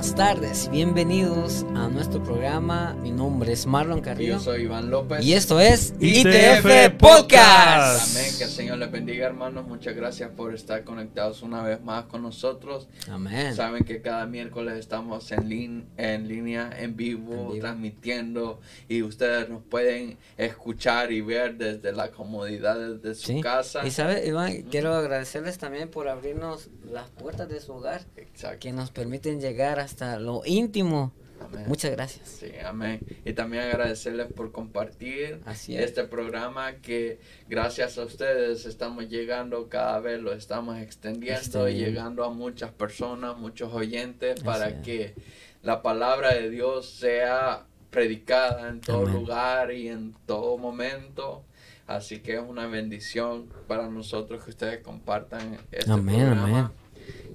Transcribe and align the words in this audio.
buenas 0.00 0.16
tardes, 0.16 0.70
bienvenidos 0.70 1.66
a 1.74 1.88
nuestro 1.88 2.22
programa. 2.22 2.96
Mi 3.02 3.10
nombre 3.10 3.52
es 3.52 3.66
Marlon 3.66 4.00
Carrillo. 4.00 4.36
Yo 4.36 4.40
soy 4.40 4.62
Iván 4.62 4.88
López. 4.88 5.22
Y 5.22 5.34
esto 5.34 5.60
es 5.60 5.92
ITF 6.00 6.24
ITF 6.24 6.89
Podcast. 7.00 8.14
Amén, 8.16 8.30
que 8.36 8.44
el 8.44 8.50
Señor 8.50 8.76
les 8.76 8.90
bendiga 8.90 9.26
hermanos, 9.26 9.66
muchas 9.66 9.96
gracias 9.96 10.30
por 10.36 10.54
estar 10.54 10.84
conectados 10.84 11.40
una 11.42 11.62
vez 11.62 11.80
más 11.82 12.04
con 12.04 12.20
nosotros. 12.22 12.88
Amén. 13.10 13.54
Saben 13.56 13.84
que 13.84 14.02
cada 14.02 14.26
miércoles 14.26 14.74
estamos 14.78 15.32
en, 15.32 15.48
lin- 15.48 15.84
en 15.96 16.28
línea, 16.28 16.70
en 16.78 16.96
vivo, 16.96 17.32
En 17.32 17.38
vivo. 17.52 17.58
transmitiendo 17.60 18.60
y 18.86 19.02
ustedes 19.02 19.48
nos 19.48 19.62
pueden 19.62 20.18
escuchar 20.36 21.10
y 21.10 21.22
ver 21.22 21.56
desde 21.56 21.92
la 21.92 22.10
comodidad 22.10 22.76
de 22.96 23.14
su 23.14 23.28
Sí. 23.28 23.40
casa. 23.40 23.86
Y 23.86 23.90
sabe, 23.90 24.26
Iván, 24.26 24.62
quiero 24.70 24.94
agradecerles 24.94 25.56
también 25.56 25.88
por 25.90 26.06
abrirnos 26.06 26.68
las 26.92 27.08
puertas 27.08 27.48
de 27.48 27.60
su 27.60 27.72
hogar, 27.72 28.02
Exacto. 28.16 28.58
que 28.60 28.72
nos 28.72 28.90
permiten 28.90 29.40
llegar 29.40 29.80
hasta 29.80 30.18
lo 30.18 30.42
íntimo. 30.44 31.12
Amén. 31.40 31.64
Muchas 31.66 31.90
gracias. 31.92 32.28
Sí, 32.28 32.52
amén. 32.64 33.00
Y 33.24 33.32
también 33.32 33.64
agradecerles 33.64 34.32
por 34.32 34.52
compartir 34.52 35.40
Así 35.46 35.76
es. 35.76 35.86
este 35.86 36.04
programa 36.04 36.74
que 36.76 37.18
gracias 37.48 37.98
a 37.98 38.04
ustedes 38.04 38.66
estamos 38.66 39.08
llegando 39.08 39.68
cada 39.68 39.98
vez, 40.00 40.20
lo 40.20 40.32
estamos 40.32 40.78
extendiendo 40.78 41.68
y 41.68 41.74
llegando 41.74 42.24
a 42.24 42.30
muchas 42.30 42.70
personas, 42.72 43.36
muchos 43.38 43.72
oyentes 43.72 44.34
Así 44.36 44.44
para 44.44 44.68
es. 44.68 44.82
que 44.84 45.14
la 45.62 45.82
palabra 45.82 46.34
de 46.34 46.50
Dios 46.50 46.88
sea 46.90 47.64
predicada 47.90 48.68
en 48.68 48.80
todo 48.80 49.02
Amén. 49.02 49.14
lugar 49.14 49.72
y 49.72 49.88
en 49.88 50.14
todo 50.26 50.56
momento. 50.58 51.44
Así 51.86 52.20
que 52.20 52.34
es 52.34 52.40
una 52.46 52.66
bendición 52.68 53.48
para 53.66 53.88
nosotros 53.88 54.44
que 54.44 54.50
ustedes 54.50 54.78
compartan 54.80 55.58
este 55.72 55.90
Amén, 55.90 56.16
programa. 56.20 56.42
amén. 56.44 56.70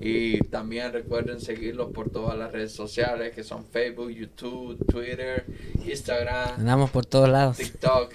Y 0.02 0.40
también 0.50 0.92
recuerden 0.92 1.40
seguirlos 1.40 1.92
por 1.94 2.10
todas 2.10 2.38
las 2.38 2.52
redes 2.52 2.74
sociales 2.74 3.34
que 3.34 3.44
son 3.44 3.66
Facebook, 3.66 4.10
YouTube, 4.10 4.78
Twitter, 4.92 5.46
Instagram, 5.86 6.56
Andamos 6.60 6.90
por 6.92 7.06
todos 7.06 7.30
lados. 7.30 7.58
TikTok. 7.58 8.14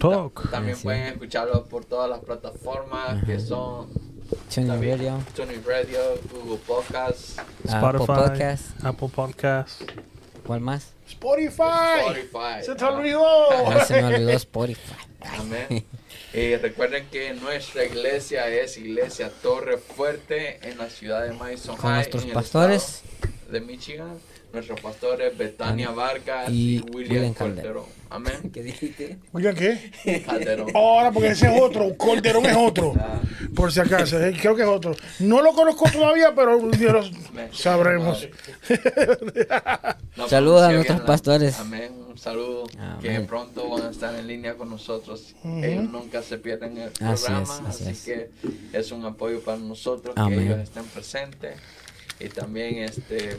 Talk. 0.00 0.50
También 0.50 0.76
pueden 0.82 1.02
es. 1.06 1.12
escucharlos 1.12 1.68
por 1.68 1.84
todas 1.84 2.10
las 2.10 2.20
plataformas 2.20 3.24
que 3.24 3.38
son 3.38 3.88
Tuning 4.54 4.68
Radio, 4.80 5.18
Radio, 5.66 5.98
Google 6.32 6.58
Podcasts, 6.66 7.38
Apple 7.68 8.00
Spotify. 8.00 8.74
Apple 8.82 9.08
Podcast. 9.14 9.82
¿Cuál 10.46 10.60
más? 10.60 10.92
Spotify. 11.08 12.00
Spotify. 12.00 12.64
Se 12.64 12.74
te 12.74 12.84
Ah, 12.84 12.90
olvidó. 12.90 13.68
Ah, 13.70 13.84
se 13.84 14.02
me 14.02 14.14
olvidó 14.14 14.30
Spotify. 14.30 14.94
Amén. 15.38 15.84
Y 16.32 16.54
recuerden 16.56 17.06
que 17.10 17.32
nuestra 17.34 17.84
iglesia 17.84 18.46
es 18.48 18.76
Iglesia 18.78 19.30
Torre 19.42 19.78
Fuerte 19.78 20.60
en 20.62 20.78
la 20.78 20.88
ciudad 20.88 21.24
de 21.26 21.32
Madison 21.32 21.76
Con 21.76 21.90
High, 21.90 21.94
nuestros 21.96 22.22
en 22.22 22.28
el 22.28 22.34
pastores. 22.34 23.02
de 23.50 23.60
Michigan. 23.60 24.18
Nuestros 24.52 24.80
pastores 24.80 25.38
Betania 25.38 25.90
Vargas 25.90 26.48
y 26.50 26.78
y, 26.78 26.80
William, 26.80 26.94
William 27.18 27.34
Calderón. 27.34 27.84
Amén. 28.10 28.50
¿Qué 28.52 28.64
dijiste? 28.64 29.16
Oigan, 29.32 29.54
¿qué? 29.54 29.92
Calderón. 30.26 30.66
Ahora, 30.74 31.12
porque 31.12 31.28
ese 31.28 31.54
es 31.54 31.62
otro. 31.62 31.96
Calderón 31.96 32.46
es 32.46 32.56
otro. 32.56 32.94
Ah, 33.00 33.20
Por 33.54 33.72
si 33.72 33.78
acaso. 33.80 34.20
eh, 34.20 34.36
Creo 34.40 34.56
que 34.56 34.62
es 34.62 34.68
otro. 34.68 34.92
No 35.20 35.40
lo 35.40 35.52
conozco 35.52 35.88
todavía, 35.90 36.34
pero 36.34 36.58
un 36.58 36.70
día 36.72 36.92
lo 36.92 37.02
sabremos. 37.52 38.26
no 40.16 40.28
Saludos 40.28 40.62
a 40.62 40.72
nuestros 40.72 41.00
pastores. 41.02 41.58
Amén. 41.60 41.92
Saludo. 42.24 42.64
Que 43.00 43.20
pronto 43.22 43.66
van 43.70 43.82
a 43.86 43.90
estar 43.90 44.14
en 44.14 44.26
línea 44.26 44.54
con 44.54 44.68
nosotros. 44.68 45.34
Ellos 45.42 45.88
nunca 45.90 46.22
se 46.22 46.36
pierden 46.36 46.76
el 46.76 46.88
Así 47.00 47.24
programa. 47.24 47.42
es, 47.42 47.50
así 47.60 47.82
así 47.84 47.90
es. 47.90 48.02
que 48.02 48.30
es 48.78 48.92
un 48.92 49.06
apoyo 49.06 49.40
para 49.42 49.56
nosotros 49.56 50.14
Amén. 50.18 50.38
que 50.38 50.44
ellos 50.44 50.58
estén 50.58 50.84
presentes. 50.84 51.56
Y 52.18 52.28
también 52.28 52.80
este 52.84 53.38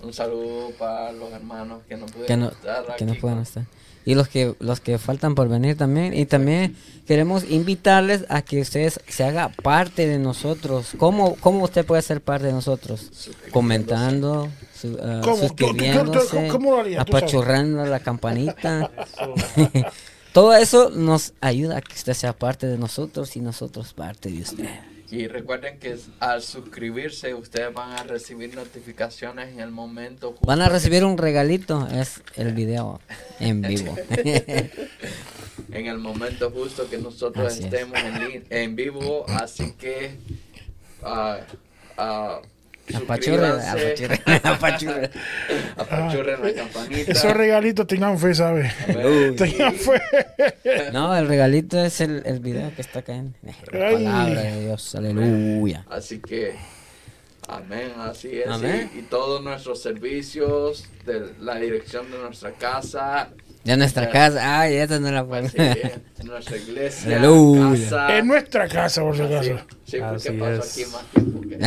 un 0.00 0.12
saludo 0.12 0.70
para 0.78 1.10
los 1.10 1.32
hermanos 1.32 1.82
que 1.88 1.96
no 1.96 2.06
que 2.06 2.12
pudieron 2.12 2.40
no, 2.40 2.48
estar 2.50 2.96
que 2.96 3.04
no 3.04 3.12
aquí 3.12 3.20
puedan 3.20 3.38
con- 3.38 3.42
estar. 3.42 3.64
Y 4.04 4.14
los 4.14 4.28
que 4.28 4.54
los 4.60 4.80
que 4.80 4.98
faltan 4.98 5.34
por 5.34 5.48
venir 5.48 5.76
también. 5.76 6.14
Y 6.14 6.24
también 6.26 6.74
queremos 7.06 7.44
invitarles 7.44 8.24
a 8.28 8.42
que 8.42 8.60
ustedes 8.60 8.98
se 9.06 9.24
haga 9.24 9.50
parte 9.62 10.06
de 10.06 10.18
nosotros. 10.18 10.88
¿Cómo, 10.96 11.36
cómo 11.36 11.64
usted 11.64 11.84
puede 11.84 12.02
ser 12.02 12.20
parte 12.20 12.46
de 12.46 12.52
nosotros? 12.52 13.10
Comentando, 13.52 14.48
su- 14.74 14.98
ah, 15.02 15.20
¿Cómo? 15.22 15.36
¿Tú- 15.36 15.48
tú- 15.48 15.48
tú- 15.48 15.48
suscribiéndose, 15.48 16.48
cómo 16.48 16.82
lo 16.82 17.00
apachurrando 17.00 17.84
la 17.84 18.00
campanita. 18.00 18.90
Todo 20.32 20.54
eso 20.54 20.90
nos 20.90 21.32
ayuda 21.40 21.78
a 21.78 21.80
que 21.80 21.92
usted 21.94 22.14
sea 22.14 22.32
parte 22.32 22.66
de 22.68 22.78
nosotros 22.78 23.36
y 23.36 23.40
nosotros 23.40 23.92
parte 23.92 24.30
de 24.30 24.40
usted. 24.42 24.68
Y 25.10 25.26
recuerden 25.26 25.78
que 25.78 25.96
al 26.20 26.42
suscribirse 26.42 27.34
ustedes 27.34 27.72
van 27.74 27.92
a 27.92 28.02
recibir 28.04 28.54
notificaciones 28.54 29.48
en 29.48 29.60
el 29.60 29.70
momento 29.70 30.30
justo 30.30 30.46
Van 30.46 30.60
a 30.62 30.68
recibir 30.68 31.04
un 31.04 31.18
regalito, 31.18 31.88
es 31.88 32.22
el 32.36 32.54
video 32.54 33.00
en 33.40 33.60
vivo. 33.60 33.96
en 35.72 35.86
el 35.86 35.98
momento 35.98 36.50
justo 36.50 36.88
que 36.88 36.98
nosotros 36.98 37.46
Así 37.46 37.60
es. 37.60 37.64
estemos 37.66 37.98
en, 37.98 38.44
en 38.50 38.76
vivo, 38.76 39.24
así 39.28 39.72
que 39.72 40.16
ah, 41.02 41.38
ah, 41.96 42.40
Apachurren, 42.96 43.52
apachurren, 43.60 44.20
apachurren. 44.44 45.10
apachurren 45.76 46.42
la 46.42 46.52
campanita. 46.54 47.12
Esos 47.12 47.32
regalitos 47.34 47.86
tengan 47.86 48.18
fe, 48.18 48.34
¿sabes? 48.34 48.72
Amén. 48.88 49.36
Tengan 49.36 49.74
fe. 49.74 50.00
No, 50.92 51.16
el 51.16 51.28
regalito 51.28 51.78
es 51.84 52.00
el, 52.00 52.22
el 52.26 52.40
video 52.40 52.74
que 52.74 52.82
está 52.82 53.02
cayendo. 53.02 53.36
La 53.72 53.90
palabra 53.92 54.42
de 54.42 54.60
Dios, 54.66 54.94
aleluya. 54.94 55.84
Así 55.90 56.18
que, 56.20 56.54
amén, 57.48 57.92
así 57.98 58.28
es. 58.40 58.46
y- 58.46 58.50
Amén. 58.50 58.90
Y, 58.96 59.02
todos 59.02 59.42
nuestros 59.42 59.82
servicios, 59.82 60.88
de 61.06 61.32
la 61.40 61.56
dirección 61.56 62.10
de 62.10 62.18
nuestra 62.18 62.52
casa, 62.52 63.30
De 63.64 63.76
nuestra 63.76 64.04
Ya. 64.06 64.10
casa, 64.10 64.60
ay, 64.60 64.76
esta 64.76 64.98
no 65.00 65.10
la 65.10 65.22
pongo. 65.22 65.36
es, 65.36 65.54
nuestra 66.24 66.56
iglesia, 66.56 67.20
casa. 67.20 68.18
En 68.18 68.26
nuestra 68.26 68.68
casa, 68.68 69.02
por 69.02 69.14
si 69.16 69.22
Sí, 69.22 69.26
acaso. 69.26 69.58
sí, 69.84 69.98
porque 69.98 70.28
Así 70.28 70.30
paso 70.32 70.62
es. 70.62 70.72
aquí 70.72 70.84
más 70.92 71.04
tiempo 71.12 71.40
que 71.42 71.58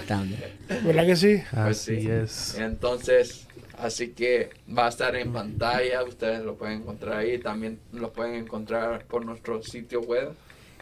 También. 0.06 0.40
¿Verdad 0.84 1.06
que 1.06 1.16
sí? 1.16 1.42
Pues 1.50 1.60
Así 1.80 2.00
sí. 2.00 2.10
es. 2.10 2.54
Entonces, 2.58 3.46
así 3.78 4.08
que 4.08 4.48
va 4.76 4.86
a 4.86 4.88
estar 4.88 5.14
en 5.16 5.30
pantalla, 5.32 6.02
ustedes 6.04 6.42
lo 6.42 6.54
pueden 6.56 6.78
encontrar 6.82 7.18
ahí, 7.18 7.38
también 7.38 7.78
lo 7.92 8.12
pueden 8.12 8.34
encontrar 8.36 9.04
por 9.04 9.24
nuestro 9.26 9.62
sitio 9.62 10.00
web, 10.00 10.32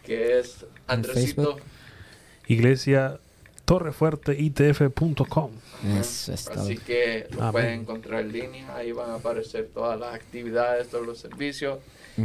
que 0.04 0.38
es 0.38 0.64
Andresito. 0.86 1.56
Iglesia 2.46 3.18
torrefuerteitf.com. 3.64 5.50
Eso 6.00 6.32
es 6.34 6.44
todo. 6.44 6.62
Así 6.62 6.76
que 6.76 7.26
lo 7.30 7.40
Amén. 7.42 7.52
pueden 7.52 7.80
encontrar 7.80 8.20
en 8.22 8.32
línea, 8.32 8.76
ahí 8.76 8.92
van 8.92 9.10
a 9.10 9.14
aparecer 9.16 9.68
todas 9.72 9.98
las 9.98 10.14
actividades, 10.14 10.88
todos 10.88 11.06
los 11.06 11.18
servicios 11.18 11.78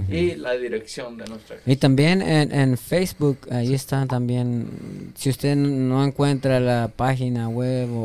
y 0.09 0.35
la 0.35 0.53
dirección 0.57 1.15
de 1.17 1.25
nuestra 1.25 1.55
Y 1.65 1.77
también 1.77 2.21
en, 2.21 2.51
en 2.53 2.77
Facebook, 2.77 3.37
ahí 3.49 3.73
están 3.73 4.09
también, 4.09 5.13
si 5.15 5.29
usted 5.29 5.55
no 5.55 6.03
encuentra 6.03 6.59
la 6.59 6.89
página 6.93 7.47
web 7.47 7.89
o, 7.93 7.99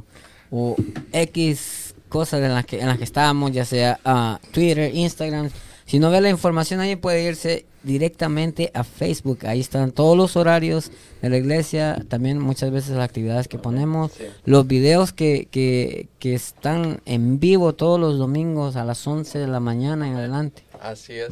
o- 0.00 0.04
o 0.50 0.76
X 1.12 1.94
cosas 2.08 2.40
en 2.42 2.52
las 2.52 2.66
que, 2.66 2.80
en 2.80 2.88
las 2.88 2.98
que 2.98 3.04
estamos, 3.04 3.52
ya 3.52 3.64
sea 3.64 4.00
ah, 4.04 4.40
Twitter, 4.50 4.92
Instagram, 4.92 5.50
si 5.90 5.98
no 5.98 6.08
ve 6.12 6.20
la 6.20 6.30
información 6.30 6.78
ahí 6.78 6.94
puede 6.94 7.24
irse 7.24 7.66
directamente 7.82 8.70
a 8.74 8.84
Facebook, 8.84 9.40
ahí 9.46 9.58
están 9.58 9.90
todos 9.90 10.16
los 10.16 10.36
horarios 10.36 10.92
de 11.20 11.28
la 11.30 11.36
iglesia, 11.36 12.00
también 12.08 12.38
muchas 12.38 12.70
veces 12.70 12.90
las 12.90 13.04
actividades 13.04 13.48
que 13.48 13.58
ponemos, 13.58 14.12
Sí. 14.12 14.24
los 14.44 14.68
videos 14.68 15.12
que, 15.12 15.48
que, 15.50 16.08
que 16.20 16.34
están 16.34 17.00
en 17.06 17.40
vivo 17.40 17.74
todos 17.74 17.98
los 17.98 18.18
domingos 18.18 18.76
a 18.76 18.84
las 18.84 19.04
11 19.04 19.40
de 19.40 19.48
la 19.48 19.58
mañana 19.58 20.06
en 20.06 20.14
adelante. 20.14 20.62
Así 20.80 21.14
es. 21.14 21.30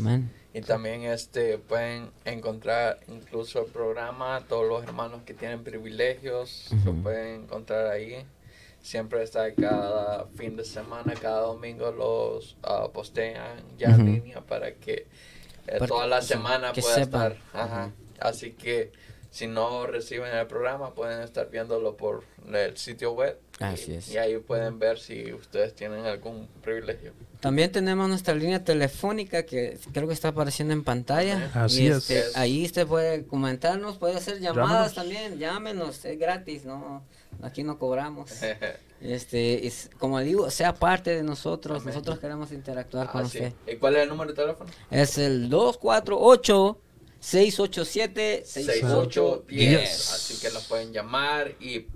Y 0.54 0.60
también 0.62 1.02
este 1.02 1.58
pueden 1.58 2.08
encontrar 2.24 2.98
incluso 3.06 3.60
el 3.64 3.70
programa, 3.70 4.42
todos 4.48 4.66
los 4.68 4.82
hermanos 4.82 5.20
que 5.24 5.34
tienen 5.34 5.62
privilegios 5.62 6.70
lo 6.84 6.90
Ujú. 6.92 7.02
pueden 7.02 7.42
encontrar 7.42 7.86
ahí. 7.86 8.24
Siempre 8.80 9.22
está 9.22 9.54
cada 9.54 10.26
fin 10.36 10.56
de 10.56 10.64
semana, 10.64 11.14
cada 11.20 11.40
domingo 11.40 11.90
los 11.90 12.56
ah, 12.62 12.88
postean 12.92 13.58
ya 13.76 13.88
en 13.88 14.06
línea 14.06 14.40
para 14.40 14.74
que 14.74 15.06
eh, 15.66 15.78
toda 15.86 16.06
la 16.06 16.22
semana 16.22 16.72
pueda 16.72 16.94
sepan. 16.94 17.32
estar. 17.32 17.36
Ajá. 17.52 17.92
Así 18.20 18.52
que 18.52 18.92
si 19.30 19.46
no 19.46 19.86
reciben 19.86 20.34
el 20.34 20.46
programa 20.46 20.94
pueden 20.94 21.20
estar 21.22 21.50
viéndolo 21.50 21.96
por 21.96 22.24
el 22.52 22.76
sitio 22.76 23.12
web. 23.12 23.38
Así 23.60 23.92
y, 23.92 23.94
es. 23.96 24.08
y 24.12 24.18
ahí 24.18 24.38
pueden 24.38 24.78
ver 24.78 24.98
si 24.98 25.32
ustedes 25.32 25.74
tienen 25.74 26.04
algún 26.06 26.46
privilegio. 26.62 27.12
También 27.40 27.72
tenemos 27.72 28.08
nuestra 28.08 28.34
línea 28.34 28.62
telefónica 28.62 29.44
que 29.44 29.78
creo 29.92 30.06
que 30.06 30.14
está 30.14 30.28
apareciendo 30.28 30.72
en 30.74 30.84
pantalla. 30.84 31.50
Así 31.54 31.84
Y, 31.84 31.86
es. 31.88 32.10
este, 32.10 32.38
ahí 32.38 32.64
usted 32.64 32.86
puede 32.86 33.26
comentarnos, 33.26 33.98
puede 33.98 34.16
hacer 34.16 34.38
llamadas 34.40 34.94
Llámenos. 34.94 34.94
también, 34.94 35.38
llámenos, 35.38 36.04
es 36.04 36.18
gratis, 36.18 36.64
no, 36.64 37.02
aquí 37.42 37.62
no 37.62 37.78
cobramos. 37.78 38.30
Este, 39.00 39.64
es- 39.68 39.90
como 40.00 40.18
digo, 40.18 40.50
sea 40.50 40.74
parte 40.74 41.14
de 41.14 41.22
nosotros, 41.22 41.82
Amén. 41.82 41.94
nosotros 41.94 42.18
queremos 42.18 42.50
interactuar 42.50 43.08
con 43.12 43.26
Así. 43.26 43.38
usted. 43.38 43.52
¿Y 43.72 43.76
cuál 43.76 43.94
es 43.94 44.02
el 44.02 44.08
número 44.08 44.32
de 44.32 44.36
teléfono? 44.42 44.68
Es 44.90 45.18
el 45.18 45.48
248 45.48 46.78
687 47.20 48.42
6810. 48.44 49.80
Yes. 49.80 50.12
Así 50.12 50.40
que 50.40 50.52
los 50.52 50.66
pueden 50.66 50.92
llamar 50.92 51.54
y 51.60 51.76
eh, 51.76 51.88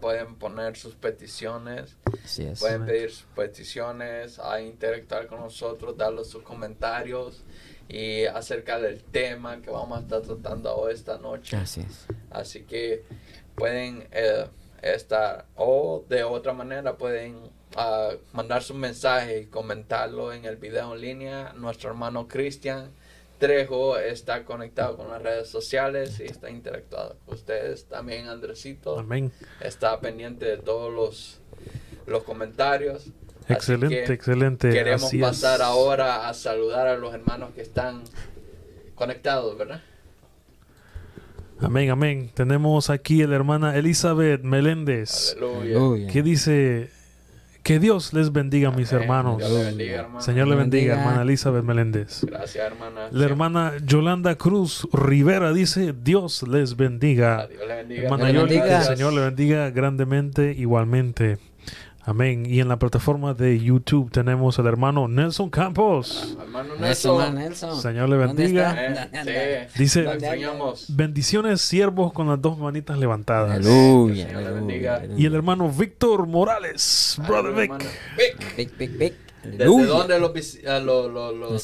pueden 0.00 0.36
poner 0.36 0.76
sus 0.76 0.94
peticiones 0.94 1.96
Así 2.24 2.44
es. 2.44 2.60
Pueden 2.60 2.86
pedir 2.86 3.10
sus 3.10 3.26
peticiones, 3.34 4.38
a 4.38 4.60
interactuar 4.60 5.26
con 5.26 5.40
nosotros, 5.40 5.96
darles 5.96 6.28
sus 6.28 6.42
comentarios 6.42 7.42
y 7.88 8.26
acerca 8.26 8.78
del 8.78 9.02
tema 9.02 9.62
que 9.62 9.70
vamos 9.70 9.98
a 9.98 10.02
estar 10.02 10.20
tratando 10.20 10.76
hoy 10.76 10.94
esta 10.94 11.18
noche. 11.18 11.56
Así 11.56 11.80
es. 11.80 12.06
Así 12.30 12.64
que 12.64 13.04
pueden 13.54 14.06
eh, 14.12 14.46
estar, 14.82 15.46
o 15.56 16.04
de 16.08 16.22
otra 16.22 16.52
manera 16.52 16.98
pueden 16.98 17.50
ah, 17.76 18.10
mandar 18.32 18.62
su 18.62 18.74
mensaje 18.74 19.40
y 19.40 19.46
comentarlo 19.46 20.32
en 20.32 20.44
el 20.44 20.56
video 20.56 20.94
en 20.94 21.00
línea. 21.00 21.52
Nuestro 21.54 21.90
hermano 21.90 22.28
Cristian 22.28 22.92
Trejo 23.38 23.96
está 23.98 24.44
conectado 24.44 24.96
con 24.96 25.08
las 25.08 25.22
redes 25.22 25.48
sociales 25.48 26.20
y 26.20 26.24
está 26.24 26.50
interactuando 26.50 27.16
con 27.24 27.34
ustedes. 27.34 27.86
También 27.86 28.26
Andresito 28.28 28.98
Amén. 28.98 29.32
está 29.60 30.00
pendiente 30.00 30.44
de 30.46 30.56
todos 30.58 30.92
los, 30.92 31.40
los 32.06 32.22
comentarios. 32.24 33.06
Así 33.44 33.52
Excelente, 33.54 34.04
que 34.04 34.12
excelente. 34.12 34.70
Queremos 34.70 35.04
Así 35.04 35.18
pasar 35.18 35.60
es. 35.60 35.66
ahora 35.66 36.28
a 36.28 36.34
saludar 36.34 36.86
a 36.86 36.96
los 36.96 37.14
hermanos 37.14 37.52
que 37.54 37.62
están 37.62 38.02
conectados, 38.94 39.56
¿verdad? 39.56 39.82
Amén, 41.60 41.90
amén. 41.90 42.30
Tenemos 42.34 42.88
aquí 42.90 43.22
a 43.22 43.26
la 43.26 43.36
hermana 43.36 43.76
Elizabeth 43.76 44.42
Meléndez, 44.42 45.32
Aleluya. 45.36 45.60
Aleluya. 45.60 46.12
que 46.12 46.22
dice 46.22 46.90
que 47.68 47.78
Dios 47.78 48.14
les 48.14 48.32
bendiga, 48.32 48.70
mis 48.70 48.90
hermanos. 48.94 49.36
Dios 49.36 49.50
le 49.50 49.64
bendiga, 49.64 50.00
hermano. 50.00 50.22
Señor 50.22 50.48
le 50.48 50.56
bendiga, 50.56 50.94
bendiga. 50.94 51.04
hermana 51.04 51.22
Elizabeth 51.22 51.64
Meléndez. 51.64 52.24
Gracias, 52.24 52.64
hermana. 52.64 53.08
La 53.10 53.24
hermana 53.26 53.72
Yolanda 53.84 54.36
Cruz 54.36 54.88
Rivera 54.90 55.52
dice, 55.52 55.92
Dios 55.92 56.48
les 56.48 56.78
bendiga. 56.78 57.46
Dios 57.46 57.60
le 57.68 57.74
bendiga. 57.74 58.02
Hermana 58.04 58.24
bendiga. 58.32 58.78
el 58.78 58.96
Señor 58.96 59.12
le 59.12 59.20
bendiga 59.20 59.68
grandemente 59.68 60.52
igualmente. 60.52 61.36
Amén. 62.08 62.46
Y 62.46 62.60
en 62.60 62.68
la 62.68 62.78
plataforma 62.78 63.34
de 63.34 63.60
YouTube 63.60 64.10
tenemos 64.10 64.58
al 64.58 64.66
hermano 64.66 65.08
Nelson 65.08 65.50
Campos. 65.50 66.38
Hermano 66.40 66.74
Nelson. 66.76 67.82
Señor 67.82 68.08
le 68.08 68.16
¿Dónde 68.16 68.44
bendiga. 68.44 68.70
está? 68.70 69.22
Eh, 69.26 69.68
sí. 69.74 69.78
Dice-. 69.78 70.06
Bendiciones, 70.88 71.60
siervos 71.60 72.14
con 72.14 72.28
las 72.28 72.40
dos 72.40 72.56
manitas 72.56 72.96
levantadas. 72.96 73.56
Aleluya. 73.56 74.26
Señor 74.26 74.42
le 74.42 74.50
bendiga. 74.52 74.94
aleluya. 74.96 75.20
Y 75.20 75.26
el 75.26 75.34
hermano 75.34 75.68
Víctor 75.70 76.26
Morales, 76.26 77.20
Brother 77.28 77.52
Vic. 77.52 77.72
Vic. 78.16 78.78
Big, 78.78 78.98
big. 78.98 79.14
¿Desde 79.52 79.86
dónde 79.86 80.18
los, 80.20 80.58
ah, 80.66 80.78
los, 80.80 81.34
Los 81.50 81.62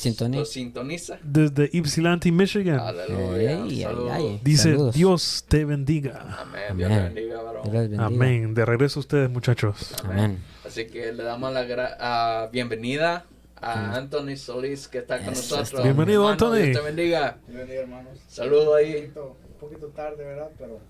sintoniza. 0.48 1.18
Desde 1.22 1.70
Ypsilanti, 1.72 2.32
Michigan. 2.32 2.78
Aleluya. 2.80 3.64
Ey, 3.64 3.82
Saludos. 3.82 4.10
ay, 4.12 4.26
ay. 4.26 4.40
Dice, 4.42 4.70
Saludos. 4.72 4.94
Dios 4.94 5.44
te 5.48 5.64
bendiga. 5.64 6.38
Amén. 6.40 6.76
Dios 6.76 6.88
le 6.90 6.96
Amén. 6.96 7.14
bendiga, 7.14 7.42
varón. 7.42 7.62
Dios 7.64 7.74
les 7.74 7.82
bendiga. 7.90 8.06
Amén. 8.06 8.54
De 8.54 8.64
regreso 8.64 8.98
a 8.98 9.00
ustedes, 9.00 9.30
muchachos. 9.30 9.94
Amén. 10.04 10.38
Así 10.64 10.86
que 10.86 11.12
le 11.12 11.22
damos 11.22 11.52
la 11.52 11.64
gra- 11.66 11.96
ah, 12.00 12.48
bienvenida 12.52 13.24
a 13.56 13.94
Anthony 13.96 14.36
Solís 14.36 14.88
que 14.88 14.98
está 14.98 15.18
con 15.18 15.28
nosotros. 15.34 15.82
Bienvenido, 15.82 16.28
Hermano, 16.28 16.32
Anthony. 16.32 16.64
Dios 16.66 16.78
te 16.78 16.84
bendiga. 16.84 17.38
Bendiga, 17.48 17.80
hermanos. 17.80 18.18
Saludo 18.28 18.72
Un 18.72 18.78
ahí. 18.78 18.92
poquito, 18.94 19.36
un 19.52 19.58
poquito 19.58 19.86
tarde, 19.88 20.24
¿verdad? 20.24 20.50
Pero 20.58 20.80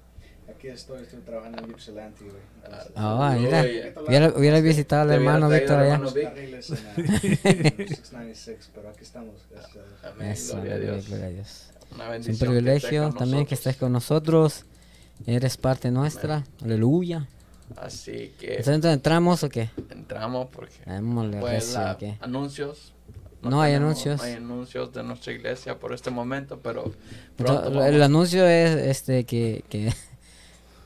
aquí 0.48 0.68
estoy, 0.68 1.02
estoy 1.02 1.20
trabajando 1.20 1.62
en 1.64 1.70
Ypsilanti, 1.70 2.24
güey. 2.24 2.42
Ah, 2.96 3.36
mira. 3.38 3.62
Hubiera, 4.06 4.28
hubiera 4.36 4.60
visitado 4.60 5.02
al 5.02 5.10
hermano 5.12 5.48
Víctor 5.48 5.76
al 5.78 5.84
allá. 5.84 5.94
hermano 5.94 6.12
carriles 6.14 6.70
en, 6.70 6.76
uh, 6.76 7.00
en 7.44 7.88
696, 7.88 8.70
pero 8.74 8.88
aquí 8.90 9.02
estamos, 9.02 9.34
gracias 9.50 9.76
a 9.76 9.80
Dios. 9.80 10.14
Amén. 10.14 10.28
Eso, 10.30 10.54
Gloria 10.56 10.74
a 10.74 10.78
Dios. 10.78 11.08
gloria 11.08 11.26
a 11.26 11.30
Dios. 11.30 11.70
Una 11.94 12.04
Es 12.04 12.10
bendición 12.10 12.34
un 12.34 12.38
que 12.38 12.46
privilegio 12.46 13.02
con 13.10 13.18
también 13.18 13.46
que 13.46 13.54
estés 13.54 13.76
con 13.76 13.92
nosotros. 13.92 14.64
Eres 15.26 15.56
parte 15.56 15.90
nuestra. 15.90 16.44
Aleluya. 16.62 17.28
Así 17.76 18.34
que 18.38 18.56
Entonces 18.56 18.92
entramos 18.92 19.42
o 19.44 19.48
qué? 19.48 19.70
entramos 19.90 20.48
porque 20.52 20.74
Démosle 20.86 21.38
pues 21.40 21.52
recio, 21.52 21.80
la- 21.80 21.92
¿o 21.92 21.98
qué? 21.98 22.16
anuncios. 22.20 22.92
No 23.42 23.60
hay 23.62 23.72
tenemos- 23.72 23.84
anuncios. 24.06 24.18
No 24.20 24.24
hay 24.26 24.32
anuncios 24.34 24.92
de 24.92 25.02
nuestra 25.02 25.32
iglesia 25.32 25.78
por 25.78 25.92
este 25.94 26.10
momento, 26.10 26.60
pero 26.62 26.84
Entonces, 26.84 27.34
pronto 27.36 27.84
el 27.84 28.02
anuncio 28.02 28.46
es 28.46 28.70
este 28.74 29.24
que, 29.24 29.64
que, 29.68 29.92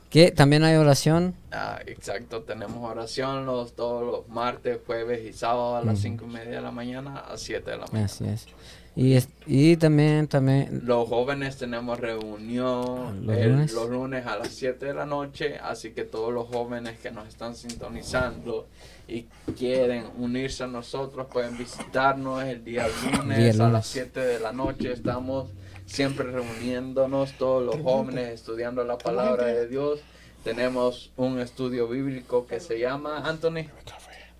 que 0.09 0.31
también 0.31 0.63
hay 0.63 0.75
oración. 0.75 1.35
Ah, 1.51 1.79
exacto, 1.85 2.41
tenemos 2.43 2.77
oración 2.89 3.45
los 3.45 3.75
todos 3.75 4.03
los 4.05 4.27
martes, 4.29 4.79
jueves 4.85 5.23
y 5.25 5.33
sábado 5.33 5.75
a 5.77 5.81
las 5.83 5.95
Ujú. 5.95 6.01
cinco 6.03 6.25
y 6.25 6.29
media 6.33 6.55
de 6.55 6.61
la 6.61 6.71
mañana 6.71 7.17
a 7.19 7.37
7 7.37 7.71
de 7.71 7.77
la 7.77 7.85
mañana. 7.87 8.05
Así 8.05 8.25
es. 8.25 8.47
Y, 8.95 9.13
es- 9.13 9.29
y 9.45 9.77
también, 9.77 10.27
también, 10.27 10.81
Los 10.83 11.07
jóvenes 11.07 11.57
tenemos 11.57 11.99
reunión 11.99 13.25
¿Los 13.25 13.37
el- 13.37 13.51
lunes? 13.51 13.71
los 13.73 13.89
lunes 13.89 14.25
a 14.25 14.37
las 14.37 14.49
7 14.49 14.87
de 14.87 14.93
la 14.93 15.05
noche, 15.05 15.57
así 15.59 15.91
que 15.91 16.03
todos 16.03 16.33
los 16.33 16.47
jóvenes 16.47 16.99
que 16.99 17.11
nos 17.11 17.27
están 17.27 17.55
sintonizando 17.55 18.67
y 19.07 19.23
quieren 19.57 20.05
unirse 20.17 20.63
a 20.63 20.67
nosotros 20.67 21.27
pueden 21.31 21.57
visitarnos 21.57 22.43
el 22.43 22.63
día 22.63 22.87
lunes 22.87 23.37
Día 23.37 23.49
a 23.51 23.53
lunes. 23.53 23.71
las 23.73 23.87
7 23.87 24.19
de 24.19 24.39
la 24.39 24.51
noche. 24.51 24.91
Estamos 24.91 25.49
siempre 25.89 26.31
reuniéndonos, 26.31 27.33
todos 27.33 27.65
los 27.65 27.81
jóvenes 27.81 28.29
estudiando 28.29 28.83
la 28.83 28.97
palabra 28.97 29.45
de 29.47 29.67
Dios. 29.67 30.01
Tenemos 30.43 31.11
un 31.17 31.39
estudio 31.39 31.87
bíblico 31.87 32.47
que 32.47 32.59
se 32.59 32.79
llama 32.79 33.27
Anthony. 33.27 33.65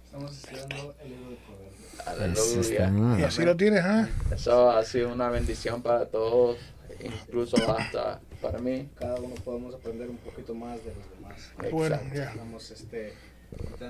Estamos 0.05 0.31
estudiando 0.31 0.95
el 1.03 1.09
libro 1.09 1.29
de. 1.29 1.69
Aleluya. 2.05 3.19
Y 3.19 3.23
así 3.23 3.43
lo 3.43 3.57
tienes, 3.57 3.83
¿ah? 3.83 4.07
Eso 4.31 4.71
ha 4.71 4.83
sido 4.85 5.11
una 5.11 5.29
bendición 5.29 5.81
para 5.81 6.05
todos, 6.05 6.57
incluso 7.03 7.57
hasta 7.77 8.21
para 8.41 8.59
mí. 8.59 8.87
Cada 8.97 9.19
uno 9.19 9.35
podemos 9.43 9.75
aprender 9.75 10.09
un 10.09 10.17
poquito 10.17 10.55
más 10.55 10.83
de 10.85 10.93
los 10.95 11.09
demás. 11.15 11.71
Bueno, 11.71 11.99
ya. 12.13 12.29
Estamos, 12.29 12.71
este, 12.71 13.13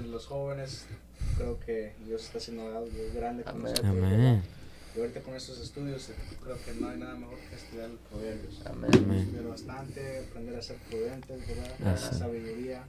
los 0.07 0.25
jóvenes, 0.25 0.87
creo 1.37 1.59
que 1.59 1.93
Dios 2.05 2.23
está 2.23 2.39
haciendo 2.39 2.65
algo 2.75 2.89
grande 3.13 3.43
con. 3.43 3.67
Amén. 3.85 4.41
Ahorita 5.01 5.21
con 5.21 5.35
estos 5.35 5.59
estudios, 5.59 6.09
eh, 6.09 6.13
creo 6.43 6.57
que 6.63 6.73
no 6.73 6.89
hay 6.89 6.97
nada 6.97 7.15
mejor 7.15 7.37
que 7.49 7.55
estudiar 7.55 7.89
los 7.89 7.99
proverbios. 8.09 8.61
Amén. 8.65 8.91
Amén. 8.93 9.19
Estudiar 9.19 9.47
bastante, 9.47 10.19
aprender 10.29 10.55
a 10.57 10.61
ser 10.61 10.77
prudentes, 10.89 11.47
¿verdad? 11.47 11.93
Así. 11.93 12.05
La 12.05 12.13
sabiduría. 12.13 12.83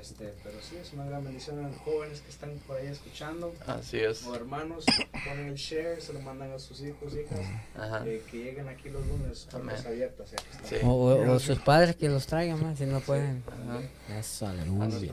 Este, 0.00 0.34
pero 0.44 0.58
sí, 0.60 0.76
es 0.76 0.92
una 0.92 1.06
gran 1.06 1.24
bendición 1.24 1.64
a 1.64 1.68
los 1.68 1.76
jóvenes 1.78 2.20
que 2.20 2.28
están 2.28 2.50
por 2.66 2.76
ahí 2.76 2.86
escuchando. 2.88 3.54
Así 3.66 3.98
es. 3.98 4.24
O 4.26 4.34
hermanos, 4.36 4.84
ponen 5.26 5.46
el 5.46 5.54
share, 5.54 6.02
se 6.02 6.12
lo 6.12 6.20
mandan 6.20 6.52
a 6.52 6.58
sus 6.58 6.82
hijos, 6.82 7.14
hijas, 7.14 7.40
Ajá. 7.74 8.02
eh, 8.06 8.22
que 8.30 8.36
lleguen 8.44 8.68
aquí 8.68 8.90
los 8.90 9.00
lunes, 9.06 9.48
puertas 9.50 9.80
Amén. 9.80 9.86
abiertas. 9.86 10.28
Sí. 10.68 10.76
O, 10.84 10.88
o- 10.90 11.32
o 11.32 11.38
sus 11.38 11.58
padres 11.60 11.96
que 11.96 12.10
los 12.10 12.26
traigan 12.26 12.62
más 12.62 12.76
si 12.76 12.84
no 12.84 13.00
pueden. 13.00 13.42
Ajá. 13.46 14.18
Eso, 14.18 14.46
A 14.46 14.50
aleluya. 14.50 15.12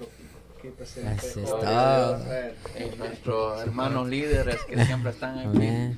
Aquí. 0.70 1.41
Rafael. 1.41 2.53
Y 2.77 2.98
nuestros 2.98 3.62
hermanos 3.62 4.08
líderes 4.10 4.58
que 4.67 4.86
siempre 4.86 5.12
están 5.12 5.39
aquí. 5.39 5.98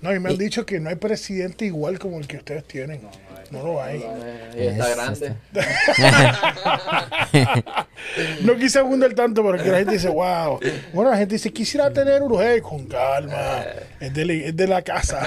No, 0.00 0.14
y 0.14 0.20
me 0.20 0.30
han 0.30 0.38
dicho 0.38 0.64
que 0.64 0.78
no 0.80 0.88
hay 0.90 0.96
presidente 0.96 1.64
igual 1.64 1.98
como 1.98 2.18
el 2.18 2.26
que 2.28 2.36
ustedes 2.36 2.64
tienen. 2.64 3.02
No, 3.02 3.10
no 3.10 3.36
hay. 3.36 3.50
No 3.50 3.62
lo 3.64 3.82
hay. 3.82 4.04
Y 4.56 4.66
está 4.68 4.88
grande. 4.90 5.34
No 8.42 8.56
quise 8.56 8.78
abundar 8.78 9.12
tanto 9.14 9.42
porque 9.42 9.68
la 9.68 9.78
gente 9.78 9.92
dice, 9.94 10.08
wow. 10.08 10.58
Bueno, 10.92 11.10
la 11.10 11.16
gente 11.18 11.34
dice, 11.34 11.52
quisiera 11.52 11.92
tener 11.92 12.22
uno. 12.22 12.40
Hey, 12.40 12.60
con 12.60 12.86
calma. 12.86 13.64
Es 14.00 14.14
de, 14.14 14.24
la- 14.24 14.32
es 14.32 14.56
de 14.56 14.66
la 14.66 14.82
casa. 14.82 15.26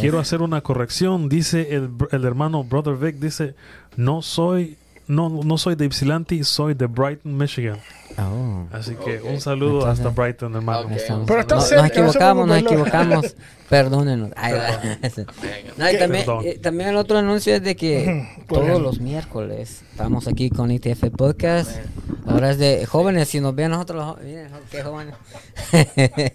Quiero 0.00 0.18
hacer 0.18 0.42
una 0.42 0.60
corrección. 0.60 1.28
Dice 1.28 1.74
el, 1.74 1.90
el 2.12 2.24
hermano 2.24 2.62
Brother 2.62 2.94
Vic, 2.96 3.16
dice, 3.16 3.54
no 3.96 4.22
soy, 4.22 4.76
no, 5.08 5.28
no 5.44 5.58
soy 5.58 5.74
de 5.76 5.86
Ypsilanti, 5.86 6.42
soy 6.44 6.74
de 6.74 6.86
Brighton, 6.86 7.36
Michigan. 7.36 7.78
Oh. 8.18 8.66
Así 8.72 8.94
que 8.96 9.20
un 9.22 9.40
saludo 9.40 9.80
Entonces- 9.80 10.06
hasta 10.06 10.20
Brighton, 10.22 10.54
hermano. 10.54 10.80
Ok. 10.80 10.90
Ahí 10.90 10.96
estamos. 10.96 11.26
Pero 11.26 11.40
está 11.40 11.54
No- 11.56 11.60
cerca, 11.60 11.82
nos 11.82 11.90
equivocamos, 11.92 12.46
nos 12.48 12.58
equivocamos. 12.58 13.36
Perdónenos. 13.68 14.30
Ahí 14.36 14.52
va. 14.52 14.68
Amén. 14.80 14.98
No, 15.76 15.90
y 15.90 15.98
también, 15.98 16.24
Perdón. 16.24 16.44
eh, 16.44 16.58
también 16.62 16.90
el 16.90 16.96
otro 16.96 17.18
anuncio 17.18 17.54
es 17.54 17.62
de 17.62 17.74
que 17.76 18.28
todos 18.48 18.80
los 18.80 19.00
miércoles 19.00 19.82
estamos 19.90 20.28
aquí 20.28 20.50
con 20.50 20.70
ITF 20.70 21.10
Podcast. 21.16 21.70
Ahora 22.26 22.50
es 22.50 22.58
de 22.58 22.86
jóvenes, 22.86 23.28
si 23.28 23.40
nos 23.40 23.54
ven 23.54 23.70
nosotros, 23.70 24.16
miren, 24.22 24.48
qué 24.70 24.82
jóvenes. 24.82 25.14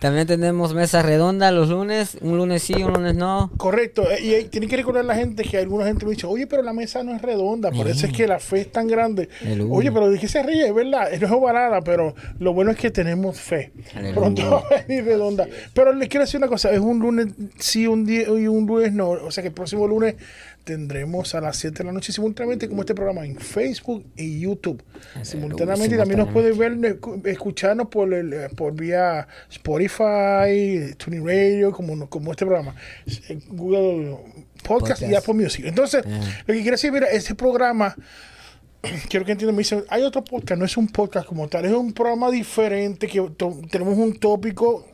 también 0.00 0.26
tenemos 0.26 0.74
mesa 0.74 1.02
redonda 1.02 1.50
los 1.50 1.68
lunes, 1.70 2.18
un 2.20 2.36
lunes 2.36 2.62
sí, 2.62 2.74
un 2.74 2.92
lunes 2.92 3.14
no. 3.14 3.50
Correcto. 3.56 4.08
eh, 4.10 4.20
Y 4.22 4.34
eh, 4.34 4.44
tiene 4.44 4.66
que 4.68 4.76
recordar 4.76 5.04
la 5.04 5.14
gente 5.14 5.42
que 5.44 5.58
alguna 5.58 5.86
gente 5.86 6.04
me 6.04 6.12
dice, 6.12 6.26
oye, 6.26 6.46
pero 6.46 6.62
la 6.62 6.72
mesa 6.72 7.02
no 7.02 7.14
es 7.14 7.22
redonda. 7.22 7.70
Por 7.70 7.88
eso 7.88 8.06
es 8.06 8.12
que 8.12 8.26
la 8.26 8.38
fe 8.38 8.60
es 8.62 8.72
tan 8.72 8.86
grande. 8.86 9.28
Aleluya. 9.42 9.72
Oye, 9.74 9.92
pero 9.92 10.10
¿de 10.10 10.18
qué 10.18 10.28
se 10.28 10.42
ríe? 10.42 10.66
Es 10.68 10.74
verdad. 10.74 11.08
No 11.18 11.26
es 11.26 11.32
ovalada, 11.32 11.80
pero 11.80 12.14
lo 12.38 12.52
bueno 12.52 12.70
es 12.70 12.76
que 12.76 12.90
tenemos 12.90 13.40
fe. 13.40 13.72
Aleluya. 13.94 14.14
Pronto 14.14 14.50
va 14.50 14.58
a 14.76 14.82
venir 14.86 15.04
redonda. 15.04 15.46
Pero 15.74 15.92
les 15.92 16.08
quiero 16.08 16.24
decir 16.26 16.37
una 16.38 16.48
cosa. 16.48 16.70
Es 16.72 16.80
un 16.80 16.98
lunes 17.00 17.26
sí, 17.58 17.86
un 17.86 18.04
día 18.06 18.22
y 18.28 18.48
un 18.48 18.66
lunes 18.66 18.92
no. 18.92 19.10
O 19.10 19.30
sea 19.30 19.42
que 19.42 19.48
el 19.48 19.54
próximo 19.54 19.86
lunes 19.86 20.14
tendremos 20.64 21.34
a 21.34 21.40
las 21.40 21.56
7 21.56 21.78
de 21.78 21.84
la 21.84 21.92
noche 21.92 22.12
simultáneamente 22.12 22.68
como 22.68 22.82
este 22.82 22.94
programa 22.94 23.24
en 23.24 23.36
Facebook 23.36 24.04
y 24.16 24.40
YouTube. 24.40 24.82
Simultáneamente 25.22 25.94
y 25.94 25.98
también 25.98 26.18
nos 26.20 26.28
pueden 26.30 26.58
ver, 26.58 26.72
escu- 27.00 27.26
escucharnos 27.26 27.88
por, 27.88 28.12
el, 28.12 28.32
eh, 28.34 28.48
por 28.54 28.74
vía 28.74 29.26
Spotify, 29.50 30.94
Tuning 30.96 31.26
Radio, 31.26 31.72
como, 31.72 32.08
como 32.08 32.30
este 32.32 32.44
programa. 32.44 32.74
eh, 33.28 33.38
Google 33.48 34.16
Podcast, 34.62 35.02
y. 35.02 35.14
Apple 35.14 35.34
Music. 35.34 35.64
Entonces, 35.66 36.04
lo 36.04 36.54
que 36.54 36.60
quiero 36.60 36.72
decir, 36.72 36.92
mira, 36.92 37.06
ese 37.06 37.34
programa 37.34 37.94
quiero 39.08 39.24
que 39.24 39.32
entiendan, 39.32 39.54
me 39.56 39.60
dicen, 39.60 39.84
hay 39.88 40.02
otro 40.02 40.22
podcast, 40.24 40.58
no 40.58 40.64
es 40.64 40.76
un 40.76 40.88
podcast 40.88 41.26
como 41.26 41.48
tal, 41.48 41.64
es 41.64 41.72
un 41.72 41.92
programa 41.92 42.30
diferente 42.30 43.06
que 43.08 43.22
tenemos 43.70 43.96
un 43.98 44.14
tópico 44.18 44.86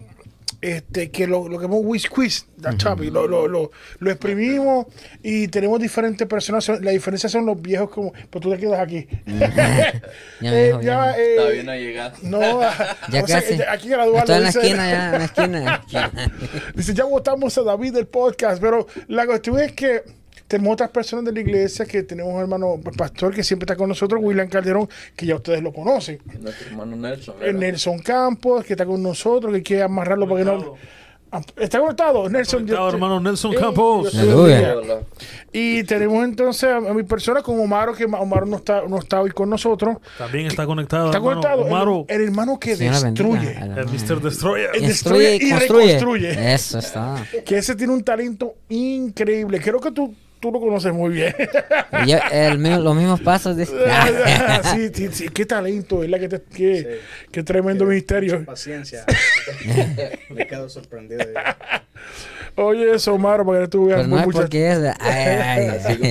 este 0.73 1.11
que 1.11 1.27
lo, 1.27 1.49
lo 1.49 1.59
que 1.59 1.67
Quiz, 2.09 2.47
that 2.63 2.77
topic, 2.77 3.13
lo, 3.13 3.27
lo, 3.29 3.47
lo, 3.49 3.71
lo 3.99 4.11
exprimimos 4.11 4.87
y 5.23 5.49
tenemos 5.49 5.79
diferentes 5.81 6.27
personas. 6.27 6.65
Son- 6.65 6.83
La 6.85 6.91
diferencia 6.93 7.29
son 7.29 7.45
los 7.47 7.61
viejos 7.61 7.91
como, 7.91 8.13
pues 8.31 8.43
tú 8.43 8.51
te 8.51 8.59
quedas 8.59 8.81
aquí. 8.81 9.07
Ya 9.27 10.53
Eh, 10.53 10.67
dijo, 10.69 10.81
ya, 10.81 11.15
ya. 11.15 11.19
eh, 11.19 11.37
Todavía 11.37 11.63
no 11.65 11.73
ha 11.73 11.77
llegado. 11.77 12.17
no, 12.23 12.41
Ya 13.11 13.23
o 13.23 13.27
casi. 13.27 13.59
aquí 13.69 13.89
graduarlo, 13.89 14.35
en 14.35 14.43
la 14.43 14.47
dice- 14.49 14.61
esquina, 14.61 14.91
ya, 14.91 15.07
en 15.07 15.13
la 15.19 15.25
esquina. 15.25 15.59
en 15.59 15.65
la 15.65 15.75
esquina. 15.75 16.33
Dice, 16.75 16.95
ya 16.95 17.05
votamos 17.05 17.57
a 17.59 17.63
David 17.63 17.93
del 17.95 18.07
podcast, 18.07 18.61
pero 18.61 18.87
la 19.09 19.27
cuestión 19.27 19.59
es 19.61 19.73
que 19.73 20.03
tenemos 20.57 20.73
otras 20.75 20.91
personas 20.91 21.25
de 21.27 21.33
la 21.33 21.41
iglesia, 21.41 21.85
que 21.87 22.03
tenemos 22.03 22.33
un 22.35 22.41
hermano 22.41 22.81
pastor 22.97 23.35
que 23.35 23.43
siempre 23.43 23.65
está 23.65 23.77
con 23.77 23.89
nosotros, 23.89 24.21
William 24.23 24.49
Calderón, 24.49 24.89
que 25.17 25.27
ya 25.27 25.35
ustedes 25.37 25.63
lo 25.63 25.73
conocen. 25.73 26.19
Nuestro 26.41 26.69
hermano 26.69 26.97
Nelson. 26.97 27.35
Eh, 27.41 27.47
¿verdad? 27.47 27.61
Nelson 27.61 27.99
Campos, 28.01 28.65
que 28.65 28.75
está 28.75 28.87
con 28.87 29.03
nosotros, 29.03 29.53
que 29.53 29.63
quiere 29.63 29.83
amarrarlo 29.83 30.29
para 30.29 30.39
que 30.41 30.45
no... 30.45 30.75
Ah, 31.33 31.41
¿Está 31.57 31.81
conectado? 31.81 32.29
Nelson. 32.29 32.61
conectado, 32.61 32.89
yo- 32.91 32.95
hermano 32.95 33.19
Nelson 33.19 33.53
Eh, 33.55 33.57
Campos. 33.57 34.15
Y 35.53 35.83
tenemos 35.85 36.25
entonces 36.25 36.65
a, 36.71 36.77
a 36.77 36.95
mi 36.95 37.03
persona 37.03 37.43
con 37.43 37.59
Omaro, 37.59 37.93
que 37.93 38.05
Omaro 38.05 38.47
no 38.47 38.57
está, 38.57 38.83
no 38.89 38.99
está 38.99 39.21
hoy 39.21 39.31
con 39.31 39.51
nosotros. 39.51 39.97
También 40.19 40.47
está 40.47 40.65
conectado, 40.67 41.07
Está 41.07 41.19
hermano. 41.19 41.41
conectado. 41.41 41.63
Omaro, 41.65 42.05
El, 42.09 42.21
el 42.21 42.27
hermano 42.29 42.61
que 42.61 42.77
Señora 42.77 43.01
destruye. 43.01 43.51
el. 43.61 43.87
Mr. 43.87 44.21
Destroyer. 44.21 44.71
El- 44.75 44.87
Destruye 44.87 45.31
destruye 45.31 45.39
y 45.41 45.47
y 45.47 45.51
construye. 45.51 45.87
reconstruye. 45.87 46.55
Eso 46.55 46.79
está. 46.79 47.27
Que 47.45 47.59
ese 47.59 47.75
tiene 47.75 47.93
un 47.93 48.05
talento 48.05 48.55
increíble. 48.69 49.61
Creo 49.61 49.81
que 49.81 49.91
tú, 49.91 50.15
tú 50.45 50.53
lo 50.53 50.61
conoces 50.61 50.93
muy 50.93 51.11
bien. 51.15 51.35
Yo, 52.07 52.19
el 52.31 52.59
mi- 52.59 52.77
los 52.77 52.95
mismos 52.95 53.19
pasos. 53.23 53.57
dice. 53.57 53.73
sí, 54.75 54.91
sí, 54.95 55.09
sí, 55.11 55.29
qué 55.31 55.47
talento, 55.47 56.01
¿verdad? 56.01 56.21
Qué, 56.21 56.43
qué, 56.55 57.01
qué 57.33 57.43
tremendo 57.43 57.87
misterio. 57.87 58.35
Mucha 58.41 58.45
paciencia. 58.53 59.07
Me 60.29 60.47
quedo 60.47 60.69
sorprendido. 60.69 61.25
Oye, 62.57 62.95
eso, 62.95 63.15
Omaro, 63.15 63.45
para 63.45 63.63
que 63.63 63.69
tú 63.69 63.87
veas. 63.87 63.99
Pues 64.01 64.09
no 64.09 64.17
muchas- 64.19 64.41
porque 64.43 64.71
es. 64.71 64.79
Ay, 64.79 64.95
ay, 65.01 65.69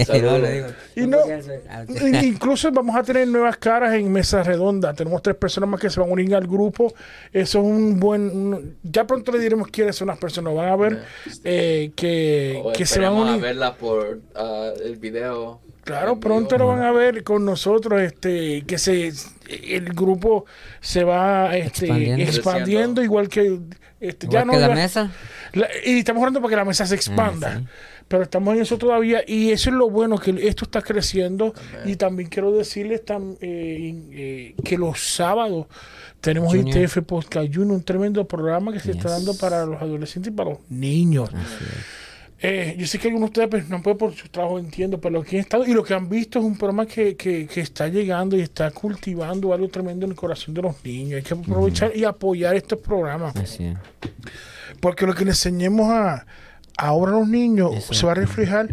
ay. 0.09 0.21
No, 0.21 0.39
digo, 0.39 0.67
Y 0.95 1.01
no 1.07 1.17
porque 1.19 2.07
In- 2.07 2.15
Incluso 2.25 2.71
vamos 2.71 2.95
a 2.95 3.03
tener 3.03 3.27
nuevas 3.27 3.55
caras 3.57 3.93
en 3.93 4.11
mesa 4.11 4.43
redonda. 4.43 4.93
Tenemos 4.93 5.21
tres 5.21 5.35
personas 5.37 5.69
más 5.69 5.79
que 5.79 5.89
se 5.89 5.99
van 6.01 6.09
a 6.09 6.13
unir 6.13 6.35
al 6.35 6.45
grupo. 6.45 6.93
Eso 7.31 7.59
es 7.59 7.65
un 7.65 7.99
buen. 7.99 8.23
un- 8.23 8.77
ya 8.83 9.07
pronto 9.07 9.31
le 9.31 9.39
diremos 9.39 9.67
quiénes 9.69 9.95
son 9.95 10.07
las 10.09 10.17
personas. 10.17 10.53
Van 10.53 10.67
a 10.69 10.75
ver 10.75 11.03
eh, 11.45 11.91
que, 11.95 12.61
que 12.75 12.85
se 12.85 12.99
van 12.99 13.13
a 13.13 13.21
unir. 13.21 13.41
verla 13.41 13.75
por 13.75 14.19
ah, 14.35 14.71
el 14.83 14.97
video. 14.97 15.61
Claro, 15.85 16.17
pronto 16.17 16.57
lo 16.57 16.67
van 16.67 16.81
a 16.81 16.91
ver 16.93 17.23
con 17.25 17.43
nosotros, 17.43 18.01
este, 18.01 18.63
que 18.65 18.77
se 18.77 19.11
el 19.49 19.93
grupo 19.93 20.45
se 20.79 21.03
va 21.03 21.57
este, 21.57 22.21
Expandiendo. 22.23 23.03
igual 23.03 23.27
que 23.27 23.59
este, 24.07 24.27
ya 24.27 24.39
que 24.41 24.45
no 24.45 24.53
la 24.59 24.67
la- 24.67 24.75
mesa. 24.75 25.11
la- 25.53 25.67
y 25.85 25.99
estamos 25.99 26.21
hablando 26.21 26.41
para 26.41 26.49
que 26.51 26.55
la 26.57 26.65
mesa 26.65 26.85
se 26.85 26.95
expanda. 26.95 27.59
Sí. 27.59 27.65
Pero 28.07 28.23
estamos 28.23 28.53
en 28.55 28.61
eso 28.61 28.77
todavía 28.77 29.23
y 29.25 29.51
eso 29.51 29.69
es 29.69 29.75
lo 29.75 29.89
bueno, 29.89 30.17
que 30.19 30.31
esto 30.47 30.65
está 30.65 30.81
creciendo. 30.81 31.53
Y 31.85 31.95
también 31.95 32.29
quiero 32.29 32.51
decirles 32.51 33.03
tam- 33.05 33.37
eh, 33.41 33.95
eh, 34.11 34.55
que 34.63 34.77
los 34.77 34.99
sábados 34.99 35.67
tenemos 36.21 36.53
Junior. 36.53 36.77
ITF 36.77 37.01
Podcast 37.03 37.47
Junior, 37.53 37.75
un 37.77 37.83
tremendo 37.83 38.27
programa 38.27 38.71
que 38.73 38.79
se 38.81 38.91
está 38.91 39.03
Yes. 39.03 39.11
dando 39.25 39.37
para 39.37 39.65
los 39.65 39.81
adolescentes 39.81 40.31
y 40.31 40.35
para 40.35 40.51
los 40.51 40.59
niños. 40.69 41.29
Así 41.33 41.63
es. 41.63 42.02
Eh, 42.45 42.75
yo 42.77 42.85
sé 42.87 42.99
que 42.99 43.07
algunos 43.07 43.31
de 43.31 43.39
ustedes 43.39 43.49
pues, 43.49 43.69
no 43.69 43.81
pueden 43.81 43.97
por 43.97 44.13
su 44.13 44.27
trabajo, 44.27 44.59
entiendo, 44.59 44.99
pero 44.99 45.23
que 45.23 45.37
han 45.37 45.43
estado 45.43 45.65
y 45.65 45.73
lo 45.73 45.81
que 45.81 45.93
han 45.93 46.09
visto 46.09 46.39
es 46.39 46.45
un 46.45 46.57
programa 46.57 46.85
que, 46.85 47.15
que, 47.15 47.47
que 47.47 47.61
está 47.61 47.87
llegando 47.87 48.35
y 48.35 48.41
está 48.41 48.69
cultivando 48.71 49.53
algo 49.53 49.69
tremendo 49.69 50.05
en 50.05 50.11
el 50.11 50.17
corazón 50.17 50.53
de 50.53 50.61
los 50.61 50.83
niños. 50.83 51.17
Hay 51.17 51.23
que 51.23 51.33
aprovechar 51.33 51.95
y 51.95 52.03
apoyar 52.03 52.53
estos 52.53 52.79
programas. 52.79 53.33
Así 53.37 53.67
es. 53.67 53.77
Porque 54.81 55.05
lo 55.05 55.15
que 55.15 55.23
le 55.23 55.31
enseñemos 55.31 55.89
a 55.89 56.25
ahora 56.77 57.13
a 57.13 57.19
los 57.19 57.29
niños 57.29 57.81
se 57.85 58.05
va 58.05 58.11
a 58.11 58.15
reflejar 58.15 58.67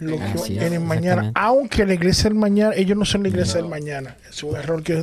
lo 0.00 0.16
que 0.16 0.22
Así 0.22 0.56
es, 0.56 0.62
en 0.64 0.72
el 0.74 0.80
mañana. 0.80 1.32
Aunque 1.34 1.84
la 1.84 1.94
iglesia 1.94 2.24
del 2.24 2.34
mañana, 2.38 2.74
ellos 2.76 2.96
no 2.96 3.04
son 3.04 3.22
la 3.24 3.28
iglesia 3.28 3.54
del 3.60 3.68
mañana. 3.68 4.16
Es 4.28 4.42
un 4.42 4.54
error 4.56 4.82
que 4.82 4.94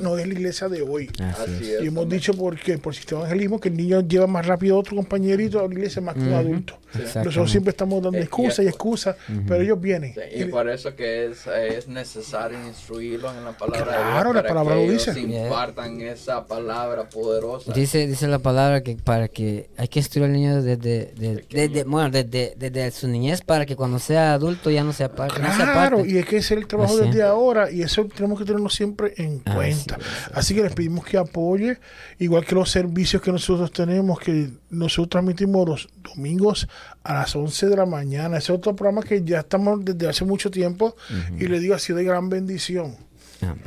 no 0.00 0.16
es 0.18 0.26
la 0.26 0.32
iglesia 0.32 0.68
de 0.68 0.82
hoy. 0.82 1.10
Así 1.20 1.64
Y 1.64 1.70
es. 1.72 1.80
hemos 1.82 2.08
dicho 2.08 2.34
por 2.34 2.58
qué, 2.58 2.78
por 2.78 2.94
sistema 2.94 3.20
evangelismo, 3.22 3.58
que 3.60 3.68
el 3.68 3.76
niño 3.76 4.00
lleva 4.02 4.26
más 4.26 4.46
rápido 4.46 4.76
a 4.76 4.78
otro 4.80 4.96
compañerito 4.96 5.58
a 5.58 5.66
la 5.66 5.74
iglesia 5.74 6.00
más 6.02 6.14
que 6.14 6.20
un 6.20 6.28
Ujú. 6.28 6.36
adulto. 6.36 6.78
Exactamente. 6.94 7.24
Nosotros 7.28 7.50
siempre 7.50 7.70
estamos 7.72 8.02
dando 8.02 8.18
excusas 8.18 8.64
y 8.64 8.68
excusas, 8.68 9.16
pero 9.48 9.60
ellos 9.60 9.80
vienen. 9.80 10.14
Sí, 10.14 10.20
y 10.42 10.44
por 10.44 10.68
eso 10.68 10.94
que 10.94 11.26
es, 11.26 11.44
es 11.48 11.88
necesario 11.88 12.56
instruirlos 12.68 13.34
en 13.36 13.44
la 13.44 13.52
palabra 13.58 13.84
Claro, 13.84 14.28
de 14.28 14.34
la 14.34 14.42
Dios 14.42 14.42
para 14.42 14.48
palabra 14.48 14.74
que 14.76 14.86
lo 14.86 14.92
ellos 14.92 15.06
dice. 15.14 15.20
impartan 15.20 16.00
esa 16.02 16.46
palabra 16.46 17.08
poderosa. 17.08 17.72
Dice, 17.72 18.06
dice 18.06 18.28
la 18.28 18.38
palabra 18.38 18.82
que 18.84 18.94
para 18.94 19.26
que 19.26 19.68
hay 19.76 19.88
que 19.88 19.98
instruir 19.98 20.26
al 20.26 20.32
niño 20.32 20.62
desde, 20.62 21.12
desde, 21.16 21.44
desde- 21.50 21.82
bueno, 21.82 22.10
desde, 22.10 22.54
desde 22.56 22.90
su 22.92 23.08
niñez 23.08 23.40
para 23.42 23.66
que 23.66 23.74
cuando 23.74 23.98
sea 23.98 24.34
adulto 24.34 24.43
ya 24.70 24.84
no 24.84 24.92
no 25.42 25.54
sea 25.54 25.72
Claro, 25.72 26.04
y 26.04 26.18
es 26.18 26.26
que 26.26 26.36
ese 26.38 26.54
es 26.54 26.60
el 26.60 26.66
trabajo 26.66 26.94
Así 26.94 27.06
desde 27.06 27.18
es. 27.20 27.24
ahora 27.24 27.70
y 27.70 27.82
eso 27.82 28.04
tenemos 28.06 28.38
que 28.38 28.44
tenerlo 28.44 28.68
siempre 28.68 29.14
en 29.16 29.42
Así 29.44 29.54
cuenta. 29.56 29.96
es. 29.96 30.36
Así 30.36 30.54
que 30.54 30.62
les 30.62 30.72
pedimos 30.72 31.04
que 31.04 31.16
apoye, 31.18 31.78
igual 32.18 32.44
que 32.44 32.54
los 32.54 32.70
servicios 32.70 33.20
que 33.22 33.32
nosotros 33.32 33.72
tenemos, 33.72 34.18
que 34.20 34.50
nosotros 34.70 35.08
transmitimos 35.10 35.68
los 35.68 35.88
domingos 36.14 36.68
a 37.02 37.14
las 37.14 37.34
11 37.34 37.68
de 37.68 37.76
la 37.76 37.86
mañana. 37.86 38.38
Ese 38.38 38.52
es 38.52 38.58
otro 38.58 38.74
programa 38.74 39.02
que 39.02 39.22
ya 39.24 39.40
estamos 39.40 39.84
desde 39.84 40.08
hace 40.08 40.24
mucho 40.24 40.50
tiempo 40.50 40.96
y 41.38 41.46
le 41.46 41.60
digo, 41.60 41.74
ha 41.74 41.78
sido 41.78 41.98
de 41.98 42.04
gran 42.04 42.28
bendición. 42.28 42.96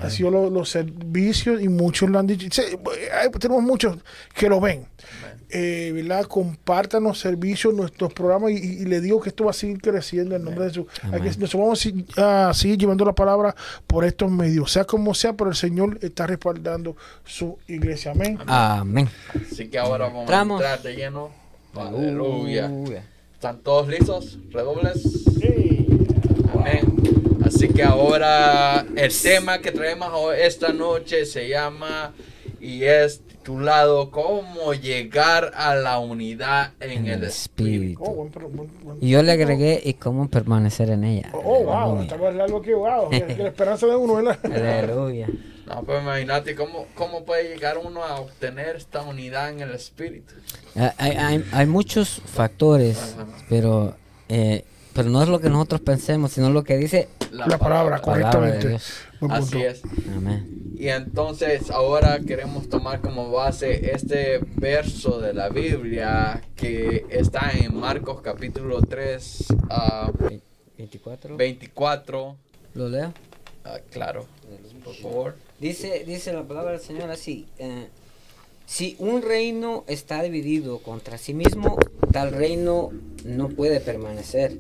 Ha 0.02 0.10
sido 0.10 0.32
lo- 0.32 0.50
los 0.50 0.70
servicios 0.70 1.62
y 1.62 1.68
muchos 1.70 2.10
lo 2.10 2.20
han 2.20 2.28
dicho. 2.28 2.48
Sí, 2.52 2.62
hay- 3.14 3.30
tenemos 3.40 3.64
muchos 3.64 3.98
que 4.34 4.50
lo 4.50 4.60
ven. 4.62 4.86
Eh, 5.50 5.92
¿verdad? 5.96 6.26
Compartan 6.26 7.04
los 7.04 7.20
servicios, 7.20 7.74
nuestros 7.74 8.12
programas 8.14 8.52
y, 8.52 8.56
y- 8.56 8.82
y 8.82 8.86
le 8.86 9.00
digo 9.00 9.22
que 9.22 9.30
esto 9.30 9.46
va 9.46 9.52
a 9.52 9.54
seguir 9.54 9.82
creciendo 9.82 10.36
en 10.36 10.44
nombre 10.44 10.66
de 10.66 10.70
Jesús. 10.72 10.86
Nosotros 11.40 11.54
vamos 11.54 11.88
a 12.18 12.54
seguir 12.54 12.78
llevando 12.78 13.06
la 13.06 13.16
palabra 13.16 13.56
por 13.88 14.04
estos 14.04 14.30
medios, 14.30 14.72
sea 14.74 14.84
como 14.84 15.14
sea, 15.14 15.32
pero 15.34 15.50
el 15.50 15.56
Señor 15.56 16.00
está 16.02 16.28
respaldando 16.28 16.98
su 17.24 17.58
iglesia. 17.68 18.12
Amén. 18.12 18.38
Amén. 18.46 19.08
Así 19.50 19.70
que 19.70 19.78
ahora 19.80 20.08
vamos 20.08 20.22
Entramos. 20.24 20.62
a 20.62 20.74
entrar 20.74 20.84
de 20.84 20.96
lleno. 20.98 21.30
Aleluya. 21.74 22.70
¿Están 23.34 23.60
todos 23.60 23.88
listos? 23.88 24.38
¿Redobles? 24.52 25.02
Amén. 26.54 27.27
Así 27.48 27.70
que 27.70 27.82
ahora 27.84 28.86
el 28.96 29.14
tema 29.22 29.60
que 29.60 29.72
traemos 29.72 30.10
hoy- 30.14 30.36
esta 30.42 30.74
noche 30.74 31.26
se 31.26 31.48
llama 31.48 32.14
y 32.60 32.84
es 32.84 33.22
titulado 33.22 34.12
¿Cómo 34.12 34.74
llegar 34.74 35.54
a 35.56 35.74
la 35.76 36.00
unidad 36.00 36.74
en 36.82 37.08
el 37.08 37.24
Espíritu? 37.24 38.04
Oh, 38.04 38.14
buen 38.16 38.30
pro- 38.32 38.50
buen- 38.50 38.70
buen- 38.84 38.98
Y 39.00 39.12
yo 39.12 39.24
le 39.24 39.32
agregué 39.32 39.82
y 39.82 39.94
cómo 39.94 40.28
permanecer 40.30 40.90
en 40.90 41.06
ella. 41.06 41.30
Oh, 41.32 41.64
wow, 41.64 41.72
Aleluya. 41.74 42.02
está 42.04 42.18
más 42.18 42.36
largo 42.36 42.62
que 42.62 42.74
wow. 42.74 43.10
que- 43.10 43.26
que 43.26 43.44
la 43.44 43.48
esperanza 43.50 43.88
de 43.88 43.96
uno, 43.96 44.16
¿verdad? 44.16 44.40
Aleluya. 44.44 45.28
No, 45.66 45.84
pues 45.84 46.02
imagínate 46.02 46.54
cómo, 46.56 46.86
cómo 46.96 47.24
puede 47.24 47.48
llegar 47.48 47.78
uno 47.78 48.04
a 48.04 48.20
obtener 48.20 48.76
esta 48.76 49.02
unidad 49.04 49.50
en 49.52 49.62
el 49.62 49.72
Espíritu. 49.72 50.34
Ah, 50.76 50.94
Hay, 50.98 51.12
hay, 51.12 51.46
hay 51.54 51.66
muchos 51.66 52.22
factores, 52.26 53.16
pero, 53.50 53.96
eh, 54.28 54.66
pero 54.98 55.12
no 55.12 55.22
es 55.22 55.30
lo 55.30 55.40
que 55.40 55.52
nosotros 55.52 55.82
pensemos, 55.82 56.32
sino 56.32 56.50
lo 56.50 56.64
que 56.64 56.76
dice 56.76 57.08
La 57.30 57.46
palabra, 57.60 57.98
la 57.98 58.02
palabra 58.02 58.48
de 58.48 58.58
correctamente. 58.58 58.86
Punto. 59.20 59.36
Así 59.36 59.62
es. 59.62 59.84
Amén. 60.12 60.74
Y 60.76 60.88
entonces 60.88 61.70
ahora 61.70 62.20
queremos 62.22 62.68
tomar 62.68 63.00
como 63.00 63.30
base 63.30 63.92
este 63.94 64.40
verso 64.56 65.20
de 65.20 65.36
la 65.36 65.50
Biblia 65.50 66.42
que 66.56 67.06
está 67.12 67.52
en 67.52 67.76
Marcos 67.76 68.22
capítulo 68.24 68.82
3, 68.82 69.46
ah, 69.70 70.12
24. 70.80 71.38
24. 71.38 72.36
¿Lo 72.74 72.90
leo? 72.90 73.14
Ah, 73.66 73.78
claro, 73.92 74.26
por 74.84 74.96
favor. 74.96 75.36
Dice, 75.60 76.06
dice 76.08 76.34
la 76.34 76.42
palabra 76.42 76.72
del 76.72 76.82
Señor 76.82 77.12
así. 77.12 77.46
eh, 77.60 77.88
si 78.68 78.98
un 79.00 79.22
reino 79.22 79.86
está 79.88 80.22
dividido 80.22 80.80
contra 80.80 81.18
sí 81.18 81.34
mismo, 81.34 81.78
tal 82.12 82.32
reino 82.32 82.92
no 83.24 83.48
puede 83.48 83.80
permanecer. 83.80 84.58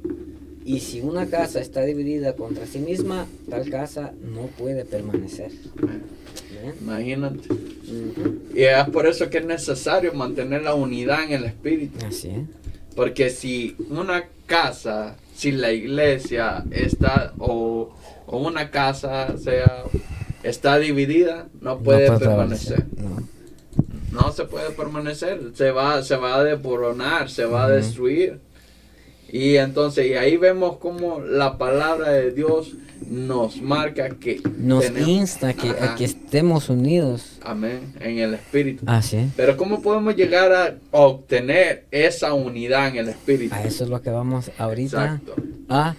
Y 0.67 0.81
si 0.81 0.99
una 0.99 1.27
casa 1.27 1.61
está 1.61 1.83
dividida 1.83 2.35
contra 2.35 2.65
sí 2.65 2.79
misma, 2.79 3.25
tal 3.49 3.69
casa 3.69 4.11
no 4.21 4.47
puede 4.47 4.83
permanecer. 4.83 5.49
¿Eh? 5.49 6.73
Imagínate. 6.81 7.47
Y 8.53 8.63
es 8.63 8.89
por 8.89 9.07
eso 9.07 9.29
que 9.29 9.37
es 9.37 9.45
necesario 9.45 10.13
mantener 10.13 10.63
la 10.63 10.75
unidad 10.75 11.23
en 11.23 11.31
el 11.31 11.45
Espíritu. 11.45 12.05
Así 12.05 12.27
es. 12.27 12.41
Porque 12.97 13.29
si 13.29 13.77
una 13.89 14.25
casa, 14.45 15.15
si 15.33 15.53
la 15.53 15.71
iglesia 15.71 16.65
está, 16.71 17.33
o, 17.37 17.95
o 18.25 18.37
una 18.37 18.69
casa 18.69 19.37
sea, 19.37 19.85
está 20.43 20.79
dividida, 20.79 21.47
no 21.61 21.79
puede 21.79 22.09
No 22.09 22.17
puede 22.17 22.27
permanecer. 22.27 22.85
No. 22.97 23.37
No 24.11 24.33
se 24.33 24.43
puede 24.43 24.71
permanecer, 24.71 25.51
se 25.53 25.71
va, 25.71 26.03
se 26.03 26.17
va 26.17 26.35
a 26.35 26.43
desboronar, 26.43 27.29
se 27.29 27.45
va 27.45 27.65
a 27.65 27.69
destruir. 27.69 28.41
Y 29.31 29.57
entonces, 29.57 30.07
y 30.07 30.13
ahí 30.13 30.37
vemos 30.37 30.77
como 30.77 31.19
la 31.19 31.57
palabra 31.57 32.11
de 32.11 32.31
Dios 32.31 32.73
nos 33.09 33.61
marca 33.61 34.09
que 34.09 34.41
Nos 34.57 34.85
tenemos- 34.85 35.07
insta 35.09 35.53
que, 35.53 35.69
a 35.69 35.95
que 35.95 36.05
estemos 36.05 36.69
unidos. 36.69 37.37
Amén, 37.43 37.93
en 37.99 38.19
el 38.19 38.33
Espíritu. 38.33 38.83
Así 38.87 39.17
es. 39.17 39.31
Pero 39.35 39.55
¿cómo 39.57 39.81
podemos 39.81 40.15
llegar 40.15 40.51
a 40.53 40.75
obtener 40.91 41.85
esa 41.91 42.33
unidad 42.33 42.87
en 42.87 42.95
el 42.97 43.09
Espíritu? 43.09 43.53
A 43.53 43.63
eso 43.63 43.83
es 43.83 43.89
lo 43.89 44.01
que 44.01 44.09
vamos 44.09 44.49
ahorita 44.57 45.19
Exacto. 45.21 45.35
a 45.69 45.95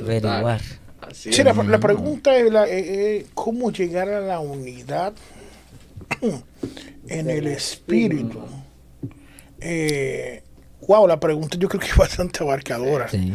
averiguar. 0.00 0.60
Así 1.00 1.32
Sí, 1.32 1.42
la, 1.44 1.52
la 1.52 1.78
pregunta 1.78 2.36
es 2.36 2.50
la- 2.50 2.66
eh, 2.68 3.16
eh, 3.18 3.26
cómo 3.34 3.70
llegar 3.70 4.08
a 4.08 4.20
la 4.20 4.40
unidad 4.40 5.12
en 7.08 7.30
el 7.30 7.46
espíritu. 7.48 8.40
Eh, 9.60 10.42
wow, 10.86 11.06
la 11.06 11.20
pregunta 11.20 11.56
yo 11.58 11.68
creo 11.68 11.80
que 11.80 11.88
es 11.88 11.96
bastante 11.96 12.42
abarcadora. 12.42 13.08
Sí. 13.08 13.32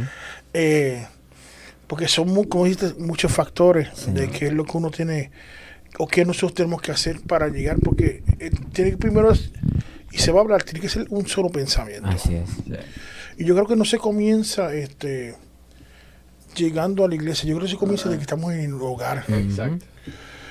Eh, 0.54 1.06
porque 1.88 2.08
son, 2.08 2.28
muy, 2.30 2.48
como 2.48 2.66
dijiste, 2.66 2.94
muchos 3.00 3.32
factores 3.32 4.14
de 4.14 4.30
qué 4.30 4.48
es 4.48 4.54
lo 4.54 4.66
que 4.66 4.78
uno 4.78 4.92
tiene 4.92 5.32
o 6.00 6.08
qué 6.08 6.26
nosotros 6.26 6.54
tenemos 6.54 6.82
que 6.82 6.92
hacer 6.92 7.22
para 7.22 7.48
llegar. 7.48 7.78
Porque 7.80 8.24
eh, 8.40 8.52
tiene 8.74 8.92
que 8.92 8.98
primero, 8.98 9.32
y 10.12 10.18
se 10.18 10.32
va 10.32 10.40
a 10.40 10.44
hablar, 10.44 10.64
tiene 10.64 10.82
que 10.82 10.90
ser 10.90 11.08
un 11.10 11.28
solo 11.28 11.50
pensamiento. 11.50 12.10
Así 12.10 12.36
es. 12.36 12.50
Y 13.38 13.46
yo 13.46 13.56
creo 13.56 13.68
que 13.68 13.76
no 13.76 13.86
se 13.86 13.98
comienza 13.98 14.74
este 14.74 15.36
llegando 16.56 17.06
a 17.06 17.08
la 17.08 17.16
iglesia. 17.16 17.48
Yo 17.48 17.56
creo 17.56 17.68
que 17.68 17.72
se 17.72 17.78
comienza 17.78 18.10
de 18.10 18.18
que 18.18 18.24
estamos 18.24 18.52
en 18.54 18.62
el 18.62 18.74
hogar. 18.74 19.24
Exacto. 19.30 19.86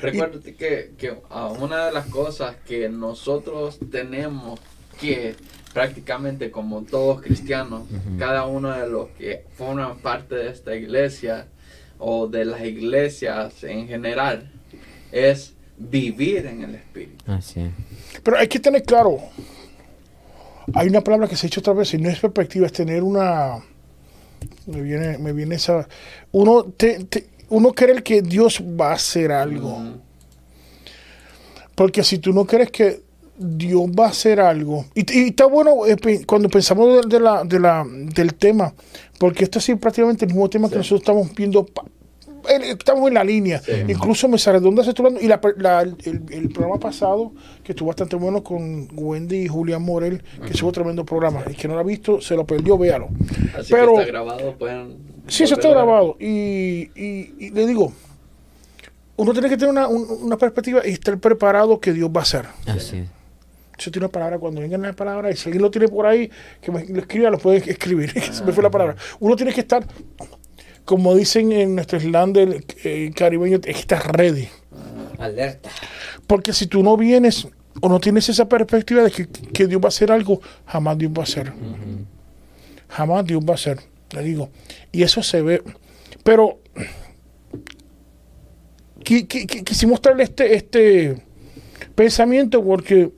Recuérdate 0.00 0.54
que, 0.54 0.92
que 0.96 1.16
una 1.58 1.86
de 1.86 1.92
las 1.92 2.06
cosas 2.06 2.56
que 2.66 2.88
nosotros 2.88 3.78
tenemos 3.90 4.60
que 5.00 5.34
prácticamente 5.76 6.50
como 6.50 6.84
todos 6.84 7.20
cristianos, 7.20 7.82
cada 8.18 8.46
uno 8.46 8.70
de 8.72 8.88
los 8.88 9.08
que 9.10 9.44
forman 9.58 9.98
parte 9.98 10.34
de 10.34 10.48
esta 10.48 10.74
iglesia 10.74 11.48
o 11.98 12.26
de 12.28 12.46
las 12.46 12.62
iglesias 12.64 13.62
en 13.62 13.86
general, 13.86 14.50
es 15.12 15.52
vivir 15.76 16.46
en 16.46 16.62
el 16.62 16.76
Espíritu. 16.76 17.22
Así 17.30 17.60
es. 17.60 17.70
Pero 18.22 18.38
hay 18.38 18.48
que 18.48 18.58
tener 18.58 18.84
claro, 18.84 19.18
hay 20.72 20.88
una 20.88 21.02
palabra 21.02 21.28
que 21.28 21.36
se 21.36 21.46
ha 21.46 21.48
dicho 21.48 21.60
otra 21.60 21.74
vez 21.74 21.92
y 21.92 21.98
no 21.98 22.08
es 22.08 22.18
perspectiva, 22.20 22.64
es 22.64 22.72
tener 22.72 23.02
una... 23.02 23.58
Me 24.66 24.80
viene, 24.80 25.18
me 25.18 25.34
viene 25.34 25.56
esa... 25.56 25.86
Uno, 26.32 26.64
te, 26.74 27.04
te- 27.04 27.26
uno 27.50 27.74
creer 27.74 28.02
que 28.02 28.22
Dios 28.22 28.62
va 28.62 28.92
a 28.92 28.94
hacer 28.94 29.30
algo. 29.30 29.78
Porque 31.74 32.02
si 32.02 32.16
tú 32.16 32.32
no 32.32 32.46
crees 32.46 32.70
que 32.70 33.02
Dios 33.38 33.82
va 33.98 34.06
a 34.06 34.08
hacer 34.10 34.40
algo, 34.40 34.86
y, 34.94 35.00
y 35.12 35.28
está 35.28 35.46
bueno 35.46 35.86
eh, 35.86 35.96
cuando 36.26 36.48
pensamos 36.48 37.02
de, 37.02 37.08
de 37.16 37.20
la, 37.20 37.44
de 37.44 37.60
la, 37.60 37.84
del 37.88 38.34
tema, 38.34 38.72
porque 39.18 39.44
esto 39.44 39.58
es 39.58 39.70
prácticamente 39.80 40.24
el 40.24 40.30
mismo 40.32 40.48
tema 40.48 40.68
que 40.70 40.76
nosotros 40.76 41.00
estamos 41.00 41.34
viendo, 41.34 41.66
estamos 42.62 43.08
en 43.08 43.14
la 43.14 43.24
línea, 43.24 43.60
Sí. 43.60 43.72
incluso 43.88 44.28
me 44.28 44.38
redonda 44.38 44.82
se 44.84 44.90
estuvo 44.90 45.08
hablando, 45.08 45.24
y 45.24 45.28
la, 45.28 45.40
la- 45.58 45.82
el, 45.82 45.96
el 46.30 46.48
programa 46.50 46.78
pasado, 46.78 47.32
que 47.64 47.72
estuvo 47.72 47.88
bastante 47.88 48.16
bueno 48.16 48.42
con 48.44 48.88
Wendy 48.94 49.42
y 49.44 49.48
Julián 49.48 49.82
Morel, 49.82 50.22
que 50.44 50.52
estuvo 50.52 50.70
tremendo 50.72 51.04
programa, 51.04 51.42
y 51.50 51.54
que 51.54 51.66
no 51.68 51.74
lo 51.74 51.80
ha 51.80 51.84
visto, 51.84 52.20
se 52.20 52.36
lo 52.36 52.46
perdió, 52.46 52.78
véalo. 52.78 53.08
Así 53.58 53.72
Pero- 53.72 53.94
que 53.94 54.00
está 54.02 54.12
grabado, 54.12 54.54
pueden... 54.58 54.96
Sí, 55.28 55.42
eso 55.42 55.54
está 55.54 55.68
grabado. 55.70 56.16
Y, 56.20 56.88
y- 56.94 57.34
y 57.38 57.50
le 57.50 57.66
digo, 57.66 57.92
uno 59.16 59.32
tiene 59.32 59.48
que 59.48 59.56
tener 59.56 59.70
una, 59.70 59.88
un- 59.88 60.06
una 60.22 60.36
perspectiva 60.36 60.86
y 60.86 60.90
estar 60.92 61.18
preparado 61.18 61.80
que 61.80 61.92
Dios 61.92 62.08
va 62.14 62.20
a 62.20 62.22
hacer. 62.22 62.44
Así 62.66 62.98
es. 62.98 63.08
Eso 63.78 63.90
tiene 63.90 64.06
una 64.06 64.12
palabra, 64.12 64.38
cuando 64.38 64.60
vengan 64.60 64.82
las 64.82 64.94
palabras, 64.94 65.34
y 65.34 65.36
si 65.36 65.48
alguien 65.48 65.62
lo 65.62 65.70
tiene 65.70 65.88
por 65.88 66.06
ahí, 66.06 66.30
que 66.60 66.72
me 66.72 66.84
lo 66.86 67.00
escriba, 67.00 67.30
lo 67.30 67.38
pueden 67.38 67.68
escribir. 67.68 68.10
Se 68.32 68.44
me 68.44 68.52
fue 68.52 68.62
la 68.62 68.70
palabra. 68.70 68.96
Uno 69.20 69.36
tiene 69.36 69.52
que 69.52 69.60
estar, 69.60 69.86
como 70.84 71.14
dicen 71.14 71.52
en 71.52 71.74
nuestro 71.74 72.00
slang 72.00 72.32
del 72.32 72.64
eh, 72.84 73.10
caribeño, 73.14 73.56
es 73.56 73.62
que 73.62 73.72
estar 73.72 74.16
ready. 74.16 74.48
Alerta. 75.18 75.70
Porque 76.26 76.52
si 76.52 76.66
tú 76.66 76.82
no 76.82 76.96
vienes 76.96 77.48
o 77.80 77.88
no 77.88 78.00
tienes 78.00 78.28
esa 78.28 78.48
perspectiva 78.48 79.02
de 79.02 79.10
que, 79.10 79.26
que 79.26 79.66
Dios 79.66 79.80
va 79.80 79.86
a 79.86 79.88
hacer 79.88 80.10
algo, 80.10 80.40
jamás 80.66 80.96
Dios 80.96 81.12
va 81.12 81.20
a 81.20 81.24
hacer. 81.24 81.52
Jamás 82.88 83.26
Dios 83.26 83.42
va 83.42 83.52
a 83.52 83.54
hacer. 83.54 83.78
Le 84.10 84.22
digo. 84.22 84.50
Y 84.92 85.02
eso 85.02 85.22
se 85.22 85.42
ve. 85.42 85.62
Pero 86.22 86.60
quisimos 89.06 90.00
traerle 90.00 90.24
este, 90.24 90.54
este 90.54 91.22
pensamiento 91.94 92.64
porque 92.64 93.12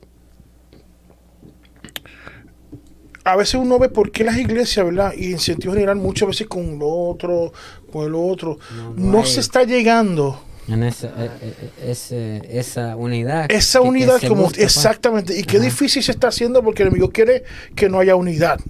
a 3.33 3.37
veces 3.37 3.55
uno 3.55 3.79
ve 3.79 3.89
por 3.89 4.11
qué 4.11 4.25
las 4.25 4.37
iglesias, 4.37 4.85
¿verdad? 4.87 5.13
Y 5.17 5.33
en 5.33 5.39
sentido 5.39 5.73
general, 5.75 5.97
muchas 5.97 6.29
veces 6.29 6.47
con 6.47 6.79
lo 6.79 6.89
otro, 6.89 7.53
con 7.93 8.07
el 8.07 8.15
otro, 8.15 8.59
No, 8.77 8.95
no, 8.95 9.13
no 9.13 9.19
hay- 9.21 9.27
se 9.27 9.41
está 9.41 9.65
llegando. 9.65 10.43
En 10.69 10.83
esa, 10.83 11.07
eh, 11.17 11.31
eh, 11.41 11.71
ese- 11.87 12.43
esa 12.51 12.95
unidad. 12.95 13.51
Esa 13.51 13.81
que- 13.81 13.89
unidad, 13.89 14.21
como 14.29 14.43
busca, 14.43 14.57
pues. 14.59 14.65
exactamente, 14.77 15.39
y 15.39 15.43
qué 15.45 15.59
difícil 15.61 16.03
se 16.03 16.11
está 16.13 16.29
haciendo 16.29 16.63
porque 16.63 16.83
el 16.83 16.89
enemigo 16.89 17.11
quiere 17.11 17.43
que 17.75 17.89
no 17.89 17.99
haya 18.01 18.15
unidad, 18.17 18.61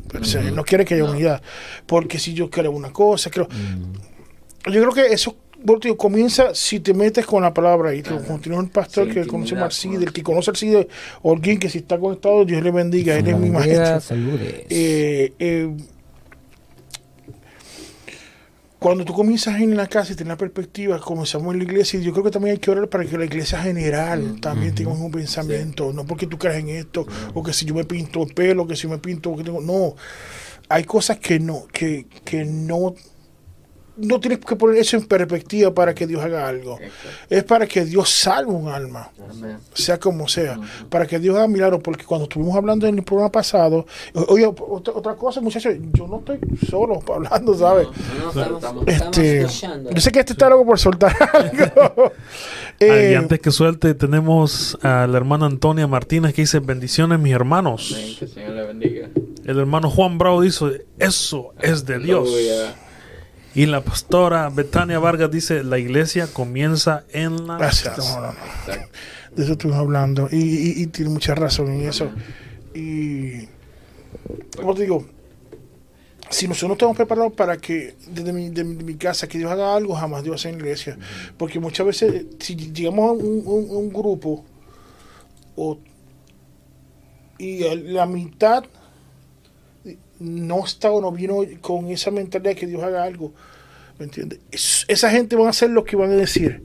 no 0.54 0.64
quiere 0.64 0.84
que 0.84 0.94
haya 0.94 1.02
No. 1.02 1.10
unidad, 1.10 1.42
porque 1.86 2.20
si 2.20 2.34
yo 2.34 2.50
quiero 2.50 2.70
una 2.70 2.92
cosa, 2.92 3.30
creo, 3.30 3.48
yo 3.50 4.72
creo 4.80 4.92
que 4.92 5.12
eso 5.12 5.34
tío, 5.80 5.96
comienza 5.96 6.54
si 6.54 6.80
te 6.80 6.94
metes 6.94 7.26
con 7.26 7.42
la 7.42 7.52
palabra 7.52 7.94
y 7.94 8.02
te 8.02 8.16
continúa 8.16 8.60
el 8.60 8.70
pastor 8.70 9.08
Sí, 9.08 9.14
que 9.14 9.26
conoce 9.26 9.56
CIDE, 9.70 9.94
pues. 9.94 10.06
el 10.06 10.12
que 10.12 10.22
conoce 10.22 10.50
al 10.50 10.56
CIDE, 10.56 10.88
o 11.22 11.32
alguien 11.32 11.58
que 11.58 11.68
si 11.68 11.78
está 11.78 11.98
conectado, 11.98 12.44
Dios 12.44 12.62
le 12.62 12.70
bendiga, 12.70 13.16
él 13.16 13.28
es 13.28 13.38
mi 13.38 13.50
maestro. 13.50 14.00
saludes. 14.00 14.66
Eh, 14.70 15.32
eh, 15.38 15.76
cuando 18.78 19.04
tú 19.04 19.12
comienzas 19.12 19.60
en 19.60 19.76
la 19.76 19.88
casa 19.88 20.12
y 20.12 20.14
tienes 20.14 20.30
la 20.30 20.36
perspectiva, 20.36 21.00
comenzamos 21.00 21.52
en 21.52 21.58
la 21.58 21.64
iglesia, 21.64 21.98
y 21.98 22.04
yo 22.04 22.12
creo 22.12 22.24
que 22.24 22.30
también 22.30 22.52
hay 22.52 22.58
que 22.58 22.70
orar 22.70 22.88
para 22.88 23.04
que 23.04 23.18
la 23.18 23.24
iglesia 23.24 23.60
general 23.60 24.40
también 24.40 24.72
tenga 24.72 24.92
un 24.92 25.10
pensamiento, 25.10 25.92
no 25.92 26.06
porque 26.06 26.28
tú 26.28 26.38
creas 26.38 26.58
en 26.58 26.68
esto, 26.68 27.04
o 27.34 27.42
que 27.42 27.52
si 27.52 27.66
yo 27.66 27.74
me 27.74 27.82
pinto 27.84 28.22
el 28.22 28.32
pelo, 28.32 28.68
que 28.68 28.76
si 28.76 28.86
me 28.86 28.98
pinto, 28.98 29.34
que 29.34 29.42
tengo, 29.42 29.60
no, 29.60 29.96
hay 30.68 30.84
cosas 30.84 31.18
que 31.18 31.40
no, 31.40 31.66
que, 31.72 32.06
que 32.24 32.44
no, 32.44 32.94
no 33.98 34.20
tienes 34.20 34.38
que 34.38 34.56
poner 34.56 34.76
eso 34.78 34.96
en 34.96 35.04
perspectiva 35.06 35.72
para 35.74 35.94
que 35.94 36.06
Dios 36.06 36.22
haga 36.22 36.48
algo, 36.48 36.78
Exacto. 36.80 37.08
es 37.30 37.44
para 37.44 37.66
que 37.66 37.84
Dios 37.84 38.08
salve 38.08 38.52
un 38.52 38.68
alma 38.68 39.10
Amén. 39.30 39.58
sea 39.74 39.98
como 39.98 40.28
sea, 40.28 40.58
para 40.88 41.06
que 41.06 41.18
Dios 41.18 41.36
haga 41.36 41.48
milagros, 41.48 41.80
porque 41.82 42.04
cuando 42.04 42.24
estuvimos 42.24 42.56
hablando 42.56 42.86
en 42.86 42.96
el 42.98 43.04
programa 43.04 43.30
pasado, 43.32 43.86
oye, 44.28 44.46
otra, 44.46 44.94
otra 44.94 45.14
cosa, 45.16 45.40
muchachos, 45.40 45.74
yo 45.92 46.06
no 46.06 46.18
estoy 46.18 46.38
solo 46.68 47.02
hablando, 47.14 47.54
¿sabes? 47.54 47.88
No, 48.34 48.44
no, 48.44 48.56
estamos, 48.56 48.84
Este, 48.86 49.40
escuchando. 49.42 49.90
yo 49.90 50.00
sé 50.00 50.12
que 50.12 50.20
este 50.20 50.32
está 50.32 50.48
loco 50.48 50.64
por 50.66 50.78
soltar 50.78 51.14
algo. 51.32 52.12
Y 52.80 52.84
Eh, 52.84 53.16
antes 53.16 53.40
que 53.40 53.50
suelte, 53.50 53.92
tenemos 53.94 54.78
a 54.82 55.08
la 55.08 55.16
hermana 55.16 55.46
Antonia 55.46 55.88
Martínez 55.88 56.32
que 56.32 56.42
dice: 56.42 56.60
Bendiciones, 56.60 57.18
mis 57.18 57.32
hermanos. 57.34 57.92
Amén. 57.92 58.14
Que 58.16 58.24
el 58.26 58.30
Señor 58.30 58.50
le 58.50 58.64
bendiga. 58.66 59.08
El 59.44 59.58
hermano 59.58 59.90
Juan 59.90 60.16
Bravo 60.16 60.42
dice: 60.42 60.86
Eso 60.96 61.52
es 61.60 61.84
de 61.86 61.98
Dios. 61.98 62.28
Aleluya. 62.28 62.76
Y 63.58 63.66
la 63.66 63.80
pastora 63.82 64.48
Betania 64.50 64.98
Vargas 65.00 65.30
dice: 65.30 65.64
La 65.64 65.78
iglesia 65.78 66.28
comienza 66.32 67.04
en 67.12 67.46
la 67.46 67.56
gracias, 67.58 67.96
casa. 67.96 68.20
no, 68.20 68.26
no, 68.28 68.32
no. 68.32 68.38
Exacto. 68.38 68.88
de 69.34 69.42
eso 69.42 69.52
estuvimos 69.52 69.80
hablando, 69.80 70.28
y, 70.30 70.36
y- 70.36 70.82
y 70.82 70.86
tiene 70.86 71.10
mucha 71.10 71.34
razón 71.34 71.68
en 71.72 71.88
eso. 71.88 72.10
Y, 72.74 73.48
como 74.56 74.74
te 74.74 74.82
digo, 74.82 75.06
si 76.30 76.46
nosotros 76.46 76.68
no 76.68 76.72
estamos 76.74 76.96
preparados 76.96 77.32
para 77.32 77.56
que 77.56 77.96
desde 78.12 78.32
mi, 78.32 78.50
de 78.50 78.62
mi 78.62 78.94
casa 78.96 79.26
que 79.26 79.38
Dios 79.38 79.50
haga 79.50 79.74
algo, 79.74 79.94
jamás 79.94 80.22
Dios 80.22 80.36
hace 80.36 80.50
en 80.50 80.56
la 80.58 80.64
iglesia. 80.64 80.98
Porque 81.36 81.58
muchas 81.58 81.84
veces, 81.86 82.26
si 82.38 82.54
llegamos 82.54 83.08
a 83.08 83.12
un, 83.12 83.42
un- 83.44 83.70
un 83.70 83.88
grupo 83.92 84.44
o, 85.56 85.78
y 87.38 87.60
la 87.92 88.06
mitad 88.06 88.64
no 90.20 90.64
está 90.64 90.90
o 90.90 91.00
no 91.00 91.12
vino 91.12 91.38
con 91.60 91.88
esa 91.90 92.10
mentalidad 92.10 92.50
de 92.50 92.56
que 92.56 92.66
Dios 92.66 92.82
haga 92.82 93.04
algo, 93.04 93.32
¿me 93.98 94.04
entiendes? 94.06 94.40
Es- 94.50 94.84
esa 94.88 95.10
gente 95.10 95.36
van 95.36 95.46
a 95.46 95.50
hacer 95.50 95.70
lo 95.70 95.84
que 95.84 95.96
van 95.96 96.10
a 96.12 96.16
decir. 96.16 96.64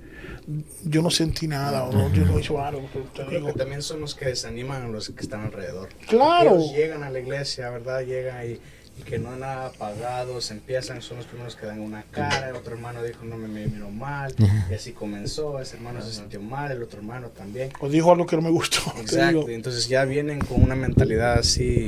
Yo 0.83 1.01
no 1.01 1.09
sentí 1.09 1.47
nada, 1.47 1.85
o 1.85 1.93
no, 1.93 2.13
yo 2.13 2.25
no 2.25 2.37
hice 2.37 2.57
algo. 2.57 2.81
Yo 2.93 3.05
creo 3.13 3.29
digo, 3.29 3.47
que 3.47 3.53
también 3.53 3.81
son 3.81 4.01
los 4.01 4.13
que 4.13 4.25
desaniman 4.25 4.81
a 4.83 4.87
los 4.89 5.09
que 5.09 5.21
están 5.21 5.41
alrededor. 5.41 5.87
Claro. 6.09 6.55
Ellos 6.57 6.73
llegan 6.73 7.03
a 7.03 7.09
la 7.09 7.19
iglesia, 7.19 7.69
¿verdad? 7.69 8.01
Llegan 8.01 8.45
y, 8.45 8.51
y 8.99 9.03
que 9.05 9.19
no 9.19 9.31
hay 9.31 9.39
nada 9.39 9.71
pagado, 9.71 10.41
se 10.41 10.53
empiezan, 10.55 11.01
son 11.01 11.17
los 11.17 11.27
primeros 11.27 11.55
que 11.55 11.65
dan 11.65 11.79
una 11.79 12.03
cara, 12.11 12.49
el 12.49 12.55
otro 12.57 12.73
hermano 12.73 13.01
dijo 13.01 13.23
no 13.23 13.37
me, 13.37 13.47
me 13.47 13.67
miró 13.67 13.89
mal, 13.89 14.35
y 14.69 14.73
así 14.73 14.91
comenzó, 14.91 15.59
ese 15.61 15.77
hermano 15.77 16.01
se 16.01 16.13
sintió 16.13 16.41
mal, 16.41 16.71
el 16.73 16.83
otro 16.83 16.99
hermano 16.99 17.29
también. 17.29 17.71
o 17.79 17.87
dijo 17.87 18.11
algo 18.11 18.25
que 18.25 18.35
no 18.35 18.41
me 18.41 18.51
gustó. 18.51 18.81
Exacto, 18.99 19.47
entonces 19.49 19.87
ya 19.87 20.03
vienen 20.03 20.39
con 20.39 20.61
una 20.61 20.75
mentalidad 20.75 21.39
así, 21.39 21.87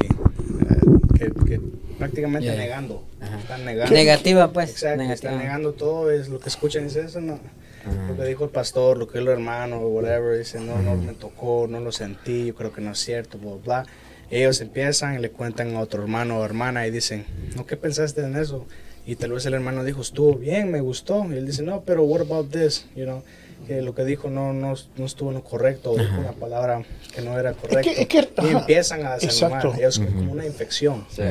que, 1.18 1.32
que 1.46 1.62
prácticamente 1.98 2.48
Ya. 2.48 2.56
negando, 2.56 3.04
Ajá. 3.22 3.40
están 3.40 3.66
negando. 3.66 3.94
Negativa, 3.94 4.52
pues. 4.52 4.70
Exacto, 4.72 4.98
negativa. 5.04 5.14
están 5.32 5.38
negando 5.38 5.74
todo, 5.74 6.12
es 6.12 6.30
lo 6.30 6.40
que 6.40 6.50
escuchan, 6.50 6.84
dice 6.86 7.02
eso 7.02 7.22
no. 7.22 7.40
Ajá. 7.86 8.08
Lo 8.10 8.18
que 8.18 8.24
dijo 8.26 8.44
el 8.46 8.50
pastor, 8.50 8.98
lo 8.98 9.08
que 9.08 9.20
el 9.20 9.28
hermano, 9.28 9.80
whatever, 9.80 10.38
dice, 10.38 10.60
no, 10.60 10.80
no 10.82 10.96
me 10.96 11.14
tocó, 11.14 11.68
no 11.70 11.80
lo 11.80 11.92
sentí, 11.92 12.48
yo 12.48 12.56
creo 12.56 12.72
que 12.74 12.82
no 12.82 12.92
es 12.92 13.00
cierto, 13.00 13.38
bla, 13.38 13.54
bla. 13.64 13.86
ellos 14.32 14.60
empiezan 14.62 15.16
y 15.16 15.20
le 15.20 15.30
cuentan 15.32 15.76
a 15.76 15.80
otro 15.82 16.02
hermano 16.02 16.40
o 16.40 16.46
hermana 16.46 16.88
y 16.88 16.92
dicen, 16.92 17.26
¿no 17.56 17.66
qué 17.66 17.78
pensaste 17.78 18.22
en 18.22 18.36
eso? 18.36 18.66
Y 19.08 19.18
tal 19.18 19.34
vez 19.34 19.46
el 19.46 19.54
hermano 19.54 19.84
dijo, 19.84 20.02
estuvo 20.02 20.34
bien, 20.34 20.72
me 20.72 20.82
gustó. 20.82 21.26
Y 21.32 21.38
él 21.38 21.46
dice, 21.46 21.62
no, 21.62 21.82
pero 21.82 22.04
what 22.04 22.22
about 22.22 22.50
this? 22.50 22.88
You 22.96 23.04
know, 23.04 23.24
que 23.66 23.82
lo 23.82 23.94
que 23.96 24.06
dijo 24.06 24.30
no, 24.30 24.54
no, 24.54 24.74
no 24.98 25.06
estuvo 25.06 25.30
en 25.30 25.36
lo 25.36 25.44
correcto, 25.44 25.92
o 25.92 25.98
dijo 25.98 26.20
una 26.20 26.32
palabra 26.32 26.82
que 27.14 27.22
no 27.22 27.38
era 27.40 27.54
correcta. 27.54 27.90
es 27.92 28.08
que- 28.08 28.30
y 28.44 28.48
empiezan 28.52 29.06
a 29.06 29.16
desanimar. 29.18 29.66
exacto. 29.66 29.74
Ellos 29.78 30.00
como 30.00 30.32
una 30.32 30.46
infección. 30.46 31.06
Sí. 31.10 31.24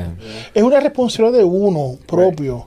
Es 0.55 0.63
una 0.63 0.81
responsabilidad 0.81 1.39
de 1.39 1.45
uno 1.45 1.97
propio. 2.07 2.67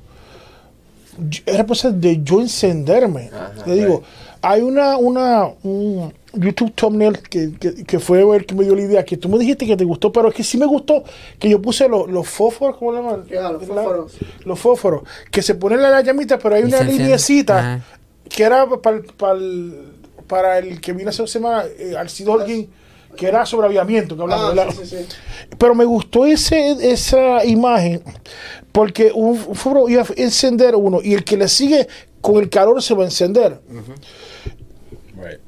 Yo- 1.29 1.41
Es 1.45 1.57
responsabilidad 1.57 2.01
de 2.01 2.23
yo 2.23 2.41
encenderme. 2.41 3.29
Ajá, 3.33 3.63
Te 3.65 3.71
digo, 3.73 4.03
hay 4.41 4.61
una, 4.61 4.97
una 4.97 5.47
un 5.63 6.13
YouTube 6.33 6.71
thumbnail 6.75 7.17
que, 7.21 7.53
que, 7.59 7.83
que 7.83 7.99
fue 7.99 8.21
el 8.35 8.45
que 8.45 8.53
me 8.53 8.63
dio 8.63 8.75
la 8.75 8.81
idea, 8.81 9.03
que 9.03 9.17
tú 9.17 9.27
me 9.27 9.39
dijiste 9.39 9.65
que 9.65 9.75
te 9.75 9.83
gustó, 9.83 10.11
pero 10.11 10.27
es 10.27 10.35
que 10.35 10.43
sí 10.43 10.59
me 10.59 10.67
gustó, 10.67 11.03
que 11.39 11.49
yo 11.49 11.59
puse 11.59 11.89
los, 11.89 12.07
los 12.07 12.27
fósforos, 12.27 12.77
¿cómo 12.77 12.91
le 12.91 12.99
llaman? 12.99 13.25
Ya, 13.27 13.49
los 13.51 13.61
La- 13.67 13.67
fósforos. 13.81 14.17
los 14.45 14.59
fósforos, 14.59 15.01
que 15.31 15.41
se 15.41 15.55
ponen 15.55 15.81
la 15.81 15.99
llamita, 16.01 16.37
pero 16.37 16.53
hay 16.55 16.63
una 16.63 16.81
lineecita. 16.83 17.83
Que 18.29 18.43
era 18.43 18.65
para, 18.67 19.01
para 20.27 20.57
el 20.59 20.79
que 20.81 20.93
vino 20.93 21.09
hace 21.09 21.21
dos 21.21 21.31
semanas, 21.31 21.67
eh, 21.79 21.95
Alcido 21.97 22.33
Holguín, 22.33 22.69
que 23.15 23.27
era 23.27 23.45
sobre 23.45 23.67
aviamiento, 23.67 24.15
que 24.15 24.21
hablamos, 24.23 24.45
Ah, 24.51 24.53
¿verdad? 24.53 24.73
sí, 24.77 24.85
sí, 24.85 24.97
sí. 24.97 25.05
Pero 25.57 25.73
me 25.73 25.85
gustó 25.85 26.25
ese, 26.25 26.71
esa 26.91 27.43
imagen 27.45 28.01
porque 28.71 29.11
un 29.13 29.29
un 29.29 29.37
fósforo 29.55 29.89
iba 29.89 30.03
a 30.03 30.05
encender 30.17 30.75
uno 30.75 30.99
y 31.03 31.13
el 31.13 31.23
que 31.23 31.35
le 31.37 31.47
sigue 31.47 31.87
con 32.21 32.37
el 32.37 32.49
calor 32.49 32.81
se 32.83 32.93
va 32.93 33.03
a 33.03 33.05
encender. 33.05 33.59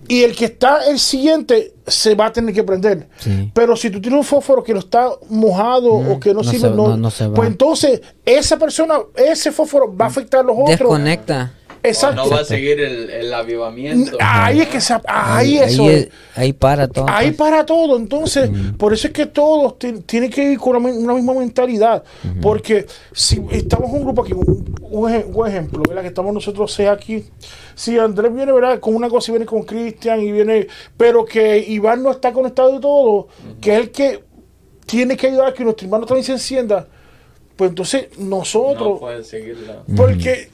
Y 0.07 0.23
el 0.23 0.35
que 0.35 0.45
está 0.45 0.89
el 0.89 0.97
siguiente 0.97 1.75
se 1.85 2.15
va 2.15 2.27
a 2.27 2.33
tener 2.33 2.55
que 2.55 2.63
prender. 2.63 3.07
Sí. 3.19 3.51
Pero 3.53 3.75
si 3.75 3.91
tú 3.91 4.01
tienes 4.01 4.17
un 4.17 4.23
fósforo 4.25 4.63
que 4.63 4.73
no 4.73 4.79
está 4.79 5.11
mojado 5.29 5.91
o 5.93 6.19
que 6.19 6.33
no, 6.33 6.41
no 6.41 6.49
sirve, 6.49 6.69
se- 6.69 6.75
no, 6.75 6.87
no- 6.87 6.97
no 6.97 7.11
se 7.11 7.27
va. 7.27 7.35
pues 7.35 7.47
entonces 7.49 8.01
esa 8.25 8.57
persona, 8.57 8.95
ese 9.15 9.51
fósforo 9.51 9.95
va 9.95 10.05
a 10.05 10.07
afectar 10.07 10.39
a 10.39 10.43
los 10.43 10.55
otros. 10.57 10.69
Desconecta. 10.79 11.53
Exacto. 11.83 12.23
No 12.23 12.29
va 12.29 12.41
a 12.41 12.43
seguir 12.45 12.79
el, 12.79 13.09
el 13.09 13.33
avivamiento. 13.33 14.17
Ahí 14.19 14.61
es 14.61 14.67
que 14.67 14.81
se, 14.81 14.95
ahí, 15.07 15.57
eso 15.57 15.83
ahí, 15.83 15.89
es. 15.89 16.09
ahí 16.35 16.53
para 16.53 16.87
todo. 16.87 17.05
Ahí 17.07 17.31
para 17.31 17.65
todo, 17.65 17.97
entonces, 17.97 18.49
por 18.77 18.93
eso 18.93 19.07
es 19.07 19.13
que 19.13 19.25
todos 19.25 19.79
ti- 19.79 20.01
tienen 20.05 20.29
que 20.29 20.51
ir 20.51 20.57
con 20.59 20.75
una, 20.75 20.87
mi- 20.91 20.97
una 20.97 21.13
misma 21.13 21.33
mentalidad, 21.33 22.03
porque 22.41 22.85
si 23.13 23.41
estamos 23.51 23.91
un 23.91 24.03
grupo 24.03 24.23
aquí, 24.23 24.33
un, 24.33 24.75
un 24.81 25.11
ej- 25.13 25.25
un 25.33 25.47
ejemplo, 25.47 25.81
¿verdad? 25.87 26.01
Que 26.01 26.09
estamos 26.09 26.33
nosotros 26.33 26.71
seis 26.73 26.89
aquí, 26.89 27.25
si 27.75 27.97
Andrés 27.97 28.33
viene, 28.33 28.51
¿verdad? 28.51 28.79
Con 28.79 28.95
una 28.95 29.09
cosa 29.09 29.31
y 29.31 29.33
viene 29.33 29.45
con 29.45 29.63
Cristian 29.63 30.19
y 30.21 30.31
viene, 30.31 30.67
pero 30.97 31.23
que 31.25 31.59
Iván 31.59 32.03
no 32.03 32.11
está 32.11 32.33
conectado 32.33 32.75
y 32.75 32.81
todo, 32.81 33.27
que 33.61 33.73
es 33.73 33.79
el 33.79 33.91
que 33.91 34.23
tiene 34.85 35.15
que 35.15 35.27
ayudar 35.27 35.47
a 35.47 35.53
que 35.53 35.63
nuestro 35.63 35.85
hermano 35.85 36.05
también 36.05 36.25
se 36.25 36.31
encienda, 36.33 36.87
pues 37.55 37.69
entonces 37.69 38.07
nosotros, 38.17 38.93
No 38.93 38.99
puede 38.99 39.23
seguirlo. 39.23 39.83
porque 39.95 40.49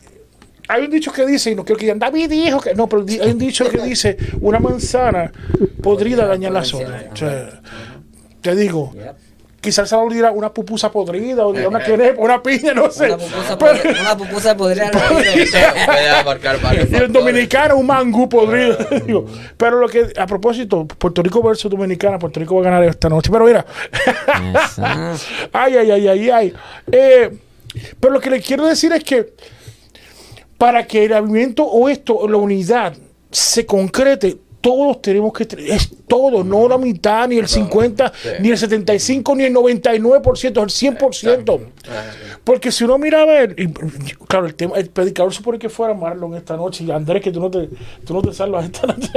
hay 0.68 0.84
un 0.84 0.90
dicho 0.92 1.12
que 1.12 1.26
dice, 1.26 1.52
y 1.52 1.56
no 1.56 1.64
quiero 1.64 1.78
que 1.80 1.86
digan, 1.86 2.00
David 2.00 2.30
dijo 2.30 2.60
que 2.60 2.74
no, 2.76 2.88
pero 2.88 3.04
hay 3.08 3.32
un 3.32 3.38
dicho 3.40 3.70
que 3.70 3.78
dice, 3.80 4.18
una 4.42 4.60
manzana 4.60 5.32
podrida 5.82 6.26
daña 6.26 6.50
la 6.50 6.64
zona. 6.64 7.06
O 7.12 7.16
sea, 7.16 7.62
te 8.42 8.56
digo, 8.56 8.94
quizás 9.62 9.90
se 9.90 9.96
dirá 10.12 10.32
una 10.32 10.54
pupusa 10.54 10.92
podrida, 10.92 11.46
o 11.46 11.50
una 11.68 11.80
quenepa, 11.84 12.22
una 12.22 12.42
piña, 12.44 12.74
no 12.74 12.92
sé. 12.92 13.06
Una 13.08 13.18
pupusa, 13.18 13.58
Pero- 13.58 13.74
podría- 13.82 14.02
una 14.02 14.18
pupusa 14.18 14.54
varios 16.62 16.84
y 16.86 16.86
en 16.86 16.88
factores. 16.90 17.14
dominicana 17.14 17.74
un 17.76 17.86
mangú 17.88 18.30
podrido. 18.30 18.78
Digo, 19.08 19.26
pero 19.58 19.80
lo 19.80 19.88
que, 19.90 20.14
a 20.18 20.28
propósito, 20.28 20.86
Puerto 20.88 21.22
Rico 21.24 21.42
versus 21.42 21.72
Dominicana, 21.72 22.20
Puerto 22.20 22.40
Rico 22.40 22.56
va 22.56 22.62
a 22.62 22.64
ganar 22.66 22.84
esta 22.84 23.10
noche. 23.10 23.30
Pero 23.32 23.46
mira, 23.46 23.66
ay, 25.54 25.78
ay, 25.78 25.92
ay, 25.92 26.08
ay, 26.08 26.30
ay. 26.30 26.54
Eh, 26.92 27.38
pero 28.00 28.14
lo 28.14 28.20
que 28.20 28.30
le 28.30 28.42
quiero 28.42 28.66
decir 28.66 28.92
es 28.94 29.04
que 29.04 29.34
para 30.58 30.86
que 30.88 31.04
el 31.06 31.22
movimiento 31.24 31.64
o 31.66 31.90
esto, 31.90 32.28
la 32.28 32.38
unidad, 32.38 32.96
se 33.32 33.66
concrete, 33.66 34.38
todos 34.62 35.00
tenemos 35.02 35.32
que, 35.34 35.46
tener- 35.46 35.70
es 35.72 35.92
todo, 36.08 36.44
no 36.44 36.68
la 36.68 36.78
mitad, 36.80 37.28
ni 37.28 37.38
el 37.38 37.48
50, 37.48 38.14
sí. 38.16 38.30
ni 38.40 38.50
el 38.50 38.58
75, 38.58 39.36
ni 39.36 39.44
el 39.44 39.54
99%, 39.54 40.66
es 40.66 40.84
el 40.84 40.98
100%. 40.98 41.60
Ajá. 41.84 42.40
Porque 42.44 42.72
si 42.72 42.84
uno 42.84 42.98
mira 42.98 43.22
a 43.22 43.26
ver, 43.26 43.56
y, 43.60 43.68
claro, 44.28 44.48
el 44.48 44.56
tema, 44.56 44.76
el 44.78 44.90
predicador 44.90 45.32
supone 45.34 45.60
que 45.60 45.70
fuera 45.70 45.94
Marlon 45.94 46.36
esta 46.36 46.56
noche, 46.58 46.84
y 46.84 46.90
Andrés, 46.92 47.22
que 47.22 47.32
tú 47.32 47.42
no 47.42 47.52
te, 47.52 47.70
tú 48.06 48.14
no 48.16 48.22
te 48.24 48.34
salvas 48.34 48.66
esta 48.66 48.88
noche. 48.88 49.10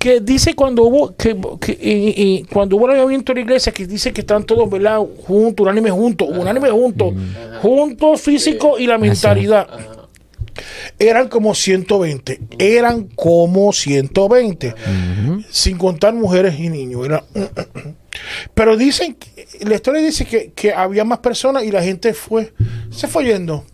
Que 0.00 0.18
dice 0.20 0.54
cuando 0.54 0.84
hubo 0.84 1.14
que, 1.14 1.36
que- 1.60 1.78
y- 1.80 2.14
y 2.16 2.44
cuando 2.44 2.76
hubo 2.76 2.86
el 2.86 2.92
avivamiento 2.92 3.32
de 3.34 3.40
la 3.40 3.44
iglesia 3.44 3.70
que 3.70 3.86
dice 3.86 4.12
que 4.14 4.22
están 4.22 4.44
todos 4.44 4.68
¿verdad? 4.70 4.98
juntos, 5.26 5.62
unánime 5.62 5.90
juntos, 5.90 6.26
unánime 6.30 6.70
juntos, 6.70 7.12
juntos 7.60 8.20
físico 8.22 8.78
y 8.78 8.86
la 8.86 8.96
mentalidad. 8.96 9.68
Eran 10.98 11.28
como 11.28 11.54
120, 11.54 12.40
eran 12.58 13.08
como 13.14 13.72
120, 13.74 14.74
sin 15.50 15.76
contar 15.76 16.14
mujeres 16.14 16.58
y 16.58 16.68
niños. 16.70 17.04
era- 17.04 17.22
pero 18.54 18.76
dicen, 18.78 19.16
la 19.60 19.74
historia 19.74 20.00
dice 20.02 20.24
que, 20.24 20.52
que 20.54 20.72
había 20.72 21.04
más 21.04 21.18
personas 21.18 21.64
y 21.64 21.70
la 21.70 21.82
gente 21.82 22.14
fue, 22.14 22.52
se 22.90 23.06
fue 23.06 23.24
yendo. 23.26 23.64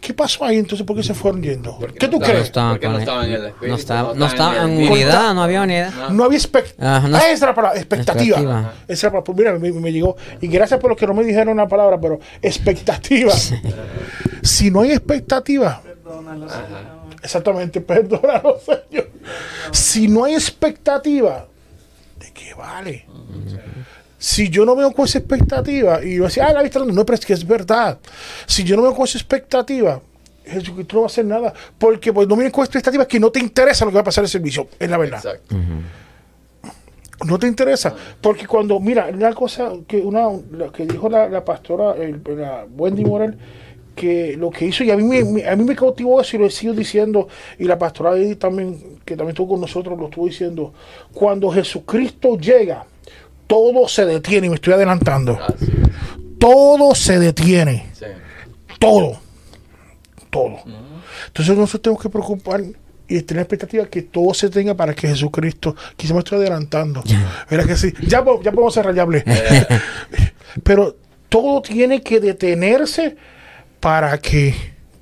¿Qué 0.00 0.14
pasó 0.14 0.44
ahí 0.44 0.58
entonces? 0.58 0.86
¿Por 0.86 0.96
qué 0.96 1.02
se 1.02 1.12
fueron 1.12 1.42
yendo? 1.42 1.76
Porque 1.78 1.98
¿Qué 1.98 2.06
no 2.06 2.10
tú 2.12 2.16
estaba- 2.18 2.32
crees? 2.32 2.46
estaban 2.46 2.80
no 2.80 2.98
estaban 2.98 3.24
en 3.26 3.32
el 3.32 3.44
espíritu, 3.46 3.66
no 3.68 3.74
estaba, 3.76 4.08
no 4.08 4.14
no 4.14 4.26
estaban 4.26 4.54
estaba 4.54 4.70
en 4.72 4.78
unidad, 4.92 5.34
no 5.34 5.42
había 5.42 5.62
unidad. 5.62 6.08
No 6.10 6.24
había 6.24 6.38
expectativa. 6.38 7.18
Esa 7.18 7.30
es 7.32 7.40
la 7.40 7.54
palabra, 7.54 7.78
expectativa. 7.78 8.36
Expectativa. 8.38 8.72
Esa 8.86 8.92
es 8.92 9.02
la 9.02 9.10
palabra. 9.10 9.24
Pues 9.24 9.38
mira, 9.38 9.52
me, 9.58 9.72
me 9.80 9.92
llegó. 9.92 10.16
Y 10.40 10.46
gracias 10.48 10.78
por 10.80 10.90
los 10.90 10.98
que 10.98 11.06
no 11.06 11.14
me 11.14 11.24
dijeron 11.24 11.48
una 11.48 11.66
palabra, 11.68 12.00
pero 12.00 12.20
expectativa. 12.40 13.32
si 14.42 14.70
no 14.70 14.82
hay 14.82 14.92
expectativa, 14.92 15.82
exactamente, 17.22 17.80
perdónalo, 17.80 18.58
Señor. 18.64 19.10
Si 19.72 20.08
no 20.08 20.24
hay 20.24 20.34
expectativa, 20.34 21.46
¿de 22.20 22.32
qué 22.32 22.54
vale? 22.54 23.04
Si 24.18 24.48
yo 24.50 24.64
no 24.64 24.74
veo 24.74 24.90
con 24.92 25.04
esa 25.04 25.18
expectativa, 25.18 26.04
y 26.04 26.16
yo 26.16 26.24
decía, 26.24 26.46
ah, 26.48 26.52
la 26.52 26.62
vista 26.62 26.80
no, 26.80 27.06
pero 27.06 27.14
es 27.14 27.24
que 27.24 27.32
es 27.34 27.46
verdad. 27.46 27.98
Si 28.46 28.64
yo 28.64 28.74
no 28.76 28.82
veo 28.82 28.94
con 28.94 29.04
esa 29.04 29.16
expectativa, 29.18 30.00
Jesucristo 30.44 30.96
no 30.96 31.00
va 31.02 31.06
a 31.06 31.10
hacer 31.10 31.24
nada. 31.24 31.52
Porque 31.78 32.12
pues 32.12 32.26
no 32.26 32.34
vienen 32.34 32.50
con 32.50 32.64
expectativas 32.64 33.06
que 33.06 33.20
no 33.20 33.30
te 33.30 33.38
interesa 33.38 33.84
lo 33.84 33.90
que 33.92 33.96
va 33.96 34.00
a 34.00 34.04
pasar 34.04 34.22
en 34.22 34.26
el 34.26 34.30
servicio. 34.30 34.66
Es 34.78 34.90
la 34.90 34.96
verdad. 34.98 35.18
Exacto. 35.18 35.54
No 37.26 37.38
te 37.38 37.46
interesa. 37.48 37.94
Porque 38.20 38.46
cuando, 38.46 38.78
mira, 38.78 39.08
una 39.12 39.32
cosa 39.34 39.72
que 39.86 39.98
una 39.98 40.28
que 40.72 40.86
dijo 40.86 41.08
la, 41.08 41.28
la 41.28 41.44
pastora 41.44 41.94
el- 41.96 42.20
la 42.36 42.64
Wendy 42.76 43.04
Morel, 43.04 43.36
que 43.96 44.36
lo 44.36 44.50
que 44.50 44.66
hizo, 44.66 44.84
y 44.84 44.90
a 44.92 44.96
mí, 44.96 45.02
me, 45.02 45.24
me- 45.24 45.48
a 45.48 45.56
mí 45.56 45.64
me 45.64 45.74
cautivó 45.74 46.20
eso 46.20 46.36
y 46.36 46.38
lo 46.38 46.48
sigo 46.48 46.72
diciendo, 46.74 47.26
y 47.58 47.64
la 47.64 47.76
pastora 47.76 48.16
Edith 48.16 48.38
también, 48.38 49.00
que 49.04 49.16
también 49.16 49.30
estuvo 49.30 49.48
con 49.48 49.60
nosotros, 49.60 49.98
lo 49.98 50.04
estuvo 50.06 50.26
diciendo, 50.26 50.72
cuando 51.12 51.50
Jesucristo 51.50 52.38
llega, 52.38 52.84
todo 53.48 53.88
se 53.88 54.06
detiene, 54.06 54.46
y 54.46 54.50
me 54.50 54.54
estoy 54.56 54.74
adelantando, 54.74 55.32
es. 55.60 55.68
todo 56.38 56.94
se 56.94 57.18
detiene, 57.18 57.86
Sí. 57.94 58.04
todo, 58.78 59.18
todo. 60.30 60.58
Entonces 61.26 61.56
nosotros 61.56 61.82
tenemos 61.82 62.02
que 62.02 62.08
preocupar 62.10 62.62
y 63.08 63.22
tener 63.22 63.40
expectativa 63.42 63.86
que 63.86 64.02
todo 64.02 64.32
se 64.34 64.50
tenga 64.50 64.74
para 64.74 64.94
que 64.94 65.08
Jesucristo, 65.08 65.74
quizá 65.96 66.12
me 66.14 66.20
estoy 66.20 66.38
adelantando, 66.38 67.02
¿verdad 67.50 67.66
que 67.66 67.76
sí? 67.76 67.92
Ya, 68.06 68.22
po- 68.22 68.40
ya 68.42 68.52
podemos 68.52 68.74
cerrar, 68.74 68.94
ya 68.94 69.02
hablé. 69.02 69.24
Pero 70.62 70.96
todo 71.28 71.62
tiene 71.62 72.02
que 72.02 72.20
detenerse 72.20 73.16
para 73.80 74.18
que 74.18 74.54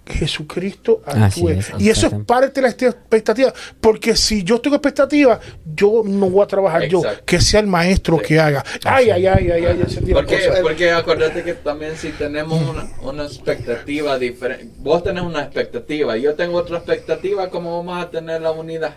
Jesucristo 0.07 1.03
actúe. 1.05 1.51
es, 1.51 1.73
y 1.79 1.91
eso 1.91 2.07
es 2.07 2.15
parte 2.25 2.61
de 2.61 2.63
la 2.63 2.69
expectativa, 2.69 3.53
porque 3.81 4.15
si 4.15 4.45
yo 4.45 4.61
tengo 4.61 4.77
expectativa, 4.77 5.41
yo 5.75 6.03
no 6.05 6.31
voy 6.31 6.45
a 6.45 6.47
trabajar 6.47 6.85
yo, 6.85 7.03
que 7.25 7.41
sea 7.41 7.61
el 7.61 7.67
maestro 7.67 8.19
Sí. 8.19 8.25
que 8.27 8.41
haga. 8.41 8.65
Ay, 8.85 9.11
ay, 9.11 9.27
ay, 9.27 9.51
ay, 9.51 9.65
ay, 9.67 9.77
de 9.79 10.13
Porque, 10.13 10.39
porque 10.63 10.91
acuérdate 10.93 11.43
que 11.43 11.55
también 11.55 11.97
si 11.97 12.11
tenemos 12.11 12.63
una, 12.63 12.89
una 13.03 13.25
expectativa 13.25 14.19
diferente, 14.19 14.75
vos 14.79 15.03
tenés 15.03 15.25
una 15.25 15.43
expectativa, 15.43 16.17
yo 16.17 16.35
tengo 16.35 16.59
otra 16.59 16.77
expectativa, 16.79 17.51
¿cómo 17.51 17.77
vamos 17.79 18.05
a 18.05 18.09
tener 18.09 18.41
la 18.41 18.53
unidad? 18.53 18.95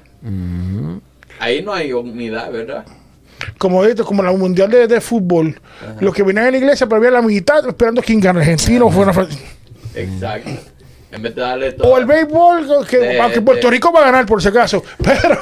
Ahí 1.39 1.61
no 1.63 1.73
hay 1.73 1.91
unidad, 1.93 2.51
¿verdad? 2.51 2.85
como 3.57 3.83
esto, 3.85 4.05
como 4.05 4.21
la 4.21 4.31
mundial 4.31 4.69
de, 4.69 4.87
de 4.87 5.01
fútbol, 5.01 5.59
los 6.01 6.13
que 6.13 6.23
venían 6.23 6.47
a 6.47 6.51
la 6.51 6.57
iglesia, 6.57 6.87
pero 6.87 6.97
había 6.97 7.11
la 7.11 7.21
mitad 7.21 7.65
esperando 7.67 8.01
quién 8.01 8.19
gana, 8.19 8.41
argentino 8.41 8.87
o 8.87 8.91
fuera. 8.91 9.13
Exacto. 9.95 10.51
En 11.11 11.21
vez 11.23 11.33
de 11.33 11.41
darle 11.41 11.71
todo. 11.71 11.87
O 11.91 11.97
el 11.97 12.05
béisbol, 12.05 12.85
que, 12.87 12.97
De- 12.97 13.19
aunque 13.19 13.41
Puerto 13.41 13.67
de- 13.67 13.71
Rico 13.71 13.91
va 13.91 14.01
a 14.01 14.05
ganar 14.05 14.25
por 14.27 14.41
si 14.41 14.49
acaso. 14.49 14.83
Pero 15.03 15.39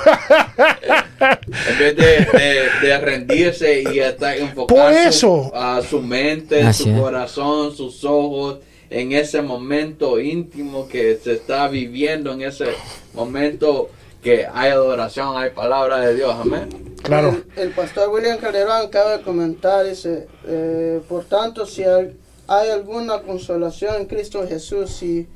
En 1.20 1.80
vez 1.80 1.96
de, 1.96 2.40
de- 2.40 2.88
de 2.88 2.98
rendirse 3.00 3.84
y 3.94 4.00
estar 4.00 4.38
enfocado 4.38 4.68
Por 4.68 4.92
eso. 4.94 5.52
a 5.54 5.82
su 5.82 6.02
mente, 6.02 6.62
Así 6.64 6.84
su 6.84 6.90
es. 6.92 7.00
corazón, 7.02 7.76
sus 7.76 8.04
ojos, 8.06 8.60
en 8.90 9.12
ese 9.12 9.42
momento 9.42 10.20
íntimo 10.20 10.88
que 10.88 11.20
se 11.22 11.34
está 11.34 11.68
viviendo, 11.68 12.32
en 12.32 12.44
ese 12.44 12.68
momento 13.14 13.90
que 14.24 14.48
hay 14.52 14.72
adoración, 14.72 15.38
hay 15.38 15.50
palabra 15.52 16.00
de 16.00 16.16
Dios, 16.16 16.34
amén. 16.40 16.96
Claro. 17.04 17.42
El, 17.56 17.64
el 17.64 17.70
pastor 17.72 18.10
William 18.10 18.38
Calderón 18.38 18.86
acaba 18.88 19.18
de 19.18 19.24
comentar, 19.24 19.86
dice, 19.86 20.28
eh, 20.48 21.02
por 21.10 21.26
tanto, 21.26 21.66
si 21.66 21.84
hay, 21.84 22.16
hay 22.48 22.70
alguna 22.70 23.20
consolación 23.22 23.96
en 23.98 24.06
Cristo 24.06 24.46
Jesús, 24.48 24.92
si 24.92 25.28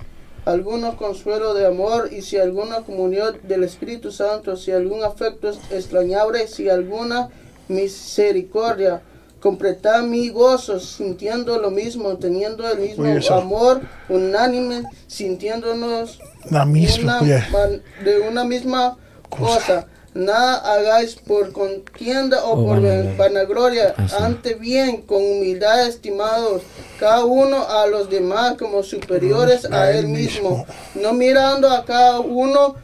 alguno 0.46 0.98
consuelo 0.98 1.54
de 1.54 1.66
amor 1.68 2.10
y 2.12 2.22
si 2.22 2.38
alguna 2.38 2.82
comunión 2.82 3.38
del 3.44 3.64
Espíritu 3.64 4.12
Santo, 4.12 4.56
si 4.58 4.72
algún 4.72 5.04
afecto 5.04 5.52
extrañable, 5.70 6.48
si 6.48 6.70
alguna 6.70 7.30
misericordia, 7.68 9.02
completad 9.40 10.04
mi 10.04 10.30
gozo, 10.30 10.80
sintiendo 10.80 11.60
lo 11.60 11.72
mismo, 11.72 12.18
teniendo 12.18 12.70
el 12.70 12.80
mismo 12.80 13.04
Oye, 13.04 13.28
amor, 13.34 13.82
unánime, 14.08 14.84
sintiéndonos 15.08 16.20
La 16.50 16.66
misma. 16.66 17.20
una 17.20 17.68
de 18.04 18.20
una 18.28 18.44
misma 18.44 18.98
cosa. 19.30 19.88
Nada 20.14 20.58
hagáis 20.74 21.16
por 21.16 21.54
contienda 21.54 22.44
o 22.44 22.52
O 22.54 22.66
por 22.66 22.82
vanagloria. 22.82 23.16
vanagloria, 23.18 23.94
Así. 23.98 24.16
ante 24.20 24.56
bien, 24.56 25.04
con 25.04 25.24
humildad 25.24 25.88
estimados, 25.88 26.64
cada 27.00 27.24
uno 27.24 27.66
a 27.70 27.88
los 27.88 28.10
demás 28.10 28.58
como 28.58 28.84
superiores 28.84 29.64
A 29.66 29.84
a 29.84 29.92
él 29.92 30.08
mismo, 30.10 30.66
no 30.96 31.14
mirando 31.14 31.70
a 31.70 31.86
cada 31.86 32.20
uno 32.20 32.76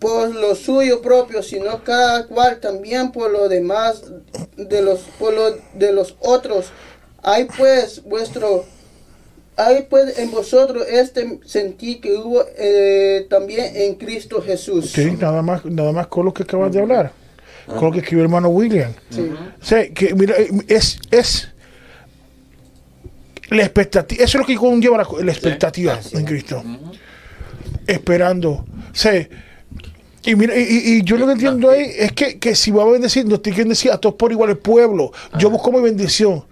por 0.00 0.34
lo 0.34 0.56
suyo 0.56 1.00
propio, 1.00 1.40
sino 1.44 1.84
cada 1.84 2.26
cual 2.26 2.58
también 2.58 3.12
por 3.12 3.30
lo 3.30 3.48
demás 3.48 4.02
de 4.56 4.82
los 4.82 4.98
por 5.20 5.32
lo 5.32 5.56
de 5.74 5.92
los 5.92 6.16
otros. 6.18 6.66
Hay 7.22 7.44
pues 7.44 8.02
vuestro 8.02 8.64
hay 9.56 9.82
pues 9.88 10.18
en 10.18 10.30
vosotros 10.30 10.86
este 10.88 11.38
sentir 11.44 12.00
que 12.00 12.14
hubo 12.14 12.42
eh, 12.56 13.26
también 13.28 13.74
en 13.76 13.94
Cristo 13.96 14.40
Jesús. 14.42 14.90
Sí, 14.90 15.12
nada 15.18 15.42
más, 15.42 15.64
nada 15.64 15.92
más 15.92 16.06
con 16.06 16.24
lo 16.24 16.32
que 16.34 16.42
acabas 16.44 16.72
de 16.72 16.80
hablar. 16.80 17.12
Con 17.66 17.84
lo 17.84 17.92
que 17.92 17.98
escribió 17.98 18.22
el 18.24 18.26
hermano 18.26 18.48
William. 18.48 18.92
Sí. 19.10 19.30
O 19.60 19.64
sea, 19.64 19.88
que 19.90 20.14
mira, 20.14 20.34
eh, 20.36 20.48
es, 20.68 20.98
es 21.10 21.48
la 23.50 23.62
expectativa, 23.62 24.24
eso 24.24 24.38
es 24.38 24.40
lo 24.40 24.46
que 24.46 24.56
conlleva 24.56 24.98
la, 24.98 25.06
la 25.24 25.32
expectativa 25.32 26.00
en 26.12 26.24
Cristo. 26.24 26.62
Esperando. 27.86 28.50
O 28.50 28.64
sea, 28.94 29.28
y 30.24 30.34
mira, 30.36 30.56
y, 30.56 30.62
y- 30.62 31.02
yo 31.02 31.16
lo 31.16 31.26
que 31.26 31.32
entiendo 31.32 31.70
ahí 31.70 31.86
es 31.98 32.12
que, 32.12 32.38
que 32.38 32.54
si 32.54 32.70
va 32.70 32.84
a 32.84 32.86
bendecir, 32.86 33.26
nos 33.26 33.42
tiene 33.42 33.56
que 33.56 33.62
bendecir 33.62 33.90
a 33.90 33.98
todos 33.98 34.14
por 34.14 34.30
igual 34.32 34.50
el 34.50 34.58
pueblo. 34.58 35.12
Yo 35.38 35.50
busco 35.50 35.70
mi 35.72 35.80
bendición. 35.80 36.44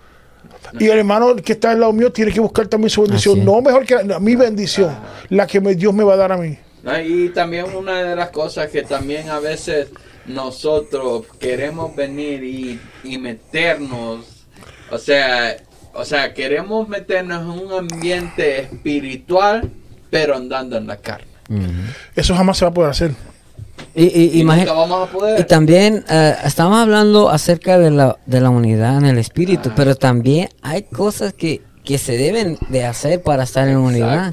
Y 0.79 0.87
el 0.89 0.99
hermano 0.99 1.35
que 1.37 1.53
está 1.53 1.73
al 1.73 1.81
lado 1.81 1.93
mío 1.93 2.13
tiene 2.13 2.33
que 2.33 2.41
buscar 2.41 2.67
también 2.69 2.91
su 2.91 3.03
bendición. 3.03 3.33
Así 3.33 3.41
es. 3.41 3.47
No 3.47 3.61
mejor 3.61 3.85
que 3.85 4.03
la- 4.05 4.19
mi 4.21 4.37
bendición, 4.37 4.97
la 5.29 5.47
que 5.47 5.61
me- 5.61 5.75
Dios 5.75 5.93
me 5.95 6.05
va 6.05 6.15
a 6.15 6.17
dar 6.17 6.33
a 6.33 6.37
mí. 6.37 6.57
¿no? 6.83 6.99
Y 7.01 7.29
también 7.31 7.67
una 7.77 8.03
de 8.03 8.17
las 8.17 8.31
cosas 8.31 8.71
que 8.71 8.83
también 8.83 9.29
a 9.29 9.39
veces 9.41 9.89
nosotros 10.27 11.25
queremos 11.39 11.95
venir 11.95 12.43
y, 12.45 12.81
y 13.05 13.19
meternos, 13.19 14.47
o 14.91 14.99
sea, 14.99 15.57
o 15.93 16.05
sea, 16.05 16.33
queremos 16.35 16.89
meternos 16.89 17.43
en 17.43 17.67
un 17.67 17.73
ambiente 17.73 18.61
espiritual, 18.61 19.71
pero 20.11 20.37
andando 20.37 20.77
en 20.77 20.87
la 20.87 20.97
carne. 20.97 21.27
Eso 22.15 22.35
jamás 22.35 22.59
se 22.59 22.65
va 22.65 22.71
a 22.71 22.75
poder 22.75 22.91
hacer. 22.91 23.11
Y, 23.95 24.05
y, 24.05 24.39
Y 24.39 24.43
imagi- 24.43 24.59
nunca 24.61 24.73
vamos 24.73 25.09
a 25.09 25.13
poder. 25.13 25.41
y 25.41 25.45
también 25.45 26.05
eh, 26.09 26.35
estamos 26.45 26.79
hablando 26.79 27.29
acerca 27.29 27.79
de 27.79 27.91
la, 27.91 28.19
de 28.27 28.41
la 28.41 28.51
unidad 28.51 28.99
en 28.99 29.07
el 29.07 29.19
espíritu, 29.19 29.71
pero 29.75 29.95
también 29.95 30.49
hay 30.63 30.83
cosas 30.85 31.33
que, 31.33 31.61
que 31.85 31.99
se 31.99 32.17
deben 32.17 32.59
de 32.69 32.85
hacer 32.85 33.23
para 33.23 33.45
estar 33.45 33.69
en 33.69 33.77
unidad. 33.79 34.33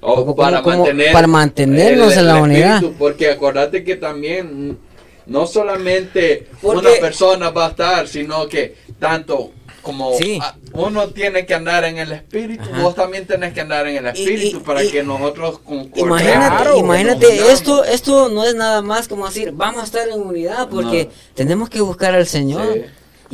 O 0.00 0.14
Como- 0.16 0.36
para, 0.36 0.62
como- 0.62 0.78
mantener 0.78 1.12
para 1.12 1.26
mantenernos 1.26 2.16
en 2.16 2.26
la 2.26 2.36
unidad. 2.40 2.82
Porque 2.98 3.30
acordate 3.30 3.82
que 3.82 3.96
también 3.96 4.78
no 5.26 5.46
solamente 5.46 6.46
Porque- 6.60 6.78
una 6.78 6.90
persona 7.00 7.50
va 7.50 7.66
a 7.66 7.70
estar, 7.70 8.06
sino 8.08 8.46
que 8.48 8.76
tanto 8.98 9.50
como 9.82 10.12
Sí. 10.14 10.38
ah, 10.40 10.54
uno 10.74 11.08
tiene 11.08 11.44
que 11.46 11.54
andar 11.54 11.84
en 11.84 11.98
el 11.98 12.12
espíritu, 12.12 12.64
Ajá. 12.70 12.82
vos 12.82 12.94
también 12.94 13.26
tenés 13.26 13.52
que 13.52 13.60
andar 13.60 13.86
en 13.86 13.96
el 13.96 14.06
espíritu 14.06 14.58
y- 14.58 14.60
para 14.60 14.82
y- 14.84 14.90
que 14.90 15.02
nosotros 15.02 15.58
concordemos. 15.60 16.20
Imagínate, 16.20 16.56
Claro, 16.62 16.76
imagínate 16.78 17.52
esto, 17.52 17.84
esto 17.84 18.28
no 18.28 18.44
es 18.44 18.54
nada 18.54 18.82
más 18.82 19.08
como 19.08 19.26
decir, 19.26 19.52
vamos 19.52 19.82
a 19.82 19.84
estar 19.84 20.08
en 20.08 20.20
unidad, 20.20 20.68
porque 20.70 21.04
No. 21.06 21.10
tenemos 21.34 21.68
que 21.70 21.80
buscar 21.80 22.14
al 22.14 22.26
Señor. 22.26 22.62
Sí. 22.74 22.82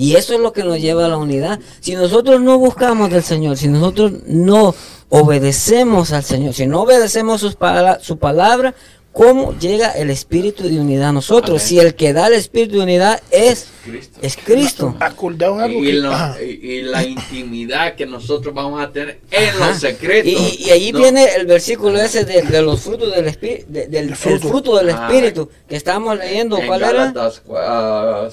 Y 0.01 0.15
eso 0.15 0.35
es 0.35 0.39
lo 0.41 0.53
que 0.53 0.63
nos 0.63 0.81
lleva 0.81 1.07
a 1.07 1.09
la 1.09 1.17
unidad. 1.17 1.59
Si 1.81 1.95
nosotros 1.97 2.41
no 2.41 2.57
buscamos 2.59 3.11
del 3.11 3.25
Señor, 3.25 3.57
si 3.57 3.67
nosotros 3.67 4.13
no 4.27 4.73
obedecemos 5.09 6.13
al 6.13 6.23
Señor, 6.25 6.55
si 6.55 6.67
no 6.67 6.83
obedecemos 6.83 7.41
sus 7.41 7.55
pala- 7.57 7.99
su 8.01 8.17
palabra, 8.19 8.75
¿cómo 9.19 9.53
llega 9.59 9.91
el 9.91 10.11
espíritu 10.11 10.63
de 10.69 10.79
unidad 10.79 11.09
a 11.09 11.13
nosotros? 11.13 11.61
Amén. 11.61 11.69
Si 11.69 11.79
el 11.81 11.95
que 11.97 12.13
da 12.13 12.29
el 12.29 12.35
espíritu 12.35 12.77
de 12.77 12.83
unidad 12.85 13.21
es, 13.33 13.67
Cristo. 13.85 14.19
es 14.23 14.37
Cristo. 14.37 14.95
Acordado 15.01 15.57
en 15.57 15.61
algo 15.63 15.83
Y, 15.83 15.87
que- 15.89 15.93
lo- 15.95 16.13
ajá. 16.13 16.37
y- 16.41 16.83
la 16.83 17.03
intimidad 17.05 17.97
que 17.97 18.07
nosotros 18.07 18.55
vamos 18.55 18.81
a 18.81 18.93
tener 18.93 19.19
en 19.33 19.49
Ajá. 19.49 19.69
los 19.71 19.79
secretos. 19.81 20.31
Y, 20.33 20.65
y 20.67 20.71
ahí 20.71 20.93
No. 20.93 21.01
viene 21.01 21.27
el 21.37 21.47
versículo 21.47 22.01
ese 22.01 22.25
de, 22.25 22.43
de 22.43 22.63
los 22.63 22.81
frutos 22.81 23.13
del 23.15 23.27
espíritu, 23.27 23.65
del 23.73 23.95
El 23.95 24.09
el 24.11 24.15
fruto. 24.15 24.77
del 24.79 24.91
Ah. 24.91 25.09
espíritu 25.11 25.49
que 25.69 25.75
estábamos 25.77 26.17
leyendo. 26.17 26.57
en 26.59 26.67
¿Cuál 26.69 26.83
era? 26.83 26.93
Gálatas 27.13 27.43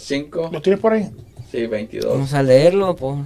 5, 0.01 0.49
¿Lo 0.53 0.61
tienes 0.61 0.79
por 0.79 0.93
ahí? 0.93 1.09
sí, 1.51 1.65
22. 1.65 2.11
Vamos 2.13 2.33
a 2.33 2.43
leerlo. 2.43 2.95
por- 2.95 3.25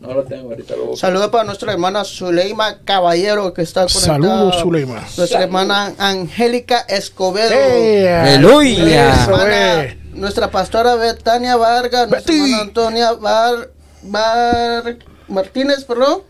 No 0.00 0.14
lo 0.14 0.22
tengo 0.24 0.48
ahorita. 0.50 0.74
Saludos 0.96 1.28
para 1.28 1.44
nuestra 1.44 1.72
hermana 1.72 2.04
Zuleima 2.04 2.78
Caballero 2.84 3.52
que 3.52 3.62
está 3.62 3.82
conectada. 3.82 4.06
Saludos, 4.14 4.56
Zuleima. 4.62 5.04
Nuestra 5.16 5.42
hermana 5.42 5.92
Angélica 5.98 6.78
Escobedo. 6.88 7.50
¡Aleluya! 8.22 9.26
Nuestra 10.12 10.50
pastora 10.50 10.94
Betania 10.96 11.56
Vargas, 11.56 12.08
nuestra 12.08 12.34
hermana 12.34 12.62
Antonia 12.62 13.12
Bar, 13.12 13.70
Bar- 14.02 14.96
Martínez, 15.28 15.84
perdón. 15.84 16.22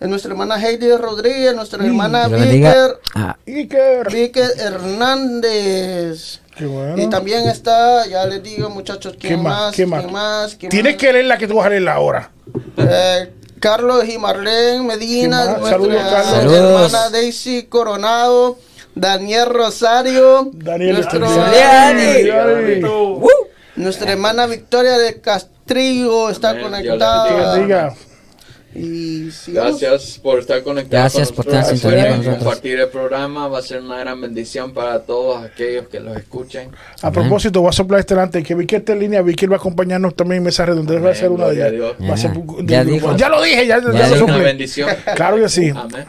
Nuestra 0.00 0.30
hermana 0.30 0.60
Heidi 0.60 0.90
Rodríguez, 0.96 1.54
nuestra 1.56 1.84
hermana 1.84 2.28
lo 2.28 2.38
bendiga. 2.38 2.70
Víker, 2.70 3.00
Ah, 3.14 3.36
Iker. 3.46 4.12
Víker 4.12 4.50
Hernández. 4.58 6.40
Qué 6.56 6.66
bueno. 6.66 7.00
Y 7.02 7.08
también 7.08 7.48
está, 7.48 8.06
ya 8.06 8.24
les 8.26 8.42
digo 8.42 8.68
muchachos, 8.70 9.14
¿quién 9.18 9.36
¿Qué 9.36 9.42
más? 9.42 9.74
¿Qué 9.74 9.86
más? 9.86 10.00
¿Quién 10.02 10.12
más? 10.12 10.54
¿Quién 10.56 10.70
Tienes 10.70 10.94
más? 10.94 11.00
que 11.00 11.12
leer 11.12 11.24
la 11.26 11.38
que 11.38 11.46
tú 11.48 11.56
vas 11.56 11.66
a 11.66 11.70
leer 11.70 11.88
ahora. 11.88 12.30
Eh, 12.76 13.32
Carlos 13.60 14.04
y 14.08 14.18
Marlene 14.18 14.82
Medina, 14.84 15.56
nuestra 15.58 15.70
Saludos, 15.70 16.92
hermana 16.92 17.10
Daisy 17.10 17.64
Coronado, 17.64 18.58
Daniel 18.94 19.46
Rosario, 19.46 20.50
Daniel, 20.52 20.94
nuestro- 20.94 21.20
Daniel. 21.20 22.28
Daniel. 22.28 22.86
nuestra 23.76 24.12
hermana 24.12 24.46
Victoria 24.46 24.96
de 24.98 25.20
Castrillo 25.20 26.30
está 26.30 26.52
la 26.54 26.62
conectada. 26.62 27.94
Y 28.74 29.30
sigamos. 29.30 29.80
Gracias 29.80 30.18
por 30.22 30.38
estar 30.40 30.62
conectados 30.62 31.14
Gracias 31.14 31.28
con 31.32 31.36
por 31.36 31.46
estar 31.54 31.64
sintonía 31.64 32.08
con 32.08 32.18
nosotros. 32.18 32.38
compartir 32.44 32.78
el 32.80 32.88
programa, 32.88 33.48
va 33.48 33.58
a 33.58 33.62
ser 33.62 33.80
una 33.80 33.98
gran 33.98 34.20
bendición 34.20 34.72
para 34.72 35.00
todos 35.00 35.42
aquellos 35.42 35.88
que 35.88 36.00
los 36.00 36.16
escuchen. 36.16 36.70
A 37.02 37.10
propósito, 37.10 37.60
voy 37.62 37.70
a 37.70 37.72
soplar 37.72 38.00
este 38.00 38.14
delante. 38.14 38.42
Que 38.42 38.54
Vicky 38.54 38.76
está 38.76 38.92
en 38.92 39.00
línea. 39.00 39.22
Vicky 39.22 39.46
va 39.46 39.56
a 39.56 39.58
acompañarnos 39.58 40.14
también 40.14 40.38
en 40.38 40.44
mesa 40.44 40.66
redonda. 40.66 40.92
Va 40.94 40.98
a 40.98 41.02
Amén, 41.02 41.14
ser 41.14 41.30
una 41.30 41.46
de 41.46 41.54
ellas. 41.54 42.20
Ser 42.20 42.32
Ya, 42.64 42.82
ya. 42.84 43.16
Ya 43.16 43.28
lo 43.30 43.42
dije, 43.42 43.66
ya, 43.66 43.80
ya, 43.80 44.08
Ya. 44.08 44.24
Una 44.24 44.36
bendición. 44.38 44.90
Claro 45.16 45.36
que 45.36 45.48
sí. 45.48 45.70
Amén. 45.74 46.04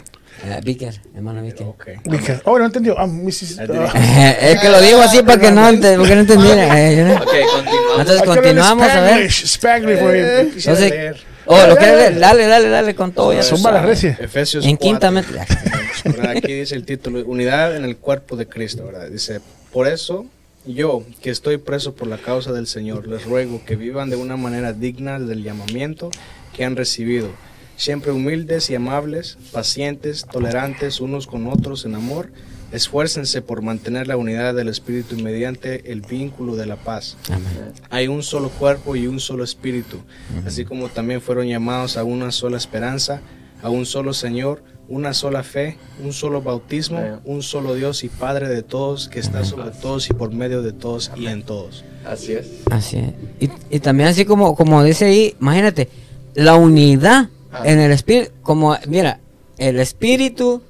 Eh, 0.45 0.59
Víker, 0.63 0.93
hermano 1.15 1.41
Víker. 1.41 1.67
Vicky. 2.05 2.31
Oh, 2.45 2.57
no 2.59 2.65
entendió. 2.65 2.95
Ah, 2.97 3.07
Mrs. 3.07 3.59
ah. 3.59 4.35
es 4.41 4.59
que 4.59 4.69
lo 4.69 4.81
digo 4.81 5.01
así 5.01 5.21
para 5.21 5.39
que 5.39 5.51
no, 5.51 5.65
porque 5.97 6.15
no 6.15 6.21
entendiera. 6.21 6.79
eh, 6.91 6.97
yo 6.97 7.05
no- 7.07 7.15
Ok, 7.15 7.33
continuamos. 7.53 7.99
Entonces 7.99 8.23
continuamos 8.23 8.89
a 8.89 9.01
ver. 9.01 9.25
Spanglish, 9.25 9.97
Eh. 10.01 10.39
Entonces, 10.55 11.15
oh, 11.49 11.67
lo 11.67 11.75
quieres 11.75 11.97
leer? 11.97 12.19
Dale, 12.19 12.45
dale, 12.47 12.69
dale 12.69 12.95
con 12.95 13.11
todo. 13.11 13.33
Ya 13.33 13.43
Son 13.43 13.61
balas 13.61 13.85
recias. 13.85 14.19
Efesios 14.19 14.65
En 14.65 14.77
4. 14.77 15.11
quinta. 15.11 16.29
Aquí 16.29 16.53
dice 16.53 16.75
el 16.75 16.85
título, 16.85 17.23
Unidad 17.25 17.75
en 17.75 17.83
el 17.83 17.97
cuerpo 17.97 18.35
de 18.35 18.47
Cristo, 18.47 18.85
¿verdad? 18.85 19.09
Dice, 19.09 19.41
por 19.71 19.87
eso 19.87 20.25
yo, 20.65 21.03
que 21.21 21.29
estoy 21.29 21.57
preso 21.57 21.95
por 21.95 22.07
la 22.07 22.17
causa 22.17 22.51
del 22.51 22.67
Señor, 22.67 23.07
les 23.07 23.25
ruego 23.25 23.61
que 23.65 23.75
vivan 23.75 24.09
de 24.09 24.15
una 24.15 24.37
manera 24.37 24.73
digna 24.73 25.19
del 25.19 25.43
llamamiento 25.43 26.11
que 26.55 26.65
han 26.65 26.75
recibido, 26.75 27.29
siempre 27.77 28.11
humildes 28.11 28.69
y 28.69 28.75
amables, 28.75 29.37
pacientes, 29.51 30.25
tolerantes 30.31 30.99
unos 30.99 31.27
con 31.27 31.47
otros 31.47 31.85
en 31.85 31.95
amor, 31.95 32.29
esfuércense 32.71 33.41
por 33.41 33.61
mantener 33.61 34.07
la 34.07 34.17
unidad 34.17 34.53
del 34.53 34.67
Espíritu 34.67 35.15
y 35.17 35.23
mediante 35.23 35.91
el 35.91 36.01
vínculo 36.01 36.55
de 36.55 36.65
la 36.65 36.75
paz. 36.75 37.17
Amén. 37.29 37.73
Hay 37.89 38.07
un 38.07 38.23
solo 38.23 38.49
cuerpo 38.49 38.95
y 38.95 39.07
un 39.07 39.19
solo 39.19 39.43
espíritu, 39.43 39.97
así 40.45 40.65
como 40.65 40.89
también 40.89 41.21
fueron 41.21 41.47
llamados 41.47 41.97
a 41.97 42.03
una 42.03 42.31
sola 42.31 42.57
esperanza, 42.57 43.21
a 43.61 43.69
un 43.69 43.85
solo 43.85 44.13
Señor, 44.13 44.63
una 44.87 45.13
sola 45.13 45.43
fe, 45.43 45.77
un 46.03 46.13
solo 46.13 46.41
bautismo, 46.41 46.97
Amén. 46.97 47.19
un 47.25 47.43
solo 47.43 47.75
Dios 47.75 48.03
y 48.03 48.09
Padre 48.09 48.47
de 48.49 48.63
todos, 48.63 49.07
que 49.09 49.19
está 49.19 49.45
sobre 49.45 49.69
todos 49.71 50.09
y 50.09 50.13
por 50.13 50.31
medio 50.33 50.61
de 50.63 50.71
todos 50.73 51.11
y 51.15 51.27
en 51.27 51.43
todos. 51.43 51.83
Así 52.05 52.33
es. 52.33 52.47
Así 52.71 52.97
es. 52.97 53.13
Y, 53.39 53.49
y 53.75 53.79
también 53.79 54.09
así 54.09 54.25
como, 54.25 54.55
como 54.55 54.83
dice 54.83 55.05
ahí, 55.05 55.35
imagínate, 55.39 55.89
la 56.35 56.55
unidad 56.55 57.29
Ah. 57.51 57.63
en 57.65 57.79
el 57.79 57.91
espíritu, 57.91 58.31
como, 58.43 58.77
mira, 58.87 59.19
el 59.57 59.79
espíritu, 59.79 60.61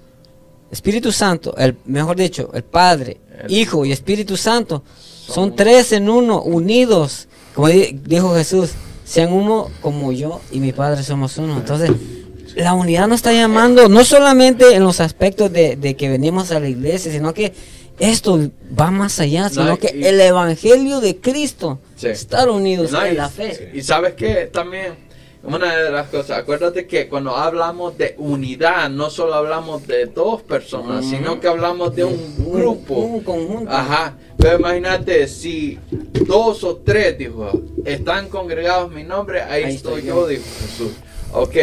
Espíritu 0.71 1.11
Santo, 1.11 1.55
el 1.57 1.75
mejor 1.85 2.15
dicho, 2.17 2.49
el 2.53 2.63
Padre, 2.63 3.17
El- 3.45 3.51
Hijo 3.51 3.85
y 3.85 3.91
Espíritu 3.91 4.37
Santo 4.37 4.83
Son 5.27 5.55
tres 5.55 5.91
en 5.91 6.09
uno, 6.09 6.41
unidos. 6.41 7.27
Como 7.53 7.67
di- 7.67 7.99
dijo 8.03 8.33
Jesús, 8.35 8.71
sean 9.05 9.31
uno 9.31 9.69
como 9.81 10.11
yo 10.11 10.41
y 10.51 10.59
mi 10.59 10.71
Padre 10.71 11.03
somos 11.03 11.37
uno. 11.37 11.57
Entonces, 11.57 11.91
la 12.55 12.73
unidad 12.73 13.07
nos 13.07 13.17
está 13.17 13.31
llamando, 13.31 13.87
no 13.89 14.03
solamente 14.03 14.73
en 14.75 14.83
los 14.83 14.99
aspectos 14.99 15.51
de, 15.53 15.75
de 15.75 15.95
que 15.95 16.09
venimos 16.09 16.51
a 16.51 16.59
la 16.59 16.67
iglesia, 16.67 17.11
sino 17.11 17.33
que 17.33 17.53
esto 17.99 18.39
va 18.79 18.89
más 18.91 19.19
allá, 19.19 19.49
sino 19.49 19.65
No, 19.65 19.77
que 19.77 19.93
y- 19.95 20.03
el 20.05 20.19
Evangelio 20.19 20.99
de 21.01 21.17
Cristo, 21.17 21.79
Sí. 21.95 22.07
estar 22.07 22.49
unidos 22.49 22.91
No, 22.91 23.05
y- 23.05 23.09
en 23.09 23.17
la 23.17 23.29
fe. 23.29 23.71
Y 23.75 23.81
sabes 23.81 24.13
que 24.15 24.49
también, 24.51 24.93
una 25.43 25.75
de 25.75 25.89
las 25.89 26.09
cosas, 26.09 26.39
acuérdate 26.39 26.85
que 26.85 27.07
cuando 27.07 27.35
hablamos 27.35 27.97
de 27.97 28.13
unidad, 28.17 28.89
no 28.89 29.09
solo 29.09 29.33
hablamos 29.35 29.87
de 29.87 30.05
dos 30.07 30.41
personas, 30.43 31.05
sino 31.05 31.39
que 31.39 31.47
hablamos 31.47 31.95
de 31.95 32.03
un 32.03 32.35
grupo. 32.51 32.95
Un 32.95 33.21
conjunto. 33.23 33.71
Ajá, 33.71 34.17
pero 34.37 34.59
imagínate 34.59 35.27
si 35.27 35.79
dos 36.27 36.63
o 36.63 36.77
tres, 36.77 37.17
dijo, 37.17 37.49
están 37.85 38.27
congregados 38.27 38.89
en 38.89 38.95
mi 38.97 39.03
nombre, 39.03 39.41
ahí, 39.41 39.63
Ahí 39.63 39.75
estoy 39.75 39.99
estoy 39.99 40.09
yo, 40.09 40.21
yo. 40.23 40.27
dijo 40.27 40.43
Jesús. 40.61 40.91
Ok, 41.31 41.55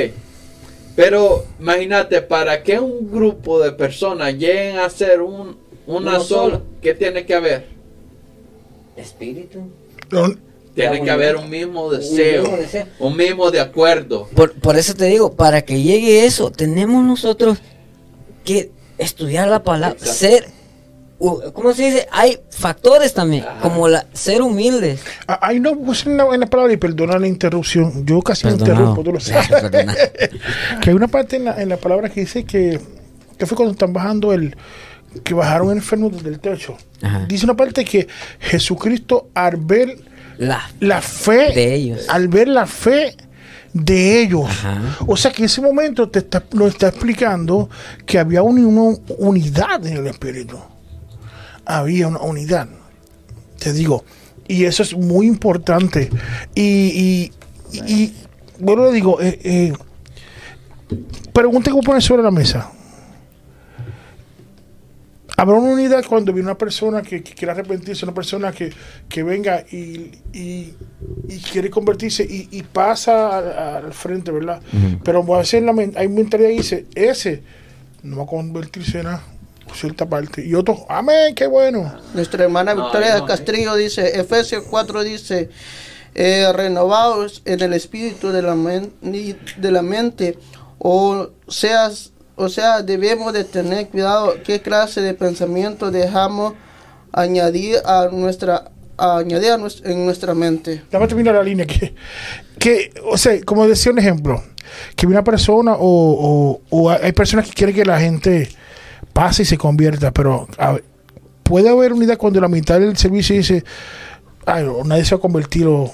pero 0.94 1.44
imagínate, 1.60 2.22
para 2.22 2.62
que 2.62 2.80
un 2.80 3.10
grupo 3.12 3.60
de 3.60 3.72
personas 3.72 4.32
lleguen 4.34 4.78
a 4.78 4.88
ser 4.88 5.20
un, 5.20 5.58
una 5.86 6.12
Uno 6.12 6.20
sola, 6.20 6.54
solo. 6.56 6.62
¿qué 6.80 6.94
tiene 6.94 7.26
que 7.26 7.34
haber? 7.34 7.66
Espíritu. 8.96 9.68
Tiene 10.76 11.02
que 11.02 11.10
haber 11.10 11.36
un 11.36 11.48
mismo 11.48 11.90
deseo, 11.90 12.42
mismo 12.42 12.56
deseo. 12.58 12.86
un 13.00 13.16
mismo 13.16 13.50
de 13.50 13.60
acuerdo. 13.60 14.28
Por, 14.34 14.52
por 14.52 14.76
eso 14.76 14.94
te 14.94 15.06
digo, 15.06 15.32
para 15.34 15.62
que 15.62 15.80
llegue 15.82 16.26
eso, 16.26 16.52
tenemos 16.52 17.02
nosotros 17.02 17.58
que 18.44 18.70
estudiar 18.98 19.48
la 19.48 19.62
palabra, 19.62 19.96
Exacto. 19.98 20.18
ser, 20.18 20.48
¿cómo 21.18 21.72
se 21.72 21.84
dice? 21.84 22.06
Hay 22.12 22.38
factores 22.50 23.14
también, 23.14 23.44
Ajá. 23.44 23.60
como 23.60 23.88
la, 23.88 24.06
ser 24.12 24.42
humildes. 24.42 25.00
Ah, 25.26 25.38
Ahí 25.42 25.60
no 25.60 25.74
puse 25.76 26.10
en 26.10 26.18
la, 26.18 26.26
en 26.34 26.40
la 26.40 26.46
palabra 26.46 26.72
y 26.74 26.76
perdona 26.76 27.18
la 27.18 27.26
interrupción. 27.26 28.04
Yo 28.04 28.20
casi 28.20 28.46
me 28.46 28.52
interrumpo, 28.52 29.02
tú 29.02 29.12
lo 29.12 29.20
sabes. 29.20 29.48
Que 30.82 30.90
hay 30.90 30.96
una 30.96 31.08
parte 31.08 31.36
en 31.36 31.44
la, 31.46 31.60
en 31.60 31.70
la 31.70 31.78
palabra 31.78 32.10
que 32.10 32.20
dice 32.20 32.44
que, 32.44 32.78
que 33.38 33.46
fue 33.46 33.56
cuando 33.56 33.72
están 33.72 33.92
bajando 33.94 34.32
el 34.34 34.54
que 35.24 35.32
bajaron 35.32 35.70
enfermos 35.72 36.12
desde 36.12 36.28
el 36.28 36.38
techo. 36.38 36.76
Ajá. 37.00 37.24
Dice 37.26 37.46
una 37.46 37.56
parte 37.56 37.82
que 37.84 38.06
Jesucristo 38.38 39.28
al 39.32 39.56
ver 39.56 39.96
La, 40.38 40.68
la 40.80 41.00
fe 41.00 41.52
De 41.54 41.74
ellos. 41.74 42.06
al 42.08 42.28
ver 42.28 42.48
la 42.48 42.66
fe 42.66 43.16
de 43.72 44.22
ellos. 44.22 44.46
Ajá. 44.48 44.96
O 45.06 45.16
sea 45.16 45.30
que 45.32 45.42
en 45.42 45.46
ese 45.46 45.60
momento 45.60 46.08
te 46.08 46.20
está, 46.20 46.44
nos 46.52 46.68
está 46.68 46.88
explicando 46.88 47.68
que 48.04 48.18
había 48.18 48.42
una, 48.42 48.62
una 48.66 48.98
unidad 49.18 49.84
en 49.86 49.98
el 49.98 50.06
espíritu. 50.06 50.58
Había 51.64 52.08
una 52.08 52.20
unidad. 52.20 52.68
Te 53.58 53.72
digo. 53.72 54.04
Y 54.48 54.64
eso 54.64 54.82
es 54.82 54.96
muy 54.96 55.26
importante. 55.26 56.08
Y, 56.54 57.32
y, 57.72 58.12
bueno, 58.60 58.86
le 58.86 58.92
digo, 58.92 59.20
eh, 59.20 59.38
eh, 59.42 59.72
pregunta 61.32 61.70
que 61.72 61.78
poner 61.80 62.02
sobre 62.02 62.22
la 62.22 62.30
mesa. 62.30 62.70
Habrá 65.36 65.56
una 65.56 65.72
unidad 65.72 66.04
cuando 66.08 66.32
viene 66.32 66.48
una 66.48 66.58
persona 66.58 67.02
que, 67.02 67.22
que 67.22 67.34
quiera 67.34 67.52
arrepentirse, 67.52 68.06
una 68.06 68.14
persona 68.14 68.52
que, 68.52 68.72
que 69.08 69.22
venga 69.22 69.64
y, 69.70 70.10
y, 70.32 70.74
y 71.28 71.38
quiere 71.52 71.68
convertirse 71.68 72.24
y, 72.24 72.48
y 72.50 72.62
pasa 72.62 73.36
al, 73.36 73.84
al 73.86 73.92
frente, 73.92 74.30
¿verdad? 74.30 74.62
Pero 75.04 75.34
a 75.34 75.38
veces 75.38 75.62
la 75.62 75.72
hay 75.96 76.08
mentalidad 76.08 76.48
que 76.48 76.56
dice, 76.56 76.86
ese 76.94 77.42
no 78.02 78.16
va 78.16 78.22
a 78.22 78.26
convertirse 78.26 79.00
en 79.00 79.04
nada, 79.04 79.22
cierta 79.74 80.08
parte. 80.08 80.44
Y 80.44 80.54
otros, 80.54 80.80
amén, 80.88 81.34
qué 81.34 81.46
bueno. 81.46 81.92
Nuestra 82.14 82.44
hermana 82.44 82.74
Victoria 82.74 83.18
no, 83.18 83.26
Castrillo 83.26 83.74
dice, 83.74 84.18
Efesios 84.18 84.64
4 84.70 85.02
dice, 85.04 85.50
eh, 86.14 86.50
renovados 86.52 87.42
en 87.44 87.60
el 87.60 87.74
espíritu 87.74 88.30
de 88.30 88.42
la, 88.42 88.56
de 88.56 89.70
la 89.70 89.82
mente, 89.82 90.38
o 90.78 91.30
seas, 91.48 92.12
o 92.36 92.50
sea, 92.50 92.82
debemos 92.82 93.32
de 93.32 93.44
tener 93.44 93.88
cuidado 93.88 94.34
qué 94.44 94.60
clase 94.60 95.00
de 95.00 95.14
pensamiento 95.14 95.90
dejamos 95.90 96.52
añadir 97.12 97.78
a 97.86 98.08
nuestra, 98.12 98.70
añadir 98.98 99.52
a 99.52 99.58
en 99.84 100.04
nuestra 100.04 100.34
mente. 100.34 100.82
Déjame 100.90 101.08
terminar 101.08 101.34
la 101.34 101.42
línea 101.42 101.66
que, 101.66 101.94
que, 102.58 102.92
o 103.10 103.16
sea, 103.16 103.40
como 103.42 103.66
decía 103.66 103.90
un 103.90 103.98
ejemplo, 103.98 104.42
que 104.94 105.06
una 105.06 105.24
persona 105.24 105.76
o, 105.78 106.60
o, 106.68 106.90
hay 106.90 107.12
personas 107.12 107.46
que 107.46 107.54
quieren 107.54 107.74
que 107.74 107.86
la 107.86 107.98
gente 107.98 108.50
pase 109.14 109.42
y 109.42 109.46
se 109.46 109.56
convierta, 109.56 110.12
pero 110.12 110.46
puede 111.42 111.70
haber 111.70 111.94
unidad 111.94 112.18
cuando 112.18 112.38
la 112.38 112.48
mitad 112.48 112.78
del 112.78 112.98
servicio 112.98 113.34
dice, 113.34 113.64
ay, 114.44 114.66
nadie 114.84 115.06
se 115.06 115.14
va 115.14 115.18
a 115.18 115.22
convertir 115.22 115.66
o 115.66 115.90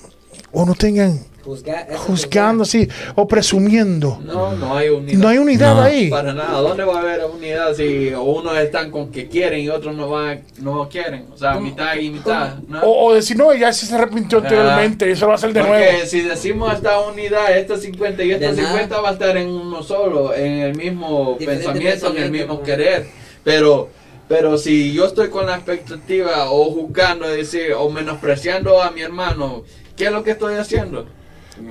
no 0.53 0.75
tengan 0.75 1.21
juzgando 1.45 2.63
así 2.63 2.89
o 3.15 3.27
presumiendo. 3.29 4.19
No, 4.25 4.53
no 4.53 4.77
hay 4.77 4.89
unidad. 4.89 5.19
No 5.19 5.29
hay 5.29 5.39
unidad 5.39 5.75
No. 5.75 5.83
ahí. 5.83 6.09
Para 6.11 6.33
nada. 6.33 6.61
¿Dónde 6.61 6.85
va 6.85 6.97
a 6.97 7.01
haber 7.01 7.21
unidad 7.25 7.75
si 7.75 8.09
unos 8.15 8.57
están 8.59 8.91
con 8.91 9.11
que 9.11 9.29
quieren 9.29 9.61
y 9.61 9.69
otros 9.69 9.95
no 9.95 10.09
van, 10.11 10.43
no 10.61 10.89
quieren? 10.89 11.27
O 11.33 11.37
sea, 11.37 11.55
mitad 11.55 11.95
y 11.97 12.11
mitad. 12.11 12.55
¿no? 12.69 12.81
O, 12.83 13.07
o 13.09 13.15
decir, 13.15 13.37
no, 13.37 13.53
ya 13.55 13.73
se 13.73 13.93
arrepintió 13.95 14.39
anteriormente, 14.39 15.11
eso 15.11 15.23
lo 15.23 15.29
va 15.29 15.35
a 15.35 15.37
hacer 15.37 15.53
de 15.53 15.61
Porque 15.61 15.93
nuevo. 15.93 16.07
si 16.07 16.21
decimos 16.23 16.73
esta 16.75 17.01
unidad, 17.01 17.57
esta 17.57 17.77
50 17.77 18.23
y 18.25 18.31
esta 18.33 18.51
De 18.53 18.57
nada. 18.63 18.69
50 18.69 19.01
va 19.01 19.09
a 19.11 19.13
estar 19.13 19.37
en 19.37 19.49
uno 19.49 19.83
solo, 19.83 20.35
en 20.35 20.59
el 20.61 20.75
mismo 20.77 21.37
Diferente 21.39 21.65
pensamiento, 21.67 22.11
en 22.17 22.23
el 22.23 22.31
mismo 22.31 22.55
ajá. 22.55 22.63
querer. 22.63 23.07
Pero, 23.45 23.89
pero 24.29 24.57
si 24.57 24.93
yo 24.93 25.07
estoy 25.07 25.29
con 25.29 25.47
la 25.47 25.57
expectativa 25.57 26.51
o 26.51 26.65
juzgando, 26.71 27.29
es 27.29 27.37
decir, 27.37 27.73
o 27.77 27.91
menospreciando 27.91 28.81
a 28.83 28.91
mi 28.91 29.01
hermano, 29.03 29.65
¿qué 29.97 30.07
es 30.07 30.13
lo 30.13 30.23
que 30.23 30.31
estoy 30.33 30.55
haciendo? 30.55 31.07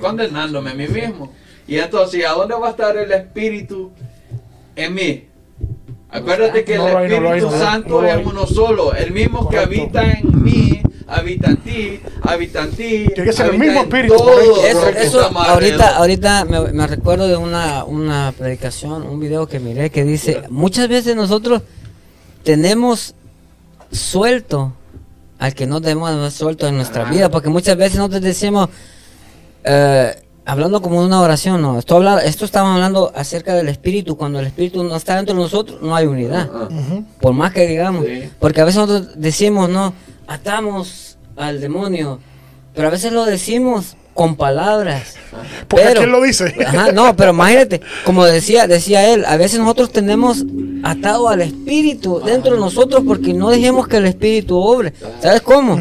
Condenándome 0.00 0.70
a 0.70 0.74
mí 0.74 0.88
mismo. 0.88 1.32
Y 1.66 1.78
entonces, 1.78 2.24
¿a 2.26 2.32
dónde 2.32 2.54
va 2.54 2.68
a 2.68 2.70
estar 2.70 2.96
el 2.96 3.10
Espíritu 3.12 3.92
en 4.76 4.94
mí? 4.94 5.24
Acuérdate 6.10 6.64
que 6.64 6.74
el 6.74 7.12
Espíritu 7.12 7.50
Santo 7.50 8.04
es 8.04 8.26
uno 8.26 8.46
solo, 8.46 8.94
el 8.94 9.12
mismo 9.12 9.48
que 9.48 9.58
habita 9.58 10.02
en 10.02 10.42
mí, 10.42 10.82
habita 11.06 11.50
en 11.50 11.56
ti, 11.58 12.00
habita 12.22 12.64
en 12.64 12.70
ti. 12.70 13.06
Tiene 13.14 13.24
que 13.24 13.32
ser 13.32 13.46
el 13.50 13.58
mismo 13.58 13.80
espíritu, 13.80 14.14
correcto. 14.16 14.98
Eso, 14.98 15.20
ahorita, 15.34 15.96
ahorita 15.96 16.44
me, 16.44 16.86
recuerdo 16.86 17.28
de 17.28 17.36
una, 17.36 17.84
una 17.84 18.34
predicación, 18.36 19.04
un 19.04 19.20
video 19.20 19.46
que 19.46 19.58
miré 19.58 19.88
que 19.88 20.04
dice, 20.04 20.42
muchas 20.50 20.88
veces 20.88 21.16
nosotros 21.16 21.62
tenemos 22.42 23.14
suelto 23.90 24.74
al 25.38 25.54
que 25.54 25.66
no 25.66 25.76
haber 25.76 26.30
suelto 26.30 26.66
en 26.68 26.76
nuestra 26.76 27.04
vida, 27.04 27.30
porque 27.30 27.48
muchas 27.48 27.76
veces 27.76 27.96
nosotros 27.96 28.20
decimos, 28.22 28.68
eh, 29.64 30.14
hablando 30.44 30.82
como 30.82 31.00
de 31.00 31.06
una 31.06 31.20
oración, 31.20 31.62
no, 31.62 31.78
esto, 31.78 31.96
habla, 31.96 32.18
esto 32.24 32.44
estamos 32.44 32.74
hablando 32.74 33.12
acerca 33.14 33.54
del 33.54 33.68
espíritu, 33.68 34.16
cuando 34.16 34.40
el 34.40 34.46
espíritu 34.46 34.82
no 34.84 34.96
está 34.96 35.16
dentro 35.16 35.34
de 35.34 35.40
nosotros, 35.40 35.80
no 35.82 35.94
hay 35.94 36.06
unidad, 36.06 36.50
por 37.20 37.32
más 37.32 37.52
que 37.52 37.66
digamos, 37.66 38.04
Sí. 38.06 38.28
porque 38.38 38.60
a 38.60 38.64
veces 38.64 38.80
nosotros 38.80 39.12
decimos, 39.16 39.68
no, 39.68 39.94
atamos 40.26 41.16
al 41.36 41.60
demonio, 41.60 42.18
pero 42.74 42.88
a 42.88 42.90
veces 42.90 43.12
lo 43.12 43.24
decimos 43.24 43.96
con 44.14 44.36
palabras. 44.36 45.14
Porque 45.68 45.86
Pero- 45.86 46.00
¿quién 46.00 46.12
lo 46.12 46.20
dice? 46.22 46.54
Ajá, 46.66 46.92
no, 46.92 47.16
pero 47.16 47.30
imagínate, 47.32 47.80
como 48.04 48.24
decía, 48.26 48.66
decía 48.66 49.10
él, 49.12 49.24
a 49.24 49.36
veces 49.38 49.58
nosotros 49.60 49.90
tenemos 49.90 50.44
atado 50.82 51.28
al 51.30 51.40
espíritu 51.40 52.20
dentro 52.24 52.52
de 52.54 52.60
nosotros 52.60 53.04
porque 53.06 53.32
no 53.32 53.48
dejemos 53.48 53.88
que 53.88 53.96
el 53.98 54.06
espíritu 54.06 54.58
obre. 54.58 54.92
¿Sabes 55.22 55.40
cómo? 55.40 55.80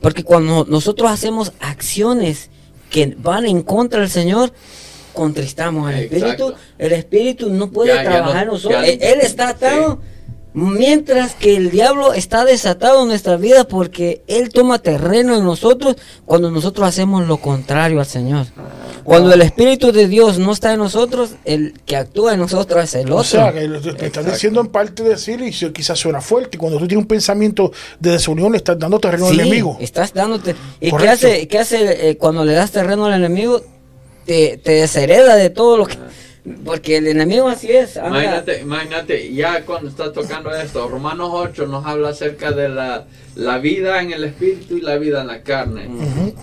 Porque 0.00 0.24
cuando 0.24 0.64
nosotros 0.68 1.10
hacemos 1.10 1.52
acciones 1.60 2.48
que 2.96 3.14
van 3.18 3.44
en 3.44 3.60
contra 3.62 4.00
del 4.00 4.08
Señor, 4.08 4.50
contristamos 5.12 5.86
al 5.86 5.96
espíritu. 6.00 6.24
Exacto. 6.24 6.54
El 6.78 6.92
espíritu 6.92 7.50
no 7.50 7.70
puede 7.70 7.94
Ya- 7.94 8.02
trabajar 8.04 8.42
en 8.44 8.46
no- 8.48 8.52
nosotros. 8.54 8.80
ya- 8.80 8.88
Él 8.90 8.98
él 9.02 9.20
está 9.20 9.50
atado. 9.50 10.00
Mientras 10.58 11.34
que 11.34 11.54
el 11.54 11.70
diablo 11.70 12.14
está 12.14 12.46
desatado 12.46 13.02
en 13.02 13.08
nuestra 13.08 13.36
vida 13.36 13.68
porque 13.68 14.22
él 14.26 14.48
toma 14.48 14.78
terreno 14.78 15.36
en 15.36 15.44
nosotros 15.44 15.96
cuando 16.24 16.50
nosotros 16.50 16.88
hacemos 16.88 17.26
lo 17.28 17.36
contrario 17.36 18.00
al 18.00 18.06
Señor. 18.06 18.46
Cuando 19.04 19.34
el 19.34 19.42
Espíritu 19.42 19.92
de 19.92 20.08
Dios 20.08 20.38
no 20.38 20.52
está 20.52 20.72
en 20.72 20.78
nosotros, 20.78 21.32
el 21.44 21.74
que 21.84 21.96
actúa 21.96 22.32
en 22.32 22.40
nosotros 22.40 22.82
es 22.84 22.94
el 22.94 23.08
otro. 23.12 23.16
O 23.18 23.24
sea, 23.24 23.52
que 23.52 23.68
lo- 23.68 23.82
te 23.82 24.06
estás 24.06 24.24
diciendo 24.24 24.62
en 24.62 24.68
parte 24.68 25.02
decir 25.02 25.42
y 25.42 25.52
si- 25.52 25.70
quizás 25.72 25.98
suena 25.98 26.22
fuerte. 26.22 26.56
Cuando 26.56 26.78
tú 26.78 26.88
tienes 26.88 27.02
un 27.02 27.08
pensamiento 27.08 27.70
de 28.00 28.12
desunión, 28.12 28.50
le 28.52 28.56
estás 28.56 28.78
dando 28.78 28.98
terreno 28.98 29.26
al 29.26 29.34
Sí, 29.34 29.40
enemigo. 29.42 29.76
Estás 29.78 30.14
dándote. 30.14 30.56
¿Y 30.80 30.90
qué 30.90 31.08
hace, 31.10 31.48
qué 31.48 31.58
hace 31.58 32.08
eh, 32.08 32.16
cuando 32.16 32.46
le 32.46 32.54
das 32.54 32.70
terreno 32.70 33.04
al 33.04 33.12
enemigo? 33.12 33.60
Te, 34.24 34.56
te 34.56 34.72
deshereda 34.72 35.36
de 35.36 35.50
todo 35.50 35.76
lo 35.76 35.84
que. 35.86 35.98
Porque 36.64 36.96
el 36.98 37.08
enemigo 37.08 37.48
así 37.48 37.70
es. 37.72 37.96
anda- 37.96 38.08
Imagínate, 38.10 38.60
imagínate, 38.60 39.32
ya 39.34 39.64
cuando 39.64 39.88
está 39.88 40.12
tocando 40.12 40.54
esto, 40.54 40.88
Romanos 40.88 41.30
8 41.32 41.66
nos 41.66 41.84
habla 41.84 42.10
acerca 42.10 42.52
de 42.52 42.68
la, 42.68 43.06
la 43.34 43.58
vida 43.58 44.00
en 44.00 44.12
el 44.12 44.22
espíritu 44.24 44.76
y 44.78 44.80
la 44.80 44.96
vida 44.96 45.22
en 45.22 45.26
la 45.26 45.42
carne. 45.42 45.88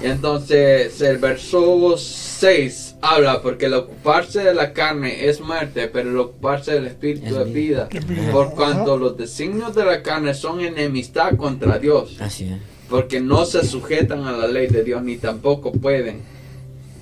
Y 0.01 0.05
entonces 0.07 0.99
el 1.01 1.17
verso 1.19 1.95
6 1.97 2.95
habla, 3.01 3.41
porque 3.41 3.67
el 3.67 3.73
ocuparse 3.75 4.43
de 4.43 4.53
la 4.53 4.73
carne 4.73 5.27
es 5.27 5.39
muerte, 5.39 5.87
pero 5.87 6.09
el 6.09 6.17
ocuparse 6.17 6.73
del 6.73 6.87
espíritu 6.87 7.27
Es 7.27 7.47
es 7.47 7.53
vida. 7.53 7.87
vida. 7.91 8.31
Por 8.31 8.53
cuanto 8.55 8.97
los 8.97 9.17
designios 9.17 9.73
de 9.75 9.85
la 9.85 10.01
carne 10.03 10.33
son 10.33 10.59
enemistad 10.61 11.35
contra 11.37 11.79
Dios. 11.79 12.17
Así 12.19 12.45
es. 12.49 12.57
porque 12.89 13.19
no 13.21 13.45
se 13.45 13.65
sujetan 13.65 14.25
a 14.25 14.33
la 14.33 14.47
ley 14.47 14.67
de 14.67 14.83
Dios 14.83 15.01
ni 15.01 15.17
tampoco 15.17 15.71
pueden. 15.71 16.21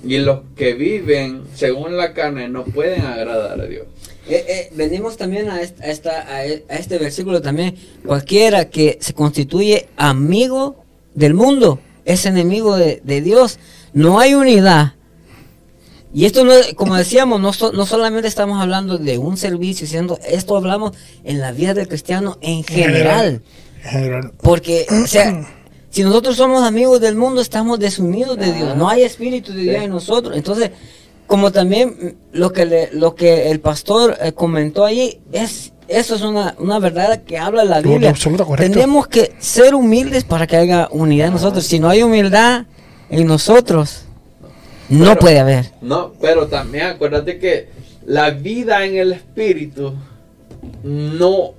Y 0.04 0.18
los 0.18 0.40
que 0.56 0.74
viven 0.74 1.42
según 1.54 1.96
la 1.96 2.12
carne 2.12 2.48
no 2.48 2.64
pueden 2.64 3.02
agradar 3.02 3.60
a 3.60 3.66
Dios. 3.66 3.86
Eh, 4.28 4.44
eh, 4.48 4.70
venimos 4.74 5.16
también 5.16 5.48
a, 5.48 5.60
est- 5.62 5.80
a 5.80 5.86
esta, 5.86 6.22
a, 6.22 6.36
a 6.38 6.42
este 6.44 6.98
versículo 6.98 7.40
también. 7.42 7.76
Cualquiera 8.06 8.68
que 8.70 8.98
se 9.00 9.14
constituye 9.14 9.88
amigo 9.96 10.84
del 11.14 11.34
mundo 11.34 11.80
es 12.04 12.26
enemigo 12.26 12.76
de, 12.76 13.00
de 13.04 13.20
Dios. 13.20 13.58
No 13.92 14.18
hay 14.20 14.34
unidad. 14.34 14.94
Y 16.14 16.26
esto, 16.26 16.44
no, 16.44 16.52
como 16.76 16.94
decíamos, 16.96 17.40
no, 17.40 17.52
so- 17.52 17.72
no 17.72 17.86
solamente 17.86 18.28
estamos 18.28 18.60
hablando 18.60 18.98
de 18.98 19.18
un 19.18 19.36
servicio, 19.36 19.86
sino 19.86 20.18
esto 20.28 20.56
hablamos 20.56 20.92
en 21.24 21.40
la 21.40 21.52
vida 21.52 21.74
del 21.74 21.88
cristiano 21.88 22.38
en 22.42 22.64
general. 22.64 23.42
En 23.84 23.90
general. 23.90 24.32
Porque, 24.42 24.86
o 25.02 25.06
sea, 25.06 25.48
si 25.92 26.02
nosotros 26.02 26.36
somos 26.36 26.64
amigos 26.64 27.00
del 27.00 27.14
mundo, 27.14 27.40
estamos 27.40 27.78
desunidos 27.78 28.36
de 28.36 28.52
Dios. 28.52 28.74
No 28.76 28.88
hay 28.88 29.02
espíritu 29.04 29.52
de 29.52 29.60
Dios 29.62 29.76
Sí. 29.78 29.84
en 29.84 29.90
nosotros. 29.90 30.36
Entonces, 30.36 30.70
como 31.28 31.52
también 31.52 32.16
lo 32.32 32.52
que 32.52 32.64
le- 32.66 32.90
lo 32.92 33.14
que 33.14 33.50
el 33.52 33.60
pastor 33.60 34.16
eh, 34.20 34.32
comentó 34.32 34.84
ahí 34.84 35.20
es 35.32 35.72
eso 35.88 36.14
es 36.14 36.22
una, 36.22 36.54
una 36.58 36.78
verdad 36.78 37.22
que 37.24 37.36
habla 37.38 37.64
la 37.64 37.80
Biblia. 37.82 38.10
absoluto, 38.10 38.46
correcto. 38.46 38.72
Tenemos 38.72 39.06
que 39.08 39.34
ser 39.38 39.74
humildes 39.74 40.24
para 40.24 40.46
que 40.46 40.56
haya 40.56 40.88
unidad 40.90 41.26
en 41.28 41.34
nosotros. 41.34 41.64
Si 41.64 41.78
no 41.78 41.88
hay 41.90 42.02
humildad 42.02 42.64
en 43.10 43.26
nosotros, 43.26 44.04
no 44.88 45.04
Pero- 45.04 45.20
puede 45.20 45.38
haber. 45.40 45.70
No, 45.82 46.12
pero 46.20 46.46
también 46.48 46.86
acuérdate 46.86 47.38
que 47.38 47.68
la 48.06 48.30
vida 48.30 48.84
en 48.86 48.96
el 48.96 49.12
espíritu 49.12 49.92
no 50.82 51.52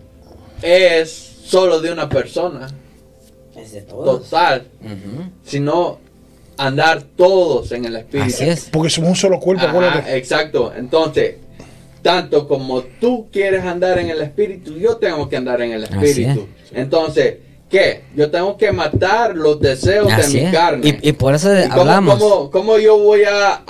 es 0.61 1.09
solo 1.45 1.79
de 1.81 1.91
una 1.91 2.09
persona, 2.09 2.67
total, 3.87 4.67
sino 5.45 5.99
andar 6.57 7.01
todos 7.15 7.71
en 7.71 7.85
el 7.85 7.95
espíritu. 7.97 8.29
Así 8.29 8.43
es. 8.49 8.69
Porque 8.71 8.89
somos 8.89 9.09
un 9.11 9.15
solo 9.15 9.39
cuerpo, 9.39 9.65
Ajá, 9.65 10.15
exacto. 10.15 10.71
Entonces, 10.75 11.35
tanto 12.01 12.47
como 12.47 12.81
tú 12.81 13.27
quieres 13.31 13.63
andar 13.63 13.97
en 13.99 14.09
el 14.09 14.21
espíritu, 14.21 14.77
yo 14.77 14.97
tengo 14.97 15.27
que 15.29 15.37
andar 15.37 15.61
en 15.61 15.71
el 15.71 15.83
Así 15.85 15.93
espíritu. 15.95 16.47
Entonces, 16.73 17.35
¿qué? 17.69 18.03
Yo 18.15 18.29
tengo 18.29 18.55
que 18.57 18.71
matar 18.71 19.35
los 19.35 19.59
deseos 19.59 20.11
Así 20.11 20.33
de 20.37 20.41
mi 20.41 20.45
es. 20.47 20.53
carne. 20.53 20.99
Y, 21.01 21.09
y 21.09 21.11
por 21.13 21.33
eso 21.33 21.51
¿Y 21.57 21.67
cómo, 21.69 21.81
hablamos. 21.81 22.19
cómo- 22.19 22.51
cómo 22.51 22.77
yo 22.77 22.97
voy 22.97 23.21
a, 23.23 23.63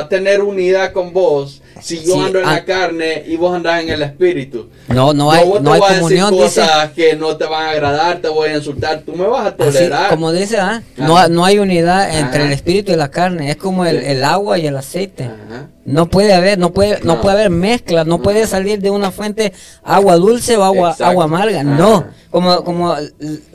a 0.00 0.08
tener 0.08 0.42
unidad 0.42 0.92
con 0.92 1.12
vos 1.12 1.62
si 1.80 1.96
yo 2.04 2.14
Sí, 2.14 2.20
ando 2.20 2.38
en 2.40 2.46
ah. 2.46 2.52
la 2.54 2.64
carne 2.64 3.24
y 3.26 3.36
vos 3.36 3.54
andás 3.54 3.82
en 3.82 3.90
el 3.90 4.02
espíritu? 4.02 4.68
No, 4.88 5.12
no 5.12 5.30
hay, 5.30 5.46
no 5.48 5.60
te 5.62 5.70
hay 5.84 5.94
comunión, 5.96 6.30
dice. 6.32 6.42
cosas 6.44 6.90
que 6.92 7.16
no 7.16 7.36
te 7.36 7.44
van 7.44 7.64
a 7.66 7.70
agradar, 7.70 8.18
te 8.18 8.28
voy 8.28 8.50
a 8.50 8.56
insultar, 8.56 9.02
tú 9.04 9.14
me 9.14 9.26
vas 9.26 9.46
a 9.46 9.48
Así, 9.48 9.56
tolerar. 9.58 10.10
como 10.10 10.32
dice, 10.32 10.58
¿ah? 10.58 10.82
no, 10.96 11.28
no 11.28 11.44
hay 11.44 11.58
unidad 11.58 12.08
entre 12.18 12.40
Ajá. 12.40 12.46
el 12.48 12.52
espíritu 12.52 12.92
y 12.92 12.96
la 12.96 13.10
carne. 13.10 13.50
Es 13.50 13.56
como 13.56 13.84
el, 13.84 13.96
el 13.98 14.24
agua 14.24 14.58
y 14.58 14.66
el 14.66 14.76
aceite. 14.76 15.24
Ajá. 15.24 15.68
No 15.84 16.06
puede 16.10 16.34
haber, 16.34 16.58
no 16.58 16.72
puede, 16.74 17.00
no, 17.00 17.14
No. 17.14 17.20
puede 17.22 17.36
haber 17.36 17.50
mezcla, 17.50 18.04
no, 18.04 18.20
puede 18.20 18.46
salir 18.46 18.78
de 18.80 18.90
una 18.90 19.10
fuente 19.10 19.54
agua 19.82 20.16
dulce 20.16 20.54
o 20.58 20.62
agua, 20.62 20.90
Exacto. 20.90 21.04
agua 21.06 21.24
amarga. 21.24 21.60
Ajá. 21.60 21.70
No, 21.70 22.04
como, 22.30 22.62
como 22.62 22.94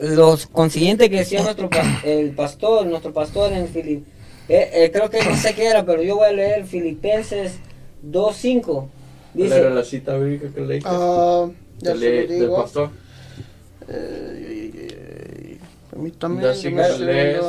los 0.00 0.46
consiguientes 0.48 1.08
que 1.10 1.18
decía 1.18 1.42
nuestro 1.42 1.68
el 2.04 2.30
pastor, 2.32 2.86
nuestro 2.86 3.12
pastor 3.12 3.52
en 3.52 3.68
Filip, 3.68 4.04
eh, 4.48 4.68
eh, 4.74 4.90
creo 4.92 5.08
que 5.10 5.22
no 5.24 5.36
sé 5.36 5.54
qué 5.54 5.66
era, 5.66 5.86
pero 5.86 6.02
yo 6.02 6.16
voy 6.16 6.26
a 6.28 6.32
leer 6.32 6.66
Filipenses 6.66 7.52
2.5. 8.10 8.62
¿Cuál 8.62 8.88
Dice, 9.34 9.56
era 9.58 9.70
la 9.70 9.84
cita 9.84 10.16
bíblica 10.16 10.48
que 10.54 10.60
leíste? 10.60 10.88
Ah, 10.90 11.48
ya 11.80 11.90
Del- 11.90 12.00
se 12.00 12.10
lo 12.22 12.28
del 12.28 12.40
digo. 12.40 12.56
pastor. 12.56 12.90
Eh, 13.88 15.58
permítame, 15.90 16.42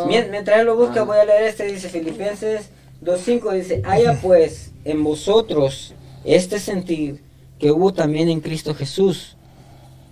Mientras 0.07 0.65
lo 0.65 0.75
busca, 0.75 1.01
Ah. 1.01 1.03
voy 1.03 1.17
a 1.17 1.25
leer 1.25 1.43
este, 1.43 1.65
dice 1.65 1.89
Filipenses 1.89 2.69
2.5, 3.01 3.51
dice, 3.53 3.81
haya 3.85 4.19
pues 4.21 4.71
en 4.83 5.03
vosotros 5.03 5.93
este 6.23 6.59
sentir 6.59 7.21
que 7.59 7.71
hubo 7.71 7.93
también 7.93 8.29
en 8.29 8.41
Cristo 8.41 8.73
Jesús, 8.75 9.37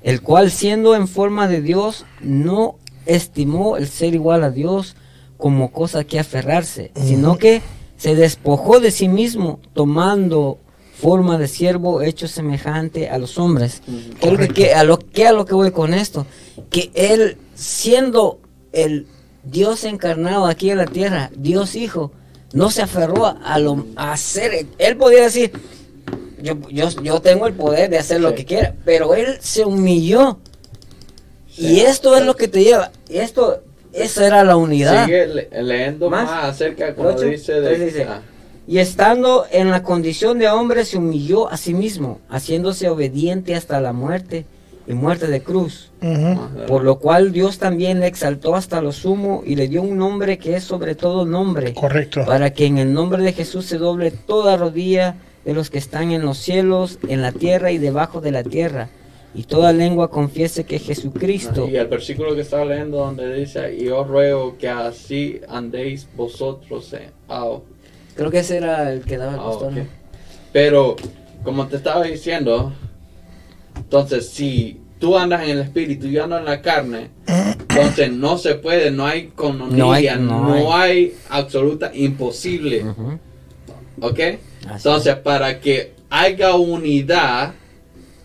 el 0.04 0.22
cual 0.22 0.52
siendo 0.52 0.96
en 0.96 1.08
forma 1.08 1.48
de 1.48 1.62
Dios, 1.62 2.06
no 2.22 2.76
estimó 3.06 3.78
el 3.78 3.88
ser 3.88 4.14
igual 4.14 4.44
a 4.44 4.52
Dios 4.52 4.96
como 5.38 5.72
cosa 5.72 6.04
que 6.06 6.20
aferrarse, 6.20 6.92
sino 6.96 7.38
que 7.38 7.62
se 8.04 8.16
despojó 8.16 8.82
de 8.82 8.92
sí 8.92 9.08
mismo, 9.08 9.62
tomando 9.74 10.58
forma 11.00 11.38
de 11.38 11.48
siervo 11.48 12.02
hecho 12.02 12.28
semejante 12.28 13.08
a 13.08 13.18
los 13.18 13.38
hombres. 13.38 13.82
¿Qué 14.20 14.28
es 14.28 14.32
lo 14.34 14.38
que- 14.40 14.48
que- 14.50 14.74
a 14.74 14.84
lo 14.84 15.00
que 15.00 15.26
a 15.26 15.32
lo 15.32 15.46
que 15.46 15.54
voy 15.54 15.72
con 15.72 15.94
esto? 15.94 16.26
Que 16.70 16.92
él 16.96 17.38
siendo 17.56 18.42
el 18.74 19.08
Dios 19.46 19.86
encarnado 19.86 20.48
aquí 20.48 20.70
en 20.70 20.80
la 20.80 20.86
tierra, 20.86 21.32
Dios 21.38 21.76
hijo, 21.76 22.12
no 22.52 22.72
se 22.72 22.82
aferró 22.82 23.26
a, 23.26 23.32
a 23.42 23.58
lo 23.58 23.86
a 23.96 24.12
hacer, 24.12 24.66
él 24.78 24.98
podía 24.98 25.22
decir, 25.24 25.54
yo, 26.42 26.56
yo, 26.70 26.90
yo 27.02 27.22
tengo 27.22 27.48
el 27.48 27.54
poder 27.54 27.90
de 27.90 28.00
hacer 28.00 28.20
lo 28.20 28.32
Sí. 28.32 28.36
que 28.36 28.46
quiera, 28.46 28.76
pero 28.84 29.16
él 29.16 29.38
se 29.40 29.64
humilló. 29.64 30.40
Y 31.56 31.80
esto 31.80 32.18
es 32.18 32.26
lo 32.26 32.36
que 32.36 32.50
te 32.50 32.66
lleva, 32.66 32.92
esto, 33.08 33.64
esa 33.94 34.26
era 34.28 34.44
la 34.44 34.56
unidad. 34.58 35.06
Sigue 35.06 35.28
le- 35.28 35.64
leyendo 35.64 36.10
Más. 36.10 36.26
más, 36.30 36.46
acerca, 36.46 36.94
como 36.96 37.10
Ocho. 37.10 37.26
dice, 37.26 37.54
de... 37.62 37.86
Dice, 37.86 38.04
ah, 38.10 38.22
Y 38.68 38.78
estando 38.80 39.46
en 39.52 39.70
la 39.72 39.84
condición 39.84 40.40
de 40.40 40.48
hombre, 40.50 40.86
se 40.86 40.98
humilló 40.98 41.50
a 41.50 41.58
sí 41.58 41.74
mismo, 41.74 42.20
haciéndose 42.30 42.90
obediente 42.90 43.56
hasta 43.56 43.80
la 43.82 43.92
muerte 43.94 44.46
y 44.88 44.94
muerte 44.94 45.28
de 45.28 45.42
cruz. 45.42 45.92
Ah, 46.02 46.50
Por 46.68 46.84
lo 46.84 47.00
cual 47.00 47.32
Dios 47.32 47.58
también 47.58 48.00
le 48.02 48.08
exaltó 48.08 48.56
hasta 48.56 48.82
lo 48.82 48.92
sumo 48.92 49.42
y 49.46 49.56
le 49.56 49.68
dio 49.70 49.82
un 49.82 49.98
nombre 49.98 50.38
que 50.38 50.56
es 50.56 50.64
sobre 50.64 50.96
todo 50.96 51.26
nombre, 51.26 51.74
Correcto. 51.74 52.26
para 52.26 52.52
que 52.54 52.66
en 52.66 52.78
el 52.78 52.94
nombre 52.94 53.24
de 53.24 53.32
Jesús 53.34 53.66
se 53.66 53.78
doble 53.78 54.12
toda 54.12 54.58
rodilla 54.58 55.16
de 55.46 55.54
los 55.54 55.70
que 55.70 55.78
están 55.78 56.12
en 56.12 56.22
los 56.26 56.38
cielos, 56.38 57.00
en 57.08 57.22
la 57.22 57.32
tierra 57.34 57.72
y 57.72 57.78
debajo 57.78 58.22
de 58.22 58.32
la 58.32 58.44
tierra, 58.44 58.88
y 59.36 59.44
toda 59.44 59.74
lengua 59.74 60.10
confiese 60.12 60.64
que 60.64 60.78
Jesucristo 60.80 61.68
Y 61.68 61.76
el 61.76 61.88
versículo 61.88 62.36
que 62.36 62.42
estaba 62.42 62.66
leyendo 62.66 62.98
donde 62.98 63.34
dice, 63.34 63.76
y 63.76 63.88
os 63.90 64.08
ruego 64.08 64.58
que 64.58 64.70
así 64.70 65.42
andéis 65.50 66.08
vosotros 66.16 66.92
en... 66.94 67.10
ah, 67.30 67.58
Creo 68.16 68.30
que 68.30 68.40
ese 68.40 68.58
era 68.58 68.92
el 68.94 69.02
que 69.02 69.18
daba 69.18 69.34
el 69.34 69.40
ah, 69.40 69.44
pastor. 69.44 69.68
ok. 69.72 69.78
¿no? 69.78 69.86
Pero, 70.52 70.96
como 71.44 71.66
te 71.68 71.78
estaba 71.78 72.04
diciendo, 72.04 72.72
entonces 73.76 74.30
si 74.30 74.80
tú 75.00 75.18
andas 75.18 75.44
en 75.44 75.50
el 75.52 75.60
espíritu 75.62 76.06
y 76.08 76.12
yo 76.12 76.24
ando 76.26 76.38
en 76.38 76.46
la 76.46 76.62
carne, 76.62 77.10
entonces 77.28 78.12
no 78.12 78.38
se 78.38 78.56
puede, 78.56 78.92
no 78.92 79.06
hay 79.08 79.28
cononía, 79.30 79.78
No 79.78 79.92
hay- 79.92 80.10
no, 80.20 80.48
no 80.60 80.76
hay. 80.76 81.16
absoluta, 81.30 81.92
imposible, 81.94 82.84
Ujú. 82.84 83.20
¿ok? 84.02 84.20
Así 84.20 84.40
Entonces, 84.88 85.16
para 85.16 85.60
que 85.60 85.94
haya 86.10 86.56
unidad, 86.56 87.54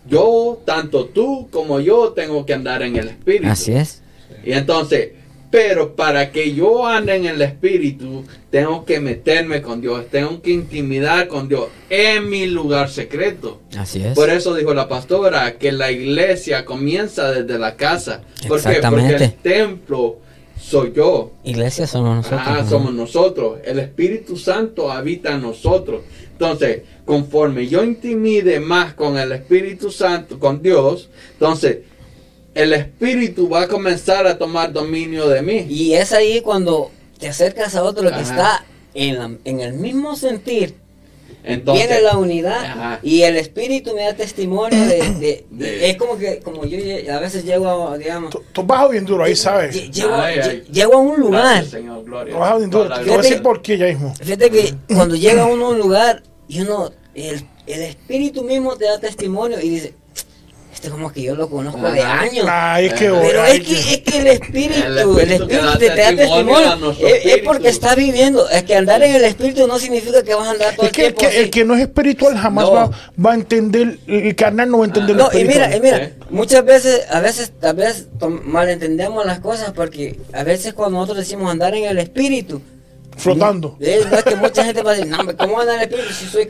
yo, 0.07 0.61
tanto 0.65 1.05
tú 1.05 1.47
como 1.51 1.79
yo, 1.79 2.13
tengo 2.13 2.45
que 2.45 2.53
andar 2.53 2.83
en 2.83 2.95
el 2.95 3.09
espíritu. 3.09 3.47
Así 3.47 3.73
es. 3.73 4.01
Y 4.43 4.53
entonces, 4.53 5.09
pero 5.51 5.95
para 5.95 6.31
que 6.31 6.53
yo 6.53 6.85
ande 6.85 7.15
en 7.15 7.25
el 7.25 7.41
espíritu, 7.41 8.23
tengo 8.51 8.85
que 8.85 8.99
meterme 8.99 9.61
con 9.61 9.81
Dios, 9.81 10.05
tengo 10.11 10.41
que 10.41 10.51
intimidar 10.51 11.27
con 11.27 11.49
Dios 11.49 11.67
en 11.89 12.29
mi 12.29 12.45
lugar 12.45 12.89
secreto. 12.89 13.59
Así 13.75 14.03
es. 14.03 14.13
Por 14.13 14.29
eso 14.29 14.53
dijo 14.53 14.73
la 14.73 14.87
pastora 14.87 15.57
que 15.57 15.71
la 15.71 15.91
iglesia 15.91 16.65
comienza 16.65 17.31
desde 17.31 17.57
la 17.57 17.75
casa. 17.75 18.21
¿Por 18.47 18.61
qué? 18.61 18.79
Porque 18.81 19.15
el 19.15 19.33
templo 19.33 20.19
soy 20.59 20.93
yo. 20.95 21.31
Iglesia 21.43 21.87
somos 21.87 22.17
nosotros. 22.17 22.41
Ah, 22.45 22.59
¿no? 22.61 22.69
somos 22.69 22.93
nosotros. 22.93 23.59
El 23.63 23.79
Espíritu 23.79 24.37
Santo 24.37 24.91
habita 24.91 25.31
en 25.31 25.41
nosotros. 25.41 26.01
Entonces, 26.39 26.83
conforme 27.03 27.67
yo 27.67 27.83
intimide 27.83 28.61
más 28.61 28.93
con 28.93 29.17
el 29.17 29.33
Espíritu 29.33 29.91
Santo, 29.91 30.39
con 30.39 30.61
Dios, 30.61 31.09
entonces 31.33 31.79
el 32.55 32.71
Espíritu 32.71 33.49
va 33.49 33.63
a 33.63 33.67
comenzar 33.67 34.25
a 34.25 34.37
tomar 34.37 34.71
dominio 34.71 35.27
de 35.27 35.41
mí. 35.41 35.65
Y 35.69 35.95
es 35.95 36.13
ahí 36.13 36.39
cuando 36.39 36.91
te 37.19 37.27
acercas 37.27 37.75
a 37.75 37.83
otro 37.83 38.09
que 38.09 38.21
está 38.21 38.63
en, 38.93 39.17
la- 39.17 39.31
en 39.43 39.59
el 39.59 39.73
mismo 39.73 40.15
sentir. 40.15 40.75
Entonces, 41.43 41.87
viene 41.87 42.01
la 42.01 42.17
unidad 42.17 42.63
Ajá. 42.65 42.99
y 43.01 43.21
el 43.21 43.37
espíritu 43.37 43.93
me 43.95 44.03
da 44.03 44.13
testimonio 44.13 44.77
de, 44.85 44.97
de- 45.19 45.45
De- 45.49 45.89
es 45.89 45.97
como 45.97 46.17
que 46.17 46.39
como 46.39 46.65
yo 46.65 46.77
a 47.13 47.19
veces 47.19 47.45
llego 47.45 47.67
a, 47.89 47.97
digamos 47.97 48.29
Tú, 48.31 48.43
tú 48.51 48.63
bajas 48.63 48.91
bien 48.91 49.05
duro 49.05 49.23
ahí, 49.23 49.35
¿sabes? 49.35 49.75
lle- 49.75 49.89
llego, 49.91 50.13
Ay, 50.15 50.39
ay. 50.43 50.63
llego 50.71 50.93
a 50.95 50.97
un 50.97 51.19
lugar 51.19 51.41
Gracias, 51.43 51.69
Señor, 51.71 52.03
gloria. 52.03 52.33
Tú 52.33 52.39
bajas 52.39 52.57
bien 52.57 52.69
duro. 52.69 52.89
Te 52.93 53.03
voy 53.03 53.13
a 53.13 53.17
decir 53.17 53.41
por 53.41 53.61
qué 53.61 53.77
ya 53.77 53.85
mismo. 53.87 54.13
fíjate 54.21 54.49
que 54.49 54.73
cuando 54.93 55.15
llega 55.15 55.45
uno 55.45 55.67
a 55.67 55.69
un 55.69 55.79
lugar 55.79 56.23
y 56.47 56.61
uno 56.61 56.91
el, 57.15 57.43
el 57.67 57.81
espíritu 57.83 58.43
mismo 58.43 58.75
te 58.75 58.85
da 58.85 58.99
testimonio 58.99 59.59
y 59.61 59.69
dice 59.69 59.93
este 60.79 60.89
como 60.89 61.11
que 61.11 61.21
yo 61.21 61.35
lo 61.35 61.49
conozco 61.49 61.91
de 61.91 62.01
años. 62.01 62.45
Ay, 62.49 62.85
es 62.85 62.93
que 62.93 63.09
Pero 63.09 63.45
es 63.45 63.59
que, 63.59 63.73
es 63.79 63.97
que 63.99 64.17
el 64.19 64.27
espíritu, 64.27 64.81
El 64.81 64.97
el 65.19 65.31
espíritu 65.33 65.77
te, 65.77 65.89
te 65.89 66.01
da 66.01 66.15
testimonio 66.15 66.91
Es, 67.01 67.25
es 67.25 67.37
porque 67.43 67.67
está 67.67 67.95
viviendo. 67.95 68.47
Es 68.49 68.63
que 68.63 68.75
andar 68.75 69.03
en 69.03 69.13
el 69.13 69.25
espíritu 69.25 69.67
no 69.67 69.77
significa 69.77 70.23
que 70.23 70.33
vas 70.33 70.47
a 70.47 70.51
andar 70.51 70.75
todo 70.77 70.85
Es 70.85 70.91
el 70.91 70.95
que 70.95 71.05
el 71.07 71.13
tiempo. 71.15 71.31
que, 71.35 71.41
el 71.41 71.49
que 71.49 71.65
no 71.65 71.75
es 71.75 71.81
espiritual 71.81 72.37
jamás 72.37 72.65
No. 72.65 72.71
va, 72.71 72.91
va 73.25 73.31
a 73.31 73.35
entender, 73.35 73.99
el 74.07 74.35
carnal 74.35 74.71
no 74.71 74.77
va 74.79 74.85
a 74.85 74.87
entender 74.87 75.15
lo 75.17 75.23
No, 75.29 75.37
y 75.37 75.43
mira, 75.43 75.75
y 75.75 75.81
mira, 75.81 76.11
muchas 76.29 76.63
veces, 76.63 77.01
a 77.11 77.19
veces, 77.19 77.51
tal 77.59 77.75
vez 77.75 78.07
malentendemos 78.45 79.25
las 79.25 79.39
cosas 79.41 79.73
porque 79.73 80.17
a 80.31 80.43
veces 80.45 80.73
cuando 80.73 80.97
nosotros 80.97 81.17
decimos 81.25 81.51
andar 81.51 81.75
en 81.75 81.83
el 81.83 81.97
espíritu, 81.99 82.61
Flotando. 83.17 83.75
Es 83.81 84.05
verdad 84.09 84.23
que 84.23 84.35
mucha 84.37 84.63
gente 84.63 84.81
va 84.81 84.91
a 84.91 84.95
decir, 84.95 85.07
no, 85.11 85.17
¿cómo 85.35 85.59
andar 85.59 85.75
en 85.75 85.81
el 85.81 85.89
espíritu 85.89 86.13
si, 86.13 86.25
soy 86.27 86.47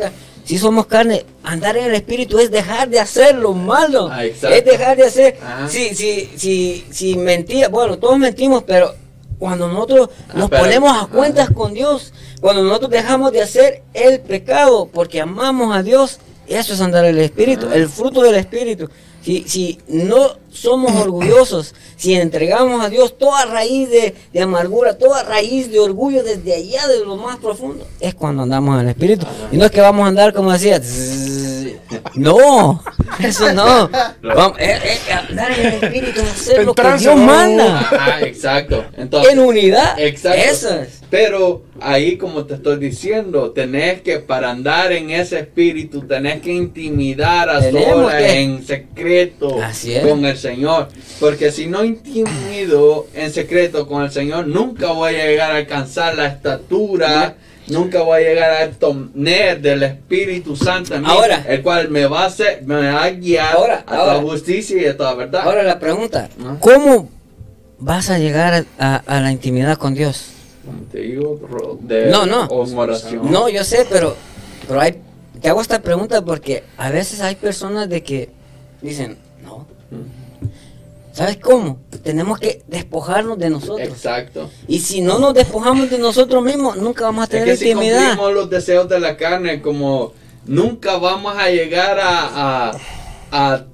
si 0.50 0.58
somos 0.58 0.88
carne? 0.88 1.28
Andar 1.44 1.78
en 1.78 1.86
el 1.86 1.94
espíritu 1.94 2.40
es 2.40 2.50
dejar 2.50 2.90
de 2.90 3.00
hacer 3.00 3.36
lo 3.36 3.54
malo. 3.54 4.10
Ah, 4.12 4.26
es 4.26 4.42
dejar 4.42 4.98
de 4.98 5.04
hacer. 5.06 5.38
Ajá. 5.44 5.70
Si, 5.70 5.94
si, 5.94 6.28
si, 6.36 6.86
si 6.90 7.16
mentía, 7.16 7.70
bueno, 7.70 8.00
todos 8.00 8.18
mentimos, 8.18 8.64
pero 8.64 8.96
cuando 9.38 9.68
nosotros 9.68 10.10
nos 10.34 10.46
Ah, 10.46 10.50
pero- 10.50 10.64
ponemos 10.64 11.04
a 11.04 11.06
cuentas 11.06 11.46
ajá. 11.46 11.54
con 11.54 11.76
Dios, 11.76 12.14
cuando 12.42 12.64
nosotros 12.64 12.90
dejamos 12.90 13.32
de 13.32 13.44
hacer 13.44 13.84
el 13.94 14.22
pecado 14.22 14.90
porque 14.92 15.22
amamos 15.22 15.76
a 15.76 15.84
Dios, 15.84 16.18
eso 16.48 16.74
es 16.74 16.82
andar 16.82 17.06
en 17.06 17.16
el 17.18 17.22
espíritu, 17.26 17.68
Ajá. 17.68 17.76
el 17.76 17.88
fruto 17.88 18.24
del 18.24 18.34
espíritu. 18.34 18.90
Si, 19.22 19.44
si 19.48 19.78
no 19.88 20.32
somos 20.52 20.96
orgullosos, 21.02 21.74
si 21.96 22.14
entregamos 22.16 22.84
a 22.84 22.90
Dios 22.90 23.18
toda 23.18 23.46
raíz 23.46 23.90
de, 23.90 24.16
de 24.34 24.42
amargura, 24.42 24.98
toda 24.98 25.24
raíz 25.24 25.72
de 25.72 25.80
orgullo 25.80 26.24
desde 26.24 26.54
allá 26.56 26.88
de 26.88 27.00
lo 27.06 27.16
más 27.18 27.38
profundo, 27.38 27.86
es 28.00 28.14
cuando 28.16 28.44
andamos 28.44 28.76
en 28.76 28.82
el 28.86 28.90
espíritu. 28.90 29.26
Y 29.52 29.58
no 29.58 29.66
es 29.66 29.72
que 29.72 29.82
vamos 29.82 30.06
a 30.06 30.08
andar 30.08 30.34
como 30.34 30.52
decía, 30.52 30.80
no, 32.16 32.84
eso 33.20 33.54
no. 33.54 33.90
Vamos, 34.24 34.58
es- 34.60 34.84
es 34.84 35.12
andar 35.12 35.52
en 35.52 35.66
el 35.68 35.84
espíritu 35.84 36.20
es 36.22 36.32
hacer 36.32 36.66
lo 36.66 36.74
que 36.74 36.84
Dios 36.84 37.04
no. 37.16 37.16
manda. 37.18 37.80
Ajá, 37.80 38.22
exacto. 38.22 38.86
Entonces, 38.98 39.34
En 39.34 39.40
unidad. 39.40 40.00
Exacto. 40.00 40.40
Eso 40.42 40.74
es. 40.82 41.00
Pero 41.10 41.64
ahí, 41.82 42.18
como 42.18 42.46
te 42.46 42.54
estoy 42.54 42.78
diciendo, 42.78 43.50
tenés 43.52 44.02
que, 44.02 44.20
para 44.20 44.52
andar 44.52 44.92
en 44.92 45.10
ese 45.10 45.40
espíritu, 45.40 46.02
tenés 46.02 46.40
que 46.42 46.54
intimidar 46.54 47.50
a 47.50 47.62
solas 47.72 48.16
que- 48.16 48.42
en 48.42 48.64
secreto 48.66 49.60
Así 49.64 49.96
es. 49.96 50.06
con 50.06 50.24
el 50.26 50.38
Señor. 50.38 50.49
Porque 51.20 51.52
si 51.52 51.68
no 51.68 51.84
intimido 51.84 53.08
en 53.14 53.32
secreto 53.32 53.88
con 53.88 54.04
el 54.04 54.12
Señor, 54.12 54.48
nunca 54.48 54.92
voy 54.92 55.16
a 55.16 55.26
llegar 55.26 55.52
a 55.52 55.58
alcanzar 55.58 56.16
la 56.16 56.28
estatura. 56.28 57.36
Nunca 57.68 58.02
voy 58.02 58.24
a 58.24 58.28
llegar 58.30 58.52
a 58.64 58.70
tener 58.72 59.62
del 59.62 59.84
Espíritu 59.84 60.56
Santo 60.56 60.96
en 60.96 61.02
mí, 61.04 61.08
Ahora. 61.08 61.46
el 61.48 61.62
cual 61.62 61.90
me 61.90 62.08
va 62.08 62.24
a 62.24 62.26
hacer, 62.26 62.64
me 62.66 62.76
va 62.92 63.04
a 63.04 63.10
guiar 63.12 63.54
Ahora, 63.56 63.84
a 63.86 63.96
ahora. 63.96 64.14
toda 64.20 64.22
justicia 64.24 64.82
y 64.82 64.86
a 64.86 64.98
toda 64.98 65.14
verdad. 65.14 65.42
Ahora 65.44 65.62
la 65.62 65.78
pregunta. 65.80 66.30
¿cómo 66.62 67.10
vas 67.78 68.10
a 68.10 68.18
llegar 68.18 68.66
a, 68.80 68.96
a 69.06 69.20
la 69.22 69.32
intimidad 69.32 69.78
con 69.78 69.94
Dios? 69.94 70.32
Como 70.66 70.82
te 70.92 71.00
digo, 71.02 71.40
ro- 71.48 71.78
de 71.80 72.10
No, 72.10 72.26
no. 72.26 72.48
oración. 72.50 73.32
No, 73.32 73.50
yo 73.50 73.64
sé, 73.64 73.86
pero, 73.88 74.16
pero 74.68 74.82
hay, 74.82 74.96
te 75.40 75.48
hago 75.50 75.62
esta 75.62 75.80
pregunta 75.80 76.24
porque 76.26 76.64
a 76.76 76.90
veces 76.90 77.22
hay 77.22 77.36
personas 77.36 77.88
de 77.88 78.02
que 78.02 78.30
dicen, 78.82 79.16
no. 79.44 79.68
¿Sabes 81.20 81.36
cómo? 81.36 81.82
Tenemos 82.02 82.40
que 82.40 82.62
despojarnos 82.68 83.38
de 83.38 83.50
nosotros. 83.50 83.90
Exacto. 83.90 84.50
Y 84.70 84.80
si 84.80 85.02
no 85.02 85.20
nos 85.20 85.34
despojamos 85.34 85.90
de 85.90 85.98
nosotros 85.98 86.42
mismos, 86.42 86.78
nunca 86.78 87.04
vamos 87.04 87.24
a 87.24 87.26
Es 87.26 87.30
tener 87.30 87.46
que 87.46 87.58
si 87.58 87.72
intimidad. 87.72 88.08
cumplimos 88.12 88.34
los 88.34 88.50
deseos 88.50 88.88
de 88.88 89.02
la 89.02 89.18
carne, 89.18 89.62
como 89.62 90.14
nunca 90.46 90.96
vamos 90.98 91.36
a 91.38 91.50
llegar 91.50 92.00
a, 92.00 92.70
a, 92.72 92.78
a 93.32 93.66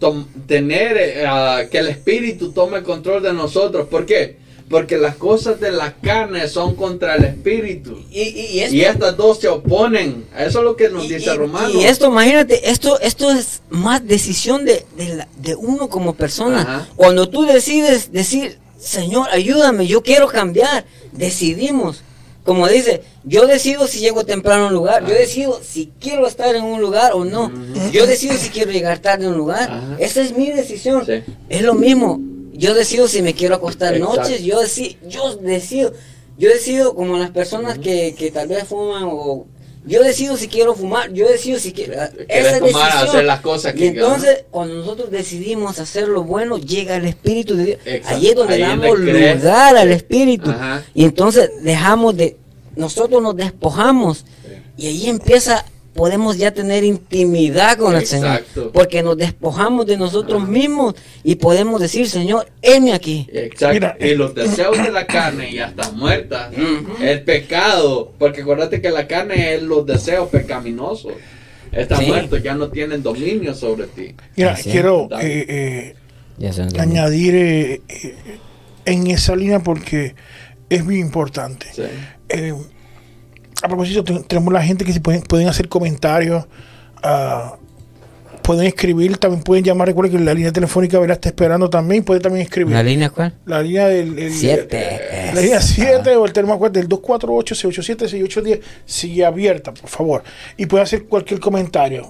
tener 0.47 0.97
eh, 0.97 1.27
a 1.27 1.67
que 1.69 1.77
el 1.77 1.89
espíritu 1.89 2.51
tome 2.51 2.81
control 2.81 3.21
de 3.21 3.33
nosotros. 3.33 3.87
¿Por 3.89 4.07
qué? 4.07 4.37
Porque 4.69 4.97
las 4.97 5.15
cosas 5.15 5.59
de 5.59 5.71
la 5.71 5.93
carne 5.93 6.47
son 6.47 6.75
contra 6.75 7.15
el 7.15 7.23
espíritu. 7.25 7.99
Y, 8.11 8.21
y- 8.21 8.59
esto, 8.61 8.75
Y 8.75 8.81
estas 8.81 9.15
dos 9.15 9.39
se 9.39 9.47
oponen. 9.47 10.25
Eso 10.35 10.59
es 10.59 10.65
lo 10.65 10.75
que 10.75 10.89
nos 10.89 11.05
y- 11.05 11.13
dice 11.15 11.35
Romano. 11.35 11.69
y 11.79 11.83
esto, 11.83 12.07
imagínate, 12.07 12.69
esto, 12.71 12.99
esto 12.99 13.29
es 13.31 13.61
más 13.69 14.05
decisión 14.07 14.65
de, 14.65 14.83
de, 14.97 15.15
la- 15.17 15.27
de 15.37 15.53
uno 15.55 15.87
como 15.87 16.15
persona. 16.15 16.61
Ajá. 16.61 16.87
Cuando 16.95 17.29
tú 17.29 17.43
decides 17.43 18.11
decir, 18.11 18.57
Señor, 18.79 19.27
ayúdame, 19.31 19.85
yo 19.87 20.01
quiero 20.01 20.27
cambiar, 20.27 20.85
decidimos. 21.11 22.01
Como 22.43 22.67
dice, 22.67 23.01
yo 23.23 23.47
decido 23.47 23.87
si 23.87 23.99
llego 23.99 24.23
temprano 24.23 24.65
a 24.65 24.67
un 24.67 24.73
lugar, 24.75 25.01
yo 25.01 25.09
Ajá. 25.13 25.17
decido 25.17 25.59
si 25.63 25.91
quiero 25.99 26.27
estar 26.27 26.55
en 26.55 26.63
un 26.63 26.79
lugar 26.79 27.13
o 27.13 27.25
no. 27.25 27.51
Yo 27.91 28.05
decido 28.05 28.35
si 28.35 28.49
quiero 28.49 28.71
llegar 28.71 28.99
tarde 28.99 29.25
a 29.25 29.29
un 29.29 29.37
lugar. 29.37 29.63
Ajá. 29.71 29.95
Esa 29.99 30.21
es 30.21 30.35
mi 30.37 30.51
decisión. 30.51 31.03
Sí. 31.05 31.23
Es 31.49 31.61
lo 31.63 31.73
mismo. 31.73 32.19
Yo 32.57 32.73
decido 32.73 33.07
si 33.07 33.21
me 33.21 33.33
quiero 33.33 33.55
acostar 33.55 33.93
Exacto. 33.95 34.17
noches, 34.21 34.43
yo, 34.43 34.61
deci- 34.61 34.97
yo 35.07 35.35
decido. 35.37 35.93
Yo 36.37 36.49
decido 36.49 36.95
como 36.95 37.17
las 37.17 37.31
personas 37.31 37.79
que, 37.79 38.13
que 38.17 38.29
tal 38.31 38.47
vez 38.49 38.65
fuman 38.65 39.03
o... 39.05 39.45
Yo 39.85 40.01
decido 40.03 40.35
si 40.35 40.47
quiero 40.47 40.73
fumar, 40.73 41.13
yo 41.13 41.29
decido 41.29 41.59
si 41.59 41.71
quiero... 41.71 41.93
Esa 41.93 42.59
tomar, 42.59 42.63
decisión. 42.63 43.07
hacer 43.09 43.23
las 43.25 43.39
cosas 43.41 43.73
que 43.73 43.85
Y 43.85 43.87
entonces, 43.89 44.43
cuando 44.51 44.73
nosotros 44.75 45.11
decidimos 45.11 45.79
hacer 45.79 46.07
lo 46.07 46.23
bueno, 46.23 46.57
llega 46.57 46.95
el 46.97 47.05
Espíritu 47.05 47.55
de 47.55 47.65
Dios. 47.65 47.79
Exacto. 47.85 48.17
Allí 48.17 48.27
es 48.29 48.35
donde 48.35 48.53
Ahí 48.55 48.61
es 48.63 48.67
damos 48.67 48.87
donde 48.87 49.11
crees. 49.11 49.43
lugar 49.43 49.77
al 49.77 49.91
Espíritu. 49.91 50.49
Ajá. 50.49 50.83
Y 50.93 51.05
entonces 51.05 51.49
dejamos 51.61 52.17
de... 52.17 52.35
Nosotros 52.75 53.21
nos 53.21 53.35
despojamos. 53.35 54.25
Y 54.75 54.87
ahí 54.87 55.07
empieza... 55.09 55.63
Podemos 55.95 56.37
ya 56.37 56.51
tener 56.53 56.83
intimidad 56.83 57.77
con 57.77 57.95
el 57.95 58.05
Señor. 58.05 58.35
Exacto. 58.41 58.71
Porque 58.73 59.01
nos 59.01 59.15
despojamos 59.17 59.85
de 59.85 59.95
nosotros 59.95 60.45
mismos 60.47 60.93
y 61.23 61.35
podemos 61.35 61.79
decir, 61.79 62.09
Señor, 62.09 62.47
heme 62.61 62.93
aquí. 62.93 63.25
Exacto. 63.31 63.73
Mira, 63.73 63.97
y 63.99 64.13
los 64.13 64.35
deseos 64.35 64.77
de 64.77 64.91
la 64.91 65.07
carne 65.07 65.53
ya 65.53 65.67
están 65.67 65.97
muertas. 65.97 66.51
El 67.01 67.23
pecado, 67.23 68.11
porque 68.19 68.41
acuérdate 68.41 68.81
que 68.81 68.89
la 68.91 69.07
carne 69.07 69.55
es 69.55 69.63
los 69.63 69.85
deseos 69.85 70.27
pecaminosos. 70.29 71.13
Están 71.71 71.99
Sí. 71.99 72.05
muertos, 72.07 72.43
ya 72.43 72.55
no 72.55 72.69
tienen 72.69 73.01
dominio 73.01 73.53
sobre 73.53 73.87
ti. 73.87 74.13
Mira, 74.35 74.55
quiero 74.61 75.07
eh, 75.21 75.95
eh, 76.39 76.51
añadir 76.77 77.35
eh, 77.35 77.81
eh, 77.87 78.15
en 78.85 79.07
esa 79.07 79.35
línea 79.35 79.59
porque 79.59 80.13
es 80.69 80.83
muy 80.83 80.99
importante. 80.99 81.67
Sí. 81.73 81.83
Eh, 83.61 83.65
a 83.65 83.67
propósito, 83.67 84.03
te- 84.03 84.19
tenemos 84.23 84.53
la 84.53 84.61
gente 84.63 84.85
que 84.85 84.93
se 84.93 84.99
pueden, 85.01 85.21
pueden 85.21 85.47
hacer 85.47 85.67
comentarios, 85.69 86.45
ah, 87.03 87.55
pueden 88.41 88.65
escribir, 88.67 89.17
también 89.17 89.41
pueden 89.43 89.63
llamar. 89.63 89.87
Recuerden 89.87 90.17
que 90.19 90.23
la 90.23 90.33
línea 90.33 90.51
telefónica 90.51 90.99
¿verdad? 90.99 91.15
está 91.15 91.29
esperando 91.29 91.69
también, 91.69 92.03
puede 92.03 92.19
también 92.19 92.43
escribir. 92.45 92.73
¿La 92.75 92.83
línea 92.83 93.09
cuál? 93.09 93.33
La 93.45 93.61
línea 93.61 93.87
del. 93.87 94.19
el- 94.19 94.31
Siete. 94.31 95.31
La 95.33 95.41
línea 95.41 95.61
7 95.61 96.15
o 96.15 96.25
el 96.25 96.33
teléfono 96.33 96.69
del 96.69 96.87
248-687-6810 96.87 98.59
sigue 98.85 99.25
abierta, 99.25 99.73
por 99.73 99.89
favor. 99.89 100.23
Y 100.57 100.65
puede 100.67 100.83
hacer 100.83 101.05
cualquier 101.05 101.39
comentario 101.39 102.07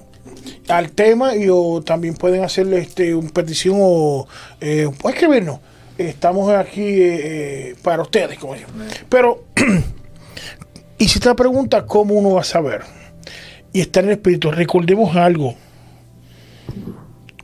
al 0.68 0.92
tema 0.92 1.36
y 1.36 1.48
o 1.50 1.82
también 1.84 2.16
pueden 2.16 2.44
hacerle 2.44 2.80
este, 2.80 3.16
una 3.16 3.30
petición 3.30 3.78
o 3.80 4.28
eh, 4.60 4.90
escribirnos. 5.08 5.60
Estamos 5.98 6.52
aquí 6.52 6.82
eh, 6.82 7.70
eh, 7.70 7.76
para 7.82 8.02
ustedes, 8.02 8.38
como 8.38 8.56
digo. 8.56 8.68
Pero, 9.08 9.46
y 11.06 11.08
si 11.08 11.20
te 11.20 11.30
la 11.30 11.36
pregunta, 11.36 11.86
¿cómo 11.86 12.16
uno 12.16 12.32
va 12.32 12.42
a 12.42 12.44
saber? 12.44 12.82
Y 13.72 13.82
está 13.82 14.00
en 14.00 14.08
el 14.08 14.14
espíritu. 14.14 14.50
Recordemos 14.50 15.16
algo. 15.16 15.54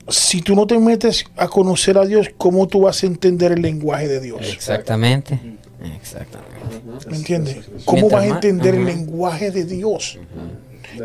Si 0.07 0.41
tú 0.41 0.55
no 0.55 0.66
te 0.66 0.80
metes 0.80 1.26
a 1.38 1.47
conocer 1.47 1.95
a 1.99 2.07
Dios, 2.07 2.32
¿cómo 2.39 2.66
tú 2.66 2.82
vas 2.82 3.03
a 3.03 3.05
entender 3.05 3.51
el 3.51 3.62
lenguaje 3.62 4.07
de 4.07 4.20
Dios? 4.20 4.41
Exactamente. 4.51 5.39
Exactamente. 5.95 7.07
¿Me 7.07 7.18
entiendes? 7.18 7.57
¿Cómo 7.86 8.09
vas 8.09 8.24
a 8.24 8.30
entender 8.30 8.74
el 8.74 8.86
lenguaje 8.86 9.51
de 9.51 9.64
Dios? 9.66 10.18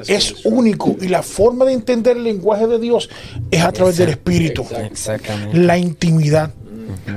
Es 0.08 0.46
único 0.46 0.96
y 0.98 1.08
la 1.08 1.22
forma 1.22 1.66
de 1.66 1.74
entender 1.74 2.16
el 2.16 2.24
lenguaje 2.24 2.66
de 2.66 2.78
Dios 2.78 3.10
es 3.50 3.60
a 3.60 3.70
través 3.70 3.98
del 3.98 4.08
Espíritu. 4.08 4.64
Exactamente. 4.90 5.58
la 5.58 5.76
intimidad. 5.76 6.54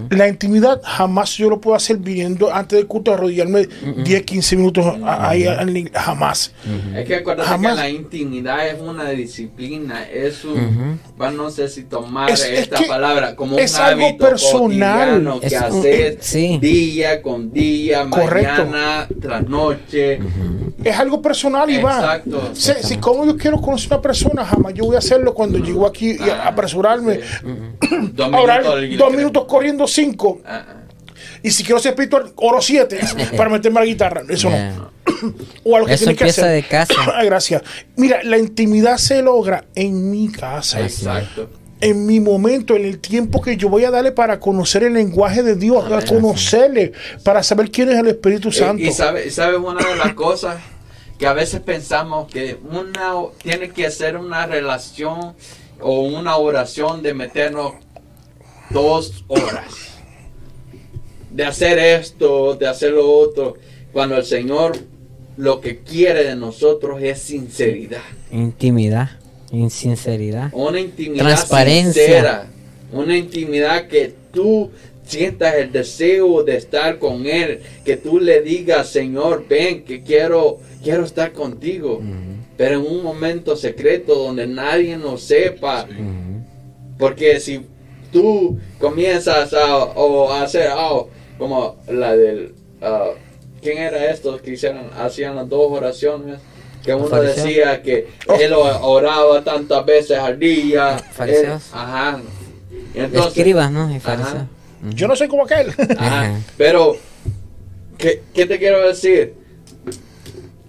La 0.09 0.27
intimidad 0.27 0.81
jamás 0.83 1.35
yo 1.37 1.49
lo 1.49 1.59
puedo 1.61 1.75
hacer 1.75 1.97
viniendo 1.97 2.53
antes 2.53 2.77
del 2.77 2.87
culto 2.87 3.13
arrodillarme 3.13 3.67
10, 4.03 4.23
15 4.23 4.55
minutos 4.55 4.85
a- 5.03 5.29
ahí 5.29 5.45
al- 5.45 5.59
al- 5.59 5.91
jamás. 5.93 6.51
Es 6.95 7.05
que 7.05 7.15
acuérdate 7.15 7.47
Jamás. 7.49 7.75
que 7.75 7.81
la 7.81 7.89
intimidad 7.89 8.67
es 8.67 8.81
una 8.81 9.09
disciplina, 9.09 10.03
es 10.09 10.43
un, 10.45 10.99
va, 11.21 11.31
no 11.31 11.49
sé 11.49 11.67
si 11.69 11.83
tomar 11.83 12.29
Es- 12.29 12.41
es 12.43 12.59
esta 12.61 12.77
que 12.77 12.85
palabra 12.85 13.35
como 13.35 13.57
es 13.57 13.73
un 13.75 13.81
algo 13.81 14.05
hábito 14.05 14.25
personal. 14.25 15.39
que 15.41 15.47
Es 15.47 15.53
haces 15.55 16.17
sí. 16.21 16.57
día 16.61 17.21
con 17.21 17.51
día, 17.51 18.07
Correcto. 18.09 18.65
mañana 18.65 19.07
tras 19.21 19.47
noche. 19.47 20.19
Es 20.83 20.97
algo 20.97 21.21
personal, 21.21 21.69
Iván. 21.69 21.99
Exacto. 21.99 22.49
Si, 22.53 22.71
si 22.83 22.97
como 22.97 23.25
yo 23.25 23.35
quiero 23.37 23.59
conocer 23.59 23.91
a 23.91 23.95
una 23.95 24.01
persona, 24.01 24.45
jamás 24.45 24.73
yo 24.73 24.85
voy 24.85 24.95
a 24.95 24.99
hacerlo 24.99 25.33
cuando 25.33 25.57
llego 25.57 25.85
aquí 25.85 26.11
y 26.11 26.29
Ah, 26.29 26.47
apresurarme. 26.47 27.15
sí. 27.15 27.21
Dos 28.13 28.33
Ahora, 28.33 28.59
minutos 28.59 28.81
del- 28.81 28.97
dos 28.97 29.13
minutos 29.13 29.43
corriendo 29.59 29.87
cinco. 29.87 30.41
Ah, 30.45 30.65
ah. 30.67 30.75
Y 31.43 31.51
si 31.51 31.63
quiero 31.63 31.79
ser 31.79 31.91
espiritual, 31.91 32.31
oro 32.37 32.61
siete 32.61 32.99
para 33.37 33.49
meterme 33.49 33.79
a 33.79 33.81
la 33.83 33.87
guitarra. 33.87 34.23
Eso 34.27 34.49
no. 34.49 34.91
O 35.63 35.75
a 35.75 35.79
lo 35.79 35.85
que 35.85 35.93
Eso 35.93 36.05
tiene 36.05 36.15
que 36.17 36.23
empieza 36.23 36.41
hacer. 36.43 36.55
de 36.55 36.63
casa. 36.67 36.93
Ah, 37.13 37.23
Gracias. 37.25 37.61
Mira, 37.97 38.23
la 38.23 38.37
intimidad 38.37 38.97
se 38.97 39.21
logra 39.21 39.65
en 39.75 40.09
mi 40.11 40.29
casa. 40.31 40.79
Exacto. 40.81 41.49
en 41.81 42.05
mi 42.05 42.19
momento, 42.19 42.75
en 42.75 42.85
el 42.85 42.99
tiempo 42.99 43.41
que 43.41 43.55
yo 43.57 43.69
voy 43.69 43.85
a 43.85 43.91
darle 43.91 44.11
para 44.11 44.39
conocer 44.39 44.83
el 44.83 44.93
lenguaje 44.93 45.43
de 45.43 45.55
Dios, 45.55 45.87
para 45.89 46.05
conocerle, 46.05 46.91
para 47.23 47.41
saber 47.43 47.69
quién 47.71 47.89
es 47.89 47.97
el 47.97 48.07
Espíritu 48.07 48.49
Y- 48.49 48.53
Santo. 48.53 48.83
Y, 48.83 48.91
sabe- 48.91 49.27
y 49.27 49.29
sabes 49.31 49.59
una 49.59 49.81
de 49.85 49.95
las 49.95 50.13
cosas 50.13 50.57
que 51.17 51.25
a 51.27 51.33
veces 51.33 51.59
pensamos 51.61 52.29
que 52.31 52.57
una 52.69 53.13
tiene 53.41 53.69
que 53.71 53.89
ser 53.91 54.15
una 54.17 54.45
relación 54.45 55.33
o 55.81 56.01
una 56.01 56.35
oración 56.37 57.01
de 57.01 57.13
meternos 57.13 57.73
dos 58.69 59.23
horas. 59.27 59.97
De 61.31 61.45
hacer 61.45 61.77
esto, 61.79 62.55
de 62.55 62.67
hacer 62.67 62.91
lo 62.93 63.11
otro. 63.11 63.55
Cuando 63.91 64.17
el 64.17 64.25
Señor 64.25 64.77
lo 65.37 65.61
que 65.61 65.79
quiere 65.79 66.25
de 66.25 66.35
nosotros 66.35 67.01
es 67.01 67.19
sinceridad. 67.19 68.01
Intimidad, 68.31 69.11
insinceridad. 69.51 70.49
Una 70.51 70.79
intimidad 70.79 71.25
Transparencia. 71.25 72.03
sincera. 72.03 72.47
Una 72.91 73.15
intimidad 73.15 73.87
que 73.87 74.13
tú 74.33 74.69
sientas 75.05 75.55
el 75.55 75.71
deseo 75.71 76.43
de 76.43 76.57
estar 76.57 76.99
con 76.99 77.25
Él. 77.25 77.61
Que 77.85 77.95
tú 77.95 78.19
le 78.19 78.41
digas, 78.41 78.89
Señor, 78.89 79.45
ven, 79.47 79.83
que 79.83 80.01
quiero, 80.01 80.59
quiero 80.83 81.05
estar 81.05 81.31
contigo. 81.31 82.01
Pero 82.57 82.81
en 82.81 82.85
un 82.85 83.01
momento 83.01 83.55
secreto 83.55 84.15
donde 84.15 84.45
nadie 84.45 84.97
nos 84.97 85.21
sepa. 85.21 85.87
Porque 86.97 87.39
si 87.39 87.61
tú 88.11 88.59
comienzas 88.79 89.53
a, 89.53 89.75
o 89.77 90.31
a 90.31 90.43
hacer 90.43 90.69
ah, 90.71 91.01
como 91.37 91.77
la 91.87 92.15
del... 92.15 92.53
ah, 92.81 93.09
¿Quién 93.61 93.77
era 93.77 94.09
estos 94.11 94.41
que 94.41 94.51
hicieron, 94.51 94.89
hacían 94.97 95.35
las 95.35 95.49
dos 95.49 95.69
oraciones? 95.71 96.39
Que 96.83 96.93
uno 96.93 97.07
fariseos? 97.07 97.43
decía 97.45 97.81
que 97.83 98.07
él 98.39 98.53
o- 98.53 98.87
oraba 98.87 99.43
tantas 99.43 99.85
veces 99.85 100.17
al 100.17 100.39
día. 100.39 100.97
Fariseos. 100.97 101.63
Él- 101.67 101.71
ajá. 101.73 102.19
Y 102.95 102.99
entonces- 102.99 103.37
Escribas, 103.37 103.69
¿no? 103.71 103.91
Y 103.91 103.97
Ajá. 103.97 103.99
fariseos. 104.15 104.43
Yo 104.95 105.07
no 105.09 105.15
soy 105.17 105.27
como 105.27 105.43
aquel. 105.43 105.69
Ajá. 105.71 105.87
Ajá. 106.21 106.39
Pero, 106.57 106.95
¿qué, 107.97 108.23
qué 108.33 108.45
te 108.45 108.57
quiero 108.59 108.87
decir? 108.87 109.33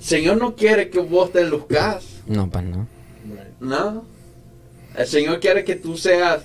Señor 0.01 0.39
no 0.39 0.57
quiere 0.57 0.91
que 0.91 0.99
vos 0.99 1.31
te 1.33 1.45
luzcas. 1.45 2.05
No, 2.27 2.51
pues 2.51 2.65
no. 2.65 2.89
No. 3.61 4.05
El 4.97 5.07
Señor 5.07 5.39
quiere 5.39 5.63
que 5.63 5.77
tú 5.77 5.97
seas 5.97 6.43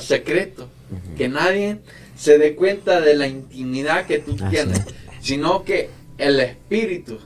secreto. 0.00 0.68
Que 1.16 1.28
nadie 1.28 1.78
se 2.16 2.38
dé 2.38 2.54
cuenta 2.54 3.00
de 3.00 3.14
la 3.14 3.26
intimidad 3.26 4.06
que 4.06 4.18
tú 4.18 4.36
tienes. 4.36 4.80
es. 4.80 4.94
Sino 5.20 5.64
que 5.64 5.90
el 6.18 6.40
Espíritu 6.40 7.18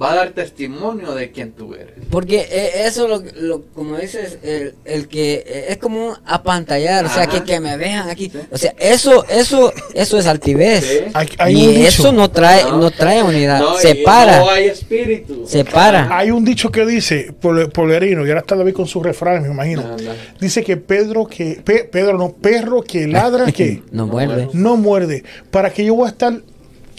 va 0.00 0.12
a 0.12 0.14
dar 0.16 0.30
testimonio 0.30 1.14
de 1.14 1.30
quién 1.30 1.52
tú 1.52 1.74
eres. 1.74 1.94
Porque 2.10 2.46
eh, 2.50 2.70
eso, 2.86 3.06
lo, 3.06 3.22
lo- 3.36 3.62
como 3.74 3.98
dices, 3.98 4.38
el, 4.42 4.74
el 4.86 5.08
que 5.08 5.34
eh, 5.46 5.66
es 5.68 5.76
como 5.76 6.16
apantallar, 6.24 7.04
o 7.04 7.08
sea, 7.08 7.24
Ajá. 7.24 7.32
que, 7.32 7.44
que 7.44 7.60
me 7.60 7.76
vean 7.76 8.08
aquí. 8.08 8.32
O 8.50 8.56
sea, 8.56 8.74
eso, 8.78 9.26
eso, 9.28 9.72
eso 9.94 10.18
es 10.18 10.26
altivez. 10.26 10.84
Sí. 10.84 10.98
Hay, 11.12 11.28
hay 11.38 11.54
y 11.62 11.66
dicho, 11.68 11.88
eso 11.88 12.12
no 12.12 12.30
trae, 12.30 12.64
no, 12.64 12.90
trae 12.90 13.22
unidad. 13.22 13.60
No, 13.60 13.76
separa, 13.76 14.38
No 14.40 14.50
hay 14.50 14.64
espíritu. 14.68 15.44
separa. 15.46 16.08
hay 16.10 16.30
un 16.30 16.44
dicho 16.44 16.70
que 16.70 16.86
dice, 16.86 17.32
Pol- 17.38 17.70
Polerino, 17.70 18.24
y 18.26 18.30
ahora 18.30 18.40
está 18.40 18.56
David 18.56 18.72
con 18.74 18.86
sus 18.86 19.02
refranes, 19.02 19.42
me 19.42 19.52
imagino. 19.52 19.82
Anda. 19.82 20.16
Dice 20.40 20.64
que 20.64 20.76
Pedro 20.78 21.26
que, 21.26 21.60
Pe- 21.62 21.84
Pedro 21.84 22.16
no, 22.16 22.32
perro 22.32 22.82
que 22.82 23.06
ladra 23.06 23.52
que 23.52 23.82
No 23.92 24.06
muerde. 24.06 24.48
no 24.54 24.76
muerde. 24.76 25.24
Para 25.50 25.70
que 25.70 25.84
yo 25.84 25.94
voy 25.94 26.06
a 26.06 26.10
estar 26.10 26.40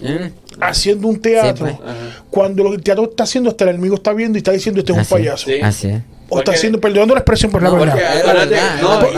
¿Eh? 0.02 0.32
haciendo 0.60 1.08
un 1.08 1.20
teatro, 1.20 1.68
Sí, 1.68 1.74
pues. 1.80 1.92
Cuando 2.30 2.64
lo 2.64 2.70
que 2.72 2.78
el 2.78 2.84
teatro 2.84 3.06
está 3.10 3.24
haciendo, 3.24 3.50
hasta 3.50 3.64
el 3.66 3.72
enemigo 3.72 3.96
está 3.96 4.14
viendo 4.14 4.38
y 4.38 4.40
está 4.40 4.52
diciendo 4.52 4.80
este 4.80 4.92
es 4.92 4.96
un 4.98 5.02
Así 5.02 5.14
payaso. 5.14 5.46
Sí. 5.50 5.60
Así 5.62 5.88
es. 5.88 6.02
O 6.34 6.40
está 6.40 6.52
haciendo, 6.54 6.80
perdonando 6.80 7.14
la 7.14 7.20
expresión 7.20 7.52
por 7.52 7.62
la 7.62 7.70
verdad. 7.72 7.98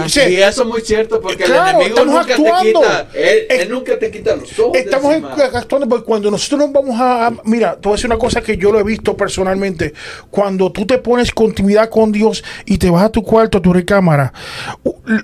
Y- 0.06 0.10
Sí. 0.10 0.20
y 0.30 0.36
eso 0.38 0.64
es 0.64 0.68
muy 0.68 0.82
cierto 0.82 1.22
porque 1.22 1.44
Claro, 1.44 1.80
el 1.80 1.86
enemigo 1.86 2.00
estamos 2.00 2.16
nunca 2.28 2.34
actuando. 2.34 2.80
te 2.82 2.88
quita, 2.88 3.08
él, 3.14 3.38
Es- 3.50 3.60
él 3.62 3.70
nunca 3.70 4.00
te 4.00 4.12
quita 4.12 4.36
los 4.36 4.60
ojos. 4.60 4.76
Estamos 4.78 5.16
actuando 5.54 5.88
porque 5.88 6.06
cuando 6.06 6.32
nosotros 6.32 6.60
nos 6.62 6.72
vamos 6.74 7.00
a, 7.00 7.28
a- 7.28 7.34
Mira, 7.44 7.74
te 7.76 7.82
voy 7.88 7.94
a 7.94 7.96
decir 7.98 8.08
una 8.10 8.18
cosa 8.18 8.42
que 8.42 8.58
yo 8.58 8.72
lo 8.72 8.80
he 8.80 8.84
visto 8.84 9.16
personalmente. 9.16 9.94
Cuando 10.32 10.72
tú 10.72 10.86
te 10.88 10.98
pones 10.98 11.32
con 11.32 11.46
intimidad 11.48 11.90
con 11.90 12.12
Dios 12.12 12.44
y 12.66 12.78
te 12.80 12.90
vas 12.90 13.04
a 13.04 13.10
tu 13.10 13.22
cuarto, 13.22 13.60
a 13.60 13.62
tu 13.62 13.72
recámara, 13.74 14.34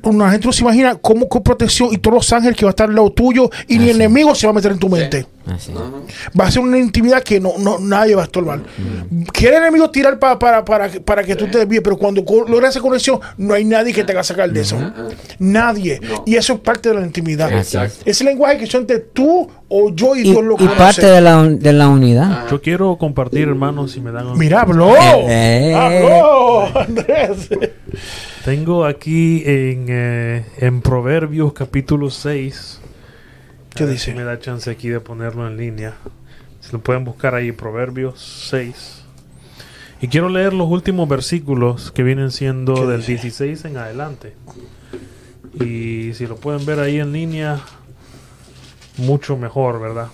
una 0.04 0.30
gente 0.32 0.46
no 0.48 0.54
se 0.54 0.62
imagina 0.64 0.96
cómo 0.96 1.28
con 1.28 1.42
protección 1.44 1.90
y 1.92 1.98
todos 1.98 2.16
los 2.16 2.34
ángeles 2.34 2.56
que 2.58 2.66
va 2.66 2.70
a 2.70 2.74
estar 2.74 2.88
al 2.90 2.96
lado 2.96 3.12
tuyo 3.12 3.50
y 3.68 3.78
ni 3.80 3.90
el 3.90 3.96
enemigo 3.96 4.36
se 4.36 4.46
va 4.48 4.52
a 4.52 4.54
meter 4.54 4.72
en 4.72 4.80
tu 4.80 4.90
mente. 4.90 5.26
Así. 5.52 5.74
Va 6.40 6.46
a 6.46 6.52
ser 6.52 6.62
una 6.62 6.78
intimidad 6.78 7.24
que 7.24 7.40
no, 7.40 7.54
no 7.58 7.80
nadie 7.80 8.14
va 8.14 8.22
a 8.22 8.26
estorbar. 8.26 8.60
Quiere 9.34 9.58
el 9.58 9.64
enemigo 9.64 9.90
tirar 9.90 10.20
pa- 10.20 10.38
para, 10.38 10.64
para, 10.64 10.90
para 11.04 11.24
que 11.24 11.36
tú 11.36 11.48
te 11.48 11.66
desvíes, 11.80 11.84
pero 11.84 11.97
cuando 11.97 12.23
logras 12.47 12.71
esa 12.71 12.82
conexión, 12.82 13.19
no 13.38 13.53
hay 13.53 13.65
nadie 13.65 13.93
que 13.93 14.03
te 14.03 14.11
haga 14.11 14.23
sacar 14.23 14.51
de 14.51 14.61
eso. 14.61 14.77
Nadie. 15.39 15.99
No. 16.01 16.23
Y 16.25 16.36
eso 16.36 16.53
es 16.53 16.59
parte 16.59 16.89
de 16.89 16.95
la 16.95 17.05
intimidad. 17.05 17.51
Exacto. 17.51 17.97
Ese 18.05 18.23
lenguaje 18.23 18.57
que 18.57 18.67
son 18.67 18.82
entre 18.82 18.99
tú 18.99 19.49
o 19.67 19.89
yo 19.93 20.15
y, 20.15 20.19
Y, 20.19 20.23
Dios 20.32 20.43
lo 20.43 20.55
y 20.55 20.57
conoce. 20.57 20.77
parte 20.77 21.05
de 21.05 21.21
la, 21.21 21.43
de 21.43 21.73
la 21.73 21.88
unidad. 21.88 22.47
Yo 22.49 22.61
quiero 22.61 22.97
compartir, 22.97 23.47
hermanos, 23.47 23.91
si 23.91 24.01
me 24.01 24.11
dan 24.11 24.27
un- 24.27 24.38
Mira, 24.38 24.61
habló. 24.61 24.93
Eh. 24.97 25.73
Habló, 25.75 26.80
Andrés. 26.80 27.49
Tengo 28.45 28.86
aquí 28.86 29.43
en, 29.45 29.86
eh, 29.89 30.45
en 30.57 30.82
Proverbios 30.82 31.53
capítulo 31.53 32.09
6. 32.09 32.80
¿Qué 33.75 33.86
dice? 33.86 34.05
si 34.05 34.13
me 34.13 34.23
da 34.23 34.39
chance 34.39 34.69
aquí 34.69 34.89
de 34.89 34.99
ponerlo 34.99 35.47
en 35.47 35.57
línea. 35.57 35.93
Si 36.59 36.71
lo 36.71 36.80
pueden 36.80 37.05
buscar 37.05 37.36
ahí, 37.36 37.51
Proverbios 37.51 38.47
6. 38.49 38.99
Y 40.02 40.08
quiero 40.08 40.30
leer 40.30 40.54
los 40.54 40.70
últimos 40.70 41.10
versículos 41.10 41.91
que 41.91 42.04
vienen 42.04 42.32
siendo 42.32 42.74
¿Qué 42.74 42.86
del 42.86 43.00
dice? 43.02 43.14
16 43.14 43.66
en 43.66 43.78
adelante. 43.78 44.36
Y 45.54 46.14
si 46.14 46.26
lo 46.26 46.38
pueden 46.38 46.66
ver 46.66 46.80
ahí 46.80 47.00
en 47.00 47.12
línea, 47.12 47.60
mucho 48.97 49.36
mejor, 49.38 49.82
¿verdad? 49.82 50.08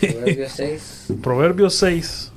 Proverbios 0.00 0.52
6. 0.56 1.06
Proverbios 1.22 1.74
6, 1.74 2.32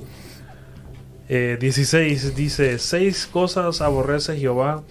eh, 1.30 1.58
16 1.60 2.36
dice, 2.36 2.80
seis 2.80 3.28
cosas 3.28 3.82
aborrece 3.82 4.38
Jehová 4.38 4.84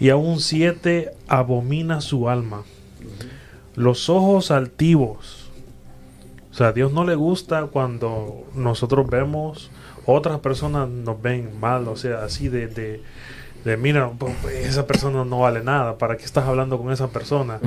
y 0.00 0.10
aún 0.10 0.40
siete 0.40 1.12
abomina 1.28 2.00
su 2.00 2.28
alma. 2.28 2.62
Los 3.74 4.08
ojos 4.08 4.50
altivos. 4.50 5.50
O 6.50 6.54
sea, 6.54 6.68
a 6.68 6.72
Dios 6.72 6.92
no 6.92 7.04
le 7.04 7.14
gusta 7.16 7.66
cuando 7.66 8.46
nosotros 8.54 9.08
vemos, 9.08 9.70
otras 10.06 10.40
personas 10.40 10.88
nos 10.88 11.20
ven 11.20 11.50
mal, 11.60 11.88
o 11.88 11.96
sea, 11.96 12.24
así 12.24 12.48
de, 12.48 12.66
de, 12.66 13.02
de, 13.64 13.76
mira, 13.76 14.10
pues, 14.10 14.34
esa 14.66 14.86
persona 14.86 15.24
no 15.24 15.40
vale 15.40 15.62
nada, 15.62 15.98
¿para 15.98 16.16
qué 16.16 16.24
estás 16.24 16.44
hablando 16.44 16.78
con 16.78 16.92
esa 16.92 17.08
persona? 17.08 17.58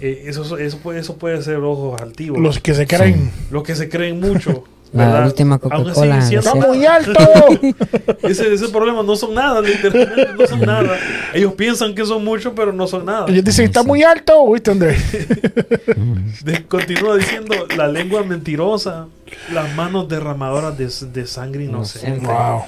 Eh, 0.00 0.24
eso, 0.26 0.58
eso, 0.58 0.78
puede, 0.78 1.00
eso 1.00 1.16
puede 1.16 1.42
ser 1.42 1.56
ojos 1.56 2.00
altivos. 2.00 2.38
Los 2.40 2.60
que 2.60 2.74
se 2.74 2.86
creen. 2.86 3.30
Los 3.50 3.62
que 3.62 3.74
se 3.74 3.88
creen 3.88 4.20
mucho. 4.20 4.64
La 4.92 5.06
¿verdad? 5.06 5.26
última 5.26 5.58
Coca-Cola, 5.58 6.18
Está 6.30 6.54
muy 6.54 6.86
alto. 6.86 7.20
ese, 8.22 8.52
ese 8.52 8.68
problema 8.68 9.02
no 9.02 9.16
son 9.16 9.34
nada, 9.34 9.60
literalmente 9.60 10.32
no 10.38 10.46
son 10.46 10.60
nada. 10.60 10.96
Ellos 11.34 11.52
piensan 11.54 11.94
que 11.94 12.04
son 12.06 12.24
mucho, 12.24 12.54
pero 12.54 12.72
no 12.72 12.86
son 12.86 13.04
nada. 13.04 13.26
Ellos 13.28 13.44
dicen, 13.44 13.66
está 13.66 13.82
muy 13.82 14.02
alto. 14.02 14.50
¿Viste, 14.52 14.70
Andrés? 14.70 14.98
Continúa 16.68 17.16
diciendo 17.16 17.54
la 17.76 17.88
lengua 17.88 18.22
mentirosa, 18.22 19.06
las 19.52 19.74
manos 19.74 20.08
derramadoras 20.08 20.76
de, 20.78 20.88
de 21.12 21.26
sangre 21.26 21.64
inocente. 21.64 22.26
Wow. 22.26 22.62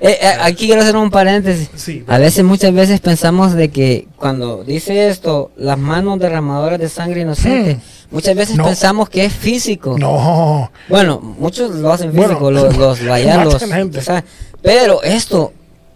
Eh, 0.00 0.18
eh, 0.20 0.26
aquí 0.42 0.66
quiero 0.66 0.82
hacer 0.82 0.96
un 0.96 1.10
paréntesis. 1.10 1.70
Sí, 1.76 2.04
A 2.06 2.18
veces, 2.18 2.44
muchas 2.44 2.74
veces 2.74 3.00
pensamos 3.00 3.54
de 3.54 3.70
que 3.70 4.06
cuando 4.16 4.62
dice 4.64 5.08
esto, 5.08 5.50
las 5.56 5.78
manos 5.78 6.18
derramadoras 6.18 6.78
de 6.78 6.88
sangre 6.88 7.22
inocente, 7.22 7.78
muchas 8.10 8.34
veces 8.36 8.56
No. 8.56 8.64
pensamos 8.64 9.08
que 9.08 9.24
es 9.24 9.32
físico. 9.32 9.96
No. 9.98 10.70
Bueno, 10.88 11.20
muchos 11.20 11.74
lo 11.76 11.92
hacen 11.92 12.12
Bueno, 12.12 12.30
físico, 12.30 12.50
los, 12.50 12.76
los 12.76 13.00
los- 13.00 13.64
gente. 13.70 14.02
¿sabes? 14.02 14.24
Pero 14.60 15.02
esto, 15.02 15.52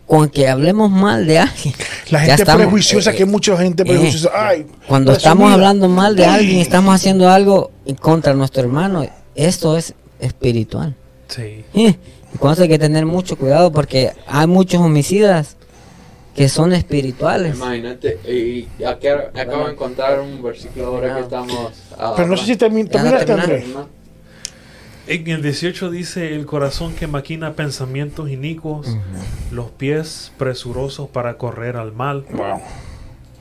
con 0.07 0.29
que 0.31 0.49
hablemos 0.49 0.91
mal 0.91 1.27
de 1.27 1.41
alguien, 1.41 1.75
La 2.11 2.21
gente 2.21 2.43
estamos, 2.43 2.63
prejuiciosa, 2.63 3.11
eh, 3.11 3.17
que 3.17 3.25
mucha 3.27 3.57
gente 3.59 3.85
prejuiciosa. 3.85 4.31
Ay, 4.35 4.67
cuando 4.87 5.13
estamos 5.13 5.53
hablando 5.53 5.89
mal 5.89 6.17
de 6.17 6.25
alguien, 6.25 6.61
estamos 6.61 6.95
haciendo 6.95 7.29
algo 7.29 7.73
en 7.85 7.97
contra 7.97 8.33
de 8.33 8.39
nuestro 8.39 8.63
hermano, 8.63 9.05
esto 9.35 9.77
es 9.77 9.93
espiritual. 10.21 10.95
sí. 11.29 11.65
Y 12.35 12.39
con 12.39 12.53
eso 12.53 12.63
hay 12.63 12.69
que 12.69 12.79
tener 12.79 13.07
mucho 13.07 13.37
cuidado 13.37 13.73
porque 13.73 14.13
hay 14.27 14.47
muchos 14.47 14.81
homicidas 14.81 15.57
que 16.37 16.49
son 16.49 16.73
espirituales. 16.73 17.57
Imagínate, 17.57 18.19
y 18.31 18.69
aquí 18.85 19.09
acabo 19.09 19.67
de 19.67 19.73
encontrar 19.73 20.21
un 20.21 20.41
versículo 20.43 20.87
ahora 20.87 21.15
que 21.17 21.21
estamos. 21.23 21.73
ah, 21.99 22.13
Pero 22.17 22.29
no 22.29 22.37
sé 22.37 22.45
si 22.47 22.57
termi- 22.57 22.89
Ya 22.89 23.03
no 23.03 23.11
terminaste. 23.19 23.65
En 25.09 25.27
el 25.29 25.43
18 25.43 25.91
dice, 25.91 26.35
el 26.35 26.45
corazón 26.45 26.95
que 26.95 27.07
maquina 27.07 27.55
pensamientos 27.55 28.29
inicuos, 28.31 28.87
los 29.51 29.71
pies 29.71 30.33
presurosos 30.37 31.09
para 31.09 31.39
correr 31.39 31.77
al 31.79 31.93
mal, 31.93 32.27
Wow. 32.31 32.61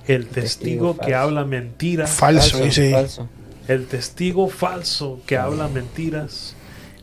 el 0.08 0.28
testigo 0.28 0.94
que 0.96 1.12
falso. 1.12 1.18
habla 1.18 1.44
mentiras, 1.44 2.10
Falso, 2.12 2.60
dice. 2.60 2.92
falso. 2.92 3.28
el 3.68 3.86
testigo 3.86 4.48
falso 4.48 5.20
que 5.26 5.38
habla 5.38 5.68
mentiras 5.68 6.56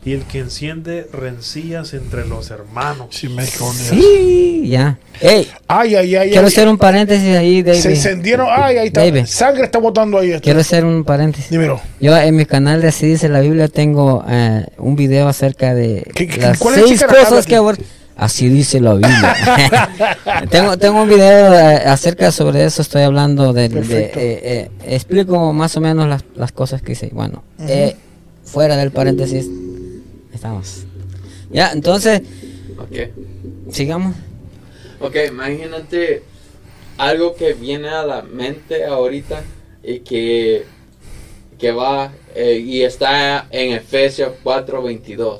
y 0.05 0.13
el 0.13 0.21
que 0.23 0.39
enciende 0.39 1.07
rencillas 1.11 1.93
entre 1.95 2.27
los 2.27 2.51
hermanos. 2.51 3.07
Sí, 3.09 3.27
me. 3.27 3.43
Sí. 3.45 4.67
ya. 4.67 4.97
Ey, 5.19 5.47
Ay, 5.67 5.95
ay, 5.95 6.15
ay. 6.15 6.29
quiero 6.29 6.45
ay. 6.45 6.53
hacer 6.53 6.67
un 6.67 6.77
paréntesis 6.77 7.35
ahí, 7.35 7.57
Se 7.63 7.63
David. 7.71 7.85
encendieron. 7.87 8.47
Ay, 8.49 8.77
ahí 8.77 8.87
está. 8.87 9.01
David. 9.01 9.25
Sangre 9.25 9.63
está 9.65 9.79
botando 9.79 10.19
ahí. 10.19 10.31
Esto. 10.31 10.43
Quiero 10.43 10.59
hacer 10.59 10.85
un 10.85 11.03
paréntesis. 11.03 11.49
Dímelo. 11.49 11.81
Yo 11.99 12.15
en 12.17 12.35
mi 12.35 12.45
canal 12.45 12.81
de 12.81 12.89
Así 12.89 13.07
dice 13.07 13.29
la 13.29 13.39
Biblia 13.41 13.67
tengo 13.67 14.23
eh, 14.29 14.65
un 14.77 14.95
video 14.95 15.27
acerca 15.27 15.73
de 15.73 16.03
¿Qué- 16.13 16.27
qué- 16.27 16.39
las 16.41 16.59
cuál 16.59 16.75
es 16.75 16.81
el 16.81 16.87
seis 16.89 17.03
cosas 17.03 17.45
que 17.45 17.57
abor- 17.57 17.79
Así 18.17 18.47
dice 18.47 18.79
la 18.79 18.93
Biblia. 18.93 19.35
tengo, 20.49 20.77
tengo 20.77 21.01
un 21.01 21.09
video 21.09 21.53
eh, 21.53 21.77
acerca 21.85 22.31
sobre 22.31 22.63
eso, 22.63 22.81
estoy 22.81 23.01
hablando 23.01 23.51
de, 23.53 23.67
de- 23.69 24.03
eh, 24.03 24.11
eh, 24.15 24.69
explico 24.87 25.51
más 25.51 25.75
o 25.77 25.81
menos 25.81 26.07
las, 26.07 26.23
las 26.35 26.51
cosas 26.51 26.81
que 26.81 26.93
hice. 26.93 27.09
Bueno, 27.11 27.43
eh, 27.67 27.95
fuera 28.45 28.77
del 28.77 28.91
paréntesis, 28.91 29.47
estamos. 30.35 30.83
Ya, 31.49 31.71
entonces, 31.71 32.21
Ok. 32.77 33.09
sigamos. 33.71 34.15
Ok, 34.99 35.15
imagínate 35.29 36.23
algo 36.97 37.35
que 37.35 37.53
viene 37.53 37.89
a 37.89 38.05
la 38.05 38.21
mente 38.21 38.85
ahorita 38.85 39.43
y 39.83 39.99
que, 39.99 40.65
que 41.59 41.71
va 41.71 42.11
eh, 42.33 42.57
y 42.59 42.81
está 42.83 43.47
en 43.51 43.73
Efesios 43.73 44.33
4:22. 44.43 45.39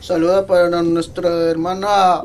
Saluda 0.00 0.46
para 0.46 0.82
nuestra 0.82 1.50
hermana. 1.50 2.22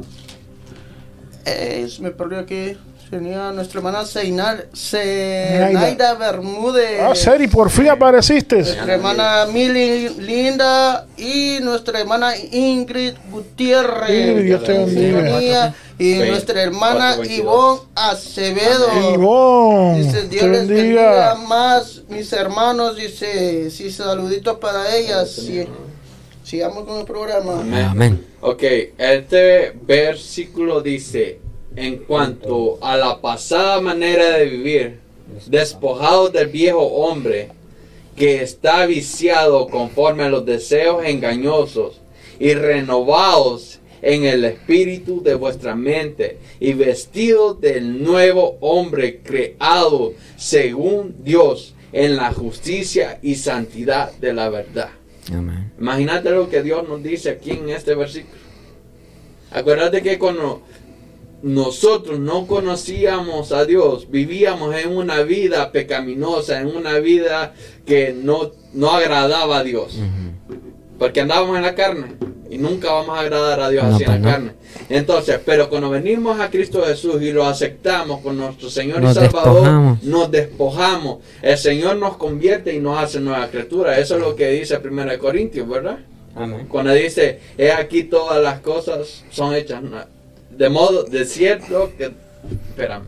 Eh, 1.46 1.88
se 1.90 2.02
me 2.02 2.12
perdió 2.12 2.40
aquí. 2.40 2.78
Tenía 3.12 3.52
nuestra 3.52 3.80
hermana 3.80 4.06
Seinar, 4.06 4.68
Zenaida 4.74 6.14
Bermúdez. 6.14 7.02
Ah, 7.02 7.14
Seri, 7.14 7.50
por 7.50 7.70
fin 7.70 7.90
apareciste. 7.90 8.56
Nuestra 8.56 8.94
hermana 8.94 9.46
Mili 9.52 10.08
Linda 10.18 11.06
y 11.18 11.58
nuestra 11.62 12.00
hermana 12.00 12.34
Ingrid 12.38 13.16
Gutiérrez. 13.30 14.10
Ingrid, 14.30 14.46
Dios 14.46 14.64
te 14.64 14.72
bendiga. 14.72 15.76
Y 16.00 16.14
Sí, 16.14 16.20
nuestra 16.30 16.62
hermana 16.64 17.18
422. 17.18 17.38
Ivonne 17.38 17.82
Acevedo. 17.96 19.14
Ivonne, 19.14 20.04
Dice, 20.04 20.28
Dios 20.30 20.44
les 20.46 20.68
bendiga 20.70 21.34
bendiga. 21.34 21.36
más, 21.50 22.04
mis 22.08 22.32
hermanos. 22.32 22.96
Dice, 22.96 23.70
sí, 23.72 23.92
saluditos 23.92 24.58
para 24.58 24.96
ellas. 24.96 25.30
Sí. 25.30 25.68
Sigamos 26.46 26.86
con 26.86 27.00
el 27.00 27.06
programa. 27.06 27.60
Amén. 27.60 27.86
Amén. 27.90 28.26
Ok, 28.40 28.64
este 28.98 29.74
versículo 29.86 30.80
dice, 30.82 31.40
en 31.76 31.98
cuanto 31.98 32.78
a 32.82 32.98
la 32.98 33.22
pasada 33.22 33.80
manera 33.82 34.38
de 34.38 34.46
vivir, 34.46 35.00
despojados 35.48 36.34
del 36.34 36.48
viejo 36.48 36.82
hombre 36.82 37.50
que 38.16 38.42
está 38.42 38.86
viciado 38.86 39.68
conforme 39.68 40.24
a 40.24 40.30
los 40.30 40.46
deseos 40.46 41.06
engañosos 41.06 42.02
y 42.40 42.54
renovados 42.54 43.80
en 44.02 44.26
el 44.26 44.44
espíritu 44.46 45.22
de 45.22 45.36
vuestra 45.36 45.76
mente 45.76 46.38
y 46.60 46.74
vestidos 46.74 47.62
del 47.62 48.04
nuevo 48.04 48.58
hombre 48.60 49.20
creado 49.20 50.14
según 50.38 51.16
Dios 51.24 51.76
en 51.94 52.16
la 52.16 52.34
justicia 52.34 53.20
y 53.22 53.36
santidad 53.36 54.12
de 54.14 54.34
la 54.34 54.50
verdad. 54.50 54.90
Amén. 55.32 55.72
Imagínate 55.80 56.32
lo 56.32 56.50
que 56.50 56.64
Dios 56.64 56.88
nos 56.88 57.04
dice 57.04 57.30
aquí 57.30 57.52
en 57.52 57.70
este 57.70 57.96
versículo. 57.96 58.42
Acuérdate 59.52 60.02
que 60.02 60.18
cuando 60.18 60.62
nosotros 61.44 62.20
no 62.20 62.46
conocíamos 62.48 63.52
a 63.52 63.66
Dios, 63.66 64.10
vivíamos 64.10 64.76
en 64.76 64.96
una 64.96 65.22
vida 65.24 65.72
pecaminosa, 65.72 66.62
en 66.62 66.68
una 66.68 67.00
vida 67.00 67.54
que 67.86 68.14
no, 68.14 68.52
no 68.74 68.92
agradaba 68.92 69.60
a 69.60 69.64
Dios. 69.64 69.98
Porque 71.00 71.22
andábamos 71.22 71.58
en 71.58 71.64
la 71.64 71.74
carne 71.74 72.14
y 72.50 72.58
nunca 72.58 72.92
vamos 72.92 73.18
a 73.18 73.22
agradar 73.22 73.60
a 73.62 73.70
Dios 73.70 73.84
No, 73.86 73.96
así 73.96 74.04
en 74.04 74.10
pues 74.10 74.22
la 74.22 74.26
no. 74.28 74.32
carne. 74.32 74.52
Entonces, 74.90 75.40
pero 75.44 75.70
cuando 75.70 75.90
venimos 75.90 76.40
a 76.40 76.50
Cristo 76.52 76.84
Jesús 76.86 77.22
y 77.22 77.32
lo 77.32 77.46
aceptamos 77.46 78.22
con 78.22 78.38
nuestro 78.38 78.70
Señor 78.70 79.02
Nos 79.02 79.14
y 79.14 79.16
Salvador, 79.22 79.54
despojamos. 79.56 80.04
nos 80.04 80.32
despojamos. 80.32 81.18
El 81.42 81.58
Señor 81.58 81.96
nos 81.96 82.18
convierte 82.18 82.74
y 82.76 82.80
nos 82.80 83.00
hace 83.00 83.20
nueva 83.20 83.48
criatura. 83.48 83.98
Eso 83.98 84.16
es 84.16 84.22
lo 84.22 84.36
que 84.36 84.50
dice 84.52 84.78
1 84.78 85.18
Corintios, 85.18 85.68
¿verdad? 85.68 86.00
Amén. 86.36 86.68
Cuando 86.70 86.94
dice, 86.94 87.40
he 87.58 87.72
aquí 87.72 88.04
todas 88.04 88.42
las 88.44 88.60
cosas 88.60 89.24
son 89.32 89.56
hechas 89.56 89.82
de 90.62 90.70
modo, 90.70 91.04
de 91.06 91.26
cierto 91.26 91.92
que, 91.98 92.12
espérame, 92.70 93.08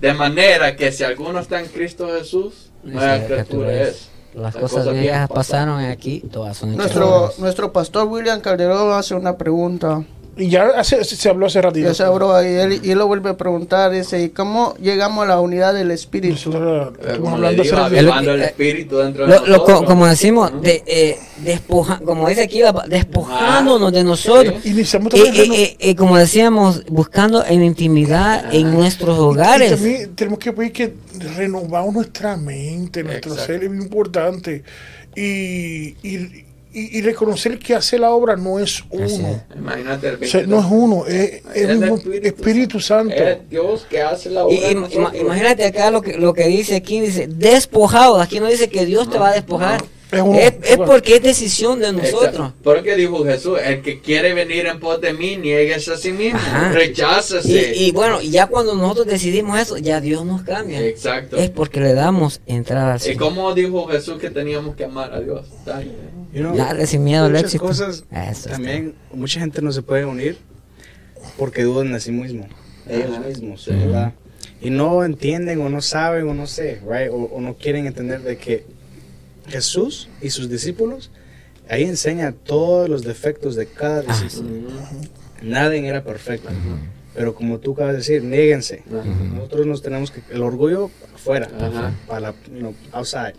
de 0.00 0.14
manera 0.14 0.74
que 0.74 0.92
si 0.92 1.04
alguno 1.04 1.38
está 1.38 1.60
en 1.60 1.66
Cristo 1.66 2.08
Jesús, 2.08 2.70
nueva 2.82 3.16
Esa 3.16 3.26
criatura 3.26 3.68
criatura 3.68 3.82
es. 3.82 4.08
Las 4.34 4.56
cosas 4.56 4.90
viejas 4.90 5.28
pasaron 5.28 5.84
aquí, 5.84 6.20
todas 6.32 6.56
son 6.56 6.74
Nuestro, 6.74 7.34
nuestro 7.36 7.70
pastor 7.70 8.08
William 8.08 8.40
Calderón 8.40 8.94
hace 8.94 9.14
una 9.14 9.36
pregunta. 9.36 10.04
Y 10.36 10.48
ya 10.48 10.64
hace- 10.76 11.04
se 11.04 11.28
habló 11.28 11.46
hace 11.46 11.62
ratito. 11.62 11.86
Ya 11.86 11.94
se 11.94 12.02
abrió 12.02 12.34
ahí 12.34 12.46
él, 12.54 12.80
y 12.82 12.90
él 12.90 12.98
lo 12.98 13.06
vuelve 13.06 13.30
a 13.30 13.36
preguntar. 13.36 13.92
Dice, 13.92 14.20
¿y 14.22 14.30
cómo 14.30 14.74
llegamos 14.80 15.24
a 15.24 15.28
la 15.28 15.40
unidad 15.40 15.74
del 15.74 15.90
Espíritu? 15.92 16.50
Eh, 16.52 17.18
Como 17.20 17.36
le 17.38 17.46
hablando 17.48 17.62
digo, 17.62 17.74
hace 17.76 17.82
ratito. 17.82 17.98
avivando 18.00 18.32
el 18.32 18.42
Eh, 18.42 18.44
espíritu 18.46 18.96
dentro 18.98 19.26
de 19.26 19.32
Lo- 19.32 19.40
lo- 19.40 19.46
nosotros. 19.52 19.80
co- 19.80 19.86
como 19.86 20.06
decimos, 20.06 20.60
de, 20.60 20.82
eh, 20.86 21.18
despoja, 21.44 22.00
como 22.04 22.28
dice 22.28 22.42
aquí, 22.42 22.60
despojándonos 22.88 23.92
de 23.92 24.02
nosotros. 24.04 24.54
Y 24.64 24.70
Y, 24.70 24.80
y- 24.80 24.82
reno- 24.82 25.54
y- 25.54 25.76
y 25.78 25.94
como 25.94 26.16
decíamos, 26.18 26.84
buscando 26.88 27.44
en 27.44 27.62
intimidad 27.62 28.52
en 28.52 28.72
nuestros 28.72 29.16
Y 29.16 29.20
hogares. 29.20 29.70
también 29.70 30.14
tenemos 30.16 30.38
que 30.40 30.52
pedir 30.52 30.72
que 30.72 30.94
renovamos 31.36 31.94
nuestra 31.94 32.36
mente, 32.36 33.02
nuestro 33.04 33.32
Exacto. 33.32 33.52
ser 33.52 33.64
es 33.64 33.70
muy 33.70 33.84
importante. 33.84 34.64
Y, 35.14 35.94
y, 36.74 37.00
reconocer 37.02 37.58
que 37.58 37.74
hace 37.74 37.98
la 37.98 38.10
obra 38.10 38.36
no 38.36 38.58
es 38.58 38.82
uno. 38.90 39.42
Imagínate 39.54 40.08
el 40.08 40.14
O 40.14 40.26
sea, 40.26 40.40
22. 40.40 40.48
no 40.48 40.58
es 40.58 40.66
uno, 40.70 41.06
es, 41.06 41.42
el 41.54 41.82
Espíritu 41.82 42.26
Espíritu 42.26 42.80
Santo. 42.80 43.14
Es 43.14 43.48
Dios 43.48 43.86
que 43.88 44.02
hace 44.02 44.30
la 44.30 44.44
obra. 44.44 44.56
Y, 44.56 45.18
imagínate 45.20 45.64
acá 45.64 45.90
lo 45.90 46.02
que, 46.02 46.18
lo 46.18 46.34
que 46.34 46.46
dice 46.48 46.74
aquí, 46.76 47.00
dice 47.00 47.28
despojado. 47.28 48.20
Aquí 48.20 48.40
no 48.40 48.46
dice 48.48 48.68
que 48.68 48.84
Dios 48.86 49.08
te 49.08 49.18
va 49.18 49.28
a 49.28 49.34
despojar. 49.34 49.84
Es 50.16 50.22
uno. 50.22 50.38
Es, 50.38 50.54
es 50.62 50.76
porque 50.78 51.16
es 51.16 51.22
decisión 51.22 51.80
de 51.80 51.92
nosotros. 51.92 52.24
Exacto. 52.24 52.54
Porque 52.62 52.96
dijo 52.96 53.24
Jesús, 53.24 53.58
el 53.64 53.82
que 53.82 54.00
quiere 54.00 54.34
venir 54.34 54.66
en 54.66 54.80
pos 54.80 55.00
de 55.00 55.12
mí, 55.12 55.36
nieguese 55.36 55.92
a 55.92 55.96
sí 55.96 56.12
mismo, 56.12 56.38
Ajá. 56.38 56.72
rechácese. 56.72 57.72
Y, 57.76 57.86
y 57.86 57.92
bueno, 57.92 58.20
y 58.22 58.30
ya 58.30 58.46
cuando 58.46 58.74
nosotros 58.74 59.06
decidimos 59.06 59.58
eso, 59.58 59.76
ya 59.78 60.00
Dios 60.00 60.24
nos 60.24 60.42
cambia. 60.42 60.80
Exacto. 60.80 61.36
Es 61.36 61.50
porque 61.50 61.80
le 61.80 61.94
damos 61.94 62.40
entrada 62.46 62.92
al 62.94 62.98
¿Y 62.98 63.02
cielo. 63.02 63.18
cómo 63.26 63.54
dijo 63.54 63.86
Jesús 63.86 64.18
que 64.18 64.30
teníamos 64.30 64.76
que 64.76 64.84
amar 64.84 65.12
a 65.12 65.20
Dios? 65.20 65.46
Dale. 65.64 65.90
You 66.32 66.40
know, 66.40 66.56
Dale 66.56 66.86
sin 66.86 67.04
miedo 67.04 67.24
al 67.26 67.30
muchas 67.30 67.44
éxito. 67.44 67.64
cosas 67.64 68.04
Eso 68.10 68.30
está. 68.30 68.50
también 68.50 68.94
mucha 69.12 69.38
gente 69.40 69.62
no 69.62 69.70
se 69.70 69.82
puede 69.82 70.04
unir 70.04 70.36
porque 71.38 71.62
dudan 71.62 71.92
de 71.92 72.00
sí 72.00 72.10
mismo, 72.12 72.46
ellos 72.88 73.10
Ajá. 73.12 73.20
mismos, 73.26 73.66
¿verdad? 73.66 74.12
Y 74.60 74.70
no 74.70 75.04
entienden 75.04 75.60
o 75.60 75.68
no 75.68 75.80
saben 75.80 76.28
o 76.28 76.34
no 76.34 76.46
sé, 76.46 76.80
right? 76.88 77.10
o, 77.10 77.16
o 77.16 77.40
no 77.40 77.54
quieren 77.54 77.86
entender 77.86 78.20
de 78.22 78.36
que 78.36 78.64
Jesús 79.48 80.08
y 80.22 80.30
sus 80.30 80.48
discípulos 80.48 81.10
ahí 81.68 81.84
enseña 81.84 82.32
todos 82.32 82.88
los 82.88 83.02
defectos 83.04 83.56
de 83.56 83.66
cada 83.66 84.02
Ah, 84.06 84.20
discípulo. 84.22 84.70
Nadie 85.42 85.86
era 85.86 86.02
perfecto. 86.04 86.48
Pero 87.14 87.32
como 87.34 87.58
tú 87.60 87.74
acabas 87.74 87.92
de 87.92 87.98
decir, 87.98 88.24
nieguense. 88.24 88.82
Nosotros 89.34 89.66
nos 89.66 89.82
tenemos 89.82 90.10
que 90.10 90.20
el 90.32 90.42
orgullo 90.42 90.90
afuera, 91.14 91.48
Ajá. 91.60 91.92
para 92.08 92.20
la, 92.20 92.34
you 92.52 92.58
know, 92.58 92.74
outside. 92.92 93.34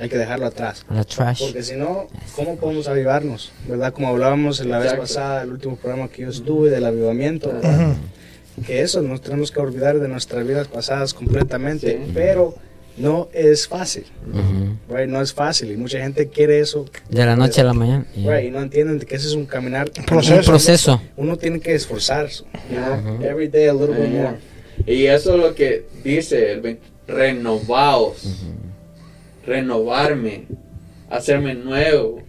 Hay 0.00 0.08
que 0.08 0.16
dejarlo 0.16 0.46
atrás. 0.46 0.86
La 0.88 1.04
trash. 1.04 1.40
Porque 1.40 1.62
si 1.62 1.76
no, 1.76 2.06
¿cómo 2.34 2.56
podemos 2.56 2.88
avivarnos? 2.88 3.52
¿Verdad? 3.68 3.92
Como 3.92 4.08
hablábamos 4.08 4.64
la 4.64 4.78
vez 4.78 4.86
Exacto. 4.92 5.02
pasada, 5.02 5.42
el 5.42 5.50
último 5.50 5.76
programa 5.76 6.08
que 6.08 6.22
yo 6.22 6.30
estuve 6.30 6.70
del 6.70 6.86
avivamiento, 6.86 7.52
que 8.66 8.80
eso 8.80 9.02
nos 9.02 9.20
tenemos 9.20 9.52
que 9.52 9.60
olvidar 9.60 9.98
de 10.00 10.08
nuestras 10.08 10.46
vidas 10.46 10.66
pasadas 10.68 11.12
completamente, 11.12 12.00
Sí. 12.06 12.10
pero 12.14 12.54
no 12.98 13.28
es 13.32 13.68
fácil, 13.68 14.04
Ujú. 14.32 14.76
right? 14.96 15.08
No 15.08 15.20
es 15.20 15.32
fácil 15.32 15.70
y 15.72 15.76
mucha 15.76 15.98
gente 16.00 16.28
quiere 16.28 16.60
eso, 16.60 16.84
De 17.08 17.24
la 17.24 17.36
noche 17.36 17.60
a 17.60 17.64
la 17.64 17.72
mañana. 17.72 18.06
ya. 18.16 18.30
right? 18.36 18.48
Y 18.48 18.50
no 18.50 18.60
entienden 18.62 18.98
que 19.00 19.14
ese 19.16 19.26
es 19.28 19.34
un 19.34 19.46
caminar, 19.46 19.90
Proceso. 20.06 20.36
Un 20.38 20.44
proceso. 20.44 21.02
Uno 21.16 21.36
tiene 21.36 21.60
que 21.60 21.74
esforzarse, 21.74 22.44
you 22.70 22.76
know? 22.76 23.22
every 23.22 23.48
day 23.48 23.66
a 23.68 23.72
little 23.74 23.94
bit 23.94 24.10
more. 24.10 24.36
Y 24.86 25.06
eso 25.06 25.34
es 25.34 25.40
lo 25.40 25.54
que 25.54 25.86
dice 26.04 26.52
el 26.52 26.60
20, 26.60 26.82
renovaos, 27.08 28.44
renovarme, 29.46 30.44
hacerme 31.10 31.54
nuevo. 31.54 32.22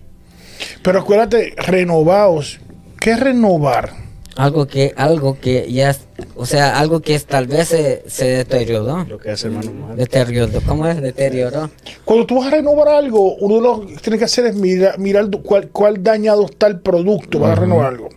Pero 0.84 1.00
acuérdate, 1.00 1.54
renovaos. 1.58 2.60
¿Qué 3.00 3.12
es 3.12 3.20
renovar? 3.20 3.94
Algo 4.36 4.68
que, 4.68 4.94
algo 4.96 5.38
que 5.40 5.72
ya, 5.72 5.96
o 6.36 6.46
sea, 6.46 6.80
algo 6.80 7.02
que 7.02 7.16
es, 7.16 7.26
tal 7.26 7.48
vez 7.48 7.70
se, 7.70 8.04
se 8.08 8.26
deterioró. 8.26 9.06
Lo 9.06 9.18
que 9.18 9.32
hace 9.32 9.48
hermano 9.48 9.72
Omar. 9.72 9.96
Deterioró. 9.96 10.62
¿Cómo 10.66 10.88
es? 10.88 11.02
Deterioró. 11.02 11.70
Cuando 12.06 12.26
tú 12.26 12.36
vas 12.38 12.48
a 12.48 12.52
renovar 12.52 12.88
algo, 12.88 13.36
uno 13.36 13.56
de 13.56 13.62
lo 13.62 13.86
que 13.86 13.98
tienes 13.98 14.20
que 14.20 14.26
hacer 14.26 14.46
es 14.46 14.56
mirar, 14.56 14.98
mirar 14.98 15.30
cuál, 15.44 15.70
cuál 15.70 16.02
dañado 16.04 16.46
está 16.46 16.68
el 16.68 16.80
producto 16.80 17.40
para 17.40 17.56
renovar 17.56 17.88
algo. 17.88 18.10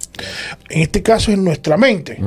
En 0.69 0.83
este 0.83 1.03
caso 1.03 1.31
es 1.31 1.39
en 1.39 1.45
nuestra 1.45 1.77
mente. 1.77 2.19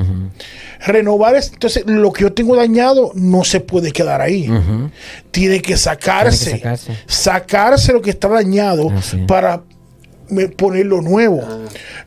Renovar 0.86 1.36
es, 1.36 1.54
entonces, 1.54 1.84
lo 1.86 2.12
que 2.12 2.24
yo 2.24 2.34
tengo 2.34 2.56
dañado 2.56 3.12
no 3.16 3.44
se 3.44 3.60
puede 3.62 3.92
quedar 3.92 4.22
ahí. 4.22 4.50
Tiene 5.32 5.62
que 5.62 5.78
sacarse. 5.78 6.46
Tiene 6.46 6.60
que 6.60 6.78
sacarse. 6.78 6.98
Sacarse 7.08 7.94
lo 7.94 8.02
que 8.02 8.10
está 8.10 8.28
dañado 8.28 8.92
es. 8.92 9.16
para 9.28 9.64
me- 10.30 10.48
poner 10.50 10.86
lo 10.86 11.02
nuevo. 11.02 11.42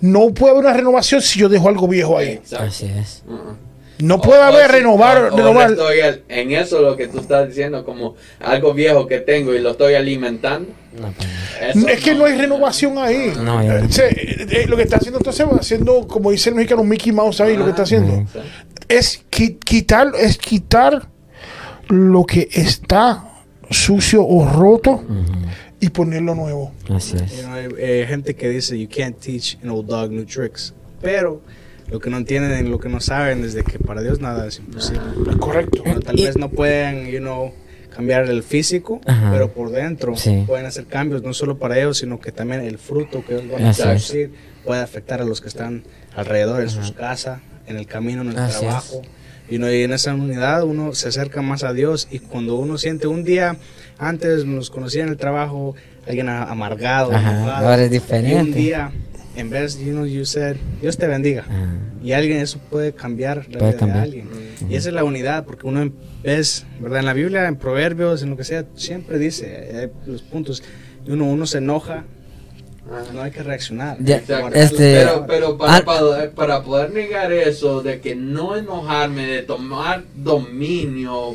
No 0.01 0.31
puede 0.35 0.53
haber 0.53 0.65
una 0.67 0.75
renovación 0.75 1.21
si 1.23 1.39
yo 1.41 1.49
dejo 1.49 1.69
algo 1.69 1.89
viejo 1.89 2.17
ahí. 2.19 2.29
Exacto. 2.31 2.67
Así 2.67 2.87
es. 2.87 3.23
No 4.01 4.21
puede 4.21 4.39
O- 4.41 4.45
haber 4.45 4.67
o 4.71 4.73
renovar, 4.73 5.25
o- 5.25 5.35
o 5.35 5.37
renovar. 5.37 5.71
le 5.71 5.77
estoy 5.77 6.01
al- 6.01 6.23
en 6.29 6.53
eso 6.53 6.81
lo 6.83 6.97
que 6.97 7.09
tú 7.09 7.19
estás 7.19 7.49
diciendo, 7.49 7.85
como 7.85 8.15
algo 8.39 8.73
viejo 8.73 9.09
que 9.09 9.19
tengo 9.19 9.53
y 9.55 9.59
lo 9.59 9.71
estoy 9.73 9.95
alimentando. 9.95 10.71
No, 11.01 11.13
pues, 11.13 11.29
eso 11.77 11.89
Es 11.89 12.05
que 12.05 12.15
no 12.15 12.25
hay 12.25 12.39
renovación 12.39 12.97
ahí. 12.99 13.33
No, 13.43 13.61
sea, 13.91 14.07
eh, 14.09 14.47
eh, 14.51 14.65
lo 14.69 14.77
que 14.77 14.85
está 14.85 14.99
haciendo 14.99 15.19
entonces 15.19 15.45
va 15.47 15.57
haciendo, 15.57 16.07
como 16.07 16.31
dice 16.31 16.51
el 16.51 16.55
mexicano, 16.55 16.83
un 16.83 16.89
Mickey 16.89 17.11
Mouse 17.11 17.41
ahí, 17.41 17.57
lo 17.57 17.65
que 17.65 17.71
está 17.71 17.83
haciendo. 17.83 18.25
Es 18.89 19.21
qui- 19.33 19.59
quitar, 19.59 20.13
es 20.17 20.39
quitar 20.39 21.09
lo 21.89 22.25
que 22.25 22.49
está 22.53 23.25
sucio 23.71 24.25
o 24.25 24.49
roto 24.49 25.03
y 25.81 25.91
ponerlo 25.91 26.35
nuevo. 26.35 26.73
Así 26.91 27.17
You 27.17 27.25
es. 27.25 27.33
know, 27.43 27.53
hay 27.55 27.69
eh, 27.79 28.05
gente 28.09 28.35
que 28.35 28.49
dice, 28.49 28.79
you 28.79 28.89
can't 28.89 29.19
teach 29.19 29.57
an 29.63 29.71
old 29.71 29.87
dog 29.87 30.11
new 30.11 30.25
tricks. 30.25 30.75
Pero 31.01 31.41
lo 31.91 32.01
que 32.01 32.11
no 32.11 32.17
entienden, 32.17 32.71
lo 32.71 32.79
que 32.81 32.89
no 32.89 33.01
saben 33.01 33.45
es 33.45 33.55
de 33.55 33.63
que 33.65 33.79
para 33.79 34.03
Dios 34.03 34.21
nada 34.21 34.47
es 34.47 34.59
imposible. 34.59 35.01
Es 35.31 35.37
correcto. 35.37 35.83
Bueno, 35.85 36.01
tal 36.01 36.19
Y- 36.19 36.25
vez 36.25 36.37
no 36.37 36.51
pueden, 36.51 37.07
you 37.09 37.19
know, 37.21 37.53
cambiar 37.95 38.29
el 38.29 38.43
físico, 38.43 39.01
Ajá. 39.07 39.31
pero 39.33 39.53
por 39.53 39.71
dentro 39.71 40.17
Sí. 40.17 40.45
pueden 40.47 40.67
hacer 40.67 40.87
cambios, 40.87 41.23
no 41.23 41.33
solo 41.35 41.59
para 41.59 41.79
ellos, 41.79 41.99
sino 41.99 42.21
que 42.21 42.31
también 42.33 42.61
el 42.63 42.79
fruto 42.79 43.25
que 43.25 43.35
ellos 43.37 43.51
van 43.51 43.65
a 43.65 43.71
es. 43.71 43.81
producir 43.81 44.33
puede 44.65 44.81
afectar 44.83 45.21
a 45.21 45.25
los 45.25 45.41
que 45.41 45.49
están 45.49 45.85
alrededor, 46.15 46.63
en 46.63 46.71
sus 46.71 46.93
casas, 46.93 47.41
en 47.67 47.77
el 47.77 47.87
camino, 47.87 48.23
en 48.23 48.29
el 48.31 48.39
Así 48.39 48.61
trabajo. 48.61 49.03
Y, 49.51 49.59
no, 49.59 49.73
y 49.73 49.83
en 49.83 49.93
esa 49.93 50.15
unidad 50.15 50.63
uno 50.65 50.93
se 50.95 51.09
acerca 51.09 51.41
más 51.43 51.65
a 51.65 51.73
Dios 51.73 52.07
y 52.11 52.19
cuando 52.19 52.57
uno 52.57 52.77
siente 52.79 53.07
un 53.07 53.25
día, 53.25 53.57
antes 53.99 54.45
nos 54.45 54.71
conocía 54.71 55.03
en 55.03 55.09
el 55.11 55.17
trabajo, 55.17 55.75
alguien 56.07 56.29
amargado, 56.29 57.13
Ajá, 57.13 57.59
ahora 57.59 57.77
es 57.77 57.81
y 57.83 57.85
un 57.85 57.91
diferente. 57.91 58.59
día, 58.59 58.91
en 59.37 59.51
vez, 59.51 59.79
you 59.79 59.93
know, 59.93 60.05
you 60.07 60.25
said, 60.25 60.57
Dios 60.81 60.97
te 60.97 61.07
bendiga. 61.07 61.43
Ajá. 61.43 61.67
Y 62.03 62.13
alguien, 62.13 62.39
eso 62.39 62.59
puede 62.71 62.93
cambiar 62.93 63.47
la 63.51 63.59
Puede 63.59 63.71
vida 63.73 63.79
cambiar. 63.79 63.99
de 63.99 64.05
alguien. 64.05 64.29
Y 64.71 64.75
esa 64.77 64.89
es 64.89 64.95
la 64.95 65.05
unidad, 65.05 65.45
porque 65.45 65.67
uno 65.67 65.83
en 65.83 65.95
vez, 66.23 66.65
¿verdad? 66.81 67.01
En 67.01 67.07
la 67.07 67.13
Biblia, 67.13 67.47
en 67.49 67.57
Proverbios, 67.57 68.23
en 68.23 68.31
lo 68.31 68.37
que 68.37 68.45
sea, 68.45 68.65
siempre 68.75 69.19
dice, 69.19 69.47
eh, 69.49 69.91
los 70.07 70.23
puntos, 70.23 70.63
y 71.07 71.11
uno, 71.11 71.25
uno 71.27 71.47
se 71.47 71.59
enoja, 71.59 72.05
no 73.13 73.23
hay 73.23 73.31
que 73.31 73.43
reaccionar. 73.43 73.99
Este- 74.55 74.95
Pero, 75.05 75.27
pero 75.27 75.59
para, 75.59 75.77
Ah. 75.77 75.83
para, 75.85 76.31
para 76.31 76.63
poder 76.63 76.91
negar 76.93 77.31
eso 77.33 77.83
de 77.83 78.01
que 78.01 78.15
no 78.17 78.57
enojarme, 78.57 79.27
de 79.27 79.43
tomar 79.43 80.05
dominio, 80.17 81.35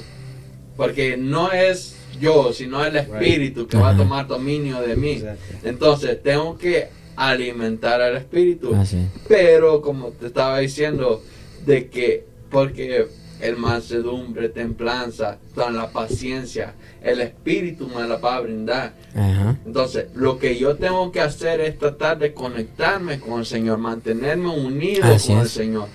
porque 0.76 1.16
no 1.18 1.51
es 1.51 1.95
yo, 2.24 2.54
sino 2.54 2.84
el 2.84 2.96
espíritu 2.96 3.68
que 3.68 3.78
va 3.78 3.90
a 3.92 3.98
tomar 3.98 4.28
dominio 4.28 4.82
de 4.82 4.96
mí. 4.96 5.12
Exacto. 5.14 5.44
Entonces 5.64 6.24
tengo 6.24 6.58
que 6.58 6.88
alimentar 7.16 8.02
al 8.02 8.18
espíritu. 8.18 8.74
Así. 8.76 9.06
Pero 9.28 9.82
como 9.82 10.10
te 10.10 10.28
estaba 10.28 10.60
diciendo, 10.60 11.22
de 11.66 11.90
que 11.90 12.26
porque 12.50 13.08
el 13.42 13.58
mansedumbre, 13.58 14.48
templanza, 14.50 15.38
toda 15.54 15.70
la 15.70 15.92
paciencia, 15.92 16.76
el 17.02 17.20
espíritu 17.20 17.88
me 17.90 18.08
la 18.08 18.16
va 18.18 18.38
a 18.38 18.40
brindar. 18.40 18.94
Ajá. 19.14 19.58
Entonces, 19.66 20.06
lo 20.16 20.40
que 20.40 20.58
yo 20.58 20.76
tengo 20.78 21.12
que 21.12 21.20
hacer 21.20 21.60
es 21.60 21.78
tratar 21.78 22.20
de 22.20 22.34
conectarme 22.34 23.20
con 23.20 23.40
el 23.40 23.46
Señor, 23.46 23.80
mantenerme 23.80 24.50
unido 24.50 25.04
Así 25.04 25.28
con 25.30 25.38
es. 25.40 25.44
el 25.44 25.50
Señor. 25.50 25.88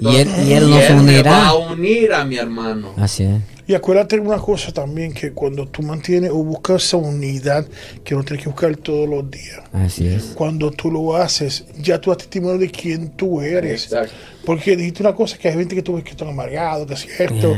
Y 0.00 0.16
él- 0.16 0.28
y 0.46 0.52
Él 0.52 0.70
nos 0.70 0.90
unirá. 0.90 1.30
va 1.30 1.46
a 1.48 1.54
unir 1.54 2.12
a 2.12 2.24
mi 2.24 2.36
hermano. 2.36 2.92
Así 2.96 3.24
es. 3.24 3.40
Y 3.68 3.74
acuérdate 3.74 4.20
una 4.20 4.38
cosa 4.38 4.72
también, 4.72 5.12
que 5.12 5.32
cuando 5.32 5.66
tú 5.66 5.82
mantienes 5.82 6.30
o 6.30 6.36
buscas 6.36 6.84
esa 6.84 6.98
unidad, 6.98 7.66
que 8.04 8.14
no 8.14 8.22
tienes 8.22 8.44
que 8.44 8.48
buscar 8.48 8.76
todos 8.76 9.08
los 9.08 9.28
días. 9.28 9.60
Así 9.72 10.06
es. 10.06 10.22
Cuando 10.36 10.70
tú 10.70 10.88
lo 10.92 11.16
haces, 11.16 11.64
ya 11.80 12.00
tú 12.00 12.10
das 12.10 12.18
testimonio 12.18 12.58
de 12.58 12.70
quién 12.70 13.10
tú 13.16 13.40
eres. 13.40 13.84
Exacto. 13.86 14.12
Porque 14.44 14.76
dijiste 14.76 15.02
una 15.02 15.14
cosa 15.16 15.36
que 15.36 15.48
hay 15.48 15.54
gente 15.54 15.74
que 15.74 15.82
tú 15.82 15.94
ves 15.94 16.04
que 16.04 16.10
están 16.10 16.28
amargados, 16.28 16.86
que 16.86 16.94
es 16.94 17.00
cierto. 17.16 17.56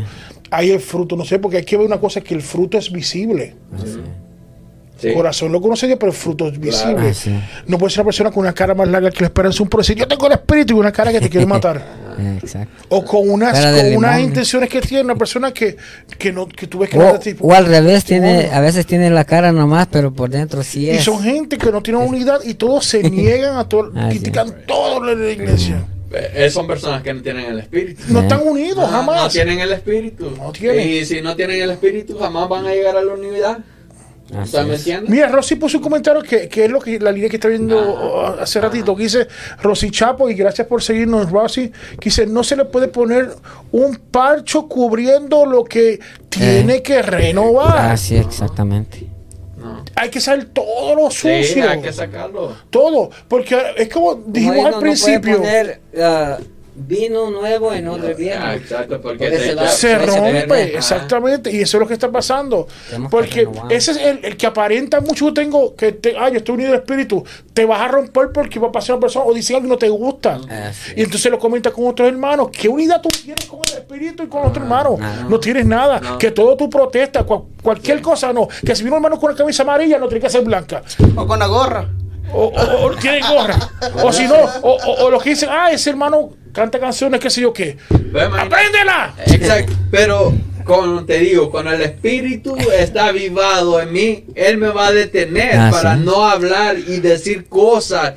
Hay 0.51 0.71
el 0.71 0.81
fruto, 0.81 1.15
no 1.15 1.27
sé, 1.27 1.39
porque 1.39 1.59
hay 1.59 1.65
que 1.65 1.77
ver 1.77 1.85
una 1.87 2.01
cosa 2.01 2.23
que 2.23 2.33
el 2.35 2.41
fruto 2.41 2.79
es 2.79 2.91
visible. 2.91 3.55
Así. 3.77 3.99
Sí. 4.99 5.13
Corazón 5.13 5.53
lo 5.53 5.61
conoce 5.61 5.87
Dios, 5.87 5.99
pero 6.01 6.11
el 6.11 6.17
fruto 6.19 6.49
es 6.49 6.59
visible. 6.59 7.13
No 7.67 7.79
puede 7.79 7.91
ser 7.93 8.01
una 8.01 8.07
persona 8.07 8.31
con 8.33 8.41
una 8.41 8.53
cara 8.55 8.75
más 8.75 8.89
larga 8.89 9.11
que 9.11 9.21
la 9.21 9.27
esperanza, 9.27 9.63
un 9.63 9.69
decir, 9.69 9.95
yo 9.97 10.09
tengo 10.09 10.27
el 10.27 10.33
espíritu 10.33 10.75
y 10.75 10.79
una 10.81 10.91
cara 10.91 11.13
que 11.13 11.21
te 11.21 11.29
quiere 11.29 11.45
matar. 11.55 12.08
Eh, 12.19 12.39
Exacto. 12.43 12.85
O 12.89 13.05
con 13.05 13.29
unas, 13.31 13.59
con 13.59 13.97
unas 13.97 14.21
intenciones 14.21 14.69
que 14.69 14.81
tiene 14.81 15.05
una 15.05 15.15
persona 15.15 15.53
que, 15.53 15.77
que, 16.19 16.33
no, 16.33 16.47
que 16.49 16.67
tú 16.67 16.79
ves 16.79 16.91
que 16.91 16.99
O, 16.99 17.03
no 17.03 17.15
es 17.15 17.21
tipo. 17.21 17.47
o 17.47 17.53
al 17.55 17.67
revés, 17.67 18.05
tiene, 18.05 18.51
a 18.53 18.61
veces 18.61 18.87
tiene 18.87 19.09
la 19.11 19.25
cara 19.25 19.53
nomás, 19.53 19.87
pero 19.91 20.13
por 20.13 20.29
dentro 20.31 20.63
sí 20.63 20.87
Y 20.87 20.91
es. 20.91 21.05
son 21.05 21.23
gente 21.23 21.59
que 21.59 21.71
no 21.71 21.83
tienen 21.83 22.03
unidad 22.03 22.41
y 22.45 22.55
todos 22.55 22.85
se 22.87 23.03
niegan 23.11 23.57
a 23.57 23.69
todo, 23.69 23.93
Ah, 23.95 24.09
sí. 24.11 24.19
critican 24.19 24.55
todo 24.67 25.01
lo 25.01 25.15
de 25.17 25.25
la 25.27 25.31
iglesia. 25.33 25.85
Eh, 26.11 26.49
son 26.51 26.67
personas 26.67 27.03
que 27.03 27.13
no 27.13 27.21
tienen 27.21 27.45
el 27.53 27.59
espíritu. 27.59 28.03
No 28.09 28.21
Eh. 28.21 28.23
están 28.23 28.41
unidos 28.47 28.83
Ah, 28.89 28.91
jamás. 28.93 29.23
No 29.25 29.29
tienen 29.29 29.61
el 29.61 29.73
espíritu. 29.73 30.33
No 30.39 30.51
tienen. 30.53 30.89
Y 30.89 31.05
si 31.05 31.21
no 31.21 31.37
tienen 31.37 31.61
el 31.61 31.71
espíritu, 31.71 32.19
jamás 32.19 32.49
van 32.49 32.67
a 32.67 32.71
llegar 32.71 32.97
a 32.97 33.03
la 33.03 33.13
unidad. 33.13 33.59
Mira, 35.09 35.29
Rosy 35.29 35.55
puso 35.57 35.79
un 35.79 35.83
comentario 35.83 36.23
que, 36.23 36.49
que 36.49 36.67
es 36.67 36.71
lo 36.71 36.79
que 36.81 36.99
la 37.01 37.11
línea 37.13 37.31
que 37.31 37.37
está 37.37 37.49
viendo 37.49 38.37
hace 38.41 38.61
ratito, 38.61 38.95
que 38.95 39.05
dice 39.05 39.27
Rosy 39.63 39.91
Chapo, 39.91 40.29
y 40.29 40.35
gracias 40.35 40.67
por 40.67 40.83
seguirnos, 40.83 41.31
Rosy, 41.31 41.71
que 41.99 42.05
dice, 42.11 42.27
no 42.27 42.45
se 42.45 42.57
le 42.57 42.65
puede 42.67 42.89
poner 42.89 43.31
un 43.73 43.97
parcho 44.11 44.69
cubriendo 44.69 45.47
lo 45.47 45.65
que 45.65 45.99
tiene 46.29 46.77
Eh. 46.77 46.83
que 46.83 47.01
renovar. 47.03 47.93
Así 47.93 48.17
es, 48.17 48.27
exactamente. 48.27 49.07
No. 49.57 49.83
Hay 49.97 50.09
que 50.11 50.21
saber 50.21 50.45
todo 50.47 50.95
lo 50.95 51.11
Sí, 51.11 51.43
sucio, 51.43 51.69
hay 51.69 51.81
que 51.81 51.93
sacarlo. 51.93 52.55
todo, 52.71 53.11
porque 53.27 53.59
es 53.77 53.89
como 53.89 54.15
dijimos 54.15 54.57
al 54.57 54.63
no- 54.63 54.71
no 54.71 54.71
puede 54.81 54.83
principio, 54.83 55.39
poner, 55.39 55.81
ah, 56.01 56.39
vino 56.87 57.31
nuevo 57.31 57.73
en 57.73 57.89
odre 57.89 58.15
viejo. 58.15 58.41
Ah, 58.43 58.55
exacto, 58.55 59.01
porque 59.01 59.29
Porque 59.29 59.69
se, 59.69 59.77
se 59.77 59.99
rompe, 59.99 60.77
exactamente, 60.77 61.51
y 61.51 61.61
eso 61.61 61.77
es 61.77 61.81
lo 61.81 61.87
que 61.87 61.95
está 61.95 62.11
pasando. 62.11 62.67
Porque 63.11 63.49
ese 63.71 63.91
es 63.93 63.97
el, 63.99 64.25
el 64.25 64.37
que 64.37 64.47
aparenta 64.47 65.01
mucho. 65.01 65.27
Yo 65.27 65.35
tengo 65.35 65.75
que, 65.75 65.93
te, 65.93 66.17
ah, 66.19 66.29
yo 66.29 66.39
estoy 66.39 66.55
unido 66.55 66.71
al 66.73 66.77
espíritu. 66.81 67.25
Te 67.53 67.65
vas 67.65 67.81
a 67.81 67.89
romper 67.89 68.31
porque 68.33 68.59
va 68.61 68.69
a 68.69 68.73
pasar 68.73 68.97
una 68.97 69.01
persona 69.03 69.25
o 69.27 69.35
dice 69.35 69.55
algo 69.55 69.65
que 69.65 69.69
no 69.71 69.79
te 69.79 69.89
gusta. 69.89 70.39
Así 70.69 70.93
Y 70.97 71.03
entonces 71.03 71.31
lo 71.31 71.39
comentas 71.39 71.73
con 71.73 71.87
otros 71.87 72.09
hermanos. 72.09 72.49
¿Qué 72.53 72.69
unidad 72.69 73.01
tú 73.03 73.09
tienes 73.09 73.45
con 73.47 73.61
el 73.71 73.79
espíritu 73.79 74.23
y 74.23 74.29
con 74.29 74.47
otro 74.47 74.63
hermano? 74.63 74.97
no. 74.99 75.29
No 75.29 75.41
tienes 75.41 75.67
nada. 75.67 76.01
No. 76.01 76.19
Que 76.19 76.31
todo 76.31 76.57
tú 76.57 76.71
protestas, 76.71 77.25
cual- 77.25 77.43
cualquier 77.63 78.01
cosa 78.01 78.33
no. 78.33 78.47
Que 78.65 78.75
si 78.77 78.83
viene 78.83 78.97
un 78.97 79.05
hermano 79.05 79.21
con 79.21 79.31
una 79.31 79.39
camisa 79.39 79.63
amarilla, 79.63 79.99
no 79.99 80.07
tiene 80.09 80.21
que 80.23 80.31
ser 80.31 80.43
blanca. 80.43 80.83
O 81.17 81.27
con 81.27 81.39
la 81.39 81.47
gorra. 81.47 81.89
O, 82.33 82.45
o, 82.45 82.87
o 82.87 82.95
tiene 82.97 83.21
gorra. 83.27 83.57
o 84.05 84.13
si 84.13 84.27
no, 84.27 84.35
o, 84.63 84.73
o, 84.77 85.05
o 85.07 85.11
los 85.11 85.23
que 85.23 85.31
dicen, 85.31 85.49
ah, 85.51 85.71
ese 85.73 85.89
hermano 85.91 86.31
canta 86.53 86.79
canciones, 86.79 87.21
qué 87.21 87.31
sé 87.31 87.41
yo 87.43 87.53
qué. 87.53 87.77
¡Apréndela! 88.39 89.15
Exacto, 89.27 89.73
pero 89.91 90.33
como 90.65 91.05
te 91.05 91.19
digo, 91.21 91.51
cuando 91.51 91.73
el 91.73 91.81
espíritu 91.81 92.57
está 92.79 93.07
avivado 93.07 93.81
en 93.81 93.93
mí, 93.93 94.25
él 94.35 94.59
me 94.59 94.69
va 94.69 94.89
a 94.89 94.93
detener 94.93 95.55
Ah, 95.57 95.69
para 95.73 95.95
sí. 95.97 96.03
no 96.05 96.25
hablar 96.29 96.77
y 96.79 97.01
decir 97.01 97.47
cosas 97.47 98.15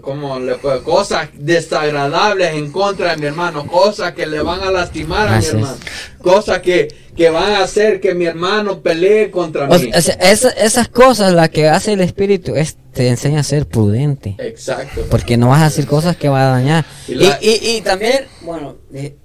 como 0.00 0.38
le- 0.40 0.56
cosas 0.84 1.28
desagradables 1.34 2.54
en 2.54 2.70
contra 2.72 3.10
de 3.12 3.16
mi 3.18 3.26
hermano, 3.26 3.66
cosas 3.66 4.12
que 4.14 4.26
le 4.26 4.40
van 4.42 4.60
a 4.60 4.70
lastimar 4.70 5.28
a 5.28 5.36
Así 5.36 5.54
mi 5.56 5.62
hermano, 5.62 5.78
cosas 6.22 6.60
que, 6.60 6.88
que 7.16 7.30
van 7.30 7.52
a 7.52 7.62
hacer 7.62 8.00
que 8.00 8.14
mi 8.14 8.24
hermano 8.26 8.80
pelee 8.80 9.30
contra 9.30 9.68
O 9.68 9.78
mí. 9.78 9.90
sea, 10.00 10.14
esa- 10.14 10.50
esas 10.50 10.88
cosas 10.88 11.32
las 11.32 11.50
que 11.50 11.68
hace 11.68 11.92
el 11.92 12.00
espíritu 12.00 12.54
es 12.56 12.76
te 12.92 13.08
enseña 13.08 13.40
a 13.40 13.42
ser 13.42 13.66
prudente. 13.66 14.36
Exacto. 14.38 15.02
Porque 15.10 15.36
no 15.36 15.48
vas 15.48 15.60
a 15.60 15.64
decir 15.66 15.86
cosas 15.86 16.16
que 16.16 16.28
van 16.30 16.42
a 16.42 16.50
dañar. 16.50 16.84
Y 17.08 17.12
Y, 17.12 17.14
la- 17.16 17.38
y, 17.42 17.76
y 17.76 17.80
también, 17.82 18.24
bueno, 18.40 18.76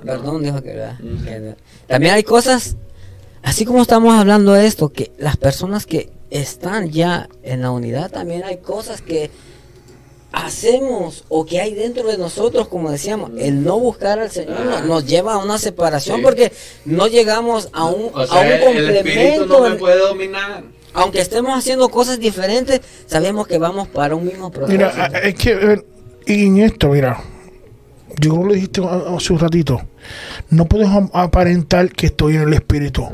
perdón, 0.05 0.43
dijo 0.43 0.61
que, 0.61 0.73
¿verdad? 0.73 0.97
También 1.87 2.13
hay 2.13 2.23
cosas, 2.23 2.75
así 3.43 3.65
como 3.65 3.81
estamos 3.81 4.13
hablando 4.13 4.53
de 4.53 4.67
esto, 4.67 4.89
que 4.89 5.11
las 5.17 5.37
personas 5.37 5.85
que 5.85 6.09
están 6.29 6.89
ya 6.91 7.27
en 7.43 7.61
la 7.61 7.71
unidad, 7.71 8.11
también 8.11 8.43
hay 8.43 8.57
cosas 8.57 9.01
que 9.01 9.31
hacemos 10.31 11.23
o 11.29 11.45
que 11.45 11.59
hay 11.59 11.73
dentro 11.73 12.07
de 12.07 12.17
nosotros, 12.17 12.67
como 12.67 12.89
decíamos, 12.91 13.31
el 13.37 13.63
no 13.63 13.79
buscar 13.79 14.19
al 14.19 14.31
Señor 14.31 14.61
nos, 14.65 14.85
nos 14.85 15.05
lleva 15.05 15.33
a 15.33 15.37
una 15.37 15.57
separación 15.57 16.17
Sí. 16.17 16.23
porque 16.23 16.51
no 16.85 17.07
llegamos 17.07 17.69
a 17.73 17.85
un, 17.85 18.11
O 18.13 18.19
a 18.19 18.39
un 18.39 18.47
el, 18.47 18.77
el 18.77 18.97
espíritu 18.97 19.45
no 19.45 19.55
complemento. 19.55 19.61
me 19.61 19.67
en- 19.67 19.77
puede 19.77 19.97
dominar. 19.99 20.63
aunque 20.93 21.21
estemos 21.21 21.57
haciendo 21.57 21.89
cosas 21.89 22.19
diferentes, 22.19 22.81
sabemos 23.07 23.47
que 23.47 23.57
vamos 23.57 23.87
para 23.87 24.15
un 24.15 24.25
mismo 24.25 24.51
propósito. 24.51 24.85
Mira, 24.89 25.07
es 25.23 25.35
que 25.35 25.51
eh, 25.51 25.81
y 26.25 26.45
en 26.45 26.59
esto, 26.59 26.89
mira, 26.89 27.21
yo 28.19 28.31
como 28.31 28.45
lo 28.45 28.53
dijiste 28.53 28.81
hace 28.81 29.33
un 29.33 29.39
ratito, 29.39 29.81
no 30.49 30.65
puedes 30.65 30.87
aparentar 31.13 31.89
que 31.91 32.07
estoy 32.07 32.35
en 32.35 32.41
el 32.43 32.53
espíritu. 32.53 33.07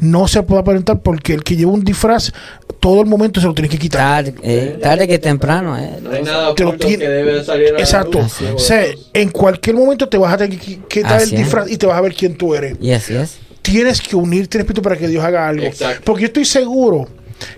No 0.00 0.28
se 0.28 0.42
puede 0.42 0.60
aparentar 0.60 1.00
porque 1.00 1.34
el 1.34 1.42
que 1.44 1.56
lleva 1.56 1.72
un 1.72 1.82
disfraz, 1.84 2.32
todo 2.80 3.00
el 3.00 3.06
momento 3.08 3.40
se 3.40 3.46
lo 3.46 3.54
tiene 3.54 3.68
que 3.68 3.78
quitar. 3.78 3.98
tarde, 4.24 4.34
eh, 4.42 4.78
tarde 4.80 5.08
que 5.08 5.18
temprano. 5.18 5.76
Eh. 5.78 5.98
No 6.02 6.10
hay 6.12 6.22
nada 6.22 6.54
Te 6.54 6.64
lo 6.64 6.74
tiene- 6.74 6.98
que 6.98 7.08
debe 7.08 7.44
salir 7.44 7.68
a 7.70 7.72
la 7.72 7.78
Exacto. 7.80 8.20
luz. 8.20 8.40
O 8.54 8.58
sea, 8.58 8.84
en 9.14 9.30
cualquier 9.30 9.74
momento 9.76 10.08
te 10.08 10.16
vas 10.18 10.32
a 10.34 10.36
tener 10.38 10.58
que 10.58 10.64
qui- 10.66 10.86
quitar 10.88 11.20
el 11.20 11.32
es. 11.32 11.36
disfraz 11.38 11.70
y 11.70 11.76
te 11.76 11.86
vas 11.86 11.96
a 11.98 12.00
ver 12.00 12.14
quién 12.14 12.36
tú 12.36 12.54
eres. 12.54 12.76
Y 12.80 12.92
así 12.92 13.14
es. 13.14 13.38
Tienes 13.62 14.00
que 14.00 14.14
unirte 14.16 14.58
al 14.58 14.62
espíritu 14.62 14.82
para 14.82 14.96
que 14.96 15.08
Dios 15.08 15.24
haga 15.24 15.48
algo. 15.48 15.64
Exacto. 15.64 16.02
Porque 16.04 16.22
yo 16.22 16.26
estoy 16.28 16.44
seguro 16.44 17.08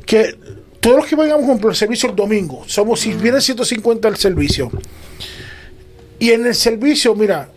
que 0.07 0.35
todos 0.81 0.97
los 0.97 1.07
que 1.07 1.15
vengamos, 1.15 1.41
por 1.43 1.51
ejemplo, 1.51 1.71
el 1.71 1.77
servicio 1.77 2.09
el 2.09 2.17
domingo, 2.17 2.63
somos, 2.67 3.01
si 3.01 3.13
viene 3.13 3.41
150 3.41 4.09
el 4.09 4.17
servicio, 4.17 4.71
y 6.21 6.31
en 6.31 6.47
el 6.47 6.55
servicio, 6.55 7.15
mira, 7.17 7.49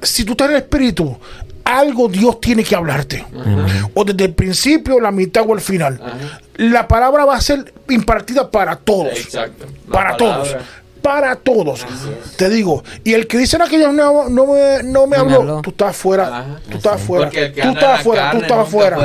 si 0.00 0.24
tú 0.24 0.32
estás 0.32 0.48
en 0.48 0.54
el 0.56 0.62
espíritu, 0.62 1.16
algo 1.64 2.08
Dios 2.08 2.40
tiene 2.40 2.62
que 2.64 2.74
hablarte. 2.76 3.26
O 3.94 4.04
desde 4.04 4.24
el 4.24 4.34
principio, 4.34 5.00
la 5.00 5.10
mitad 5.10 5.44
o 5.46 5.52
el 5.54 5.60
final. 5.60 6.00
Ajá. 6.02 6.40
La 6.56 6.86
palabra 6.88 7.24
va 7.24 7.36
a 7.36 7.40
ser 7.40 7.72
impartida 7.88 8.50
para 8.50 8.76
todos. 8.76 9.18
Exacto. 9.18 9.66
Para 9.90 10.16
todos. 10.16 10.56
Para 11.02 11.36
todos. 11.36 11.84
Te 12.36 12.48
digo. 12.48 12.82
Y 13.04 13.12
el 13.14 13.26
que 13.26 13.38
dice 13.38 13.58
"No, 13.58 13.66
que 13.66 13.78
Dios 13.78 13.92
no, 13.92 14.28
no 14.28 14.46
me, 14.46 14.82
no 14.84 15.06
me 15.06 15.16
habló, 15.16 15.36
habló. 15.40 15.60
tú 15.62 15.70
estás 15.70 15.96
fuera. 15.96 16.26
Ajá. 16.28 16.60
Tú 16.70 16.76
estás 16.78 17.00
fuera. 17.00 17.30
Tú 17.30 17.68
estás 17.68 18.02
fuera. 18.02 18.30
Tú 18.30 18.36
estás 18.38 18.68
fuera. 18.68 18.98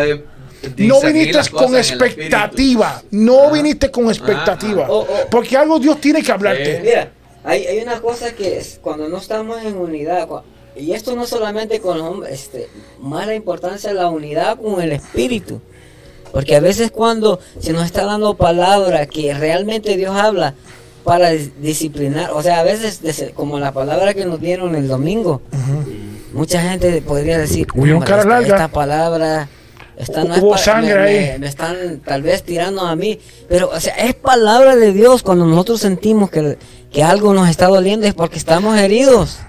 No 0.77 1.01
viniste 1.01 1.49
con 1.51 1.75
expectativa. 1.75 3.01
No 3.11 3.51
viniste 3.51 3.89
con 3.91 4.05
expectativa. 4.09 4.87
Porque 5.29 5.57
algo 5.57 5.79
Dios 5.79 5.99
tiene 5.99 6.21
que 6.21 6.31
hablarte. 6.31 6.77
Sí. 6.77 6.81
Mira, 6.83 7.09
hay, 7.43 7.65
hay 7.65 7.79
una 7.79 8.01
cosa 8.01 8.33
que 8.33 8.57
es 8.57 8.79
cuando 8.81 9.07
no 9.09 9.17
estamos 9.17 9.61
en 9.63 9.77
unidad, 9.77 10.27
y 10.75 10.93
esto 10.93 11.15
no 11.15 11.25
solamente 11.25 11.79
con 11.79 11.97
los 11.97 12.07
hombres, 12.07 12.33
este, 12.33 12.67
más 12.99 13.27
la 13.27 13.35
importancia 13.35 13.89
de 13.89 13.95
la 13.95 14.09
unidad 14.09 14.57
con 14.59 14.81
el 14.81 14.91
espíritu. 14.93 15.59
Porque 16.31 16.55
a 16.55 16.61
veces 16.61 16.91
cuando 16.91 17.39
se 17.59 17.73
nos 17.73 17.85
está 17.85 18.05
dando 18.05 18.35
palabra 18.35 19.05
que 19.05 19.33
realmente 19.33 19.97
Dios 19.97 20.15
habla 20.15 20.53
para 21.03 21.33
dis- 21.33 21.51
disciplinar, 21.59 22.31
o 22.31 22.41
sea, 22.41 22.61
a 22.61 22.63
veces 22.63 23.01
como 23.35 23.59
la 23.59 23.73
palabra 23.73 24.13
que 24.13 24.23
nos 24.25 24.39
dieron 24.39 24.75
el 24.75 24.87
domingo, 24.87 25.41
mucha 26.31 26.61
gente 26.61 27.01
podría 27.01 27.37
decir, 27.37 27.67
Hubieron 27.75 27.97
"Hombre, 28.03 28.09
caras 28.09 28.25
esta, 28.25 28.39
esta 28.55 28.67
palabra, 28.69 29.49
esta 30.01 30.23
no 30.23 30.35
es 30.35 30.41
Hubo 30.41 30.51
pa- 30.51 30.57
sangre 30.57 30.95
me- 30.95 31.01
ahí. 31.01 31.15
me- 31.33 31.39
me 31.39 31.47
están 31.47 32.01
tal 32.05 32.21
vez 32.23 32.43
tirando 32.43 32.81
a 32.81 32.95
mí, 32.95 33.19
pero 33.47 33.69
o 33.69 33.79
sea, 33.79 33.93
es 33.95 34.13
palabra 34.15 34.75
de 34.75 34.91
Dios 34.93 35.23
cuando 35.23 35.45
nosotros 35.45 35.81
sentimos 35.81 36.29
que, 36.29 36.57
que 36.91 37.03
algo 37.03 37.33
nos 37.33 37.49
está 37.49 37.67
doliendo 37.67 38.05
es 38.07 38.13
porque 38.13 38.37
estamos 38.37 38.77
heridos. 38.79 39.39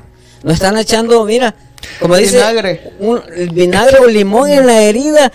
Nos 0.42 0.55
están 0.55 0.76
echando, 0.76 1.24
mira, 1.24 1.55
como 2.00 2.16
dice, 2.16 2.36
Vinagre. 2.36 2.92
un- 3.00 3.22
el 3.34 3.50
vinagre 3.50 3.98
o 3.98 4.07
limón 4.07 4.50
en 4.50 4.66
la 4.66 4.82
herida 4.82 5.32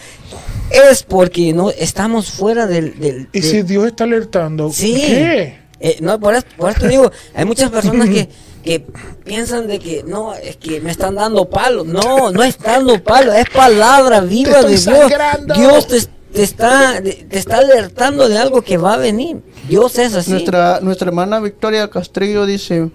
es 0.89 1.03
porque 1.03 1.53
no 1.53 1.69
estamos 1.71 2.29
fuera 2.31 2.67
del, 2.67 2.99
del- 2.99 3.29
Y 3.31 3.39
del- 3.39 3.49
si 3.51 3.61
Dios 3.63 3.87
está 3.87 4.03
alertando, 4.03 4.69
Sí. 4.71 4.95
¿qué? 4.95 5.57
eh, 5.79 5.97
no, 6.01 6.19
por 6.19 6.41
por 6.57 6.71
eso 6.71 6.79
te 6.81 6.87
digo, 6.89 7.09
hay 7.33 7.45
muchas 7.45 7.69
personas 7.69 8.09
que, 8.09 8.27
que 8.67 8.85
piensan 9.23 9.65
de 9.67 9.79
que 9.79 10.03
no, 10.03 10.33
es 10.33 10.57
que 10.57 10.81
me 10.81 10.91
están 10.91 11.15
dando 11.15 11.49
palo. 11.49 11.85
No, 11.85 12.31
no 12.31 12.43
es 12.43 12.57
dando 12.59 13.01
palo, 13.01 13.31
es 13.31 13.49
palabra 13.49 14.19
viva 14.19 14.61
de 14.61 14.69
Dios. 14.71 14.81
sangrando. 14.83 15.53
Dios 15.53 15.87
te, 15.87 16.01
te 16.33 16.43
está, 16.43 17.01
te 17.01 17.37
está 17.37 17.59
alertando 17.59 18.27
de 18.27 18.37
algo 18.37 18.61
que 18.61 18.77
va 18.77 18.95
a 18.95 18.97
venir. 18.97 19.37
Dios 19.69 19.97
es 19.97 20.13
así. 20.15 20.31
Nuestra, 20.31 20.79
nuestra 20.81 21.07
hermana 21.07 21.39
Victoria 21.39 21.89
Castrillo 21.89 22.45
dice, 22.45 22.89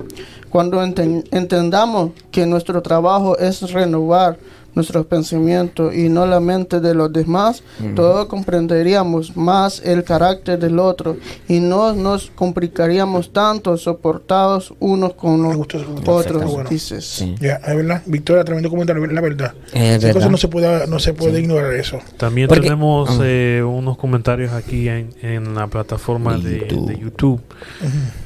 cuando 0.51 0.83
enten- 0.83 1.25
entendamos 1.31 2.11
que 2.31 2.45
nuestro 2.45 2.83
trabajo 2.83 3.39
es 3.39 3.63
renovar 3.73 4.37
nuestros 4.75 5.07
pensamientos 5.07 5.95
y 5.95 6.09
no 6.09 6.27
la 6.27 6.41
mente 6.41 6.81
de 6.81 6.95
los 6.95 7.13
demás, 7.13 7.63
todos 7.95 8.27
comprenderíamos 8.27 9.37
más 9.37 9.81
el 9.85 10.05
carácter 10.05 10.59
del 10.59 10.79
otro 10.79 11.17
y 11.49 11.61
no 11.61 11.93
nos 11.95 12.31
complicaríamos 12.35 13.33
tanto 13.33 13.77
soportados 13.77 14.73
unos 14.81 15.15
con 15.15 15.43
los 15.43 15.57
otros, 15.57 16.45
bueno. 16.53 16.69
dices. 16.71 17.05
Sí. 17.05 17.35
Ya, 17.41 17.57
es 17.57 17.77
verdad. 17.77 18.03
Victoria, 18.07 18.45
tremendo 18.45 18.71
comentario, 18.71 19.07
la 19.07 19.21
verdad. 19.21 19.55
Es 19.73 20.03
verdad. 20.03 20.31
no 20.31 20.37
se 20.37 20.49
puede, 20.49 20.87
no 20.87 20.99
se 20.99 21.13
puede 21.13 21.41
ignorar 21.41 21.73
eso. 21.75 21.99
También 22.17 22.49
Porque- 22.49 22.63
tenemos 22.63 23.11
Ah. 23.11 23.19
eh, 23.25 23.63
unos 23.67 23.97
comentarios 23.99 24.53
aquí 24.53 24.89
en, 24.89 25.11
en 25.23 25.55
la 25.55 25.67
plataforma 25.67 26.39
De 26.39 26.51
de, 26.51 26.59
YouTube. 26.61 26.89
de 26.89 26.99
YouTube. 26.99 27.41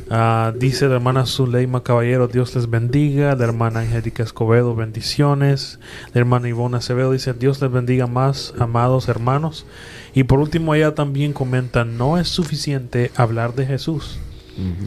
Ah, 0.08 0.52
dice 0.56 0.86
la 0.86 0.94
hermana 0.96 1.26
Zuleima 1.26 1.82
Caballero, 1.82 2.28
Dios 2.28 2.54
les 2.54 2.70
bendiga. 2.70 3.34
La 3.34 3.44
hermana 3.44 3.80
Angélica 3.80 4.22
Escobedo, 4.22 4.74
bendiciones. 4.74 5.80
La 6.14 6.20
hermana 6.20 6.48
Ivona 6.48 6.78
Acevedo 6.78 7.12
dice, 7.12 7.32
Dios 7.34 7.60
les 7.60 7.72
bendiga 7.72 8.06
más, 8.06 8.54
amados 8.58 9.08
hermanos. 9.08 9.66
Y 10.14 10.24
por 10.24 10.38
último, 10.38 10.74
ella 10.74 10.94
también 10.94 11.32
comenta, 11.32 11.84
no 11.84 12.18
es 12.18 12.28
suficiente 12.28 13.10
hablar 13.16 13.54
de 13.54 13.66
Jesús. 13.66 14.18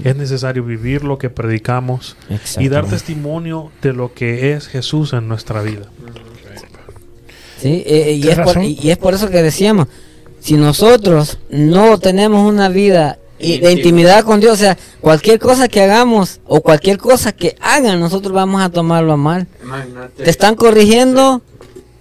Es 0.04 0.16
necesario 0.16 0.64
vivir 0.64 1.04
lo 1.04 1.20
que 1.20 1.30
predicamos 1.30 2.18
y 2.58 2.70
dar 2.70 2.88
testimonio 2.88 3.72
de 3.84 3.94
lo 3.94 4.16
que 4.16 4.54
es 4.54 4.68
Jesús 4.68 5.14
en 5.14 5.28
nuestra 5.28 5.62
vida. 5.62 5.84
Sí, 7.60 7.84
eh, 7.86 8.14
y, 8.14 8.22
Tienes 8.22 8.40
es 8.40 8.46
por, 8.46 8.56
razón. 8.56 8.64
y 8.64 8.90
es 8.90 8.98
por 8.98 9.14
eso 9.14 9.30
que 9.30 9.44
decíamos, 9.44 9.88
si 10.40 10.56
nosotros 10.56 11.38
no 11.52 12.00
tenemos 12.00 12.52
una 12.52 12.70
vida 12.70 13.19
i- 13.40 13.60
de 13.60 13.72
intimidad 13.72 14.24
con 14.24 14.40
Dios, 14.40 14.54
o 14.54 14.58
sea, 14.58 14.78
cualquier 15.02 15.40
cosa 15.40 15.68
que 15.68 15.82
hagamos 15.82 16.40
o 16.46 16.62
cualquier 16.62 16.98
cosa 16.98 17.32
que 17.32 17.56
hagan, 17.62 18.00
nosotros 18.00 18.34
vamos 18.34 18.62
a 18.62 18.70
tomarlo 18.70 19.14
a 19.14 19.18
mal. 19.18 19.48
Imagínate. 19.64 20.24
Te 20.24 20.30
están 20.30 20.56
corrigiendo 20.56 21.42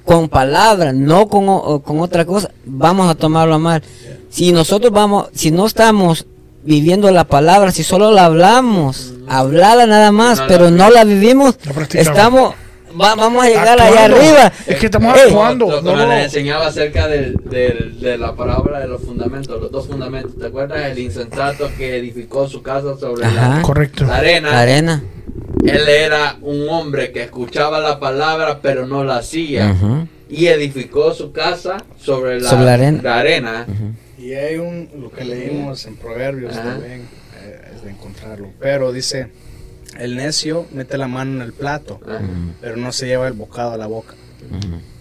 con 0.05 0.29
palabras, 0.29 0.95
no 0.95 1.29
con, 1.29 1.49
o- 1.49 1.81
con 1.81 2.01
otra 2.01 2.25
cosa, 2.25 2.51
vamos 2.65 3.11
a 3.11 3.15
tomarlo 3.15 3.55
a 3.55 3.59
mal. 3.59 3.83
Si 4.31 4.53
nosotros 4.53 4.93
vamos, 4.93 5.29
si 5.35 5.51
no 5.51 5.67
estamos 5.67 6.27
viviendo 6.65 7.11
la 7.11 7.25
palabra, 7.25 7.71
si 7.73 7.83
solo 7.85 8.11
la 8.11 8.25
hablamos, 8.27 9.13
hablada 9.29 9.87
nada 9.87 10.13
más, 10.13 10.41
pero 10.49 10.71
no 10.71 10.91
la 10.91 11.05
vivimos, 11.05 11.57
estamos, 12.01 12.55
va- 13.01 13.15
vamos 13.15 13.45
a 13.45 13.49
llegar 13.49 13.69
allá 13.81 14.05
Actuando. 14.05 14.17
arriba. 14.17 14.53
Es 14.67 14.77
que 14.79 14.87
estamos 14.87 15.17
Ey, 15.17 15.23
actuando. 15.25 15.71
Lo 15.71 15.83
no, 15.83 15.97
no. 15.97 16.09
les 16.09 16.25
enseñaba 16.25 16.67
acerca 16.69 17.09
del, 17.09 17.35
del- 17.45 18.01
de 18.01 18.19
la 18.19 18.35
parábola 18.35 18.81
de 18.81 18.89
los 18.89 19.03
fundamentos, 19.03 19.61
los 19.61 19.71
dos 19.71 19.87
fundamentos. 19.87 20.39
¿Te 20.39 20.47
acuerdas? 20.47 20.91
El 20.91 20.99
insensato 20.99 21.71
que 21.77 21.97
edificó 21.97 22.49
su 22.49 22.63
casa 22.63 22.97
sobre 22.99 23.27
Ajá. 23.27 23.57
la, 23.57 23.63
Correcto. 23.63 24.05
la 24.05 24.17
arena. 24.17 24.51
La 24.51 24.61
arena. 24.61 25.03
Él 25.65 25.89
era 25.89 26.37
un 26.41 26.69
hombre 26.69 27.11
que 27.13 27.23
escuchaba 27.25 27.81
la 27.81 27.99
palabra 27.99 28.61
pero 28.63 28.87
no 28.87 29.03
la 29.05 29.17
hacía. 29.19 29.73
Ujú. 29.73 30.07
Y 30.31 30.47
edificó 30.47 31.13
su 31.15 31.33
casa 31.33 31.79
sobre 31.99 32.41
la, 32.41 32.49
Sobre 32.51 32.65
la 32.67 32.75
arena. 32.75 33.01
la 33.03 33.19
arena. 33.19 33.67
Y 34.19 34.35
hay 34.35 34.57
un, 34.59 34.89
lo 35.01 35.11
que 35.11 35.25
leímos 35.25 35.87
en 35.87 35.97
Proverbios 35.97 36.53
Ajá. 36.57 36.71
también, 36.75 37.09
eh, 37.43 37.61
es 37.75 37.83
de 37.83 37.91
encontrarlo. 37.91 38.49
Pero 38.61 38.93
dice, 38.93 39.29
el 39.99 40.17
necio 40.17 40.67
mete 40.73 40.97
la 40.97 41.09
mano 41.09 41.37
en 41.37 41.43
el 41.43 41.53
plato, 41.53 42.01
pero 42.61 42.77
no 42.77 42.93
se 42.93 43.07
lleva 43.07 43.27
el 43.29 43.35
bocado 43.35 43.73
a 43.73 43.77
la 43.77 43.87
boca. 43.87 44.15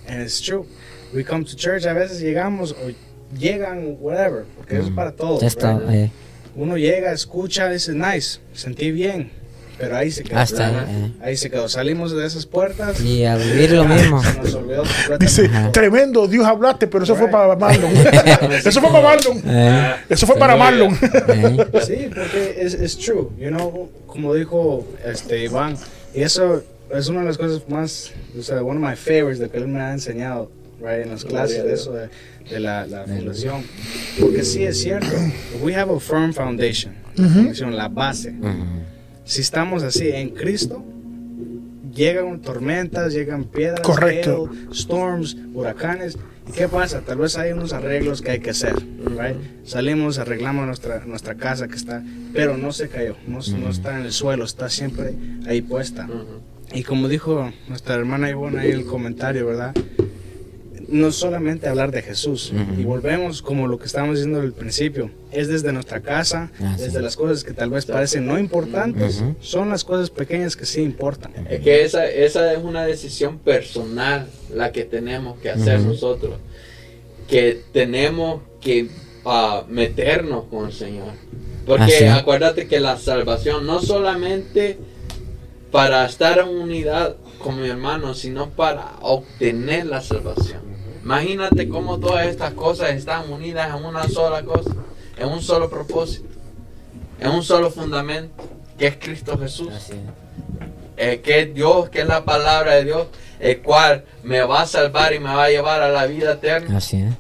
And 0.07 0.21
it's 0.21 0.41
true. 0.41 0.65
We 1.13 1.23
come 1.23 1.45
to 1.45 1.55
church, 1.55 1.85
a 1.85 1.93
veces 1.93 2.19
llegamos 2.19 2.71
o 2.73 2.91
llegan, 3.37 3.97
whatever, 3.99 4.45
porque 4.55 4.77
eso 4.77 4.87
es 4.87 4.93
para 4.93 5.11
todos. 5.13 5.41
Ya 5.41 5.47
está, 5.47 5.79
right? 5.79 5.89
eh, 5.89 6.11
Uno 6.55 6.75
llega, 6.77 7.11
escucha, 7.11 7.69
dice, 7.69 7.93
nice, 7.93 8.39
sentí 8.53 8.91
bien, 8.91 9.31
pero 9.79 9.95
ahí 9.97 10.09
se 10.11 10.23
quedó. 10.23 10.37
hasta 10.39 10.67
ahí, 10.67 10.75
eh. 10.89 11.11
Ahí 11.21 11.37
se 11.37 11.49
quedó. 11.49 11.69
Salimos 11.69 12.15
de 12.15 12.25
esas 12.25 12.45
puertas. 12.45 12.99
Y 13.01 13.23
a 13.25 13.35
vivir 13.35 13.71
lo 13.71 13.85
mismo. 13.85 14.23
Se 14.23 14.37
nos 14.39 14.53
olvidó 14.55 14.83
completamente. 14.83 15.25
Dice, 15.25 15.45
Ajá. 15.45 15.71
tremendo, 15.71 16.27
Dios 16.27 16.45
hablaste, 16.45 16.87
pero 16.87 17.03
eso 17.03 17.15
fue 17.15 17.29
para 17.29 17.55
Marlon. 17.55 17.91
eso 18.65 18.81
fue 18.81 18.89
para 18.91 19.01
Marlon. 19.03 19.41
Eh, 19.45 19.95
Eso 20.09 20.25
fue 20.27 20.37
para 20.37 20.55
Marlon. 20.55 20.97
eh. 21.29 21.67
Sí, 21.85 22.09
porque 22.13 22.55
es 22.59 22.97
true, 22.97 23.27
you 23.37 23.49
know, 23.49 23.89
como 24.07 24.33
dijo 24.33 24.87
este 25.05 25.43
Iván, 25.43 25.75
y 26.13 26.21
eso 26.21 26.63
es 26.89 27.07
una 27.09 27.19
de 27.19 27.25
las 27.27 27.37
cosas 27.37 27.61
más, 27.69 28.11
o 28.37 28.41
sea, 28.41 28.63
one 28.63 28.83
of 28.83 28.89
my 28.91 28.95
favorites 28.95 29.39
de 29.39 29.49
que 29.49 29.57
él 29.57 29.67
me 29.67 29.79
ha 29.81 29.91
enseñado, 29.91 30.49
right, 30.79 31.03
en 31.03 31.09
las 31.11 31.23
clases 31.25 31.63
de 31.63 31.73
eso 31.73 31.91
de, 31.93 32.07
de 32.49 32.59
la, 32.59 32.87
la 32.87 33.03
fundación, 33.03 33.63
porque 34.19 34.43
sí 34.43 34.63
es 34.63 34.79
cierto, 34.81 35.07
we 35.61 35.75
have 35.75 35.93
a 35.93 35.99
firm 35.99 36.33
foundation, 36.33 36.95
la 37.15 37.27
fundación, 37.27 37.75
la 37.75 37.89
base, 37.89 38.33
si 39.27 39.41
estamos 39.41 39.83
así 39.83 40.09
en 40.09 40.29
Cristo, 40.29 40.83
llegan 41.93 42.39
tormentas, 42.41 43.13
llegan 43.13 43.43
piedras, 43.45 43.81
Correcto. 43.81 44.49
hail, 44.51 44.69
storms, 44.71 45.35
huracanes. 45.53 46.17
¿Y 46.47 46.51
qué 46.53 46.67
pasa? 46.69 47.01
Tal 47.01 47.17
vez 47.17 47.37
hay 47.37 47.51
unos 47.51 47.73
arreglos 47.73 48.21
que 48.21 48.31
hay 48.31 48.39
que 48.39 48.51
hacer. 48.51 48.73
right? 49.05 49.35
Salimos, 49.65 50.17
arreglamos 50.17 50.65
nuestra, 50.65 51.03
nuestra 51.05 51.35
casa 51.35 51.67
que 51.67 51.75
está, 51.75 52.03
pero 52.33 52.57
no 52.57 52.71
se 52.71 52.87
cayó, 52.87 53.17
no, 53.27 53.39
no 53.59 53.69
está 53.69 53.99
en 53.99 54.05
el 54.05 54.11
suelo, 54.13 54.45
está 54.45 54.69
siempre 54.69 55.13
ahí 55.45 55.61
puesta. 55.61 56.07
Y 56.73 56.83
como 56.83 57.07
dijo 57.07 57.51
nuestra 57.67 57.95
hermana 57.95 58.29
Ivonne 58.29 58.61
ahí 58.61 58.71
en 58.71 58.79
el 58.79 58.85
comentario, 58.85 59.45
¿verdad? 59.45 59.73
No 60.87 61.11
solamente 61.11 61.67
hablar 61.67 61.91
de 61.91 62.01
Jesús, 62.01 62.53
y 62.77 62.83
volvemos 62.83 63.41
como 63.41 63.67
lo 63.67 63.77
que 63.77 63.85
estábamos 63.87 64.15
diciendo 64.15 64.39
al 64.39 64.53
principio, 64.53 65.11
es 65.31 65.49
desde 65.49 65.73
nuestra 65.73 65.99
casa, 65.99 66.49
Ah, 66.61 66.75
sí. 66.77 66.85
desde 66.85 67.01
las 67.01 67.17
cosas 67.17 67.43
que 67.43 67.51
tal 67.53 67.69
vez 67.71 67.85
parecen 67.85 68.25
no 68.25 68.39
importantes, 68.39 69.21
son 69.41 69.69
las 69.69 69.83
cosas 69.83 70.09
pequeñas 70.09 70.55
que 70.55 70.65
sí 70.65 70.81
importan. 70.81 71.33
Es 71.49 71.59
que 71.59 71.83
esa, 71.83 72.07
esa 72.07 72.53
es 72.53 72.63
una 72.63 72.85
decisión 72.85 73.37
personal 73.39 74.27
la 74.53 74.71
que 74.71 74.85
tenemos 74.85 75.37
que 75.39 75.49
hacer 75.49 75.81
nosotros. 75.81 76.35
Que 77.27 77.61
tenemos 77.73 78.41
que 78.61 78.87
ah, 79.25 79.65
meternos 79.67 80.45
con 80.45 80.67
el 80.67 80.73
Señor. 80.73 81.11
Porque 81.65 82.05
es. 82.05 82.11
acuérdate 82.13 82.67
que 82.69 82.79
la 82.79 82.95
salvación 82.97 83.65
no 83.65 83.81
solamente 83.81 84.77
para 85.69 86.05
estar 86.05 86.39
en 86.39 86.47
unidad 86.47 87.17
con 87.39 87.61
mi 87.61 87.67
hermano, 87.67 88.13
sino 88.13 88.51
para 88.51 88.93
obtener 89.01 89.85
la 89.87 89.99
salvación. 90.01 90.61
Imagínate 91.07 91.69
cómo 91.69 91.97
todas 91.99 92.27
estas 92.27 92.51
cosas 92.53 92.89
están 92.89 93.31
unidas 93.31 93.73
en 93.73 93.85
una 93.85 94.03
sola 94.09 94.43
cosa. 94.43 94.71
en 95.17 95.29
un 95.29 95.41
solo 95.41 95.69
propósito, 95.69 96.27
en 97.21 97.29
un 97.31 97.43
solo 97.43 97.71
fundamento, 97.71 98.43
que 98.77 98.87
es 98.87 98.97
Cristo 98.97 99.37
Jesús. 99.37 99.69
Así 99.73 99.93
es. 99.93 99.99
eh, 100.97 101.21
que 101.21 101.39
es 101.43 101.53
Dios, 101.55 101.89
que 101.89 102.01
es 102.01 102.07
la 102.07 102.25
palabra 102.25 102.73
de 102.75 102.83
Dios, 102.83 103.07
el 103.39 103.61
cual 103.61 104.03
me 104.23 104.41
va 104.41 104.63
a 104.63 104.67
salvar 104.67 105.13
y 105.13 105.19
me 105.19 105.33
va 105.33 105.45
a 105.45 105.49
llevar 105.49 105.81
a 105.81 105.87
la 105.89 106.05
vida 106.07 106.33
eterna. 106.33 106.77
Así 106.77 106.97
es. 106.97 107.13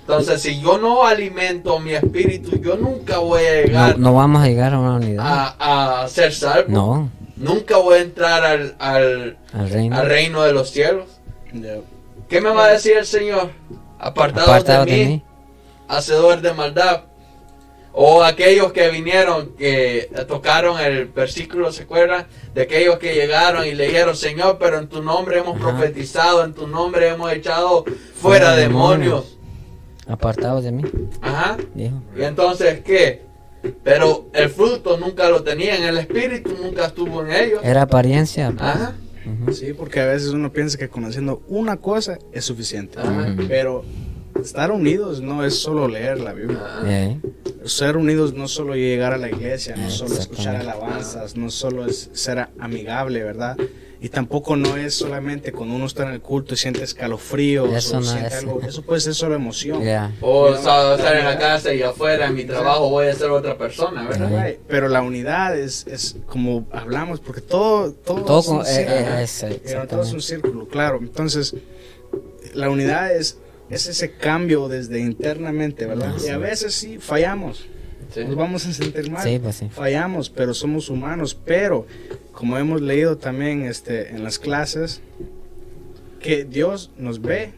Entonces, 0.00 0.42
si 0.42 0.60
yo 0.60 0.78
no 0.78 1.06
alimento 1.06 1.78
mi 1.78 1.92
espíritu, 1.92 2.56
yo 2.60 2.76
nunca 2.76 3.18
voy 3.18 3.44
a 3.44 3.62
llegar 3.64 3.98
no 4.00 4.14
vamos 4.14 4.42
a 4.42 4.46
llegar 4.48 4.74
a 4.74 4.78
una 4.80 4.96
unidad. 4.96 5.24
a, 5.60 6.02
a 6.02 6.08
ser 6.08 6.32
salvo. 6.34 6.68
No, 6.68 7.10
Nunca 7.36 7.76
voy 7.76 7.98
a 7.98 8.02
entrar 8.02 8.44
al, 8.44 8.74
al, 8.80 9.36
al 9.52 9.70
reino. 9.70 9.96
al 9.96 10.06
reino 10.06 10.42
de 10.42 10.52
los 10.52 10.70
cielos. 10.70 11.06
¿Qué 12.32 12.40
me 12.40 12.48
va 12.48 12.64
a 12.64 12.72
decir 12.72 12.96
el 12.96 13.04
Señor? 13.04 13.50
Apartados 13.98 14.48
Apartado 14.48 14.86
de, 14.86 14.92
mí, 15.04 15.22
hacedores 15.86 16.42
de 16.42 16.54
maldad. 16.54 17.02
O 17.92 18.24
aquellos 18.24 18.72
que 18.72 18.88
vinieron, 18.88 19.50
que 19.54 20.10
tocaron 20.26 20.80
el 20.80 21.08
versículo, 21.08 21.70
¿se 21.72 21.82
acuerdan? 21.82 22.26
De 22.54 22.62
aquellos 22.62 22.98
que 22.98 23.12
llegaron 23.14 23.66
y 23.66 23.72
le 23.72 23.88
dijeron, 23.88 24.16
Señor, 24.16 24.56
pero 24.58 24.78
en 24.78 24.88
tu 24.88 25.02
nombre 25.02 25.40
hemos 25.40 25.56
Ajá. 25.56 25.76
profetizado, 25.76 26.42
en 26.42 26.54
tu 26.54 26.66
nombre 26.66 27.08
hemos 27.08 27.30
echado 27.30 27.84
fuera 28.14 28.56
demonios. 28.56 29.36
Apartados 30.08 30.64
de 30.64 30.72
mí, 30.72 30.84
Ajá. 31.20 31.58
dijo. 31.74 32.02
Y 32.16 32.22
entonces, 32.22 32.80
¿qué? 32.80 33.26
Pero 33.84 34.24
el 34.32 34.48
fruto 34.48 34.96
nunca 34.96 35.28
lo 35.28 35.42
tenían, 35.42 35.82
el 35.82 35.98
espíritu 35.98 36.56
nunca 36.62 36.86
estuvo 36.86 37.26
en 37.26 37.32
ellos. 37.32 37.60
Era 37.62 37.82
apariencia. 37.82 38.50
pues. 38.52 38.62
Ajá. 38.62 38.94
Sí, 39.52 39.72
porque 39.72 40.00
a 40.00 40.06
veces 40.06 40.30
uno 40.30 40.52
piensa 40.52 40.78
que 40.78 40.88
conociendo 40.88 41.42
una 41.48 41.76
cosa 41.76 42.18
es 42.32 42.44
suficiente. 42.44 42.98
Ajá. 42.98 43.34
Pero 43.48 43.84
estar 44.40 44.70
unidos 44.70 45.20
no 45.20 45.44
es 45.44 45.54
solo 45.58 45.88
leer 45.88 46.20
la 46.20 46.32
Biblia. 46.32 47.20
Ser 47.64 47.96
unidos 47.96 48.34
no 48.34 48.48
solo 48.48 48.74
llegar 48.74 49.12
a 49.12 49.18
la 49.18 49.28
iglesia, 49.28 49.76
no 49.76 49.90
solo 49.90 50.14
escuchar 50.14 50.56
alabanzas, 50.56 51.36
no 51.36 51.50
solo 51.50 51.86
es 51.86 52.10
ser 52.12 52.48
amigable, 52.58 53.22
¿verdad? 53.22 53.56
Y 54.04 54.08
tampoco 54.08 54.56
no 54.56 54.76
es 54.76 54.94
solamente 54.94 55.52
cuando 55.52 55.76
uno 55.76 55.86
está 55.86 56.02
en 56.02 56.08
el 56.14 56.20
culto 56.20 56.54
y 56.54 56.56
siente 56.56 56.82
escalofríos 56.82 57.72
Eso 57.72 57.98
o 57.98 58.00
no 58.00 58.06
siente 58.06 58.26
es. 58.26 58.34
algo. 58.34 58.60
Eso 58.60 58.82
puede 58.82 59.00
ser 59.00 59.14
solo 59.14 59.36
emoción. 59.36 59.80
ya. 59.80 60.10
O 60.20 60.52
estar 60.52 61.16
en 61.16 61.24
la 61.24 61.38
casa 61.38 61.72
y 61.72 61.82
afuera 61.82 62.26
en 62.26 62.34
mi 62.34 62.44
trabajo 62.44 62.90
voy 62.90 63.06
a 63.06 63.14
ser 63.14 63.30
otra 63.30 63.56
persona, 63.56 64.02
¿verdad? 64.08 64.54
Pero 64.66 64.88
la 64.88 65.02
unidad 65.02 65.56
es, 65.56 65.86
es 65.86 66.16
como 66.26 66.66
hablamos, 66.72 67.20
porque 67.20 67.42
todo, 67.42 67.92
todo, 67.92 68.24
Todo 68.24 68.40
es 68.40 68.48
un 68.48 68.60
eh, 68.62 68.64
círculo. 68.64 68.96
eh, 68.98 69.22
es- 69.22 69.46
Pero 69.64 69.86
todo 69.86 70.02
es 70.02 70.12
un 70.12 70.20
círculo, 70.22 70.66
claro. 70.66 70.98
Entonces, 71.00 71.54
la 72.54 72.70
unidad 72.70 73.14
es, 73.14 73.38
es 73.70 73.86
ese 73.86 74.10
cambio 74.10 74.66
desde 74.66 74.98
internamente, 74.98 75.86
¿verdad? 75.86 76.12
Y 76.26 76.28
a 76.30 76.38
veces 76.38 76.74
sí 76.74 76.98
fallamos, 76.98 77.66
Sí. 78.14 78.24
nos 78.24 78.36
vamos 78.36 78.66
a 78.66 78.72
sentir 78.72 79.10
mal. 79.10 79.22
Sí, 79.26 79.38
pues 79.38 79.56
sí. 79.56 79.68
Fallamos, 79.70 80.30
pero 80.30 80.54
somos 80.54 80.88
humanos. 80.90 81.34
Pero, 81.44 81.86
como 82.32 82.58
hemos 82.58 82.80
leído 82.80 83.16
también 83.18 83.64
este, 83.64 84.10
en 84.10 84.22
las 84.24 84.38
clases, 84.38 85.00
que 86.20 86.44
Dios 86.44 86.90
nos 86.98 87.20
ve 87.20 87.52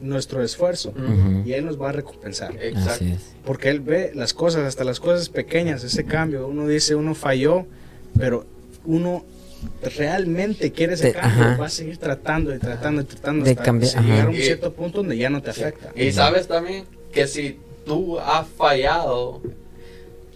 nuestro 0.00 0.42
esfuerzo 0.42 0.90
Ujú. 0.90 1.42
y 1.46 1.52
Él 1.52 1.66
nos 1.66 1.80
va 1.80 1.90
a 1.90 1.92
recompensar. 1.92 2.54
Exacto. 2.60 3.04
Porque 3.44 3.68
Él 3.68 3.80
ve 3.80 4.12
las 4.14 4.32
cosas, 4.34 4.62
hasta 4.66 4.82
las 4.84 4.98
cosas 4.98 5.28
pequeñas, 5.28 5.84
ese 5.84 6.04
cambio. 6.04 6.46
Uno 6.48 6.66
dice, 6.66 6.94
uno 6.94 7.14
falló, 7.14 7.66
pero 8.18 8.46
uno 8.84 9.24
realmente 9.96 10.72
quiere 10.72 10.94
ese 10.94 11.12
cambio. 11.12 11.44
ajá. 11.44 11.56
Va 11.58 11.66
a 11.66 11.70
seguir 11.70 11.98
tratando 11.98 12.54
y 12.54 12.58
tratando 12.58 13.02
y 13.02 13.04
tratando 13.04 13.44
De 13.44 13.50
hasta 13.50 13.62
cambiar, 13.62 14.02
llegar 14.02 14.26
a 14.26 14.30
un 14.30 14.36
cierto 14.36 14.72
punto 14.72 14.98
donde 14.98 15.16
ya 15.18 15.30
no 15.30 15.42
te 15.42 15.50
afecta. 15.50 15.90
Y 15.94 16.12
sabes 16.12 16.48
también 16.48 16.84
que 17.12 17.26
si 17.26 17.58
tú 17.84 18.18
has 18.18 18.46
fallado, 18.48 19.42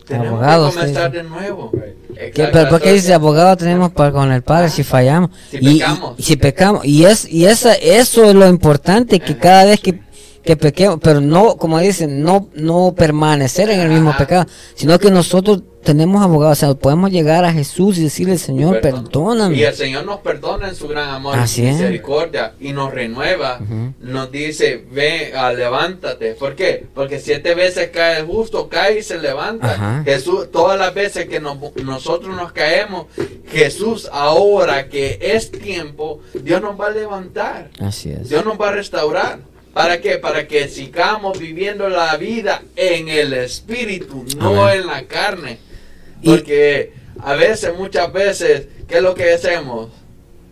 tenemos 0.07 0.29
Abogado, 0.35 0.71
que 0.71 0.77
comenzar 0.77 1.11
sí. 1.11 1.17
de 1.17 1.23
nuevo. 1.25 1.71
¿Qué, 1.73 2.27
Exacto, 2.27 2.51
pero 2.53 2.69
¿por 2.69 2.81
qué 2.81 2.89
entonces, 2.91 3.03
dice 3.03 3.15
abogado 3.15 3.57
tenemos 3.57 3.91
para 3.93 4.13
con 4.13 4.31
el 4.31 4.43
Padre 4.43 4.71
si 4.71 4.85
fallamos? 4.85 5.31
Si 5.51 5.57
y, 5.61 5.79
pecamos. 5.79 6.15
y- 6.19 6.23
si 6.23 6.37
pecamos. 6.37 6.85
Y, 6.85 7.05
es, 7.05 7.29
y 7.31 7.47
esa, 7.47 7.75
eso 7.75 8.25
es 8.25 8.35
lo 8.35 8.47
importante, 8.49 9.19
que 9.21 9.37
cada 9.37 9.65
vez 9.65 9.81
que, 9.81 10.01
que 10.45 10.57
pequemos, 10.57 10.99
pero 11.03 11.21
no, 11.21 11.57
como 11.57 11.79
dicen, 11.79 12.23
no, 12.23 12.49
no 12.55 12.95
permanecer 12.97 13.71
en 13.71 13.81
el 13.81 13.89
mismo 13.89 14.15
pecado, 14.17 14.47
sino 14.75 14.99
que 14.99 15.11
nosotros 15.11 15.63
tenemos 15.83 16.23
abogados, 16.23 16.59
o 16.59 16.61
sea, 16.61 16.75
podemos 16.75 17.11
llegar 17.11 17.45
a 17.45 17.53
Jesús 17.53 17.99
y 17.99 18.05
decirle, 18.05 18.39
Señor, 18.39 18.81
perdón. 18.81 19.05
perdóname. 19.05 19.57
Y 19.57 19.63
el 19.65 19.75
Señor 19.75 20.05
nos 20.07 20.21
perdona 20.21 20.69
en 20.71 20.75
su 20.75 20.89
gran 20.89 21.11
amor 21.11 21.37
y 21.37 21.41
misericordia 21.73 22.55
y 22.61 22.73
nos 22.73 22.93
renueva. 22.93 23.59
Nos 24.01 24.31
dice, 24.31 24.85
ve, 24.91 25.33
ah, 25.37 25.53
levántate. 25.53 26.33
¿Por 26.35 26.55
qué? 26.55 26.87
Porque 26.95 27.21
siete 27.21 27.55
veces 27.55 27.91
cae 27.93 28.21
el 28.21 28.27
justo, 28.27 28.69
cae 28.69 28.99
y 29.01 29.03
se 29.03 29.19
levanta. 29.19 29.73
Ajá. 29.75 30.03
Jesús, 30.05 30.51
todas 30.51 30.79
las 30.79 30.95
veces 30.95 31.27
que 31.27 31.39
nos- 31.41 31.59
nosotros 31.83 32.35
nos 32.35 32.53
caemos, 32.53 33.07
Jesús 33.51 34.09
ahora 34.13 34.89
que 34.89 35.19
es 35.21 35.51
tiempo, 35.51 36.21
Dios 36.35 36.63
nos 36.63 36.81
va 36.81 36.87
a 36.87 36.91
levantar. 36.91 37.69
Así 37.81 38.11
es. 38.11 38.29
Dios 38.31 38.45
nos 38.45 38.59
va 38.59 38.69
a 38.69 38.73
restaurar. 38.73 39.39
¿Para 39.75 40.01
qué? 40.01 40.19
Para 40.19 40.47
que 40.47 40.69
sigamos 40.69 41.39
viviendo 41.39 41.89
la 41.89 42.17
vida 42.17 42.63
en 42.77 43.09
el 43.09 43.33
espíritu, 43.33 44.25
no 44.39 44.65
Amén. 44.67 44.81
en 44.83 44.87
la 44.87 45.03
carne. 45.07 45.59
Y- 46.23 46.31
Porque 46.31 46.93
a 47.21 47.35
veces, 47.35 47.75
muchas 47.77 48.13
veces, 48.13 48.69
¿qué 48.89 48.97
es 48.99 49.03
lo 49.03 49.15
que 49.15 49.33
hacemos? 49.33 49.91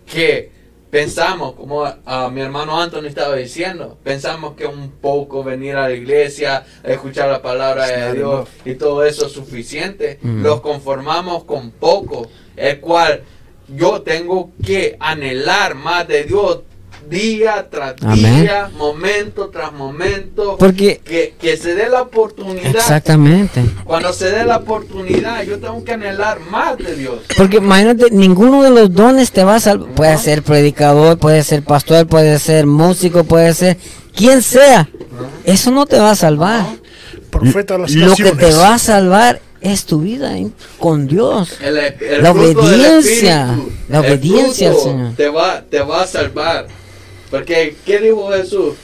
Que 0.05 0.51
pensamos, 0.91 1.53
como 1.53 1.85
mi 2.31 2.41
hermano 2.41 2.79
Anthony 2.79 3.05
estaba 3.07 3.35
diciendo, 3.35 3.97
pensamos 4.03 4.55
que 4.55 4.65
un 4.67 4.91
poco 4.91 5.43
venir 5.43 5.75
a 5.75 5.87
la 5.89 5.95
iglesia, 5.95 6.65
escuchar 6.83 7.29
la 7.29 7.41
palabra 7.41 7.87
de 7.87 8.13
Dios 8.13 8.49
y 8.65 8.75
todo 8.75 9.03
eso 9.05 9.25
es 9.25 9.31
suficiente. 9.31 10.19
Ujú. 10.21 10.31
Los 10.39 10.61
conformamos 10.61 11.45
con 11.45 11.71
poco, 11.71 12.29
el 12.55 12.79
cual 12.79 13.23
yo 13.69 14.01
tengo 14.03 14.51
que 14.63 14.97
anhelar 14.99 15.73
más 15.75 16.07
de 16.07 16.25
Dios 16.25 16.59
día 17.09 17.67
tras 17.69 17.95
Amén. 18.03 18.41
día, 18.43 18.69
momento 18.77 19.49
tras 19.49 19.71
momento, 19.73 20.57
Porque, 20.57 20.99
que, 21.03 21.35
que 21.39 21.57
se 21.57 21.75
dé 21.75 21.89
la 21.89 22.01
oportunidad. 22.03 22.75
exactamente. 22.75 23.63
Cuando 23.83 24.13
se 24.13 24.29
dé 24.31 24.43
la 24.45 24.57
oportunidad, 24.57 25.43
yo 25.43 25.59
tengo 25.59 25.83
que 25.83 25.93
anhelar 25.93 26.39
más 26.39 26.77
de 26.77 26.95
Dios. 26.95 27.19
Porque 27.37 27.57
imagínate, 27.57 28.11
ninguno 28.11 28.63
de 28.63 28.69
los 28.71 28.93
dones 28.93 29.31
te 29.31 29.43
va 29.43 29.55
a 29.55 29.59
salvar. 29.59 29.89
Puede 29.93 30.13
No. 30.13 30.19
ser 30.19 30.43
predicador, 30.43 31.17
puede 31.17 31.43
ser 31.43 31.63
pastor, 31.63 32.07
puede 32.07 32.39
ser 32.39 32.65
músico, 32.65 33.23
puede 33.23 33.53
ser 33.53 33.77
quien 34.15 34.41
sea. 34.41 34.89
Eso 35.43 35.71
no 35.71 35.85
te 35.85 35.99
va 35.99 36.11
a 36.11 36.15
salvar. 36.15 36.65
Profeta 37.29 37.73
de 37.75 37.79
las 37.81 37.91
Lo 37.91 38.15
que 38.15 38.31
te 38.31 38.53
va 38.53 38.75
a 38.75 38.79
salvar 38.79 39.41
es 39.59 39.85
tu 39.85 40.01
vida 40.01 40.31
con 40.77 41.07
Dios. 41.07 41.57
El, 41.61 41.77
el 41.77 42.21
La 42.21 42.31
obediencia, 42.31 43.45
Espíritu, 43.53 43.71
la 43.89 43.99
obediencia 44.01 44.69
al 44.69 44.75
Señor. 44.77 45.13
Te 45.15 45.29
va, 45.29 45.61
te 45.69 45.79
va 45.79 46.01
a 46.03 46.07
salvar. 46.07 46.67
Porque, 47.33 47.75
¿qué 47.83 47.97
dijo 47.97 48.29
Jesús? 48.31 48.75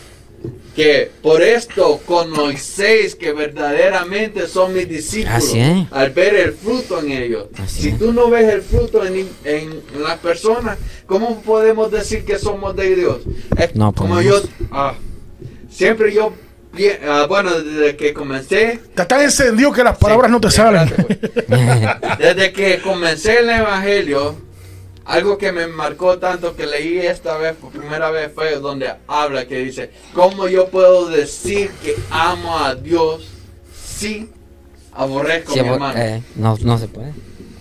Que 0.75 1.11
por 1.21 1.41
esto 1.43 1.99
conocéis 2.05 3.13
que 3.13 3.31
verdaderamente 3.31 4.47
son 4.47 4.73
mis 4.73 4.89
discípulos 4.89 5.35
Así 5.35 5.59
es. 5.59 5.85
al 5.91 6.09
ver 6.09 6.33
el 6.35 6.53
fruto 6.53 6.99
en 6.99 7.11
ellos. 7.11 7.45
Así 7.61 7.81
si 7.83 7.89
es. 7.89 7.99
tú 7.99 8.11
no 8.11 8.29
ves 8.31 8.51
el 8.51 8.61
fruto 8.63 9.05
en, 9.05 9.27
en 9.43 9.81
las 10.01 10.17
personas, 10.17 10.79
¿cómo 11.05 11.41
podemos 11.43 11.91
decir 11.91 12.25
que 12.25 12.39
somos 12.39 12.75
de 12.75 12.95
Dios? 12.95 13.17
Es 13.55 13.75
No 13.75 13.91
como 13.93 14.19
yo, 14.21 14.41
ah, 14.71 14.95
siempre 15.69 16.11
yo, 16.13 16.33
pi- 16.75 16.89
ah, 17.07 17.25
bueno, 17.29 17.51
desde 17.59 17.95
que 17.97 18.13
comencé, 18.13 18.71
Está 18.73 19.07
tan 19.07 19.21
encendido 19.21 19.71
que 19.71 19.83
las 19.83 19.97
palabras 19.97 20.27
Sí, 20.29 20.31
no 20.31 20.41
te 20.41 20.49
salen. 20.51 20.89
pues. 21.05 21.19
Desde 22.19 22.51
que 22.53 22.79
comencé 22.81 23.39
el 23.39 23.49
evangelio, 23.49 24.35
algo 25.05 25.37
que 25.37 25.51
me 25.51 25.67
marcó 25.67 26.19
tanto 26.19 26.55
que 26.55 26.65
leí 26.67 26.99
esta 26.99 27.37
vez 27.37 27.55
por 27.55 27.71
primera 27.71 28.11
vez 28.11 28.31
fue 28.33 28.55
donde 28.59 28.91
habla 29.07 29.47
que 29.47 29.57
dice, 29.59 29.91
¿cómo 30.13 30.47
yo 30.47 30.67
puedo 30.67 31.07
decir 31.09 31.71
que 31.83 31.95
amo 32.11 32.57
a 32.59 32.75
Dios 32.75 33.27
si 33.73 34.29
aborrezco 34.93 35.53
Sí, 35.53 35.59
a 35.59 35.63
mi 35.63 35.69
hermano? 35.69 35.99
eh, 35.99 36.21
no, 36.35 36.57
no 36.61 36.77
se 36.77 36.87
puede. 36.87 37.13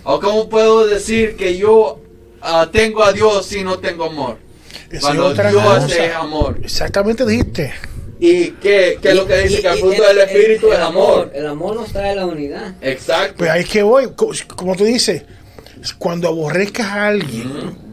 ¿O 0.03 0.19
cómo 0.19 0.49
puedo 0.49 0.85
decir 0.87 1.35
que 1.35 1.57
yo 1.57 1.99
ah, 2.41 2.69
tengo 2.71 3.03
a 3.03 3.13
Dios 3.13 3.45
si 3.45 3.63
no 3.63 3.79
tengo 3.79 4.05
amor? 4.05 4.37
Cuando 5.01 5.33
Dios 5.33 5.63
cosa. 5.63 6.05
es 6.05 6.15
amor. 6.15 6.59
Exactamente 6.63 7.25
dijiste. 7.25 7.73
¿Y 8.19 8.51
qué, 8.53 8.97
qué 9.01 9.09
es 9.09 9.15
lo 9.15 9.25
que 9.27 9.37
dice? 9.43 9.61
Que 9.61 9.67
el 9.69 9.79
fruto 9.79 10.03
del 10.03 10.17
Espíritu 10.19 10.71
es 10.73 10.79
amor. 10.79 11.31
El 11.33 11.47
amor 11.47 11.75
nos 11.75 11.91
trae 11.91 12.15
la 12.15 12.25
unidad. 12.25 12.73
Exacto. 12.81 13.35
Pues 13.37 13.49
ahí 13.49 13.61
es 13.61 13.69
que 13.69 13.81
voy. 13.83 14.09
Co- 14.15 14.31
Como 14.55 14.75
tú 14.75 14.83
dices, 14.83 15.23
cuando 15.97 16.27
aborrezcas 16.27 16.87
a 16.87 17.07
alguien, 17.07 17.49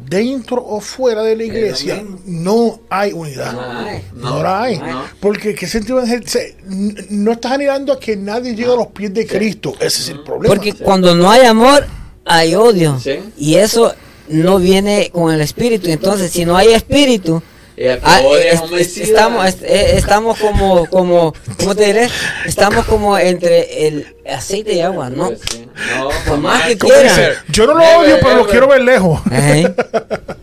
dentro 0.08 0.64
o 0.64 0.80
fuera 0.80 1.22
de 1.22 1.36
la 1.36 1.42
Es 1.42 1.48
iglesia, 1.48 2.04
no 2.26 2.80
hay 2.88 3.12
unidad. 3.12 3.52
No 3.52 3.60
hay. 3.78 4.02
No, 4.14 4.42
la 4.42 4.62
hay. 4.62 4.78
no. 4.78 5.02
Porque 5.20 5.54
¿qué 5.54 5.66
sentido 5.66 6.02
n- 6.02 6.94
no 7.10 7.32
estás 7.32 7.52
anhelando 7.52 7.92
a 7.92 7.98
que 8.00 8.16
nadie 8.16 8.54
llegue 8.54 8.72
a 8.72 8.76
los 8.76 8.88
pies 8.88 9.12
de 9.12 9.26
Cristo. 9.26 9.74
Ese 9.80 10.02
es 10.02 10.08
el 10.10 10.22
problema. 10.22 10.54
Porque 10.54 10.74
cuando 10.74 11.14
no 11.14 11.30
hay 11.30 11.44
amor, 11.46 11.86
hay 12.24 12.54
odio. 12.54 12.98
Sí. 13.02 13.18
Y 13.36 13.54
eso 13.56 13.94
no 14.28 14.58
viene 14.58 15.10
con 15.12 15.32
el 15.32 15.40
espíritu. 15.40 15.88
Entonces, 15.88 16.30
si 16.32 16.44
no 16.44 16.56
hay 16.56 16.68
espíritu, 16.72 17.42
El 17.76 18.00
Ah, 18.02 18.20
es 18.38 18.54
es- 18.54 18.60
homicida. 18.62 19.04
estamos, 19.04 19.46
es- 19.46 19.62
eh, 19.62 19.96
estamos 19.98 20.38
como, 20.38 20.86
como, 20.86 21.34
¿cómo 21.58 21.74
te 21.74 21.84
diré? 21.86 22.08
Estamos 22.46 22.86
como 22.86 23.18
entre 23.18 23.86
el 23.88 24.16
aceite 24.26 24.72
y 24.74 24.80
agua, 24.80 25.10
¿no? 25.10 25.26
Pues 25.28 25.40
sí. 25.50 25.68
No, 25.98 26.08
Por 26.26 26.38
más 26.38 26.62
que 26.66 26.78
¿cómo 26.78 26.94
quieran. 26.94 27.14
dice? 27.16 27.32
Yo 27.50 27.66
no 27.66 27.74
lo 27.74 27.84
odio, 27.98 28.16
pero 28.22 28.36
lo 28.36 28.46
quiero 28.46 28.66
ver 28.68 28.80
lejos. 28.82 29.20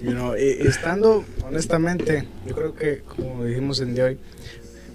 You 0.02 0.12
know, 0.12 0.36
y- 0.38 0.64
y 0.64 0.68
estando, 0.68 1.24
honestamente, 1.48 2.28
yo 2.46 2.54
creo 2.56 2.76
que, 2.76 3.02
como 3.16 3.44
dijimos 3.46 3.80
en 3.80 3.96
de 3.96 4.04
hoy, 4.04 4.18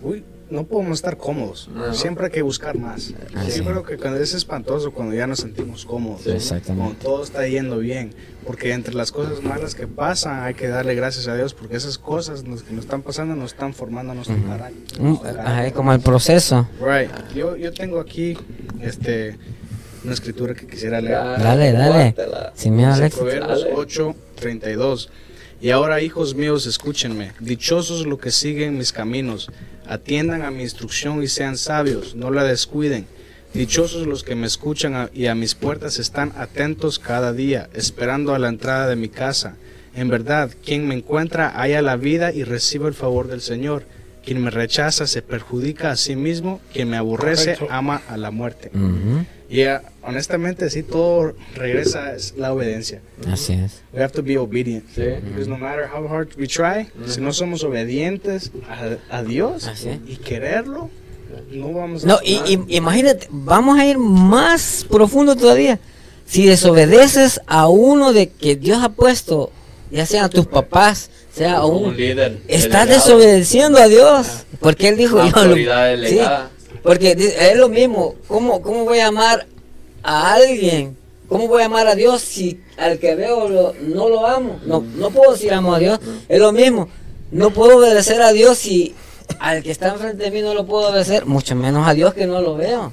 uy, 0.02 0.23
no 0.50 0.64
podemos 0.64 0.98
estar 0.98 1.16
cómodos. 1.16 1.68
No. 1.72 1.92
Siempre 1.94 2.26
hay 2.26 2.32
que 2.32 2.42
buscar 2.42 2.78
más. 2.78 3.12
Ah, 3.34 3.44
yo 3.44 3.50
sí. 3.50 3.60
creo 3.62 3.82
que 3.82 3.96
cuando 3.96 4.18
es 4.20 4.34
espantoso, 4.34 4.92
cuando 4.92 5.14
ya 5.14 5.26
nos 5.26 5.40
sentimos 5.40 5.84
cómodos, 5.84 6.22
Sí. 6.22 6.30
Exactamente. 6.30 6.82
cuando 7.04 7.04
todo 7.16 7.24
está 7.24 7.46
yendo 7.46 7.78
bien. 7.78 8.14
Porque 8.46 8.72
entre 8.72 8.94
las 8.94 9.12
cosas 9.12 9.42
malas 9.42 9.74
que 9.74 9.86
pasan, 9.86 10.42
hay 10.42 10.54
que 10.54 10.68
darle 10.68 10.94
gracias 10.94 11.28
a 11.28 11.36
Dios, 11.36 11.52
porque 11.52 11.76
esas 11.76 11.98
cosas 11.98 12.44
nos- 12.44 12.62
que 12.62 12.72
nos 12.72 12.84
están 12.84 13.02
pasando 13.02 13.36
nos 13.36 13.52
están 13.52 13.74
formando 13.74 14.14
nuestro 14.14 14.36
carácter. 14.46 15.00
Mm, 15.00 15.04
nuestro 15.04 15.28
ajá, 15.28 15.36
carácter. 15.42 15.66
es 15.66 15.72
como 15.74 15.92
el 15.92 16.00
proceso. 16.00 16.68
Right. 16.80 17.10
Yo, 17.34 17.56
yo 17.56 17.72
tengo 17.72 18.00
aquí 18.00 18.38
este, 18.80 19.36
una 20.04 20.14
escritura 20.14 20.54
que 20.54 20.66
quisiera 20.66 21.00
leer. 21.00 21.18
Dale, 21.18 21.72
dale. 21.72 22.14
Sin 22.54 22.76
miedo, 22.76 22.92
Alex. 22.92 23.16
Proverbios 23.16 23.60
Dale. 23.64 23.74
8, 23.74 24.14
32. 24.36 25.10
Y 25.60 25.70
ahora, 25.70 26.00
hijos 26.00 26.34
míos, 26.36 26.66
escúchenme. 26.66 27.32
Dichosos 27.40 28.06
los 28.06 28.18
que 28.20 28.30
siguen 28.30 28.78
mis 28.78 28.92
caminos. 28.92 29.50
Atiendan 29.89 30.43
a 30.43 30.51
mi 30.51 30.62
instrucción 30.62 31.23
y 31.23 31.28
sean 31.28 31.56
sabios. 31.56 32.15
No 32.15 32.31
la 32.31 32.44
descuiden. 32.44 33.06
Dichosos 33.55 34.06
los 34.06 34.23
que 34.23 34.35
me 34.35 34.47
escuchan 34.47 35.09
y 35.15 35.27
a 35.27 35.35
mis 35.35 35.55
puertas 35.55 35.98
están 35.98 36.32
atentos 36.36 36.98
cada 36.98 37.32
día, 37.32 37.70
esperando 37.73 38.35
a 38.35 38.39
la 38.39 38.48
entrada 38.48 38.86
de 38.86 38.97
mi 38.97 39.09
casa. 39.09 39.56
En 39.94 40.09
verdad, 40.09 40.51
quien 40.65 40.86
me 40.86 40.94
encuentra 40.94 41.51
halla 41.51 41.81
la 41.81 41.97
vida 41.97 42.32
y 42.32 42.44
recibe 42.44 42.89
el 42.89 42.94
favor 42.94 43.27
del 43.28 43.40
Señor. 43.40 43.85
Quien 44.28 44.42
me 44.42 44.50
rechaza 44.50 45.06
se 45.06 45.22
perjudica 45.22 45.90
a 45.90 45.96
sí 45.96 46.14
mismo. 46.16 46.60
Quien 46.72 46.90
me 46.90 46.98
aborrece 46.98 47.56
ama 47.70 48.02
a 48.09 48.18
la 48.18 48.30
muerte. 48.30 48.70
Y 49.48 49.62
ah, 49.62 49.82
honestamente, 50.02 50.68
sí, 50.68 50.82
todo 50.82 51.32
regresa 51.55 52.14
es 52.14 52.34
la 52.36 52.52
obediencia. 52.52 53.00
Así 53.26 53.55
es. 53.55 53.80
We 53.94 54.02
have 54.02 54.12
to 54.12 54.22
be 54.22 54.36
obedient. 54.36 54.84
Sí. 54.94 55.00
Because 55.24 55.48
no 55.48 55.56
matter 55.56 55.86
how 55.90 56.06
hard 56.06 56.28
we 56.38 56.46
try, 56.46 56.88
si 57.06 57.22
no 57.22 57.32
somos 57.32 57.64
obedientes 57.64 58.50
a, 58.68 59.16
a 59.16 59.22
Dios 59.22 59.66
y 60.06 60.16
quererlo, 60.16 60.90
no 61.50 61.72
vamos 61.72 62.05
a... 62.05 62.09
No, 62.09 62.18
y, 62.22 62.34
y- 62.46 62.76
imagínate, 62.76 63.26
vamos 63.30 63.78
a 63.78 63.86
ir 63.86 63.96
más 63.96 64.84
profundo 64.90 65.34
todavía. 65.36 65.78
Si 66.26 66.44
desobedeces 66.44 67.40
a 67.46 67.68
uno 67.68 68.12
de 68.12 68.28
que 68.28 68.55
Dios 68.56 68.82
ha 68.82 68.90
puesto, 68.90 69.50
ya 69.90 70.06
sea 70.06 70.24
a 70.24 70.28
tus 70.28 70.47
papás, 70.47 71.10
sea 71.35 71.56
a 71.59 71.66
Un 71.66 71.86
un... 71.86 71.97
líder. 71.97 72.39
Estás 72.48 72.86
delegado. 72.86 73.06
desobedeciendo 73.19 73.78
a 73.78 73.89
Dios. 73.89 74.27
Porque 74.60 74.89
Él 74.89 74.97
dijo... 74.97 75.23
Yo 75.24 75.44
lo- 75.44 75.55
sí, 76.06 76.20
porque 76.82 77.12
es 77.12 77.56
lo 77.56 77.69
mismo. 77.69 78.15
¿Cómo, 78.27 78.62
¿Cómo 78.62 78.85
voy 78.85 78.98
a 79.01 79.09
amar 79.09 79.47
a 80.02 80.35
alguien? 80.35 80.97
¿Cómo 81.28 81.47
voy 81.48 81.62
a 81.62 81.66
amar 81.66 81.86
a 81.86 81.94
Dios 81.94 82.23
si 82.23 82.60
al 82.78 82.98
que 82.98 83.15
veo 83.15 83.48
lo- 83.48 83.74
no 83.82 84.09
lo 84.09 84.27
amo? 84.27 84.59
No, 84.65 84.82
no 84.97 85.10
puedo 85.10 85.32
decir 85.32 85.52
amo 85.52 85.74
a 85.74 85.78
Dios. 85.78 85.98
Es 86.28 86.39
lo 86.40 86.52
mismo. 86.52 86.89
No 87.31 87.51
puedo 87.51 87.77
obedecer 87.78 88.23
a 88.23 88.32
Dios 88.32 88.56
si 88.59 88.94
al 89.39 89.62
que 89.62 89.70
está 89.70 89.89
enfrente 89.89 90.24
de 90.24 90.31
mí 90.31 90.40
no 90.40 90.55
lo 90.55 90.65
puedo 90.65 90.89
obedecer. 90.89 91.27
Mucho 91.27 91.55
menos 91.55 91.86
a 91.86 91.93
Dios 91.93 92.15
que 92.15 92.27
no 92.27 92.40
lo 92.40 92.56
veo. 92.56 92.93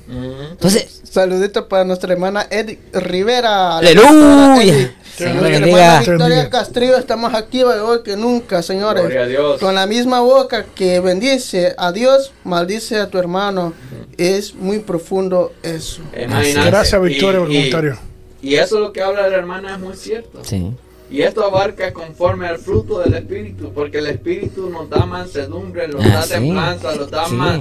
Entonces, 0.51 1.01
Saludito 1.09 1.69
para 1.69 1.85
nuestra 1.85 2.11
hermana 2.11 2.45
Edith 2.49 2.79
Rivera. 2.93 3.77
aleluya. 3.77 4.93
Señor 5.17 5.43
bendiga. 5.43 5.77
hermana 5.77 5.99
Victoria. 5.99 6.49
Castrillo 6.49 6.97
está 6.97 7.15
más 7.15 7.33
activa 7.33 7.83
hoy 7.83 8.03
que 8.03 8.15
nunca, 8.17 8.61
señores. 8.61 9.03
Gloria 9.03 9.21
a 9.21 9.27
Dios. 9.27 9.59
Con 9.61 9.75
la 9.75 9.85
misma 9.85 10.19
boca 10.21 10.65
que 10.75 10.99
bendice 10.99 11.73
a 11.77 11.91
Dios, 11.91 12.31
maldice 12.43 12.97
a 12.99 13.07
tu 13.09 13.17
hermano. 13.17 13.73
Es 14.17 14.53
muy 14.55 14.79
profundo 14.79 15.53
eso. 15.63 16.01
Imagínate. 16.17 16.69
Gracias, 16.69 17.01
Victoria, 17.01 17.39
por 17.39 17.49
el 17.49 17.53
Y- 17.53 17.57
y- 17.57 17.69
comentario. 17.71 17.97
Y 18.41 18.55
eso 18.55 18.79
lo 18.79 18.93
que 18.93 19.01
habla 19.01 19.27
la 19.27 19.35
hermana 19.35 19.73
es 19.73 19.79
muy 19.79 19.95
cierto. 19.95 20.39
Sí. 20.43 20.71
Y 21.09 21.21
esto 21.21 21.43
abarca 21.43 21.93
conforme 21.93 22.47
al 22.47 22.57
fruto 22.57 22.99
del 22.99 23.13
Espíritu, 23.13 23.71
porque 23.73 23.99
el 23.99 24.07
Espíritu 24.07 24.69
nos 24.69 24.89
da 24.89 25.05
mansedumbre, 25.05 25.87
nos 25.87 26.03
Ah, 26.05 26.09
da 26.09 26.21
sí. 26.23 26.29
templanza, 26.33 26.95
nos 26.95 27.11
da 27.11 27.25
Sí. 27.27 27.33
más 27.35 27.59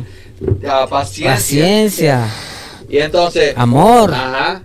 ah, 0.68 0.86
paciencia. 0.88 1.34
Paciencia. 1.34 2.26
Y 2.88 2.98
entonces, 2.98 3.54
Amor. 3.56 4.12
ajá, 4.12 4.62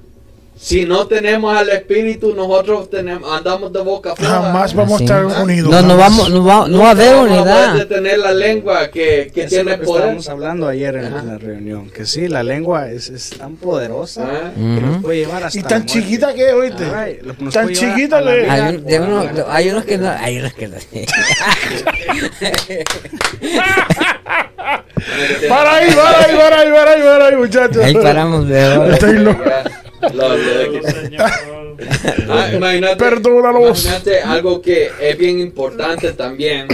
si 0.62 0.86
no 0.86 1.08
tenemos 1.08 1.56
al 1.56 1.70
Espíritu, 1.70 2.36
nosotros 2.36 2.90
tenemos, 2.90 3.32
andamos 3.32 3.72
de 3.72 3.80
boca 3.80 4.12
afuera. 4.12 4.42
Jamás 4.42 4.74
vamos 4.74 5.00
a 5.00 5.04
estar 5.06 5.26
unidos. 5.26 5.72
No, 5.72 5.82
no 5.82 5.96
vamos, 5.98 6.30
no 6.30 6.44
va, 6.44 6.68
no 6.68 6.80
va 6.80 6.88
a 6.90 6.92
haber 6.92 7.14
Vamos 7.16 7.26
a 7.32 7.42
poder 7.44 7.48
unidad. 7.70 7.74
detener 7.76 8.20
la 8.20 8.34
lengua 8.34 8.88
que, 8.90 9.32
que 9.34 9.44
Eso 9.44 9.46
es 9.46 9.50
tiene 9.50 9.72
lo 9.72 9.80
que 9.80 9.86
poder. 9.86 10.02
estábamos 10.02 10.30
hablando 10.30 10.68
ayer 10.68 10.96
en, 10.98 11.06
Ajá. 11.06 11.24
la 11.24 11.38
reunión. 11.38 11.90
Que 11.90 12.06
sí, 12.06 12.28
la 12.28 12.44
lengua 12.44 12.90
es, 12.92 13.08
es 13.10 13.30
tan 13.38 13.56
poderosa 13.56 14.28
Ah. 14.30 14.52
que 14.56 14.60
nos 14.82 15.02
puede 15.02 15.20
llevar 15.20 15.46
hasta 15.46 15.58
Y 15.58 15.64
tan 15.64 15.86
chiquita 15.86 16.34
que 16.34 16.48
es, 16.50 16.54
oíste. 16.54 16.86
Tan 17.54 17.70
chiquita 17.74 18.20
le- 18.20 18.42
vida. 18.42 18.54
Hay, 18.54 18.76
un- 18.76 18.84
de 18.86 19.00
uno- 19.00 19.24
de- 19.24 19.46
hay 19.48 19.70
unos 19.70 19.86
que 19.86 19.98
no, 19.98 20.10
hay 20.10 20.40
unos 20.40 20.54
que 20.54 20.68
no. 20.68 20.76
Para 25.48 25.76
ahí, 25.76 25.92
para 25.94 26.20
ahí, 26.20 26.36
para 26.38 26.60
ahí, 26.60 26.72
para 26.72 26.92
ahí, 26.92 27.02
para 27.02 27.26
ahí, 27.28 27.36
muchachos. 27.36 27.84
Ahí 27.84 27.94
paramos 27.96 28.48
de 28.48 28.62
ahora. 28.62 28.98
Lo- 30.14 30.38
lo- 30.38 30.80
Ah, 32.30 32.50
imagínate, 32.54 32.96
Perdónalos. 32.98 33.86
imagínate 33.86 34.22
algo 34.22 34.62
que 34.62 34.90
es 35.02 35.18
bien 35.18 35.40
importante 35.40 36.12
también, 36.14 36.68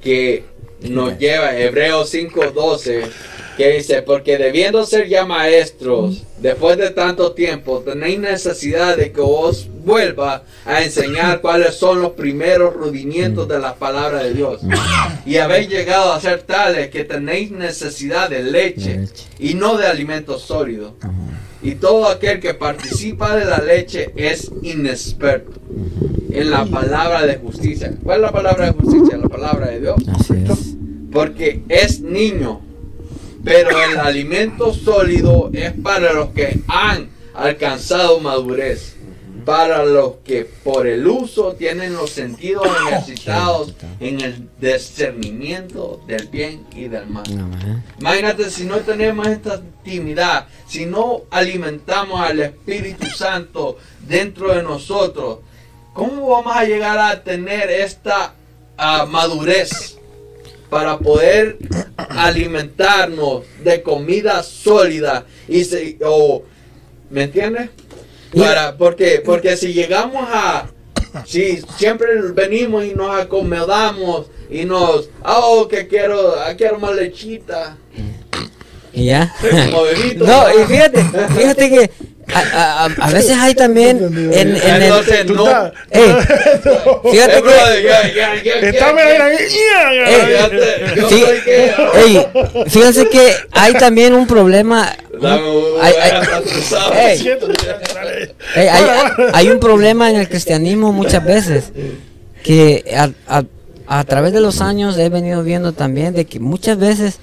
que 0.00 0.44
nos 0.82 1.18
lleva 1.18 1.56
Hebreos 1.56 2.10
5.12, 2.14 3.02
que 3.56 3.72
dice, 3.72 4.02
porque 4.02 4.38
debiendo 4.38 4.86
ser 4.86 5.08
ya 5.08 5.26
maestros, 5.26 6.22
después 6.38 6.78
de 6.78 6.90
tanto 6.90 7.32
tiempo, 7.32 7.80
tenéis 7.80 8.18
necesidad 8.20 8.96
de 8.96 9.12
que 9.12 9.20
os 9.20 9.68
vuelva 9.84 10.44
a 10.64 10.82
enseñar 10.82 11.40
cuáles 11.40 11.74
son 11.74 12.00
los 12.00 12.12
primeros 12.12 12.72
rudimientos 12.74 13.48
de 13.48 13.58
la 13.58 13.74
palabra 13.74 14.22
de 14.22 14.32
Dios. 14.32 14.60
Y 15.26 15.36
habéis 15.38 15.68
llegado 15.68 16.12
a 16.12 16.20
ser 16.20 16.42
tales 16.42 16.88
que 16.90 17.04
tenéis 17.04 17.50
necesidad 17.50 18.30
de 18.30 18.42
leche 18.44 18.90
De 18.92 18.98
leche. 19.00 19.24
y 19.38 19.54
no 19.54 19.76
de 19.76 19.86
alimentos 19.88 20.42
sólidos. 20.42 20.92
Y 21.62 21.74
todo 21.74 22.08
aquel 22.08 22.40
que 22.40 22.54
participa 22.54 23.36
de 23.36 23.44
la 23.44 23.58
leche 23.58 24.12
es 24.16 24.50
inexperto 24.62 25.60
en 26.32 26.50
la 26.50 26.64
palabra 26.64 27.26
de 27.26 27.36
justicia. 27.36 27.92
¿Cuál 28.02 28.18
es 28.18 28.22
la 28.22 28.32
palabra 28.32 28.66
de 28.66 28.72
justicia? 28.72 29.18
La 29.18 29.28
palabra 29.28 29.68
de 29.68 29.80
Dios. 29.80 29.96
Así 30.14 30.34
es. 30.34 30.76
Porque 31.12 31.62
es 31.68 32.00
niño. 32.00 32.60
Pero 33.44 33.70
el 33.70 33.98
alimento 33.98 34.72
sólido 34.72 35.50
es 35.52 35.72
para 35.72 36.12
los 36.12 36.30
que 36.30 36.60
han 36.68 37.08
alcanzado 37.34 38.20
madurez. 38.20 38.96
Para 39.44 39.84
los 39.84 40.16
que 40.24 40.44
por 40.44 40.86
el 40.86 41.06
uso 41.06 41.54
tienen 41.54 41.94
los 41.94 42.10
sentidos 42.10 42.66
ejercitados 42.88 43.74
en 44.00 44.20
el 44.20 44.48
discernimiento 44.60 46.00
del 46.06 46.28
bien 46.28 46.66
y 46.74 46.88
del 46.88 47.06
mal. 47.06 47.24
Imagínate 47.98 48.50
si 48.50 48.64
no 48.64 48.78
tenemos 48.78 49.26
esta 49.26 49.56
intimidad, 49.84 50.46
si 50.66 50.86
no 50.86 51.22
alimentamos 51.30 52.20
al 52.20 52.40
Espíritu 52.40 53.06
Santo 53.08 53.78
dentro 54.06 54.54
de 54.54 54.62
nosotros, 54.62 55.38
¿cómo 55.94 56.28
vamos 56.28 56.54
a 56.56 56.64
llegar 56.64 56.98
a 56.98 57.22
tener 57.22 57.70
esta 57.70 58.34
ah, 58.76 59.06
madurez 59.08 59.96
para 60.68 60.98
poder 60.98 61.58
alimentarnos 61.96 63.42
de 63.64 63.82
comida 63.82 64.42
sólida 64.42 65.24
y 65.48 65.64
se- 65.64 65.98
¿me 67.10 67.24
entiendes? 67.24 67.70
Para 68.36 68.76
porque 68.76 69.22
porque 69.24 69.56
si 69.56 69.72
llegamos 69.72 70.24
a 70.30 70.68
si 71.26 71.60
siempre 71.76 72.08
venimos 72.32 72.84
y 72.84 72.94
nos 72.94 73.18
acomodamos 73.18 74.26
y 74.48 74.64
nos 74.64 75.08
oh 75.24 75.66
que 75.68 75.88
quiero 75.88 76.34
quiero 76.56 76.78
más 76.78 76.94
lechita 76.94 77.76
Y 78.92 79.06
ya. 79.06 79.34
como 79.70 79.82
bebito 79.82 80.24
No, 80.24 80.44
y 80.50 80.64
fíjate, 80.66 81.04
fíjate 81.36 81.70
que 81.70 81.90
a, 82.34 82.84
a- 82.84 83.06
a 83.06 83.10
veces 83.10 83.36
hay 83.38 83.54
también 83.54 83.98
en, 84.32 84.56
en 84.56 84.56
el... 84.56 84.82
entonces 84.82 85.26
no. 85.26 85.46
Ey, 85.90 86.14
fíjate 87.10 87.42
que... 87.42 88.68
Está, 88.68 88.94
Fíjate, 91.08 91.42
que 91.44 91.74
Ey, 92.04 92.26
fíjense 92.68 93.08
que 93.08 93.34
hay 93.52 93.72
también 93.74 94.14
un 94.14 94.26
problema... 94.26 94.94
Hay-. 95.80 95.94
Ey, 98.54 99.48
un 99.50 99.60
problema 99.60 100.10
en 100.10 100.16
el 100.16 100.28
cristianismo 100.28 100.92
muchas 100.92 101.24
veces 101.24 101.72
que 102.42 102.84
a, 102.96 103.10
a- 103.28 103.44
a 103.86 104.04
través 104.04 104.32
de 104.32 104.40
los 104.40 104.60
años 104.60 104.96
he 104.98 105.08
venido 105.08 105.42
viendo 105.42 105.72
también 105.72 106.14
de 106.14 106.24
que 106.24 106.38
muchas 106.38 106.78
veces 106.78 107.18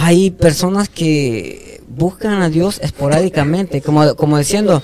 hay 0.00 0.30
personas 0.30 0.88
que 0.88 1.80
buscan 1.88 2.40
a 2.40 2.48
Dios 2.48 2.78
esporádicamente, 2.82 3.80
como, 3.82 4.14
como 4.14 4.38
diciendo, 4.38 4.80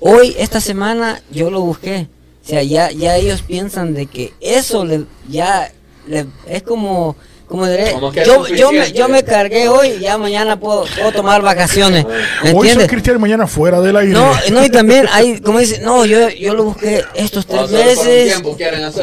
hoy, 0.00 0.34
esta 0.40 0.60
semana, 0.60 1.22
yo 1.30 1.50
lo 1.50 1.60
busqué. 1.60 2.08
O 2.44 2.48
sea, 2.48 2.64
ya, 2.64 2.90
ya 2.90 3.14
ellos 3.16 3.42
piensan 3.42 3.94
de 3.94 4.06
que 4.06 4.32
eso 4.40 4.84
le, 4.84 5.04
ya 5.28 5.70
le- 6.08 6.26
es 6.48 6.64
como, 6.64 7.14
como 7.46 7.64
diré, 7.68 7.92
yo, 8.26 8.44
yo, 8.48 8.72
me, 8.72 8.90
yo 8.92 9.08
me 9.08 9.22
cargué 9.22 9.68
hoy 9.68 9.88
y 9.90 10.00
ya 10.00 10.18
mañana 10.18 10.58
puedo, 10.58 10.84
puedo 10.96 11.12
tomar 11.12 11.42
vacaciones. 11.42 12.04
¿Me 12.42 12.50
Hoy 12.52 12.68
soy 12.70 12.86
cristiano 12.88 13.20
mañana 13.20 13.46
fuera 13.46 13.80
del 13.80 13.96
aire. 13.96 14.12
No, 14.12 14.32
no, 14.50 14.64
y 14.64 14.68
también 14.68 15.06
hay, 15.12 15.40
como 15.40 15.60
dice, 15.60 15.80
no, 15.80 16.04
yo, 16.06 16.28
yo 16.30 16.54
lo 16.54 16.64
busqué 16.64 17.04
estos 17.14 17.46
tres 17.46 17.70
meses. 17.70 18.42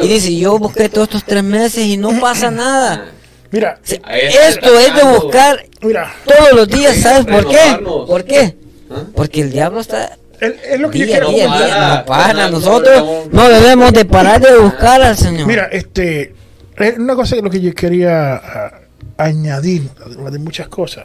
Y 0.04 0.08
dice, 0.08 0.36
yo 0.36 0.58
busqué 0.58 0.90
todos 0.90 1.08
estos 1.08 1.24
tres 1.24 1.42
meses 1.42 1.86
y 1.86 1.96
no 1.96 2.20
pasa 2.20 2.50
nada. 2.50 3.12
Mira, 3.54 3.78
Sí, 3.84 4.00
Esto 4.08 4.80
es 4.80 4.96
de 4.96 5.04
buscar 5.04 5.64
mira, 5.80 6.12
todos 6.24 6.52
los 6.54 6.66
días, 6.66 6.96
¿sabes 6.96 7.24
por 7.24 7.48
qué? 7.48 7.78
¿Por 7.84 8.24
qué? 8.24 8.56
¿Ah? 8.90 9.04
Porque 9.14 9.42
el 9.42 9.52
diablo 9.52 9.80
está 9.80 10.18
es, 10.40 10.80
lo 10.80 10.90
que 10.90 10.98
yo 10.98 11.06
día, 11.06 11.20
quiero. 11.20 11.30
día, 11.30 11.46
no 11.46 11.56
día, 11.56 11.68
para, 11.68 11.98
no 11.98 12.04
para. 12.04 12.32
no, 12.32 12.42
no, 12.42 12.50
Nosotros 12.50 13.28
no, 13.30 13.48
debemos 13.48 13.92
de 13.92 14.04
parar 14.06 14.40
de 14.40 14.58
buscar 14.58 15.00
al 15.00 15.16
Señor. 15.16 15.46
Mira, 15.46 15.66
este, 15.70 16.34
es 16.76 16.98
una 16.98 17.14
cosa 17.14 17.36
que 17.36 17.42
lo 17.42 17.50
que 17.50 17.60
yo 17.60 17.72
quería 17.72 18.34
ah, 18.34 18.80
añadir, 19.18 19.88
además 20.04 20.32
de 20.32 20.40
muchas 20.40 20.66
cosas. 20.66 21.04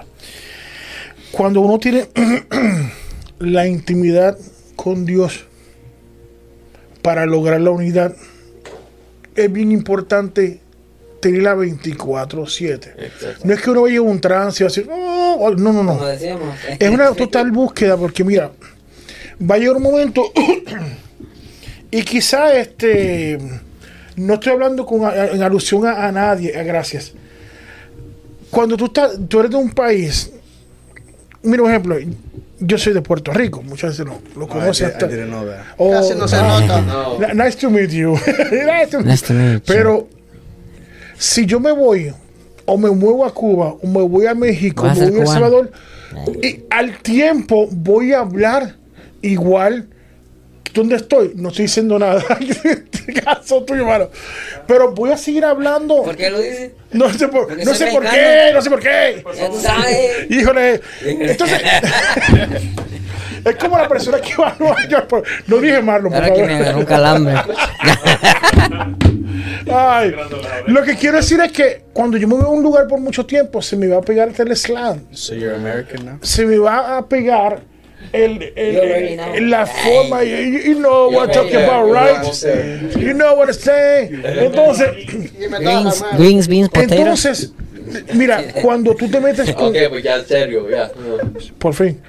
Cuando 1.31 1.61
uno 1.61 1.77
tiene 1.77 2.09
la 3.37 3.67
intimidad 3.67 4.39
con 4.75 5.05
Dios 5.05 5.45
para 7.03 7.27
lograr 7.27 7.61
la 7.61 7.69
unidad, 7.69 8.15
es 9.35 9.51
bien 9.51 9.71
importante 9.71 10.61
tenerla 11.21 11.55
24/7. 11.55 12.93
Exacto. 12.97 13.41
No 13.43 13.53
es 13.53 13.61
que 13.61 13.69
uno 13.69 13.81
vaya 13.83 13.95
en 13.95 14.01
un 14.01 14.19
trance 14.21 14.63
y 14.63 14.65
va 14.65 14.67
a 14.67 14.71
decir, 14.73 14.87
no, 14.87 15.73
no, 15.73 15.83
no. 15.83 15.93
Como 15.93 16.05
decíamos, 16.05 16.55
Es 16.79 16.89
una 16.89 17.11
total 17.13 17.51
búsqueda 17.51 17.97
porque 17.97 18.23
mira, 18.23 18.51
va 19.49 19.55
a 19.55 19.57
llegar 19.57 19.75
un 19.77 19.83
momento 19.83 20.31
y 21.91 22.01
quizá 22.03 22.53
este 22.55 23.37
no 24.15 24.33
estoy 24.35 24.51
hablando 24.53 24.85
con 24.85 25.05
a- 25.05 25.27
en 25.27 25.41
alusión 25.41 25.85
a, 25.85 26.07
a 26.07 26.11
nadie, 26.11 26.57
a 26.57 26.63
gracias. 26.63 27.13
Cuando 28.51 28.75
tú 28.75 28.85
estás, 28.87 29.11
tú 29.27 29.39
eres 29.39 29.51
de 29.51 29.57
un 29.57 29.69
país, 29.69 30.31
mira 31.43 31.63
un 31.63 31.69
ejemplo, 31.69 31.97
yo 32.59 32.77
soy 32.77 32.93
de 32.93 33.01
Puerto 33.01 33.31
Rico, 33.31 33.61
muchas 33.61 33.91
veces 33.91 34.05
lo, 34.05 34.19
lo 34.37 34.47
conocen. 34.47 34.87
Oh, 35.77 35.93
no 36.17 36.27
se 36.27 36.35
nota. 36.37 36.81
No. 36.81 37.23
N- 37.23 37.33
Nice 37.45 37.57
to 37.59 37.69
meet 37.69 37.91
you. 37.91 38.11
nice 38.51 38.87
to 38.91 39.01
Nice 39.01 39.25
to 39.25 39.33
meet 39.33 39.53
you. 39.53 39.61
Pero 39.65 40.09
si 41.19 41.45
yo 41.45 41.59
me 41.59 41.73
voy 41.73 42.13
o 42.65 42.77
me 42.77 42.89
muevo 42.89 43.25
a 43.25 43.33
Cuba 43.33 43.75
o 43.81 43.87
me 43.87 44.01
voy 44.01 44.25
a 44.25 44.33
México, 44.33 44.85
a 44.85 44.95
me 44.95 45.11
voy 45.11 45.19
a 45.19 45.23
El. 45.23 45.27
Salvador, 45.27 45.71
y 46.41 46.61
al 46.69 46.97
tiempo 46.99 47.67
voy 47.69 48.13
a 48.13 48.19
hablar 48.19 48.75
igual. 49.21 49.87
¿Dónde 50.73 50.95
estoy? 50.95 51.33
No 51.35 51.49
estoy 51.49 51.65
diciendo 51.65 51.99
nada. 51.99 52.23
Caso 53.25 53.63
tuyo, 53.63 53.81
hermano. 53.81 54.09
Pero 54.67 54.93
voy 54.93 55.11
a 55.11 55.17
seguir 55.17 55.43
hablando. 55.43 56.03
¿Por 56.03 56.15
qué 56.15 56.29
lo 56.29 56.39
dices? 56.39 56.71
No 56.91 57.11
sé 57.11 57.27
por, 57.27 57.57
no 57.57 57.73
sé 57.73 57.87
por 57.87 58.07
qué, 58.07 58.51
no 58.53 58.61
sé 58.61 58.69
por 58.69 58.79
qué. 58.79 59.23
Ya 59.35 59.49
tú 59.49 59.59
sabes. 59.59 60.29
Híjole. 60.29 60.81
Entonces, 61.01 61.59
es 63.45 63.55
como 63.55 63.77
la 63.77 63.87
persona 63.87 64.19
que 64.19 64.35
va 64.35 64.49
a 64.49 64.55
Nueva 64.59 64.87
York. 64.87 65.27
No 65.47 65.57
dije 65.57 65.81
Marlon, 65.81 66.11
por 66.11 66.21
Ahora 66.23 66.33
que 66.33 66.41
me 66.41 66.47
favor. 66.47 66.61
agarró 66.61 66.79
un 66.79 66.85
calambre. 66.85 67.35
Ay, 69.71 70.15
lo 70.67 70.83
que 70.83 70.95
quiero 70.95 71.17
decir 71.17 71.39
es 71.39 71.51
que 71.51 71.83
cuando 71.93 72.17
yo 72.17 72.27
me 72.27 72.35
voy 72.35 72.43
a 72.45 72.47
un 72.47 72.63
lugar 72.63 72.87
por 72.87 72.99
mucho 72.99 73.25
tiempo, 73.25 73.61
se 73.61 73.75
me 73.75 73.87
va 73.87 73.97
a 73.97 74.01
pegar 74.01 74.29
el 74.37 74.55
slang. 74.57 75.01
So 75.11 75.33
you're 75.33 75.55
American 75.55 76.05
now? 76.05 76.17
Se 76.21 76.45
me 76.45 76.57
va 76.57 76.97
a 76.97 77.07
pegar 77.07 77.61
el, 78.11 79.49
la 79.49 79.65
forma. 79.65 80.23
You, 80.23 80.59
you 80.59 80.75
know 80.79 81.09
what 81.09 81.29
I'm 81.29 81.33
talking 81.33 81.55
about, 81.57 81.91
right? 81.91 82.23
You 82.97 83.13
know 83.13 83.35
what 83.35 83.49
I'm 83.49 83.53
saying. 83.53 84.23
Entonces, 84.23 84.87
Greens, 85.59 86.03
greens, 86.17 86.47
beans, 86.47 86.69
potatoes. 86.69 87.25
entonces, 87.25 87.53
mira, 88.13 88.43
cuando 88.61 88.95
tú 88.95 89.07
te 89.09 89.19
metes 89.19 89.53
con. 89.53 89.67
Ok, 89.69 89.77
pues 89.89 90.03
ya 90.03 90.15
en 90.17 90.25
serio, 90.25 90.69
ya. 90.69 90.89
Por 91.59 91.73
fin. 91.73 91.99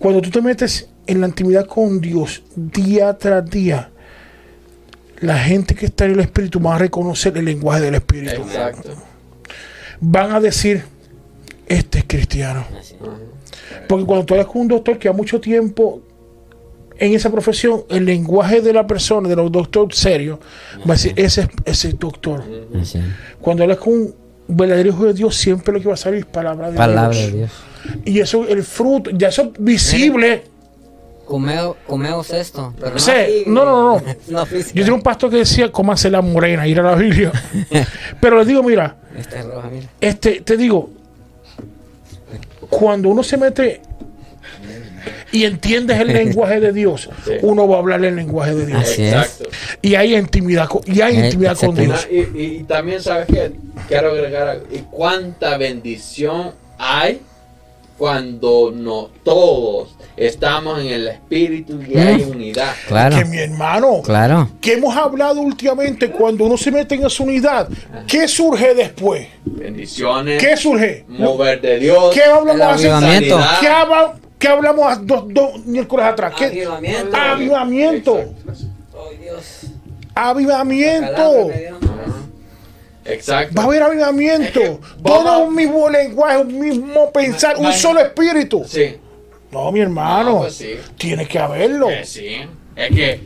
Cuando 0.00 0.22
tú 0.22 0.30
te 0.30 0.40
metes 0.40 0.88
en 1.06 1.20
la 1.20 1.26
intimidad 1.26 1.66
con 1.66 2.00
Dios 2.00 2.42
día 2.56 3.18
tras 3.18 3.48
día, 3.50 3.90
la 5.20 5.38
gente 5.38 5.74
que 5.74 5.84
está 5.84 6.06
en 6.06 6.12
el 6.12 6.20
Espíritu 6.20 6.58
va 6.58 6.76
a 6.76 6.78
reconocer 6.78 7.36
el 7.36 7.44
lenguaje 7.44 7.82
del 7.82 7.96
Espíritu. 7.96 8.40
Exacto. 8.40 8.94
Van 10.00 10.32
a 10.32 10.40
decir, 10.40 10.82
este 11.66 11.98
es 11.98 12.04
cristiano. 12.06 12.64
Porque 13.86 14.06
cuando 14.06 14.24
tú 14.24 14.32
hablas 14.32 14.46
con 14.46 14.62
un 14.62 14.68
doctor 14.68 14.98
que 14.98 15.06
ha 15.06 15.12
mucho 15.12 15.38
tiempo 15.38 16.00
en 16.98 17.12
esa 17.12 17.30
profesión, 17.30 17.82
el 17.90 18.06
lenguaje 18.06 18.62
de 18.62 18.72
la 18.72 18.86
persona, 18.86 19.28
de 19.28 19.36
los 19.36 19.52
doctores 19.52 19.98
serios, 19.98 20.38
va 20.78 20.94
a 20.94 20.96
decir, 20.96 21.12
ese 21.16 21.42
es 21.42 21.48
ese 21.66 21.88
es 21.88 21.98
doctor. 21.98 22.42
Cuando 23.38 23.64
hablas 23.64 23.76
con 23.76 23.92
un 23.92 24.14
verdadero 24.48 24.88
hijo 24.88 25.04
de 25.04 25.12
Dios, 25.12 25.36
siempre 25.36 25.74
lo 25.74 25.80
que 25.82 25.88
va 25.88 25.94
a 25.94 25.98
salir 25.98 26.20
es 26.20 26.24
palabra 26.24 26.70
de 26.70 26.78
Palabra 26.78 27.18
de 27.18 27.32
Dios. 27.32 27.50
Y 28.04 28.20
eso, 28.20 28.46
el 28.46 28.62
fruto, 28.62 29.10
ya 29.10 29.28
eso 29.28 29.42
es 29.42 29.48
visible. 29.58 30.44
Comeo, 31.24 31.76
comeos 31.86 32.30
esto. 32.30 32.74
Pero 32.80 32.98
Sí, 32.98 33.10
aquí, 33.12 33.42
no, 33.46 33.64
no, 33.64 34.00
no. 34.00 34.02
no. 34.28 34.46
Yo 34.74 34.84
tengo 34.84 34.96
un 34.96 35.02
pastor 35.02 35.30
que 35.30 35.36
decía, 35.36 35.70
cómase 35.70 36.10
la 36.10 36.20
morena, 36.22 36.66
ir 36.66 36.80
a 36.80 36.82
la 36.82 36.94
Biblia. 36.96 37.30
Pero 38.20 38.38
les 38.38 38.46
digo, 38.48 38.62
mira, 38.64 38.96
Esta 39.16 39.38
es 39.38 39.44
roja, 39.46 39.68
mira. 39.70 39.86
este, 40.00 40.40
te 40.40 40.56
digo, 40.56 40.90
cuando 42.68 43.08
uno 43.08 43.22
se 43.22 43.36
mete 43.36 43.80
y 45.32 45.44
entiendes 45.44 46.00
el 46.00 46.08
lenguaje 46.08 46.58
de 46.60 46.72
Dios, 46.72 47.08
Sí. 47.24 47.32
uno 47.42 47.68
va 47.68 47.76
a 47.76 47.78
hablar 47.78 48.04
el 48.04 48.16
lenguaje 48.16 48.54
de 48.54 48.66
Dios. 48.66 48.80
Así 48.82 49.02
es. 49.04 49.12
Exacto. 49.12 49.44
Y 49.82 49.94
hay 49.94 50.16
intimidad, 50.16 50.68
con- 50.68 50.82
y 50.84 51.00
hay 51.00 51.16
Eh, 51.16 51.24
intimidad 51.26 51.56
con. 51.56 51.74
Dios. 51.76 52.08
Y, 52.10 52.16
y- 52.16 52.56
y 52.60 52.64
también, 52.64 53.00
¿sabes 53.00 53.26
qué? 53.26 53.52
Quiero 53.88 54.10
agregar 54.10 54.48
algo. 54.48 54.66
¿Y 54.72 54.78
cuánta 54.90 55.56
bendición 55.58 56.52
hay 56.78 57.20
cuando 58.00 58.72
no 58.74 59.10
todos 59.22 59.94
estamos 60.16 60.80
en 60.80 60.86
el 60.86 61.08
espíritu 61.08 61.78
y 61.86 61.98
hay 61.98 62.24
Mm. 62.24 62.30
unidad? 62.30 62.72
Claro, 62.88 63.18
Que 63.18 63.26
mi 63.26 63.36
hermano, 63.36 64.00
claro. 64.02 64.48
que 64.58 64.72
hemos 64.72 64.96
hablado 64.96 65.42
últimamente, 65.42 66.10
cuando 66.10 66.44
uno 66.46 66.56
se 66.56 66.70
mete 66.70 66.94
en 66.94 67.04
esa 67.04 67.22
unidad, 67.22 67.68
¿qué 68.06 68.26
surge 68.26 68.74
después? 68.74 69.28
Bendiciones, 69.44 70.42
¿Qué 70.42 70.56
surge? 70.56 71.04
mover 71.08 71.60
de 71.60 71.78
Dios, 71.78 72.14
¿Qué 72.14 72.22
hablamos 72.22 72.82
El. 72.82 73.34
¿Qué, 73.60 73.68
habla- 73.68 74.14
qué 74.38 74.48
hablamos 74.48 74.86
hace 74.92 75.00
dos, 75.04 75.24
dos 75.28 75.66
miércoles 75.66 76.06
atrás? 76.06 76.32
¿Qué? 76.38 76.46
Avivamiento. 76.46 77.16
Avivamiento. 77.18 78.12
Oh, 78.94 79.10
Dios. 79.22 79.66
Avivamiento. 80.14 81.50
Exacto. 83.04 83.54
Va 83.56 83.62
a 83.62 83.66
haber 83.66 83.82
avivamiento. 83.82 84.80
Todo 85.04 85.44
un 85.44 85.54
mismo 85.54 85.88
lenguaje, 85.88 86.38
un 86.38 86.58
mismo 86.58 87.12
pensar, 87.12 87.56
un 87.56 87.72
solo 87.72 88.00
espíritu. 88.00 88.64
Sí. 88.66 88.96
No, 89.50 89.72
mi 89.72 89.80
hermano. 89.80 90.30
No, 90.30 90.38
pues 90.40 90.54
sí. 90.54 90.74
Tiene 90.96 91.26
que 91.26 91.38
haberlo. 91.38 91.90
Eh, 91.90 92.04
sí. 92.04 92.36
Es 92.76 92.88
que 92.94 93.20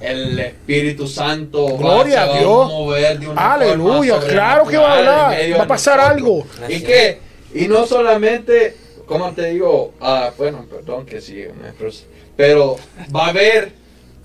el 0.00 0.38
Espíritu 0.38 1.06
Santo 1.06 1.76
Gloria 1.76 2.26
va, 2.26 2.34
a 2.34 2.38
Dios. 2.38 2.68
mover 2.68 3.18
de 3.18 3.28
una 3.28 3.54
Aleluya, 3.54 4.14
forma 4.14 4.28
claro 4.28 4.66
que 4.66 4.76
va 4.76 4.92
a 4.94 4.98
hablar, 4.98 5.58
va 5.58 5.62
a 5.64 5.66
pasar 5.66 5.98
nosotros. 5.98 6.46
algo. 6.58 6.72
Y 6.74 6.80
que, 6.80 7.18
y 7.54 7.68
no 7.68 7.86
solamente, 7.86 8.76
como 9.06 9.32
te 9.32 9.50
digo, 9.50 9.94
ah, 10.00 10.30
bueno, 10.38 10.64
perdón 10.70 11.06
que 11.06 11.20
sí, 11.20 11.44
pero 12.36 12.76
va 13.14 13.26
a 13.26 13.28
haber 13.28 13.72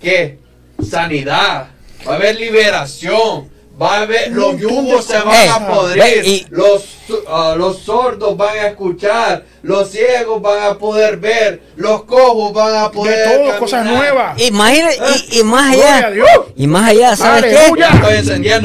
que 0.01 0.37
sanidad, 0.81 1.67
va 2.07 2.13
a 2.13 2.15
haber 2.15 2.39
liberación. 2.39 3.49
Va 3.81 3.97
a 3.97 4.01
haber, 4.03 4.31
los 4.31 4.55
de 4.55 4.61
yugos 4.61 5.03
se 5.03 5.17
van 5.19 5.49
a 5.49 5.59
Ve, 5.59 5.65
podrir, 5.73 6.25
y- 6.25 6.45
los, 6.49 6.83
ah, 7.27 7.55
los 7.57 7.79
sordos 7.79 8.37
van 8.37 8.57
a 8.57 8.67
escuchar, 8.67 9.43
los 9.63 9.91
ciegos 9.91 10.41
van 10.41 10.63
a 10.63 10.77
poder 10.77 11.17
ver, 11.17 11.61
los 11.75 12.03
cojos 12.03 12.53
van 12.53 12.73
a 12.73 12.83
De 12.83 12.89
poder 12.91 13.37
todo, 13.37 13.59
cosas 13.59 13.85
nuevas. 13.85 14.41
Imagina, 14.41 14.89
y, 14.93 15.39
y 15.39 15.43
más 15.43 15.73
allá. 15.73 16.09
Y 16.55 16.67
más 16.67 16.89
allá, 16.89 17.15
¿sabes 17.17 17.43
Aleluya. 17.57 17.89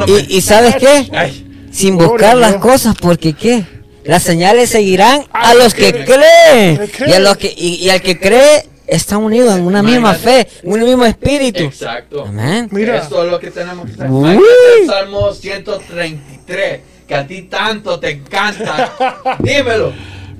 Qué? 0.06 0.24
Y, 0.28 0.36
y 0.36 0.40
¿sabes 0.42 0.76
qué? 0.76 1.08
Ay, 1.12 1.46
Sin 1.72 1.96
buscar 1.96 2.36
las 2.36 2.56
cosas, 2.56 2.94
porque 3.00 3.32
¿qué? 3.32 3.64
Las 4.04 4.22
señales 4.22 4.70
seguirán 4.70 5.26
A 5.32 5.54
los 5.54 5.74
que 5.74 5.90
creen. 5.92 6.78
que 6.78 6.88
creen. 6.88 7.10
Y, 7.10 7.12
a 7.14 7.18
los 7.18 7.36
que, 7.36 7.52
y, 7.54 7.74
y 7.84 7.90
al 7.90 8.00
que 8.00 8.18
cree 8.18 8.64
está 8.90 9.16
unido 9.18 9.54
en 9.56 9.62
una 9.66 9.82
misma 9.82 10.14
fe, 10.14 10.46
en 10.62 10.72
un 10.72 10.80
mismo 10.82 11.04
espíritu. 11.04 11.62
Exacto. 11.64 12.24
Amén. 12.26 12.68
Mira. 12.72 12.98
Esto 12.98 13.24
es 13.24 13.30
lo 13.30 13.38
que 13.40 13.50
tenemos 13.50 13.86
que 13.86 13.92
hacer. 14.02 14.86
Salmo 14.86 15.32
133, 15.32 16.80
que 17.06 17.14
a 17.14 17.26
ti 17.26 17.42
tanto 17.42 17.98
te 17.98 18.10
encanta. 18.10 18.92
Dímelo. 19.38 19.92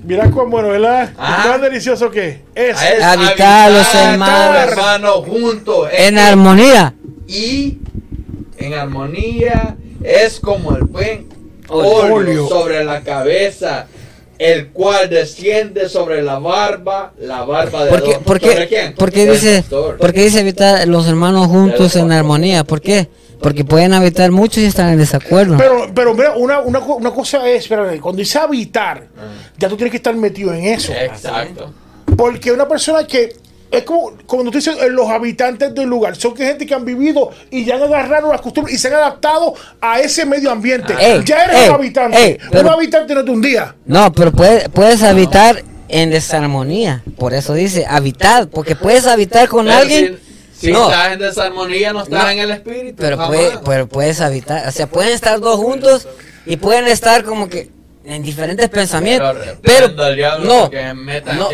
Mira 0.03 0.31
cuán 0.31 0.49
bueno, 0.49 0.69
¿verdad? 0.69 1.13
Ajá. 1.17 1.49
Más 1.49 1.61
delicioso 1.61 2.09
que 2.09 2.41
es. 2.55 2.81
Es 2.81 3.03
Habitar 3.03 3.71
los 3.71 3.93
hermanos. 3.93 4.71
hermanos 4.71 5.15
juntos. 5.27 5.89
En 5.95 6.15
que- 6.15 6.21
armonía. 6.21 6.93
y 7.27 7.77
en 8.57 8.73
armonía 8.73 9.75
es 10.03 10.39
como 10.39 10.75
el 10.75 10.83
buen 10.85 11.27
óleo 11.69 12.47
sobre 12.49 12.83
la 12.83 13.01
cabeza, 13.01 13.87
el 14.41 14.69
cual 14.69 15.07
desciende 15.07 15.87
sobre 15.87 16.23
la 16.23 16.39
barba, 16.39 17.13
la 17.19 17.43
barba 17.43 17.85
de 17.85 17.91
¿Por 17.91 18.03
qué, 18.03 18.19
por 18.19 18.41
¿Sobre 18.41 18.55
qué, 18.55 18.67
quién? 18.67 18.95
por 18.95 19.11
qué 19.11 19.29
dice, 19.29 19.61
pastor. 19.61 19.97
por 19.97 20.13
qué 20.13 20.23
dice 20.23 20.39
habitar 20.39 20.87
los 20.87 21.07
hermanos 21.07 21.45
juntos 21.45 21.95
en 21.95 22.11
armonía? 22.11 22.63
¿Por 22.63 22.81
qué? 22.81 23.07
porque 23.39 23.65
pueden 23.65 23.93
habitar 23.93 24.29
muchos 24.31 24.59
y 24.59 24.67
están 24.67 24.89
en 24.89 24.99
desacuerdo. 24.99 25.57
Pero, 25.57 25.91
pero 25.95 26.13
mira, 26.13 26.33
una, 26.35 26.59
una, 26.59 26.79
una 26.79 27.11
cosa 27.11 27.47
es, 27.49 27.63
espérate, 27.63 27.99
cuando 27.99 28.19
dice 28.19 28.37
habitar, 28.37 29.07
ya 29.57 29.67
tú 29.67 29.75
tienes 29.75 29.89
que 29.91 29.97
estar 29.97 30.15
metido 30.15 30.53
en 30.53 30.65
eso. 30.65 30.93
Exacto. 30.93 31.73
Porque 32.15 32.51
una 32.51 32.67
persona 32.67 33.05
que 33.07 33.35
es 33.71 33.83
como 33.83 34.11
cuando 34.27 34.51
tú 34.51 34.57
dices 34.57 34.75
eh, 34.81 34.89
los 34.89 35.09
habitantes 35.09 35.73
del 35.73 35.87
lugar, 35.89 36.15
son 36.15 36.33
que 36.33 36.45
gente 36.45 36.65
que 36.65 36.73
han 36.73 36.83
vivido 36.85 37.31
y 37.49 37.63
ya 37.65 37.75
han 37.75 37.83
agarrado 37.83 38.31
las 38.31 38.41
costumbres 38.41 38.75
y 38.75 38.77
se 38.77 38.89
han 38.89 38.95
adaptado 38.95 39.53
a 39.79 39.99
ese 39.99 40.25
medio 40.25 40.51
ambiente. 40.51 40.93
Ey, 40.99 41.23
ya 41.25 41.45
eres 41.45 41.55
ey, 41.57 41.69
un 41.69 41.75
habitante. 41.75 42.17
ey, 42.23 42.37
pero- 42.51 42.67
un 42.67 42.73
habitante 42.73 43.13
no 43.13 43.19
es 43.21 43.25
de 43.25 43.31
un 43.31 43.41
día. 43.41 43.75
No, 43.85 44.11
pero 44.11 44.31
puede- 44.31 44.67
puedes 44.69 45.01
habitar 45.03 45.63
en 45.87 46.09
desarmonía. 46.11 47.03
Por 47.17 47.33
eso 47.33 47.53
dice 47.53 47.85
habitar, 47.87 48.47
porque 48.47 48.75
puedes 48.75 49.07
habitar 49.07 49.47
con 49.47 49.65
Pero 49.65 49.77
alguien. 49.77 50.19
Si, 50.53 50.67
si 50.67 50.71
no, 50.73 50.89
estás 50.91 51.13
en 51.13 51.19
desarmonía, 51.19 51.91
no 51.93 52.03
estás 52.03 52.23
No. 52.23 52.29
en 52.29 52.39
el 52.39 52.51
espíritu. 52.51 52.95
pero, 52.99 53.17
puede- 53.27 53.57
pero 53.65 53.87
puedes 53.87 54.21
habitar. 54.21 54.67
O 54.67 54.71
sea, 54.71 54.87
pueden 54.87 55.11
estar 55.13 55.39
dos 55.39 55.55
juntos 55.59 56.07
y 56.45 56.57
pueden 56.57 56.87
estar 56.87 57.23
como 57.23 57.49
que 57.49 57.69
en 58.03 58.23
diferentes 58.23 58.67
pensamientos. 58.69 59.35
Pero 59.61 59.95
Pero, 59.95 60.39
no, 60.39 60.63
no, 60.63 60.69
que- 60.69 60.77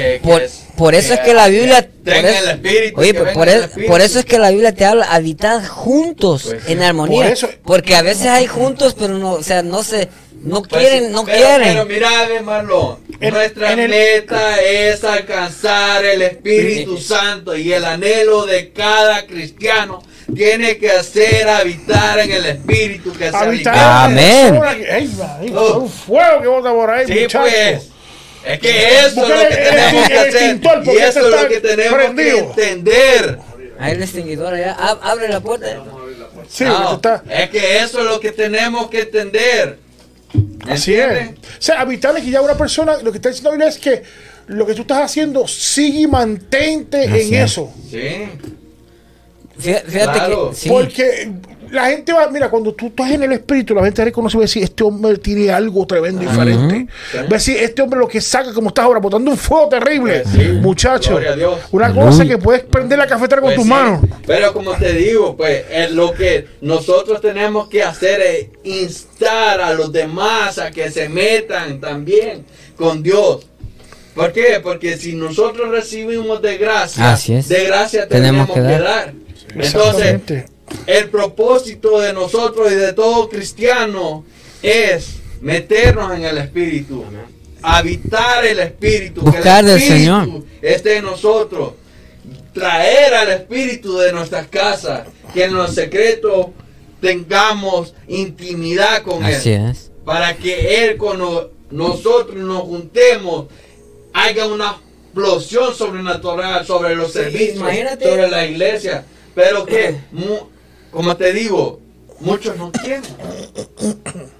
que 0.03 0.19
por, 0.24 0.41
es- 0.41 0.64
por 0.78 0.95
eso 0.95 1.14
es 1.14 1.19
que- 1.19 1.34
la 1.34 1.48
Biblia. 1.48 1.82
que 1.82 1.88
por 1.90 2.14
tenga 2.14 2.30
eso- 2.30 2.44
el 2.44 2.49
espíritu, 2.52 3.02
Oye, 3.02 3.14
por, 3.14 3.24
venga 3.26 3.34
por 3.40 3.49
el 3.49 3.56
es- 3.57 3.64
espíritu. 3.65 3.91
por 3.91 4.02
eso 4.02 4.19
es 4.19 4.26
que 4.26 4.40
la 4.40 4.49
Biblia 4.52 4.74
te 4.74 4.86
habla 4.86 5.06
habitar 5.14 5.65
juntos 5.68 6.44
Pues 6.45 6.68
en 6.69 6.82
armonía. 6.84 7.24
Por 7.24 7.32
eso- 7.34 7.49
porque 7.65 7.95
a 7.95 8.02
veces 8.02 8.28
hay 8.28 8.48
juntos, 8.48 8.95
pero 8.98 9.18
no, 9.18 9.32
o 9.34 9.44
sea, 9.44 9.61
no 9.64 9.84
se, 9.84 10.07
no 10.41 10.61
Pues 10.61 10.82
quieren, 10.82 11.07
sí, 11.07 11.11
no 11.11 11.26
pero, 11.26 11.38
quieren. 11.38 11.68
Pero 11.74 11.86
mira, 11.86 12.19
Ave 12.22 12.41
Marlon, 12.41 12.99
En- 13.19 13.34
nuestra 13.34 13.74
en 13.74 13.80
el- 13.80 13.90
meta 13.90 14.61
es 14.61 15.03
alcanzar 15.03 16.06
el 16.06 16.22
Espíritu 16.22 16.98
Santo 16.98 17.56
y 17.57 17.74
el 17.74 17.84
anhelo 17.84 18.45
de 18.45 18.72
cada 18.72 19.26
cristiano 19.26 20.02
tiene 20.36 20.78
que 20.78 20.90
hacer 20.91 21.48
habitar 21.48 22.20
en 22.20 22.32
el 22.32 22.45
Espíritu 22.45 23.14
que 23.14 23.30
se 23.32 23.36
alimenta. 23.38 24.06
Amén. 24.06 24.60
que- 24.78 25.52
un 25.54 25.90
fuego 25.90 26.41
que 26.41 26.48
bota 26.48 26.72
por 26.72 26.90
ahí, 26.90 27.08
Sí, 27.08 27.14
muchacho. 27.14 27.40
pues. 27.40 27.84
Es 28.45 28.60
que 28.60 28.99
eso 28.99 29.08
es 29.08 29.16
lo 29.16 29.28
que 29.28 29.48
el- 29.48 29.56
tenemos 29.56 30.08
que 30.08 30.18
hacer. 30.20 30.60
Y 30.86 30.98
eso 30.99 31.20
es 31.28 31.41
lo 31.41 31.48
que 31.49 31.60
tenemos 31.60 32.16
que 32.16 32.38
entender. 32.40 33.40
Ahí 33.80 33.91
el 33.94 34.02
extinguidor 34.04 34.54
allá, 34.54 34.76
ab- 34.78 34.99
abre 35.04 35.28
la 35.30 35.40
puerta. 35.40 35.68
Sí, 36.49 36.64
No, 36.64 36.95
está, 36.95 37.24
Es 37.30 37.49
que 37.49 37.78
eso 37.80 37.99
es 37.99 38.06
lo 38.06 38.20
que 38.20 38.32
tenemos 38.32 38.90
que 38.90 39.02
entender. 39.02 39.80
así 40.70 40.94
es. 40.95 41.30
O 41.30 41.34
sea, 41.60 41.82
habitar 41.82 42.16
es 42.18 42.24
que 42.24 42.32
ya 42.32 42.41
una 42.41 42.58
persona, 42.58 42.98
lo 43.04 43.12
que 43.12 43.18
está 43.18 43.30
diciendo 43.30 43.52
Biblia 43.52 43.68
es 43.70 43.78
que 43.78 44.02
lo 44.48 44.66
que 44.66 44.74
tú 44.74 44.82
estás 44.84 44.99
haciendo, 45.04 45.45
sigue 45.48 45.99
y 46.02 46.08
mantente 46.08 46.99
Así 46.99 47.28
en 47.28 47.34
es. 47.34 47.52
eso. 47.52 47.74
Sí. 47.91 48.30
Fí- 49.59 49.81
Fíjate 49.85 50.19
Claro. 50.19 50.49
que 50.51 50.55
sí. 50.55 50.69
Porque 50.69 51.31
la 51.71 51.88
gente 51.89 52.13
va, 52.13 52.29
mira, 52.29 52.49
cuando 52.49 52.73
tú 52.73 52.88
estás 52.88 53.11
en 53.11 53.23
el 53.23 53.31
espíritu, 53.34 53.73
la 53.75 53.84
gente 53.84 54.05
reconoce 54.05 54.38
y 54.38 54.39
va 54.39 54.43
a 54.43 54.45
decir, 54.47 54.63
este 54.63 54.84
hombre 54.84 55.17
tiene 55.17 55.51
algo 55.51 55.85
tremendo 55.85 56.21
diferente. 56.21 56.88
Va 57.15 57.19
a 57.21 57.23
decir, 57.23 57.57
este 57.57 57.81
hombre 57.81 57.99
lo 57.99 58.07
que 58.07 58.21
saca, 58.21 58.53
como 58.53 58.69
estás 58.69 58.85
ahora, 58.85 58.99
botando 58.99 59.29
un 59.29 59.38
fuego 59.38 59.67
terrible. 59.67 60.21
Pues 60.21 60.34
sí. 60.35 60.51
Muchacho, 60.61 61.11
Gloria 61.11 61.31
a 61.31 61.35
Dios. 61.35 61.59
una 61.71 61.93
cosa 61.93 62.25
que 62.25 62.38
puedes 62.38 62.63
prender 62.63 62.97
la 62.99 63.07
cafetera 63.07 63.41
con 63.41 63.49
Pues 63.49 63.55
tus 63.57 63.65
sí, 63.65 63.69
manos. 63.69 64.01
Pero 64.25 64.53
como 64.53 64.73
te 64.75 64.93
digo, 64.93 65.35
pues 65.35 65.65
es 65.69 65.91
lo 65.91 66.13
que 66.13 66.47
nosotros 66.61 67.19
tenemos 67.19 67.67
que 67.67 67.84
hacer 67.84 68.21
es 68.21 68.47
instar 68.63 69.59
a 69.59 69.73
los 69.73 69.91
demás 69.91 70.57
a 70.59 70.71
que 70.71 70.89
se 70.91 71.09
metan 71.09 71.81
también 71.81 72.45
con 72.77 73.03
Dios. 73.03 73.45
¿Por 74.15 74.31
qué? 74.31 74.59
Porque 74.63 74.97
si 74.97 75.13
nosotros 75.13 75.69
recibimos 75.69 76.41
de 76.41 76.57
gracia, 76.57 77.11
Así 77.13 77.34
es. 77.35 77.47
de 77.49 77.65
gracia 77.65 78.07
Tenemos 78.07 78.47
tenemos, 78.47 78.47
que 78.47 78.53
que 78.53 78.61
dar. 78.61 78.84
dar. 78.84 79.13
Entonces, 79.65 80.45
el 80.85 81.09
propósito 81.09 81.99
de 82.01 82.13
nosotros 82.13 82.71
y 82.71 82.75
de 82.75 82.93
todo 82.93 83.29
cristiano 83.29 84.25
es 84.61 85.15
meternos 85.41 86.13
en 86.15 86.25
el 86.25 86.38
Espíritu, 86.38 87.03
habitar 87.61 88.45
el 88.45 88.59
Espíritu, 88.59 89.21
Buscar 89.21 89.41
que 89.43 89.59
el 89.59 89.65
del 89.65 89.77
Espíritu 89.77 89.99
Señor. 89.99 90.43
esté 90.61 90.97
en 90.97 91.05
nosotros, 91.05 91.73
traer 92.53 93.13
al 93.13 93.29
Espíritu 93.29 93.97
de 93.97 94.11
nuestras 94.11 94.47
casas, 94.47 95.07
que 95.34 95.45
en 95.45 95.53
los 95.53 95.73
secretos 95.73 96.47
tengamos 97.01 97.93
intimidad 98.07 99.03
con 99.03 99.23
Así 99.23 99.51
Él, 99.51 99.69
es. 99.71 99.91
para 100.03 100.35
que 100.35 100.85
Él 100.85 100.97
con 100.97 101.19
no- 101.19 101.49
nosotros 101.69 102.35
nos 102.38 102.61
juntemos, 102.63 103.45
haga 104.13 104.47
una 104.47 104.77
explosión 105.05 105.75
sobrenatural 105.75 106.65
sobre 106.65 106.95
los 106.95 107.07
Sí, 107.11 107.19
servicios, 107.19 107.57
imagínate. 107.57 108.07
sobre 108.09 108.29
la 108.29 108.45
iglesia, 108.45 109.05
pero 109.38 109.68
que, 109.68 109.95
mu- 110.11 110.47
como 110.89 111.15
te 111.15 111.31
digo, 111.31 111.80
muchos 112.22 112.57
no 112.57 112.72
quieren. 112.72 113.03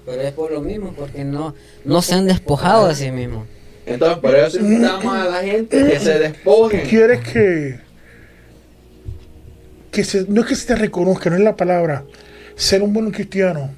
Pero 0.04 0.20
es 0.22 0.32
por 0.32 0.50
lo 0.50 0.60
mismo, 0.60 0.92
porque 0.98 1.22
no, 1.24 1.54
no 1.84 2.02
se 2.02 2.14
han 2.14 2.26
despojado 2.26 2.88
de 2.88 2.96
sí 2.96 3.12
mismos. 3.12 3.46
Entonces, 3.86 4.18
por 4.18 4.34
eso 4.34 4.58
invitamos 4.58 5.14
a 5.14 5.24
la 5.26 5.40
gente 5.42 5.84
que 5.86 6.00
se 6.00 6.18
despojen. 6.18 6.80
Quieres 6.88 7.20
que, 7.20 7.78
que 9.92 10.02
se- 10.04 10.26
no 10.28 10.40
es 10.40 10.46
que 10.48 10.56
se 10.56 10.66
te 10.66 10.74
reconozca, 10.74 11.30
no 11.30 11.36
es 11.36 11.42
la 11.42 11.54
palabra, 11.56 12.04
ser 12.56 12.82
un 12.82 12.92
buen 12.92 13.10
cristiano. 13.12 13.70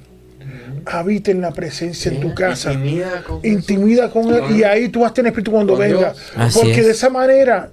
Habita 0.87 1.29
en 1.29 1.41
la 1.41 1.51
presencia 1.51 2.11
en 2.11 2.19
tu 2.19 2.33
casa. 2.33 2.73
Intimida 2.73 3.23
con 3.23 3.39
intimida 3.45 4.09
con 4.09 4.33
él 4.33 4.57
y 4.57 4.63
ahí 4.63 4.89
tú 4.89 5.01
vas 5.01 5.11
a 5.11 5.13
tener 5.13 5.29
espíritu 5.29 5.51
cuando 5.51 5.77
venga. 5.77 6.15
Porque 6.55 6.79
es. 6.79 6.85
de 6.87 6.91
esa 6.93 7.09
manera 7.11 7.69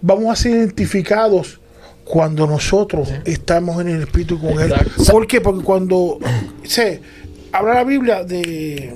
vamos 0.00 0.32
a 0.32 0.36
ser 0.36 0.52
identificados 0.52 1.60
cuando 2.08 2.46
nosotros 2.46 3.08
estamos 3.24 3.80
en 3.82 3.88
el 3.88 4.00
espíritu 4.02 4.40
con 4.40 4.58
él. 4.60 4.72
¿Por 5.10 5.26
qué? 5.26 5.40
Porque 5.40 5.62
cuando 5.64 6.18
se 6.64 7.00
habla 7.52 7.74
la 7.74 7.84
Biblia 7.84 8.24
de 8.24 8.94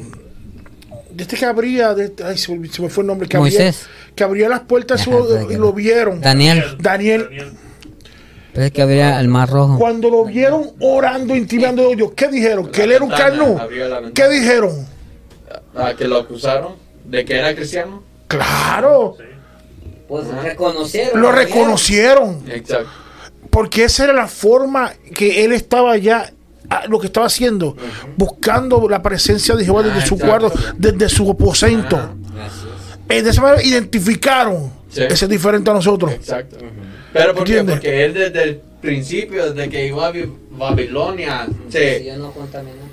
de 1.10 1.22
este 1.24 1.36
que 1.36 1.44
abría, 1.44 1.92
de, 1.94 2.10
ay, 2.24 2.38
se, 2.38 2.56
me- 2.56 2.66
se 2.68 2.80
me 2.80 2.88
fue 2.88 3.02
el 3.02 3.08
nombre, 3.08 3.28
que 3.28 3.36
abría, 3.36 3.58
Moisés. 3.58 3.86
que 4.14 4.24
abría 4.24 4.48
las 4.48 4.60
puertas 4.60 5.06
y 5.06 5.56
lo 5.56 5.72
vieron. 5.74 6.22
Daniel, 6.22 6.64
Daniel, 6.80 7.28
pero 8.54 8.64
es 8.66 8.72
que 8.72 8.80
habría 8.80 9.20
el 9.20 9.28
mar 9.28 9.50
rojo. 9.50 9.78
cuando 9.78 10.08
lo 10.08 10.24
vieron 10.24 10.70
orando, 10.80 11.36
intimando 11.36 11.90
a 11.90 11.94
Dios, 11.94 12.12
¿qué 12.16 12.28
dijeron? 12.28 12.70
Que 12.70 12.84
él 12.84 12.92
era 12.92 13.04
un 13.04 13.10
carnú. 13.10 13.58
¿Qué 14.14 14.28
dijeron? 14.30 14.86
Ah, 15.76 15.92
que 15.96 16.08
lo 16.08 16.16
acusaron 16.18 16.72
de 17.04 17.24
que 17.26 17.38
era 17.38 17.54
cristiano. 17.54 18.02
Claro, 18.26 19.16
Pues 20.08 20.26
reconocieron. 20.28 21.20
lo 21.20 21.30
reconocieron. 21.30 22.42
Exacto. 22.48 22.88
Porque 23.52 23.84
esa 23.84 24.04
era 24.04 24.12
la 24.14 24.26
forma 24.28 24.92
que 25.14 25.44
él 25.44 25.52
estaba 25.52 25.96
ya, 25.98 26.32
ah, 26.70 26.84
lo 26.88 26.98
que 26.98 27.06
estaba 27.08 27.26
haciendo, 27.26 27.76
buscando 28.16 28.88
la 28.88 29.02
presencia 29.02 29.54
de 29.54 29.64
Jehová 29.64 29.82
desde 29.82 29.98
Ah, 29.98 30.06
su 30.06 30.14
exacto. 30.14 30.48
cuarto, 30.48 30.58
desde 30.78 31.08
su 31.10 31.30
aposento. 31.30 32.14
De 33.06 33.18
esa 33.18 33.42
manera 33.42 33.62
identificaron 33.62 34.72
Sí. 34.88 35.02
ese 35.02 35.26
es 35.26 35.28
diferente 35.30 35.70
a 35.70 35.74
nosotros. 35.74 36.12
Exacto. 36.12 36.56
Pero 37.12 37.34
¿por 37.34 37.44
qué? 37.44 37.58
¿Entiendes? 37.58 37.74
Porque 37.76 38.04
él 38.06 38.14
desde 38.14 38.42
el 38.42 38.60
principio, 38.80 39.52
desde 39.52 39.68
que 39.68 39.82
llegó 39.84 40.02
a 40.02 40.10
Bi- 40.10 40.32
Babilonia, 40.50 41.46
se, 41.68 42.10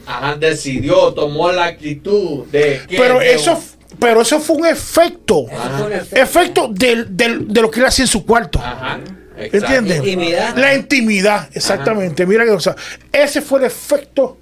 ajá, 0.06 0.36
decidió, 0.36 1.14
tomó 1.14 1.52
la 1.54 1.66
actitud 1.66 2.46
de 2.52 2.82
que... 2.88 2.98
Pero 2.98 3.22
eso, 3.22 3.58
pero 3.98 4.22
eso 4.22 4.40
fue 4.42 4.58
un 4.58 4.66
efecto, 4.66 5.46
Ajá. 5.52 5.88
efecto 6.12 6.68
del, 6.70 7.16
del- 7.16 7.48
de 7.48 7.62
lo 7.62 7.72
que 7.72 7.80
él 7.80 7.86
hacía 7.86 8.04
en 8.04 8.10
su 8.10 8.26
cuarto. 8.26 8.60
Ajá. 8.60 9.00
¿Entiendes? 9.40 9.98
Intimidad. 9.98 10.56
La 10.58 10.76
intimidad, 10.76 11.50
exactamente. 11.54 12.26
Mira 12.26 12.44
que, 12.46 12.52
o 12.52 12.60
sea, 12.60 12.76
ese 13.12 13.42
fue 13.42 13.60
el 13.60 13.66
efecto. 13.66 14.38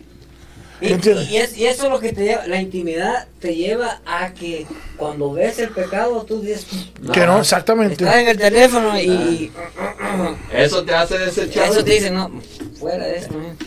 Y, 0.79 0.93
¿Entiendes? 0.93 1.29
y 1.31 1.37
es- 1.37 1.57
y 1.57 1.65
eso 1.65 1.85
es 1.85 1.89
lo 1.89 1.99
que 1.99 2.13
te 2.13 2.23
lleva, 2.23 2.45
la 2.45 2.61
intimidad 2.61 3.27
te 3.39 3.55
lleva 3.55 3.99
a 4.05 4.31
que 4.35 4.67
cuando 4.95 5.33
ves 5.33 5.57
el 5.57 5.69
pecado 5.69 6.21
tú 6.23 6.39
dices, 6.41 6.67
Que 7.11 7.25
no, 7.25 7.39
exactamente. 7.39 7.95
estás 8.03 8.15
en 8.17 8.27
el 8.27 8.37
teléfono 8.37 8.99
y 8.99 9.51
Eso 10.53 10.83
te 10.83 10.93
hace 10.93 11.17
desechar. 11.17 11.69
eso 11.69 11.83
te 11.83 11.91
dice, 11.93 12.11
no, 12.11 12.31
fuera 12.79 13.05
de 13.05 13.17
esto. 13.17 13.33
man". 13.33 13.57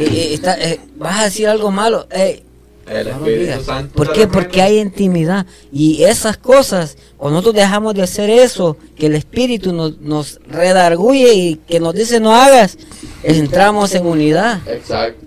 Y- 0.00 0.04
y 0.04 0.34
está- 0.34 0.54
eh, 0.60 0.78
vas 0.96 1.20
a 1.20 1.24
decir 1.24 1.48
algo 1.48 1.72
malo, 1.72 2.06
ey, 2.12 2.44
no 2.92 3.24
digas. 3.26 3.62
¿Por 3.94 4.12
qué? 4.12 4.26
Porque 4.26 4.62
hay 4.62 4.78
intimidad. 4.78 5.46
Y 5.72 6.04
esas 6.04 6.36
cosas, 6.36 6.96
cuando 7.16 7.38
nosotros 7.38 7.54
dejamos 7.54 7.94
de 7.94 8.02
hacer 8.02 8.30
eso, 8.30 8.76
que 8.96 9.06
el 9.06 9.14
Espíritu 9.14 9.72
nos, 9.72 9.98
nos 10.00 10.40
redarguye 10.48 11.34
y 11.34 11.56
que 11.56 11.80
nos 11.80 11.94
dice 11.94 12.20
no 12.20 12.34
hagas, 12.34 12.78
entramos 13.22 13.94
en 13.94 14.06
unidad. 14.06 14.60
Exacto. 14.66 15.21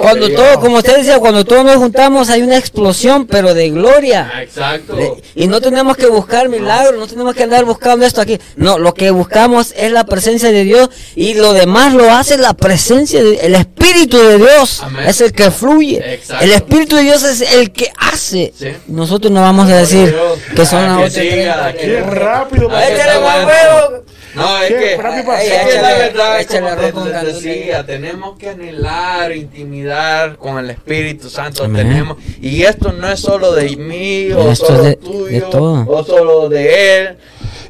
Cuando 0.00 0.28
todo, 0.30 0.60
como 0.60 0.76
usted 0.78 0.96
decía, 0.98 1.18
cuando 1.18 1.44
todos 1.44 1.64
nos 1.64 1.76
juntamos 1.76 2.28
hay 2.30 2.42
una 2.42 2.56
explosión, 2.56 3.26
pero 3.26 3.54
de 3.54 3.70
gloria. 3.70 4.30
Ah, 4.34 4.42
Exacto. 4.42 5.18
Y 5.34 5.46
no 5.48 5.60
tenemos 5.60 5.96
que 5.96 6.06
buscar 6.06 6.48
milagros, 6.48 6.98
no 6.98 7.06
tenemos 7.06 7.34
que 7.34 7.42
andar 7.42 7.64
buscando 7.64 8.04
esto 8.06 8.20
aquí. 8.20 8.38
No, 8.56 8.78
lo 8.78 8.94
que 8.94 9.10
buscamos 9.10 9.72
es 9.76 9.90
la 9.92 10.04
presencia 10.04 10.50
de 10.50 10.64
Dios 10.64 10.90
y 11.14 11.34
lo 11.34 11.52
demás 11.52 11.92
lo 11.94 12.10
hace 12.12 12.36
la 12.38 12.54
presencia 12.54 13.22
de 13.22 13.36
el 13.36 13.54
Espíritu 13.54 14.18
de 14.18 14.38
Dios. 14.38 14.82
Amén. 14.82 15.06
Es 15.06 15.20
el 15.20 15.32
que 15.32 15.50
fluye. 15.50 16.14
Exacto. 16.14 16.44
El 16.44 16.52
Espíritu 16.52 16.96
de 16.96 17.02
Dios 17.02 17.22
es 17.24 17.40
el 17.54 17.72
que 17.72 17.90
hace. 17.98 18.52
Sí. 18.58 18.68
Nosotros 18.88 19.32
no 19.32 19.40
vamos 19.42 19.68
a 19.70 19.76
decir 19.76 20.14
que 20.54 20.64
son 20.66 20.82
las 21.00 21.12
que 21.12 21.20
8:30, 21.20 21.32
siga, 21.32 21.72
que- 21.72 21.78
que- 21.78 21.86
Qué 21.86 22.00
rápido. 22.02 22.68
Tenemos 22.68 23.32
bueno. 23.32 23.46
huevo. 23.46 24.04
No, 24.36 24.58
es 24.62 24.98
Rápido, 24.98 25.32
es 25.32 25.40
que 25.40 25.56
échale- 25.56 25.80
la 25.82 25.94
verdad, 25.94 26.46
como 26.46 26.68
te- 26.68 26.76
te 26.76 27.10
gandules. 27.10 27.42
decía, 27.42 27.86
tenemos 27.86 28.38
que 28.38 28.50
anhelar, 28.50 29.32
intimidar 29.34 30.36
con 30.36 30.58
el 30.58 30.70
Espíritu 30.70 31.30
Santo. 31.30 31.64
Amén. 31.64 31.88
Tenemos, 31.88 32.18
y 32.40 32.62
esto 32.62 32.92
no 32.92 33.10
es 33.10 33.18
solo 33.20 33.52
de 33.52 33.76
mí, 33.76 34.30
o 34.32 34.50
Esto 34.52 34.66
solo 34.66 34.78
es 34.78 34.84
de- 34.84 34.90
de 34.90 34.96
tuyo, 34.96 35.48
todo. 35.48 35.86
o 35.88 36.04
solo 36.04 36.48
de 36.48 36.98
él, 37.00 37.16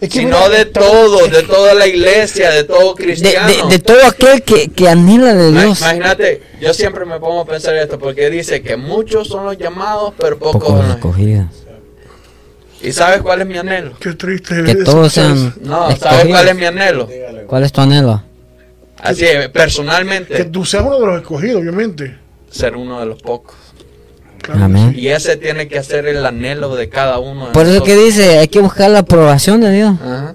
Es 0.01 0.11
que 0.11 0.19
sino 0.19 0.37
mira, 0.47 0.49
de 0.59 0.65
todo, 0.67 1.27
de 1.29 1.43
toda 1.45 1.73
la 1.73 1.87
iglesia, 1.87 2.51
de 2.51 2.65
todo 2.65 2.95
De, 2.95 3.03
cristiano. 3.05 3.49
de, 3.69 3.77
de 3.77 3.79
todo 3.79 4.05
aquel 4.07 4.43
que, 4.43 4.69
que 4.69 4.89
anhela 4.89 5.33
de 5.35 5.53
Dios. 5.53 5.81
Imagínate, 5.81 6.43
yo 6.61 6.75
siempre 6.75 7.07
me 7.07 7.19
pongo 7.19 7.41
a 7.41 7.45
pensar 7.47 7.75
esto, 7.77 7.99
porque 7.99 8.29
dice 8.29 8.61
que 8.61 8.77
muchos 8.77 9.29
son 9.29 9.47
los 9.47 9.57
llamados, 9.57 10.13
pero 10.19 10.39
pocos 10.39 10.55
Pocos 10.61 10.69
son 10.69 10.89
los 10.89 10.97
escogidos. 10.97 11.47
¿Y 12.83 12.93
sabes 12.93 13.23
cuál 13.23 13.41
es 13.41 13.47
mi 13.47 13.57
anhelo? 13.59 13.93
Qué 13.99 14.13
triste. 14.13 14.63
Que 14.65 14.73
eso, 14.73 14.85
todos 14.85 15.13
sean 15.13 15.55
No, 15.63 15.95
¿sabes 15.97 16.27
cuál 16.27 16.49
es 16.49 16.55
mi 16.57 16.65
anhelo? 16.67 17.09
¿Cuál 17.47 17.65
es 17.65 17.73
tu 17.73 17.81
anhelo? 17.81 18.23
Así, 18.99 19.25
es, 19.25 19.43
Que 19.43 19.49
personalmente, 19.49 20.45
tú 20.47 20.65
seas 20.65 20.85
uno 20.85 20.99
de 21.01 21.07
los 21.07 21.21
escogidos, 21.21 21.61
obviamente. 21.63 22.17
ser 22.51 22.77
uno 22.77 23.01
de 23.01 23.07
los 23.07 23.21
pocos. 23.23 23.55
Claro 24.43 24.59
que 24.61 24.65
Amén. 24.65 24.95
Y 24.97 25.09
ese 25.09 25.37
tiene 25.37 25.67
que 25.69 25.83
ser 25.83 26.07
el 26.07 26.25
anhelo 26.25 26.77
de 26.77 26.89
cada 26.89 27.19
uno 27.19 27.47
de 27.47 27.53
Por 27.53 27.67
eso 27.67 27.83
que 27.83 27.97
dice, 27.97 28.39
hay 28.39 28.49
que 28.49 28.61
buscar 28.61 28.91
la 28.91 29.01
aprobación 29.01 29.61
de 29.61 29.73
Dios. 29.73 29.95
Ajá. 30.01 30.35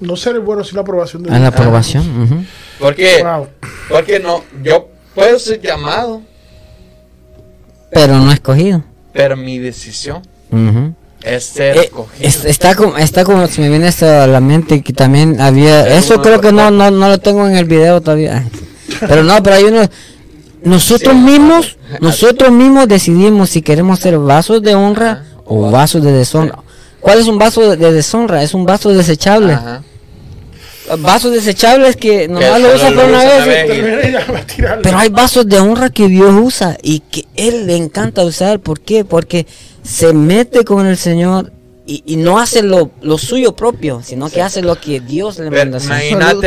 No 0.00 0.16
ser 0.16 0.34
el 0.34 0.40
bueno 0.40 0.64
sin 0.64 0.76
la 0.76 0.82
aprobación 0.82 1.22
de 1.22 1.30
A 1.30 1.34
la 1.34 1.38
Dios. 1.50 1.54
aprobación. 1.54 2.22
ujú. 2.22 2.44
Porque, 2.78 3.22
Wow. 3.22 3.48
porque 3.88 4.18
no, 4.18 4.42
yo 4.62 4.88
puedo 5.14 5.38
ser 5.38 5.60
llamado, 5.60 6.22
Pero 7.92 8.18
no 8.18 8.32
escogido. 8.32 8.82
pero 9.12 9.36
mi 9.36 9.58
decisión. 9.58 10.22
Es 11.24 11.44
ser 11.44 11.76
Eh, 11.76 11.80
escogido. 11.84 12.28
es- 12.28 12.44
está 12.44 12.74
como 12.74 12.96
está 12.98 13.24
como 13.24 13.46
si 13.46 13.60
me 13.60 13.68
viene 13.70 13.88
esto 13.88 14.06
a 14.06 14.26
la 14.26 14.40
mente 14.40 14.82
que 14.82 14.92
también 14.92 15.40
había 15.40 15.84
Pero 15.84 15.94
eso 15.96 16.20
creo 16.22 16.40
que 16.40 16.52
no, 16.52 16.70
no 16.70 16.90
no 16.90 17.08
lo 17.08 17.18
tengo 17.18 17.46
en 17.48 17.56
el 17.56 17.64
video 17.64 18.00
todavía 18.00 18.44
pero 19.00 19.22
no 19.22 19.42
pero 19.42 19.56
hay 19.56 19.64
uno 19.64 19.88
nosotros 20.62 21.14
Sí. 21.14 21.20
mismos 21.20 21.76
nosotros 22.00 22.50
mismos 22.52 22.88
decidimos 22.88 23.50
si 23.50 23.62
queremos 23.62 24.00
ser 24.00 24.18
vasos 24.18 24.62
de 24.62 24.74
honra 24.74 25.10
Ajá. 25.12 25.24
o 25.46 25.70
vasos 25.70 26.02
de 26.02 26.12
deshonra 26.12 26.58
¿cuál 27.00 27.18
es 27.20 27.26
un 27.26 27.38
vaso 27.38 27.74
de 27.76 27.92
deshonra? 27.92 28.42
es 28.42 28.54
un 28.54 28.64
vaso 28.66 28.90
desechable 28.90 29.54
Ajá. 29.54 29.82
vasos 30.98 31.32
desechables 31.32 31.96
que 31.96 32.28
nomás 32.28 32.60
lo 32.60 32.68
lo 32.68 32.94
por 32.96 33.04
una 33.08 33.18
usa 33.18 33.44
vez 33.46 33.70
y 33.78 34.12
pero 34.82 34.98
hay 34.98 35.08
vasos 35.08 35.46
de 35.48 35.58
honra 35.58 35.88
que 35.90 36.08
Dios 36.08 36.34
usa 36.38 36.76
y 36.82 37.00
que 37.00 37.24
Él 37.36 37.66
le 37.66 37.76
encanta 37.76 38.22
usar. 38.22 38.60
¿Por 38.60 38.80
qué? 38.80 39.04
Porque 39.04 39.46
se 39.84 40.12
mete 40.12 40.64
con 40.64 40.86
el 40.86 40.96
Señor 40.96 41.52
y, 41.86 42.02
y 42.06 42.16
no 42.16 42.38
hace 42.38 42.62
lo, 42.62 42.90
lo 43.02 43.18
suyo 43.18 43.54
propio, 43.54 44.00
sino 44.02 44.30
que 44.30 44.40
hace 44.40 44.62
lo 44.62 44.80
que 44.80 45.00
Dios 45.00 45.38
le 45.38 45.50
manda. 45.50 45.78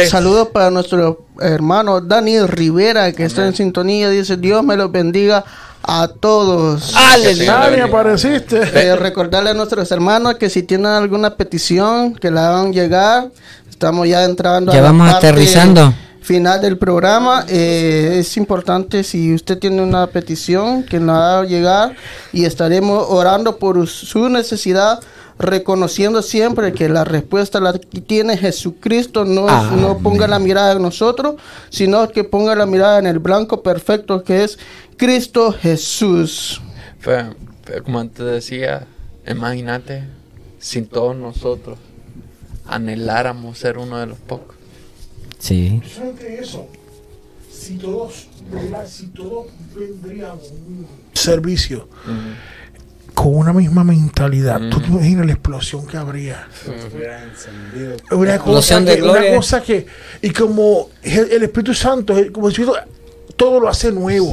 Saludos 0.10 0.50
para 0.50 0.72
nuestro 0.72 1.28
hermano 1.40 2.02
Daniel 2.02 2.48
Rivera 2.48 3.12
que 3.12 3.24
está 3.24 3.46
en 3.46 3.56
sintonía. 3.56 4.10
Dice 4.10 4.38
Dios 4.38 4.64
me 4.64 4.76
los 4.76 4.92
bendiga 4.92 5.46
a 5.84 6.08
todos. 6.08 6.96
¡Aleluya! 6.96 7.54
Dani, 7.54 7.82
apareciste. 7.82 8.62
Eh, 8.74 8.96
recordarle 8.96 9.52
a 9.52 9.54
nuestros 9.54 9.90
hermanos 9.92 10.36
que 10.36 10.50
si 10.50 10.64
tienen 10.64 10.88
alguna 10.88 11.36
petición 11.36 12.16
que 12.16 12.32
la 12.32 12.50
hagan 12.50 12.74
llegar. 12.74 13.30
Estamos 13.70 14.08
ya 14.08 14.24
entrando 14.24 14.74
Ya 14.74 14.82
vamos 14.82 15.08
parte 15.12 15.28
aterrizando. 15.28 15.94
Final 16.28 16.60
del 16.60 16.78
programa. 16.78 17.46
Eh, 17.48 18.18
es 18.20 18.36
importante 18.36 19.06
si 19.06 19.34
usted 19.34 19.58
tiene 19.60 19.82
una 19.82 20.08
petición 20.08 20.84
que 20.84 21.00
la 21.00 21.38
haga 21.40 21.48
llegar 21.48 21.96
y 22.34 22.44
estaremos 22.44 23.06
orando 23.08 23.58
por 23.58 23.88
su 23.88 24.28
necesidad. 24.28 25.00
Reconociendo 25.40 26.22
siempre 26.24 26.74
que 26.74 26.90
la 26.90 27.06
respuesta 27.06 27.62
la 27.62 27.72
tiene 27.74 28.36
Jesucristo, 28.38 29.24
no, 29.24 29.48
es- 29.48 29.72
no 29.80 30.00
ponga 30.00 30.28
la 30.28 30.38
mirada 30.40 30.74
en 30.74 30.82
nosotros, 30.82 31.36
sino 31.70 32.10
que 32.10 32.26
ponga 32.26 32.56
la 32.56 32.66
mirada 32.66 33.00
en 33.00 33.06
el 33.06 33.20
blanco 33.20 33.62
perfecto 33.64 34.22
que 34.24 34.44
es 34.44 34.60
Cristo 34.98 35.54
Jesús. 35.54 36.60
Pero, 37.06 37.36
pero 37.64 37.84
como 37.86 38.06
te 38.10 38.24
decía, 38.24 38.86
imagínate 39.26 40.04
si 40.60 40.82
todos 40.82 41.16
nosotros 41.16 41.78
anheláramos 42.66 43.58
ser 43.60 43.78
uno 43.78 43.98
de 44.00 44.08
los 44.08 44.18
pocos. 44.18 44.57
Sí. 45.48 45.82
Solamente 45.94 46.40
eso. 46.42 46.68
Si 47.52 47.76
todos, 47.76 48.28
si 48.88 49.08
todos 49.08 49.48
vendríamos 49.76 50.52
un 50.52 50.86
servicio 51.14 51.88
con 53.14 53.36
una 53.36 53.52
misma 53.54 53.84
mentalidad, 53.84 54.60
tú 54.70 54.80
te 54.80 54.88
imaginas 54.88 55.26
la 55.26 55.32
explosión 55.34 55.86
que 55.88 55.98
habría. 55.98 56.48
Encendido. 56.66 57.98
Una 58.12 58.36
Explosión 58.36 58.80
cosa, 58.84 58.92
de 58.92 58.96
que, 58.98 59.02
una 59.04 59.12
gloria. 59.14 59.36
cosa 59.36 59.62
que, 59.62 59.86
y 60.22 60.30
como 60.32 60.90
el, 61.02 61.32
el 61.32 61.44
Espíritu 61.44 61.74
Santo, 61.74 62.14
como 62.32 62.48
el 62.48 62.52
Espíritu, 62.54 62.74
todo 63.36 63.60
lo 63.60 63.68
hace 63.70 63.92
nuevo. 63.92 64.32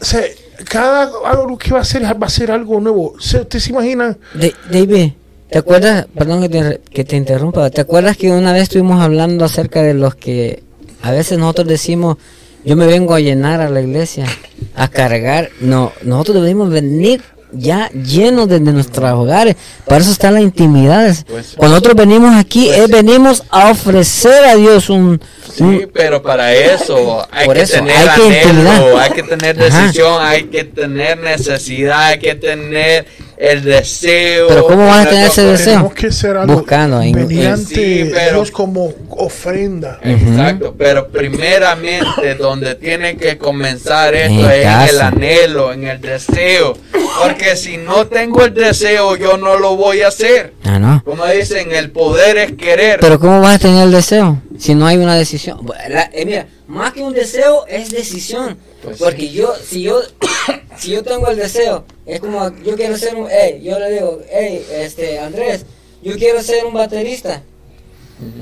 O 0.00 0.04
sea, 0.04 0.22
cada 0.68 1.10
algo 1.26 1.58
que 1.58 1.70
va 1.72 1.78
a 1.78 1.82
hacer 1.82 2.02
va 2.04 2.26
a 2.26 2.30
ser 2.30 2.50
algo 2.50 2.80
nuevo. 2.80 3.12
¿Ustedes 3.12 3.62
se 3.64 3.70
imaginan? 3.70 4.16
Da- 4.34 4.48
David, 4.70 5.12
¿te 5.50 5.58
acuerdas? 5.58 6.06
Perdón 6.16 6.42
que 6.42 6.48
te, 6.48 6.80
que 6.90 7.04
te 7.04 7.16
interrumpa. 7.16 7.70
¿Te 7.70 7.80
acuerdas 7.80 8.16
que 8.16 8.30
una 8.30 8.52
vez 8.52 8.64
estuvimos 8.64 9.00
hablando 9.02 9.44
acerca 9.44 9.82
de 9.82 9.94
los 9.94 10.14
que 10.14 10.62
a 11.02 11.10
veces 11.10 11.38
nosotros 11.38 11.68
decimos, 11.68 12.16
yo 12.64 12.76
me 12.76 12.86
vengo 12.86 13.14
a 13.14 13.20
llenar 13.20 13.60
a 13.60 13.70
la 13.70 13.80
iglesia, 13.80 14.26
a 14.74 14.88
cargar? 14.88 15.50
No, 15.60 15.92
nosotros 16.02 16.36
debemos 16.42 16.70
venir 16.70 17.22
ya 17.52 17.88
llenos 17.90 18.48
desde 18.48 18.72
nuestros 18.72 19.10
hogares. 19.12 19.56
Para 19.86 20.00
eso 20.02 20.10
está 20.10 20.30
la 20.30 20.40
intimidad. 20.40 21.14
Pues- 21.28 21.54
Cuando 21.56 21.76
nosotros 21.76 21.94
venimos 21.96 22.34
aquí, 22.34 22.68
es 22.68 22.88
venimos 22.90 23.44
a 23.50 23.70
ofrecer 23.70 24.44
a 24.44 24.56
Dios 24.56 24.90
un... 24.90 25.20
Sí, 25.56 25.62
un- 25.64 25.90
pero 25.92 26.22
para 26.22 26.52
eso 26.54 27.26
hay 27.30 27.46
Por 27.46 27.56
que 27.56 27.62
eso, 27.62 27.74
tener 27.78 27.96
hay 27.96 28.20
que 28.30 28.48
anhelo, 28.48 28.98
hay 28.98 29.10
que 29.10 29.22
tener 29.22 29.56
Ajá. 29.62 29.80
decisión, 29.82 30.22
hay 30.22 30.44
que 30.44 30.64
tener 30.64 31.18
necesidad, 31.18 32.04
hay 32.06 32.18
que 32.18 32.34
tener 32.34 33.06
el 33.38 33.62
deseo. 33.64 34.48
Pero 34.48 34.66
¿cómo 34.66 34.86
vas 34.86 34.98
a 34.98 35.02
en 35.04 35.08
tener 35.10 35.26
ese 35.28 35.42
deseo? 35.44 35.64
Tenemos 35.72 35.94
que 35.94 36.12
ser 36.12 36.36
algo. 36.36 36.54
Buscando 36.54 37.00
en- 37.02 37.12
venir 37.12 37.44
en- 37.46 37.52
ante 37.52 37.74
Sí, 37.74 38.10
pero- 38.12 38.36
Dios 38.36 38.50
como 38.50 38.92
ofrenda. 39.10 39.98
Exacto, 40.02 40.74
pero 40.76 41.08
primeramente 41.08 42.34
donde 42.38 42.74
tiene 42.74 43.16
que 43.16 43.38
comenzar 43.38 44.14
esto 44.14 44.32
En 44.32 44.50
es 44.50 44.66
en 44.66 44.88
el 44.94 45.00
anhelo, 45.00 45.72
en 45.72 45.86
el 45.86 46.00
deseo. 46.00 46.76
Porque 47.22 47.56
si 47.56 47.78
no 47.78 48.06
tengo 48.06 48.44
el 48.44 48.52
deseo, 48.52 49.16
yo 49.16 49.36
no 49.38 49.58
lo 49.58 49.76
voy 49.76 50.02
a 50.02 50.08
hacer. 50.08 50.52
Ah, 50.64 50.78
no. 50.78 51.02
Como 51.04 51.24
dicen, 51.26 51.72
el 51.72 51.90
poder 51.90 52.36
es 52.36 52.52
querer. 52.52 53.00
Pero 53.00 53.18
¿cómo 53.18 53.40
vas 53.40 53.56
a 53.56 53.58
tener 53.58 53.84
el 53.84 53.92
deseo 53.92 54.42
si 54.58 54.74
no 54.74 54.86
hay 54.86 54.96
una 54.96 55.14
decisión? 55.16 55.66
La- 55.88 56.10
eh, 56.12 56.24
mira, 56.26 56.46
más 56.66 56.92
que 56.92 57.02
un 57.02 57.12
deseo 57.12 57.66
es 57.66 57.90
decisión. 57.90 58.58
Pues 58.82 58.98
Porque 58.98 59.30
yo, 59.30 59.52
si 59.56 59.82
yo, 59.82 60.00
si 60.78 60.90
yo 60.90 61.02
tengo 61.02 61.28
el 61.28 61.36
deseo, 61.36 61.84
es 62.04 62.20
como 62.20 62.50
yo 62.62 62.76
quiero 62.76 62.96
ser 62.96 63.16
un, 63.16 63.28
hey, 63.30 63.60
yo 63.62 63.78
le 63.78 63.90
digo, 63.92 64.20
hey, 64.30 64.64
este, 64.72 65.18
Andrés, 65.18 65.64
yo 66.02 66.16
quiero 66.16 66.42
ser 66.42 66.64
un 66.64 66.74
baterista. 66.74 67.42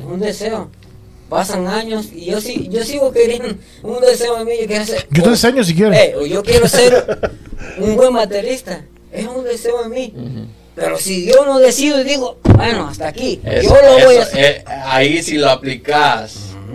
Un 0.07 0.21
deseo. 0.21 0.71
Pasan 1.29 1.67
años 1.67 2.09
y 2.15 2.27
yo 2.27 2.41
sí, 2.41 2.69
yo 2.71 2.85
sigo 2.85 3.11
queriendo 3.11 3.57
un 3.83 4.01
deseo 4.01 4.39
en 4.39 4.47
mí, 4.47 4.53
yo 4.61 4.67
quiero 4.67 4.85
ser. 4.85 5.07
Yo 5.11 5.23
te 5.23 5.29
enseño 5.31 5.65
si 5.65 5.75
quieres. 5.75 5.99
Eh, 5.99 6.15
o 6.17 6.27
yo 6.27 6.43
quiero 6.43 6.69
ser 6.69 7.33
un 7.79 7.97
buen 7.97 8.13
baterista. 8.13 8.85
Es 9.11 9.27
un 9.27 9.43
deseo 9.45 9.85
en 9.85 9.91
mí. 9.91 10.15
Pero 10.75 10.99
si 10.99 11.27
yo 11.27 11.45
no 11.47 11.59
decido 11.61 12.01
y 12.01 12.05
digo, 12.05 12.39
bueno, 12.43 12.89
hasta 12.89 13.09
aquí, 13.09 13.41
Eso- 13.45 13.69
yo 13.75 13.99
lo 13.99 14.05
voy 14.07 14.17
a 14.17 14.23
hacer. 14.23 14.45
eh, 14.45 14.65
ahí 14.87 15.23
si 15.23 15.37
lo 15.39 15.51
aplicas 15.51 16.35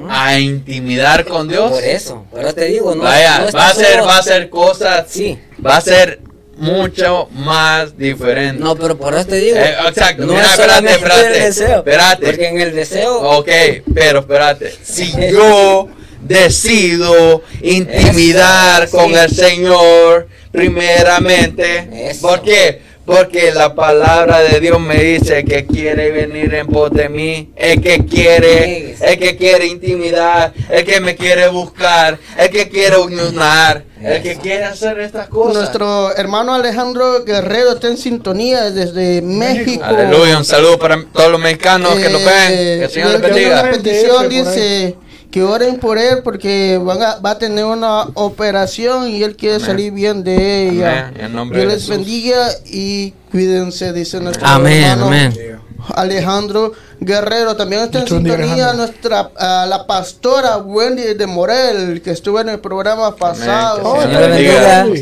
a 0.09 0.39
intimidar 0.39 1.25
con 1.25 1.47
Dios, 1.49 1.71
Por 1.71 1.83
eso, 1.83 2.25
pero 2.33 2.53
te 2.53 2.65
digo, 2.65 2.95
no, 2.95 3.03
vaya, 3.03 3.39
no 3.39 3.51
va 3.51 3.69
a 3.69 3.73
ser, 3.73 4.01
va 4.01 4.17
a 4.17 4.23
ser 4.23 4.49
cosas, 4.49 5.05
Sí. 5.09 5.37
va 5.65 5.77
a 5.77 5.81
ser 5.81 6.21
mucho 6.57 7.27
más 7.31 7.97
diferente. 7.97 8.61
No, 8.63 8.75
pero 8.75 8.97
por 8.97 9.13
eso 9.13 9.25
te 9.27 9.35
digo. 9.37 9.57
Eh, 9.57 9.75
exacto, 9.87 10.25
no 10.25 10.33
mira, 10.33 10.45
es 10.45 10.51
espérate, 10.51 10.91
espérate, 10.91 11.27
el 11.27 11.43
deseo. 11.43 11.77
espérate. 11.79 12.25
Porque 12.25 12.47
en 12.47 12.61
el 12.61 12.75
deseo. 12.75 13.17
Ok, 13.37 13.49
pero 13.93 14.19
espérate. 14.19 14.73
Si 14.83 15.11
yo 15.31 15.87
decido 16.21 17.43
intimidar 17.61 18.83
Eso, 18.85 18.97
con 18.97 19.09
sí. 19.09 19.15
el 19.15 19.29
Señor, 19.31 20.27
primeramente, 20.51 22.09
Eso. 22.09 22.27
¿por 22.27 22.41
qué? 22.41 22.81
Porque 23.09 23.51
la 23.55 23.73
palabra 23.73 24.39
de 24.41 24.59
Dios 24.59 24.79
me 24.79 24.95
dice 25.03 25.43
que 25.43 25.65
quiere 25.65 26.11
venir 26.11 26.53
en 26.53 26.67
pos 26.67 26.91
de 26.91 27.09
mí, 27.09 27.49
el 27.55 27.81
que 27.81 28.05
quiere, 28.05 28.95
el 29.01 29.17
que 29.17 29.35
quiere 29.35 29.65
intimidar, 29.65 30.53
el 30.69 30.85
que 30.85 30.99
me 30.99 31.15
quiere 31.15 31.47
buscar, 31.47 32.19
el 32.37 32.49
que 32.51 32.69
quiere 32.69 32.97
unionar, 32.97 33.83
el 33.99 34.21
que 34.21 34.35
quiere 34.35 34.65
hacer 34.65 34.99
estas 34.99 35.27
cosas. 35.27 35.55
Nuestro 35.55 36.15
hermano 36.15 36.53
Alejandro 36.53 37.23
Guerrero 37.25 37.71
está 37.73 37.87
en 37.87 37.97
sintonía 37.97 38.69
desde 38.69 39.23
México. 39.23 39.83
Aleluya, 39.83 40.37
un 40.37 40.45
saludo 40.45 40.77
para 40.77 41.03
todos 41.11 41.31
los 41.31 41.41
mexicanos 41.41 41.95
que 41.95 42.09
nos 42.09 42.23
ven, 42.23 42.51
Eh, 42.51 42.75
que 42.77 42.83
el 42.85 42.89
Señor 42.91 43.09
les 43.13 43.21
le- 43.21 43.27
le 43.27 43.33
bendiga. 43.33 43.61
una 43.61 43.71
petición 43.71 44.29
dice 44.29 44.95
que 45.31 45.43
oren 45.43 45.79
por 45.79 45.97
él 45.97 46.21
porque 46.23 46.79
van 46.83 47.01
a- 47.03 47.15
va 47.17 47.31
a 47.31 47.37
tener 47.39 47.63
una 47.65 48.03
operación 48.15 49.09
y 49.09 49.21
él 49.23 49.35
quiere 49.35 49.55
Amén. 49.55 49.67
salir 49.67 49.91
bien 49.93 50.23
de 50.23 50.69
ella. 50.69 51.13
Amén, 51.23 51.49
Dios 51.53 51.65
les 51.65 51.87
bendiga 51.87 52.47
y 52.65 53.11
cuídense, 53.31 53.93
dice 53.93 54.19
nuestro 54.19 54.47
Amén, 54.47 54.83
hermano. 54.83 55.05
amén. 55.07 55.59
Alejandro 55.95 56.73
Guerrero. 56.99 57.55
También 57.55 57.83
está 57.83 57.99
en 57.99 58.07
sintonía 58.07 58.73
nuestra 58.73 59.31
ah, 59.37 59.65
la 59.67 59.87
pastora 59.87 60.57
Wendy 60.57 61.13
de 61.13 61.25
Morel, 61.27 62.01
que 62.01 62.11
estuvo 62.11 62.39
en 62.39 62.49
el 62.49 62.59
programa 62.59 63.15
pasado. 63.15 63.95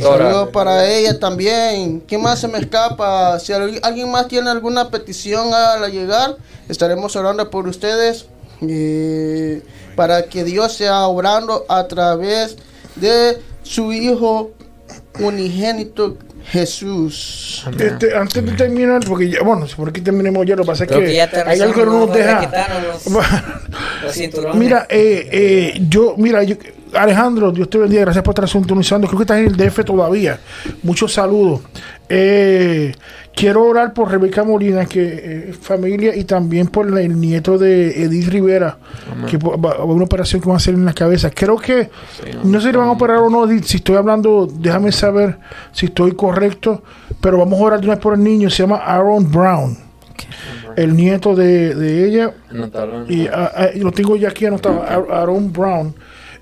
Saludos 0.01 0.49
para 0.53 0.85
ella 0.87 1.19
también. 1.19 2.01
¿Qué 2.01 2.17
más 2.17 2.39
se 2.39 2.47
me 2.47 2.59
escapa? 2.59 3.39
Si 3.39 3.53
al- 3.53 3.79
alguien 3.83 4.11
más 4.11 4.27
tiene 4.27 4.49
alguna 4.49 4.89
petición 4.89 5.53
al 5.53 5.91
llegar, 5.91 6.37
estaremos 6.69 7.15
orando 7.15 7.49
por 7.49 7.67
ustedes 7.67 8.25
eh, 8.61 9.61
para 9.97 10.29
que 10.29 10.43
Dios 10.43 10.73
sea 10.73 11.07
obrando 11.07 11.65
a 11.67 11.87
través 11.87 12.55
de 12.95 13.39
su 13.63 13.91
Hijo 13.91 14.51
unigénito 15.19 16.17
Jesús. 16.45 17.65
Este, 17.77 18.15
antes 18.15 18.45
de 18.45 18.51
terminar, 18.53 19.01
porque 19.05 19.29
ya, 19.29 19.41
bueno, 19.41 19.65
por 19.75 19.89
aquí 19.89 20.01
terminemos 20.01 20.45
ya, 20.45 20.55
lo 20.55 20.61
que 20.61 20.67
pasa 20.67 20.83
es 20.83 20.89
Creo 20.89 21.01
que, 21.01 21.19
hay 21.19 21.59
algo 21.59 21.73
que 21.73 21.85
no 21.85 22.05
nos 22.05 22.13
deja. 22.13 22.49
los. 24.05 24.55
Mira, 24.55 24.85
eh, 24.87 25.27
eh, 25.31 25.81
yo, 25.89 26.13
mira, 26.15 26.43
yo, 26.43 26.55
Alejandro, 26.93 27.51
Dios 27.51 27.69
te 27.69 27.79
bendiga, 27.79 28.03
gracias 28.03 28.23
por 28.23 28.33
estar 28.33 28.47
sintonizando. 28.47 29.07
Creo 29.07 29.17
que 29.17 29.23
estás 29.23 29.39
en 29.39 29.47
el 29.47 29.57
DF 29.57 29.83
todavía. 29.83 30.39
Muchos 30.83 31.13
saludos. 31.13 31.61
Eh, 32.07 32.93
quiero 33.37 33.63
orar 33.65 33.93
por 33.93 34.09
Rebeca 34.09 34.43
Molina, 34.43 34.85
que 34.87 35.49
es 35.49 35.57
familia, 35.57 36.15
y 36.15 36.23
también 36.23 36.67
por 36.67 36.87
el 36.97 37.21
nieto 37.21 37.57
de 37.59 38.03
Edith 38.03 38.29
Rivera, 38.29 38.79
que 39.29 39.37
va- 39.37 39.55
va 39.55 39.71
a 39.75 39.83
una 39.83 40.05
operación 40.05 40.41
que 40.41 40.47
va 40.49 40.55
a 40.55 40.57
hacer 40.57 40.73
en 40.73 40.83
la 40.85 40.93
cabeza. 40.93 41.29
Creo 41.29 41.55
que, 41.57 41.89
no 42.43 42.59
sé 42.59 42.67
si 42.67 42.71
le 42.71 42.77
van 42.79 42.87
a 42.87 42.91
operar 42.93 43.17
o 43.17 43.29
no, 43.29 43.45
Edith, 43.45 43.65
si 43.65 43.77
estoy 43.77 43.95
hablando, 43.95 44.47
déjame 44.51 44.91
saber 44.91 45.37
si 45.71 45.85
estoy 45.85 46.13
correcto, 46.15 46.81
pero 47.21 47.37
vamos 47.37 47.59
a 47.61 47.63
orar 47.63 47.79
de 47.79 47.85
una 47.85 47.95
vez 47.95 48.01
por 48.03 48.15
el 48.15 48.23
niño, 48.23 48.49
se 48.49 48.63
llama 48.63 48.77
Aaron 48.77 49.31
Brown, 49.31 49.77
el 50.75 50.95
nieto 50.95 51.35
de, 51.35 51.75
de 51.75 52.07
ella. 52.07 52.33
Y 53.07 53.27
ah, 53.27 53.51
ah, 53.55 53.67
y 53.73 53.79
lo 53.81 53.91
tengo 53.91 54.15
ya 54.15 54.29
aquí 54.29 54.45
anotado, 54.47 54.81
Aa- 54.83 55.21
Aaron 55.21 55.53
Brown, 55.53 55.93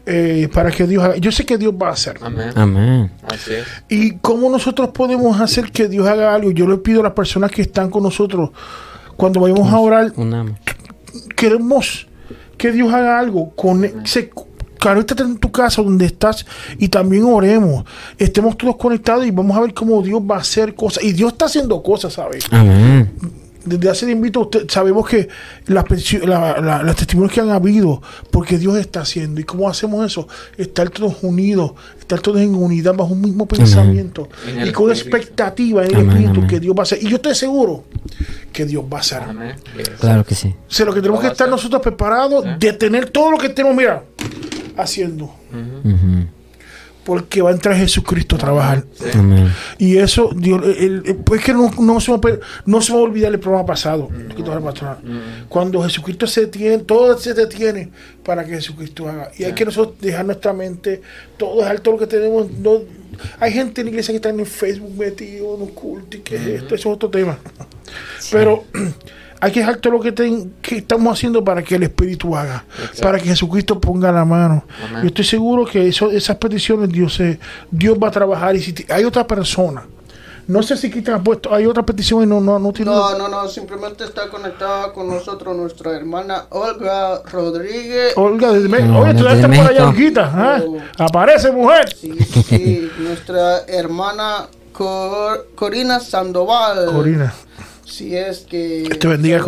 eh, 0.06 0.50
para 0.54 0.72
que 0.72 0.86
Dios 0.86 1.04
haga. 1.04 1.18
Yo 1.18 1.32
sé 1.32 1.46
que 1.46 1.58
Dios 1.58 1.74
va 1.74 1.90
a 1.90 1.92
hacer. 1.94 2.18
Amén. 2.22 2.52
Amén. 2.56 3.12
Así 3.28 3.54
es. 3.54 3.66
¿Y 3.90 4.18
cómo 4.18 4.50
nosotros 4.50 4.90
podemos 4.90 5.40
hacer 5.40 5.72
que 5.72 5.88
Dios 5.88 6.08
haga 6.08 6.34
algo? 6.34 6.52
Yo 6.52 6.68
le 6.68 6.78
pido 6.78 7.00
a 7.02 7.04
las 7.04 7.14
personas 7.14 7.52
que 7.52 7.64
están 7.64 7.90
con 7.90 8.04
nosotros, 8.04 8.52
cuando 9.18 9.40
vayamos 9.40 9.72
a 9.72 9.80
orar, 9.80 10.14
Unamos. 10.16 10.58
queremos 11.36 12.08
que 12.58 12.72
Dios 12.72 12.94
haga 12.94 13.20
algo. 13.20 13.52
Con, 13.56 14.06
se, 14.06 14.30
conéctate 14.80 15.24
en 15.24 15.38
tu 15.38 15.52
casa 15.52 15.82
donde 15.82 16.06
estás 16.06 16.46
y 16.78 16.90
también 16.90 17.24
oremos. 17.24 17.86
Estemos 18.18 18.58
todos 18.58 18.76
conectados 18.76 19.26
y 19.26 19.32
vamos 19.32 19.58
a 19.58 19.62
ver 19.62 19.74
cómo 19.74 20.02
Dios 20.02 20.22
va 20.22 20.36
a 20.36 20.40
hacer 20.40 20.76
cosas. 20.76 21.04
Y 21.04 21.14
Dios 21.14 21.34
está 21.34 21.46
haciendo 21.46 21.82
cosas, 21.82 22.14
¿sabes? 22.14 22.46
Amén. 22.52 23.12
Desde 23.66 23.90
hace 23.90 24.12
invito 24.12 24.42
usted 24.42 24.70
sabemos 24.70 25.08
que 25.08 25.28
las 25.68 25.86
la- 26.26 26.62
la- 26.62 26.84
los 26.84 26.96
testimonios 26.96 27.34
que 27.34 27.42
han 27.42 27.50
habido 27.50 28.02
porque 28.32 28.58
Dios 28.58 28.78
está 28.78 29.02
haciendo 29.02 29.42
y 29.42 29.44
cómo 29.44 29.70
hacemos 29.70 30.06
eso 30.06 30.28
estar 30.58 30.90
todos 30.90 31.16
unidos 31.24 31.72
estar 32.00 32.20
todos 32.20 32.40
en 32.42 32.54
unidad 32.54 32.94
bajo 32.96 33.14
un 33.14 33.22
mismo 33.22 33.48
pensamiento 33.48 34.30
y 34.64 34.72
con 34.72 34.92
expectativa 34.92 35.84
en 35.84 35.90
el 35.90 35.96
Amén, 35.96 36.10
espíritu 36.10 36.34
amén. 36.38 36.48
que 36.48 36.60
Dios 36.60 36.76
va 36.76 36.82
a 36.82 36.84
hacer 36.84 37.00
y 37.04 37.08
yo 37.10 37.16
estoy 37.16 37.34
seguro 37.36 37.84
que 38.54 38.66
Dios 38.66 38.84
va 38.86 38.98
a 38.98 39.02
hacer. 39.02 39.22
Claro 40.00 40.24
que 40.24 40.36
sí. 40.36 40.50
o 40.50 40.72
sea, 40.72 40.86
lo 40.86 40.94
que 40.94 41.02
tenemos 41.02 41.20
que 41.22 41.28
a 41.28 41.32
estar 41.32 41.50
nosotros 41.50 41.82
preparados 41.82 42.46
de 42.60 42.74
tener 42.74 43.10
todo 43.10 43.32
lo 43.32 43.38
que 43.38 43.50
tenemos 43.50 43.76
mira 43.76 44.04
haciendo 44.78 45.26
Ujú. 45.26 46.26
Porque 47.06 47.42
va 47.42 47.52
a 47.52 47.54
entrar 47.54 47.76
Jesucristo 47.78 48.36
a 48.36 48.40
trabajar 48.40 48.84
Amén. 49.14 49.50
Y 49.78 49.98
eso, 49.98 50.32
Dios, 50.36 50.62
el- 50.66 51.04
el- 51.06 51.16
pues 51.18 51.44
que 51.44 51.54
no, 51.54 51.72
no 51.80 52.00
se, 52.02 52.12
me, 52.12 52.18
va 52.18 52.30
a- 52.32 52.40
no 52.66 52.82
se 52.82 52.92
me 52.92 52.98
va 52.98 53.04
a 53.06 53.08
olvidar 53.08 53.32
el 53.32 53.40
programa 53.40 53.66
pasado. 53.66 54.10
has 54.12 54.62
pasado. 54.64 54.98
Cuando 55.48 55.82
Jesucristo 55.84 56.26
se 56.28 56.42
detiene, 56.42 56.80
todo 56.80 57.18
se 57.18 57.34
detiene 57.34 57.92
para 58.24 58.44
que 58.44 58.52
Jesucristo 58.56 59.08
haga. 59.08 59.32
Y 59.38 59.44
hay 59.44 59.54
que 59.54 59.64
nosotros 59.66 59.96
dejar 60.02 60.26
nuestra 60.26 60.52
mente, 60.52 61.02
todo 61.38 61.62
dejar 61.62 61.80
todo 61.80 61.94
lo 61.94 62.00
que 62.00 62.08
tenemos. 62.08 62.52
no- 62.52 62.82
hay 63.40 63.52
gente 63.54 63.80
en 63.82 63.86
la 63.86 63.92
iglesia 63.92 64.12
que 64.12 64.18
está 64.18 64.30
en 64.30 64.40
el 64.42 64.46
Facebook 64.46 64.98
metido 64.98 65.56
en 65.56 65.62
un 65.62 65.70
culto 65.70 66.18
y 66.18 66.20
que 66.20 66.56
esto, 66.56 66.76
eso 66.76 66.90
es 66.90 66.96
otro 66.96 67.10
tema. 67.10 67.38
Pero 68.32 68.66
hay 69.42 69.52
que 69.52 69.60
dejar 69.60 69.78
todo 69.78 69.94
lo 69.94 70.00
que, 70.00 70.12
ten- 70.12 70.54
que 70.62 70.78
estamos 70.78 71.12
haciendo 71.14 71.44
para 71.44 71.62
que 71.64 71.76
el 71.76 71.84
Espíritu 71.84 72.36
haga, 72.36 72.64
para 73.02 73.20
que 73.20 73.26
Jesucristo 73.30 73.80
ponga 73.80 74.12
la 74.12 74.26
mano. 74.26 74.64
Amén. 74.90 75.02
Yo 75.04 75.08
estoy 75.08 75.26
seguro 75.26 75.66
que 75.66 75.88
eso, 75.88 76.10
esas 76.12 76.38
peticiones 76.38 76.90
Dios, 76.90 77.14
se- 77.16 77.40
Dios 77.72 77.98
va 78.02 78.08
a 78.08 78.12
trabajar. 78.12 78.56
Y 78.56 78.62
si 78.62 78.74
hay 78.90 79.04
otra 79.04 79.28
persona, 79.28 79.84
no 80.48 80.62
sé 80.62 80.78
si 80.78 80.92
quitan 80.92 81.24
puesto, 81.24 81.52
hay 81.54 81.66
otra 81.66 81.84
petición 81.84 82.22
y 82.24 82.28
no, 82.28 82.40
no, 82.40 82.60
no 82.60 82.72
tiene. 82.72 82.92
No, 82.92 83.18
no, 83.18 83.28
no, 83.28 83.48
simplemente 83.48 84.04
está 84.04 84.30
conectada 84.30 84.94
con 84.94 85.08
nosotros 85.08 85.56
nuestra 85.58 85.92
hermana 85.96 86.46
Olga 86.52 87.22
Rodríguez. 87.32 88.14
Olga, 88.16 88.52
desde 88.52 88.68
oye, 88.68 89.14
tú 89.16 89.28
estás 89.28 89.58
por 89.58 89.68
allá. 89.68 89.90
Olguita. 89.90 90.62
Oh. 90.68 90.78
Aparece, 91.04 91.52
mujer. 91.52 91.94
Sí, 91.96 92.14
sí, 92.48 92.92
nuestra 93.00 93.62
hermana 93.68 94.46
Cor- 94.72 95.48
Corina 95.56 96.00
Sandoval. 96.00 96.86
Corina, 96.94 97.34
Si 97.86 98.16
es 98.18 98.40
que. 98.40 98.84
Que 98.90 98.96
te 98.96 99.08
bendiga, 99.08 99.40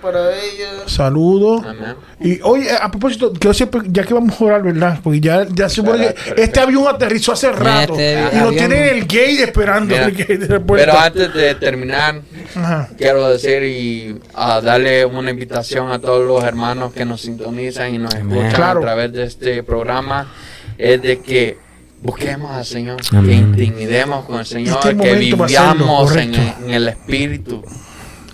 para 0.00 0.30
ella. 0.30 0.86
saludos. 0.86 1.62
Amén. 1.66 1.94
Y 2.18 2.40
oye, 2.42 2.70
a 2.72 2.90
propósito, 2.90 3.32
yo 3.38 3.52
siempre, 3.52 3.82
ya 3.86 4.04
que 4.04 4.14
vamos 4.14 4.40
a 4.40 4.44
orar, 4.44 4.62
¿verdad? 4.62 4.98
Porque 5.02 5.20
ya, 5.20 5.46
ya 5.52 5.68
se 5.68 5.82
que 5.82 5.90
Perfecto. 5.90 6.42
este 6.42 6.60
avión 6.60 6.88
aterrizó 6.88 7.32
hace 7.32 7.52
rato. 7.52 7.92
Este 7.98 8.36
y 8.36 8.40
lo 8.40 8.50
tienen 8.52 8.84
en 8.84 8.96
el 8.96 9.00
gate 9.02 9.42
esperando. 9.42 9.94
El 9.94 10.12
gate 10.12 10.38
de. 10.38 10.60
Pero 10.60 10.98
antes 10.98 11.34
de 11.34 11.54
terminar, 11.56 12.22
Ajá. 12.56 12.88
quiero 12.96 13.28
decir 13.28 13.62
y 13.62 14.18
a 14.32 14.62
darle 14.62 15.04
una 15.04 15.30
invitación 15.30 15.90
a 15.92 15.98
todos 15.98 16.26
los 16.26 16.42
hermanos 16.42 16.92
que 16.94 17.04
nos 17.04 17.20
sintonizan 17.20 17.94
y 17.94 17.98
nos 17.98 18.14
escuchan 18.14 18.52
Claro. 18.52 18.80
a 18.80 18.82
través 18.82 19.12
de 19.12 19.24
este 19.24 19.62
programa, 19.62 20.32
es 20.78 21.02
de 21.02 21.20
que 21.20 21.58
busquemos 22.04 22.50
al 22.52 22.64
Señor, 22.64 23.00
Amén. 23.12 23.54
que 23.56 23.64
intimidemos 23.64 24.24
con 24.26 24.38
el 24.38 24.46
Señor, 24.46 24.78
Este 24.84 24.96
que 24.96 25.14
vivamos 25.16 26.14
en, 26.16 26.34
el 26.70 26.88
Espíritu, 26.88 27.64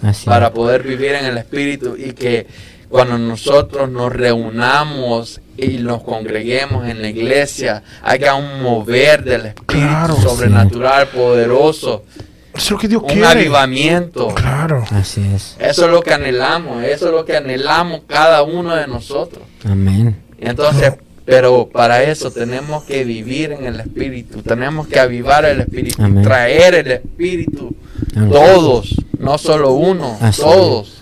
Así 0.03 0.27
para 0.27 0.53
poder 0.53 0.83
vivir 0.83 1.13
en 1.13 1.25
el 1.27 1.39
Espíritu 1.39 1.97
y 1.97 2.13
que 2.13 2.47
cuando 2.89 3.17
nosotros 3.17 3.89
nos 3.89 4.13
reunamos 4.13 5.41
y 5.57 5.79
nos 5.79 6.03
congreguemos 6.03 6.89
en 6.89 7.01
la 7.01 7.09
iglesia, 7.09 7.83
haya 8.03 8.35
un 8.35 8.63
mover 8.63 9.23
del 9.23 9.47
Espíritu 9.47 9.87
Claro. 9.87 10.17
sobrenatural, 10.17 11.07
poderoso, 11.09 12.05
Eso 12.53 12.65
es 12.65 12.71
lo 12.73 12.79
que 12.79 12.89
Dios 12.89 13.03
un 13.03 13.09
quiere. 13.09 13.27
avivamiento. 13.27 14.29
Claro. 14.35 14.85
Así 14.91 15.23
es. 15.35 15.57
Eso 15.61 15.85
es 15.85 15.91
lo 15.93 16.03
que 16.03 16.13
anhelamos, 16.13 16.83
eso 16.83 17.07
es 17.07 17.13
lo 17.13 17.25
que 17.25 17.37
anhelamos 17.37 18.01
cada 18.09 18.43
uno 18.43 18.75
de 18.75 18.89
nosotros. 18.89 19.45
Amén. 19.65 20.17
Entonces, 20.41 20.95
pero 21.31 21.69
para 21.69 22.03
eso 22.03 22.31
tenemos 22.31 22.85
que 22.85 23.05
vivir 23.05 23.53
en 23.53 23.65
el 23.67 23.81
Espíritu, 23.81 24.43
tenemos 24.43 24.87
que 24.89 24.99
avivar 25.01 25.45
el 25.45 25.61
Espíritu, 25.61 26.03
Amén. 26.03 26.23
traer 26.25 26.75
el 26.75 26.91
Espíritu, 26.91 27.75
Amén. 28.17 28.31
todos, 28.31 28.95
no 29.19 29.39
solo 29.39 29.73
uno, 29.73 30.19
Así 30.21 30.43
todos. 30.43 30.97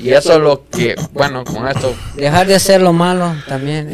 Y 0.00 0.10
eso 0.10 0.34
es 0.34 0.38
lo 0.40 0.62
que, 0.70 0.94
bueno, 1.12 1.42
con 1.44 1.66
esto, 1.66 1.92
Dejar 2.16 2.46
de 2.46 2.54
hacer 2.54 2.80
lo 2.80 2.92
malo 2.92 3.34
también. 3.48 3.90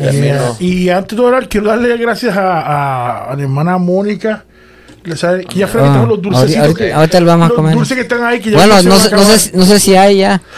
Y 0.61 0.89
antes 0.91 1.17
de 1.17 1.25
orar, 1.25 1.49
quiero 1.49 1.69
darle 1.69 1.97
gracias 1.97 2.37
a, 2.37 2.61
a- 2.61 3.31
a 3.33 3.37
la 3.37 3.43
hermana 3.43 3.79
Mónica. 3.79 4.45
Le 5.05 5.17
sabe- 5.17 5.45
que 5.45 5.59
ya 5.59 5.69
Ah, 5.75 6.07
los 6.09 6.21
dulcecitos 6.23 6.63
ahorita- 6.63 6.79
que, 6.79 6.93
ahorita 6.93 7.21
lo 7.21 7.27
vamos 7.27 7.45
a 7.45 7.49
los 7.49 7.57
comer. 7.57 7.75
dulces 7.75 7.95
que 7.95 8.03
están 8.03 8.25
ahí 8.25 8.41
que 8.41 8.51
ya 8.51 8.57
Bueno, 8.57 8.83
no 8.83 8.89
no, 8.89 8.99
sé, 8.99 9.51
no 9.55 9.65
sé 9.67 9.79
si 9.79 9.95
hay 9.95 10.19
ya. 10.19 10.41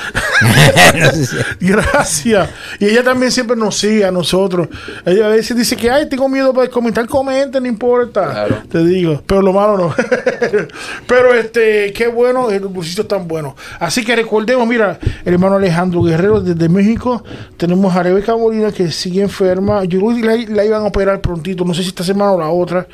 No 0.42 1.10
sé 1.10 1.26
si 1.26 1.36
hay. 1.36 1.44
Gracias. 1.70 2.50
Y 2.78 2.84
ella 2.86 3.02
también 3.02 3.32
siempre 3.32 3.56
nos 3.56 3.76
sigue 3.76 4.04
a 4.04 4.12
nosotros. 4.12 4.68
Ella 5.04 5.26
a 5.26 5.28
veces 5.30 5.56
dice 5.56 5.76
que, 5.76 5.90
ay, 5.90 6.08
tengo 6.08 6.28
miedo 6.28 6.52
para 6.54 6.68
comentar, 6.68 7.06
comenta, 7.06 7.58
no 7.58 7.66
importa. 7.66 8.30
Claro. 8.30 8.62
Te 8.70 8.84
digo, 8.84 9.22
pero 9.26 9.42
lo 9.42 9.52
malo 9.52 9.76
no. 9.76 9.94
pero 11.06 11.34
este, 11.34 11.92
qué 11.92 12.06
bueno, 12.06 12.48
los 12.50 12.72
dulcitos 12.72 13.04
están 13.04 13.26
buenos. 13.26 13.54
Así 13.80 14.04
que 14.04 14.14
recordemos, 14.14 14.66
mira, 14.68 14.98
el 15.24 15.32
hermano 15.34 15.56
Alejandro 15.56 16.02
Guerrero 16.02 16.40
desde 16.40 16.68
México. 16.68 17.24
Tenemos 17.56 17.94
a 17.96 18.02
Rebeca 18.02 18.36
Molina 18.36 18.70
que 18.72 18.90
sigue 18.92 19.22
enferma. 19.22 19.84
Yo 19.84 19.98
creo 20.00 20.14
que 20.16 20.22
la, 20.46 20.54
la 20.54 20.64
iban 20.64 20.82
a 20.82 20.86
operar 20.86 21.20
prontito, 21.20 21.64
no 21.64 21.74
sé 21.74 21.82
si 21.82 21.88
esta 21.88 22.04
semana 22.04 22.32
o 22.32 22.38
la 22.40 22.48
otra. 22.48 22.86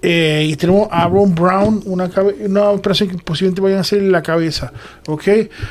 Eh, 0.00 0.46
y 0.48 0.56
tenemos 0.56 0.88
a 0.92 1.04
Aaron 1.04 1.34
Brown, 1.34 1.82
una, 1.86 2.10
una 2.40 2.70
operación 2.70 3.10
que 3.10 3.18
posiblemente 3.18 3.60
vayan 3.60 3.78
a 3.78 3.80
hacer 3.80 3.98
en 3.98 4.12
la 4.12 4.22
cabeza. 4.22 4.72
¿Ok? 5.06 5.28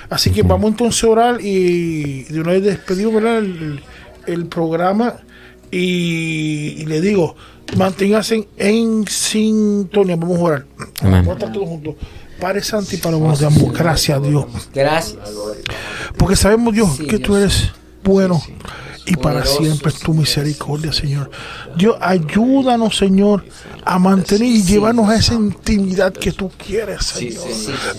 Así 0.10 0.32
que 0.32 0.44
vamos 0.44 0.72
entonces 0.72 1.04
a 1.04 1.08
orar 1.08 1.42
y 1.42 2.24
de 2.24 2.42
una 2.42 2.52
vez 2.52 2.64
despedimos 2.64 3.14
¿verdad? 3.14 3.38
El, 3.38 3.82
el 4.26 4.46
programa. 4.48 5.16
Y, 5.72 6.76
y 6.78 6.86
le 6.86 7.02
digo, 7.02 7.36
manténganse 7.78 8.48
en, 8.58 9.08
sintonía. 9.08 10.16
Vamos 10.16 10.40
a 10.40 10.44
orar. 10.44 10.66
Amén. 11.02 11.26
Vamos 11.26 11.30
a 11.30 11.34
estar 11.34 11.52
todos 11.52 11.70
juntos. 11.70 11.96
Padre 12.40 12.62
Santo 12.62 12.94
y 12.94 12.98
Padre 12.98 13.18
bueno, 13.18 13.36
te 13.36 13.44
damos 13.46 13.74
gracias 13.74 14.18
a 14.18 14.22
Dios. 14.22 14.46
Gracias. 14.74 15.18
Porque 16.18 16.36
sabemos, 16.36 16.74
Dios, 16.74 16.96
Sí, 16.98 17.08
que 17.08 17.18
tú 17.18 17.36
eres 17.36 17.72
bueno 18.04 18.42
y 19.08 19.16
para 19.16 19.46
siempre 19.46 19.90
es 19.92 20.00
tu 20.00 20.14
misericordia, 20.14 20.92
Señor. 20.92 21.32
Dios, 21.78 21.96
ayúdanos, 22.02 22.98
Señor, 22.98 23.44
a 23.86 23.98
mantener 24.00 24.48
y 24.50 24.64
llevarnos 24.64 25.10
a 25.10 25.16
esa 25.16 25.34
intimidad 25.34 26.12
que 26.14 26.32
tú 26.34 26.52
quieres, 26.58 27.06
Señor. 27.06 27.44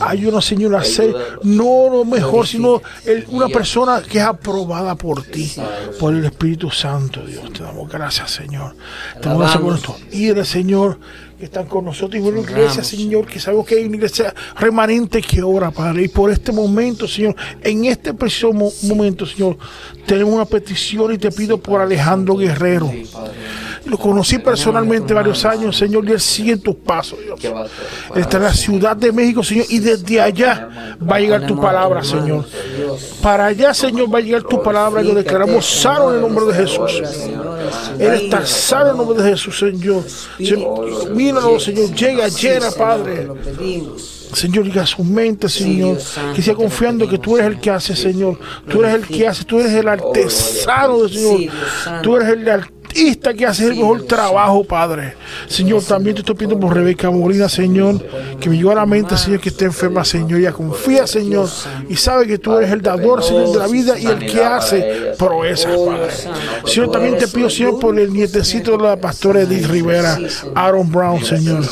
Ayúdanos, 0.01 0.45
Señor, 0.45 0.77
a 0.77 0.85
ser 0.85 1.15
no 1.43 1.89
lo 1.91 2.05
mejor, 2.05 2.47
sino 2.47 2.83
el- 3.07 3.25
una 3.29 3.49
persona 3.49 4.03
que 4.03 4.19
es 4.19 4.25
aprobada 4.25 4.95
por 4.97 5.23
ti, 5.23 5.51
por 5.99 6.15
el 6.15 6.25
Espíritu 6.27 6.71
Santo, 6.71 7.25
Dios. 7.25 7.53
Te 7.53 7.63
damos 7.63 7.89
gracias, 7.91 8.31
Señor. 8.31 8.75
Te 9.21 9.29
damos 9.29 9.39
gracias 9.41 9.63
por 9.63 9.71
nuestros 9.71 9.97
líderes, 10.13 10.49
Señor, 10.49 10.99
que 11.39 11.45
están 11.45 11.67
con 11.67 11.85
nosotros 11.85 12.21
y 12.21 12.31
la 12.33 12.41
iglesia, 12.41 12.83
Señor, 12.83 13.27
que 13.27 13.39
sabemos 13.39 13.65
que 13.67 13.77
hay 13.77 13.85
una 13.85 13.95
iglesia 13.97 14.35
remanente 14.59 15.23
que 15.23 15.41
ora, 15.43 15.71
Padre. 15.71 16.03
Y 16.05 16.09
por 16.09 16.31
este 16.33 16.51
momento, 16.51 17.07
Señor, 17.07 17.37
en 17.63 17.85
este 17.85 18.13
preciso 18.13 18.53
mo- 18.53 18.73
momento, 18.83 19.25
Señor, 19.25 19.57
tenemos 20.05 20.35
una 20.35 20.45
petición 20.45 21.13
y 21.15 21.19
te 21.19 21.31
pido 21.31 21.59
por 21.59 21.81
Alejandro 21.81 22.35
Guerrero. 22.37 22.93
Lo 23.89 23.97
conocí 23.97 24.39
personalmente 24.39 25.15
varios 25.15 25.45
años, 25.47 25.77
Señor, 25.77 26.07
y 26.07 26.13
él 26.13 26.21
sigue 26.21 26.53
en 26.53 26.61
tus 26.61 26.75
pasos, 26.75 27.19
Dios. 27.21 27.41
Está 28.15 28.37
en 28.37 28.43
la 28.43 28.53
Ciudad 28.53 28.97
de 28.97 29.11
México, 29.13 29.43
Señor, 29.43 29.65
y 29.71 29.79
desde 29.79 30.21
allá 30.21 30.97
va 31.11 31.17
a 31.17 31.21
llegar 31.21 31.47
tu 31.47 31.59
palabra, 31.59 32.05
Señor. 32.05 32.45
Para 33.23 33.47
allá, 33.47 33.73
Señor, 33.73 34.13
va 34.13 34.19
a 34.19 34.21
llegar 34.21 34.43
tu 34.43 34.63
palabra 34.63 35.03
y 35.03 35.07
lo 35.07 35.15
declaramos 35.15 35.65
sano 35.65 36.11
en 36.11 36.17
el 36.17 36.21
nombre 36.21 36.45
de 36.47 36.55
Jesús. 36.55 37.03
Él 37.99 38.15
está 38.15 38.45
sano 38.45 38.87
en 38.87 38.91
el 38.91 38.97
nombre 38.99 39.23
de 39.23 39.31
Jesús, 39.31 39.59
Señor. 39.59 40.03
Señor, 40.37 41.11
Míralo, 41.15 41.59
Señor, 41.59 41.95
llega, 41.95 42.29
llena, 42.29 42.71
Padre. 42.71 43.29
Señor, 44.35 44.65
diga 44.65 44.85
su 44.85 45.03
mente, 45.03 45.49
Señor, 45.49 45.99
que 46.35 46.43
te 46.43 46.55
confiando 46.55 47.09
que 47.09 47.19
tú 47.19 47.39
eres 47.39 47.49
el 47.53 47.61
que 47.61 47.71
hace, 47.71 47.97
Señor. 47.97 48.39
Tú 48.69 48.83
eres 48.83 48.97
el 48.97 49.07
que 49.07 49.27
hace, 49.27 49.45
tú 49.45 49.59
eres 49.59 49.73
el 49.73 49.89
artesano, 49.89 51.03
del 51.03 51.11
Señor. 51.11 51.53
Tú 52.03 52.17
eres 52.17 52.29
el 52.29 52.45
artista 52.89 53.35
que 53.35 53.47
hace 53.47 53.67
el 53.67 53.77
mejor 53.77 54.03
trabajo, 54.03 54.65
Padre. 54.65 55.15
Señor, 55.47 55.83
también 55.83 56.15
te 56.15 56.21
estoy 56.21 56.35
pidiendo 56.35 56.59
por 56.59 56.75
Rebeca 56.75 57.11
Molina, 57.11 57.49
Señor, 57.49 58.03
que 58.41 58.49
me 58.49 58.57
llegó 58.57 58.73
a 58.73 58.77
la 58.77 58.87
mente, 58.87 59.17
Señor, 59.17 59.41
que 59.41 59.51
esté 59.51 59.67
enferma, 59.67 60.05
Señor. 60.05 60.41
Ella 60.41 60.53
confía, 60.53 61.07
Señor, 61.07 61.49
y 61.89 61.97
sabe 61.97 62.27
que 62.27 62.39
tú 62.39 62.57
eres 62.57 62.71
el 62.71 62.83
dador, 62.83 63.23
Señor, 63.23 63.53
de 63.53 63.59
la 63.59 63.67
vida 63.67 63.99
y 63.99 64.07
el 64.07 64.19
que 64.19 64.43
hace 64.43 65.13
proezas, 65.19 65.77
Padre. 65.77 66.13
Señor, 66.65 66.91
también 66.91 67.19
te 67.19 67.29
pido, 67.29 67.51
Señor, 67.51 67.79
por 67.79 67.99
el 67.99 68.13
nietecito 68.13 68.77
de 68.77 68.83
la 68.83 68.97
pastora 68.97 69.43
Edith 69.43 69.67
Rivera, 69.67 70.19
Aaron 70.55 70.91
Brown, 70.91 71.25
Señor. 71.25 71.65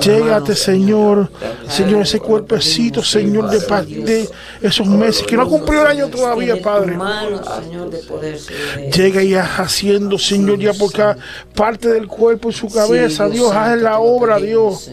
Llégate, 0.00 0.54
Señor. 0.54 1.30
Señor, 1.68 2.02
ese 2.02 2.18
cuerpecito, 2.18 3.02
Señor, 3.02 3.50
de, 3.50 3.58
de 4.02 4.28
esos 4.62 4.86
meses 4.86 5.26
que 5.26 5.36
no 5.36 5.42
ha 5.42 5.48
cumplido 5.48 5.82
el 5.82 5.88
año 5.88 6.08
todavía, 6.08 6.60
Padre. 6.60 6.98
Llega 8.94 9.22
ya 9.22 9.44
haciendo, 9.58 10.18
Señor, 10.18 10.47
ya 10.56 10.72
por 10.72 10.92
cada 10.92 11.16
parte 11.54 11.88
del 11.88 12.06
cuerpo 12.06 12.50
y 12.50 12.52
su 12.52 12.68
cabeza, 12.68 13.28
Dios, 13.28 13.52
haz 13.52 13.80
la 13.80 13.98
obra, 13.98 14.38
Dios. 14.38 14.90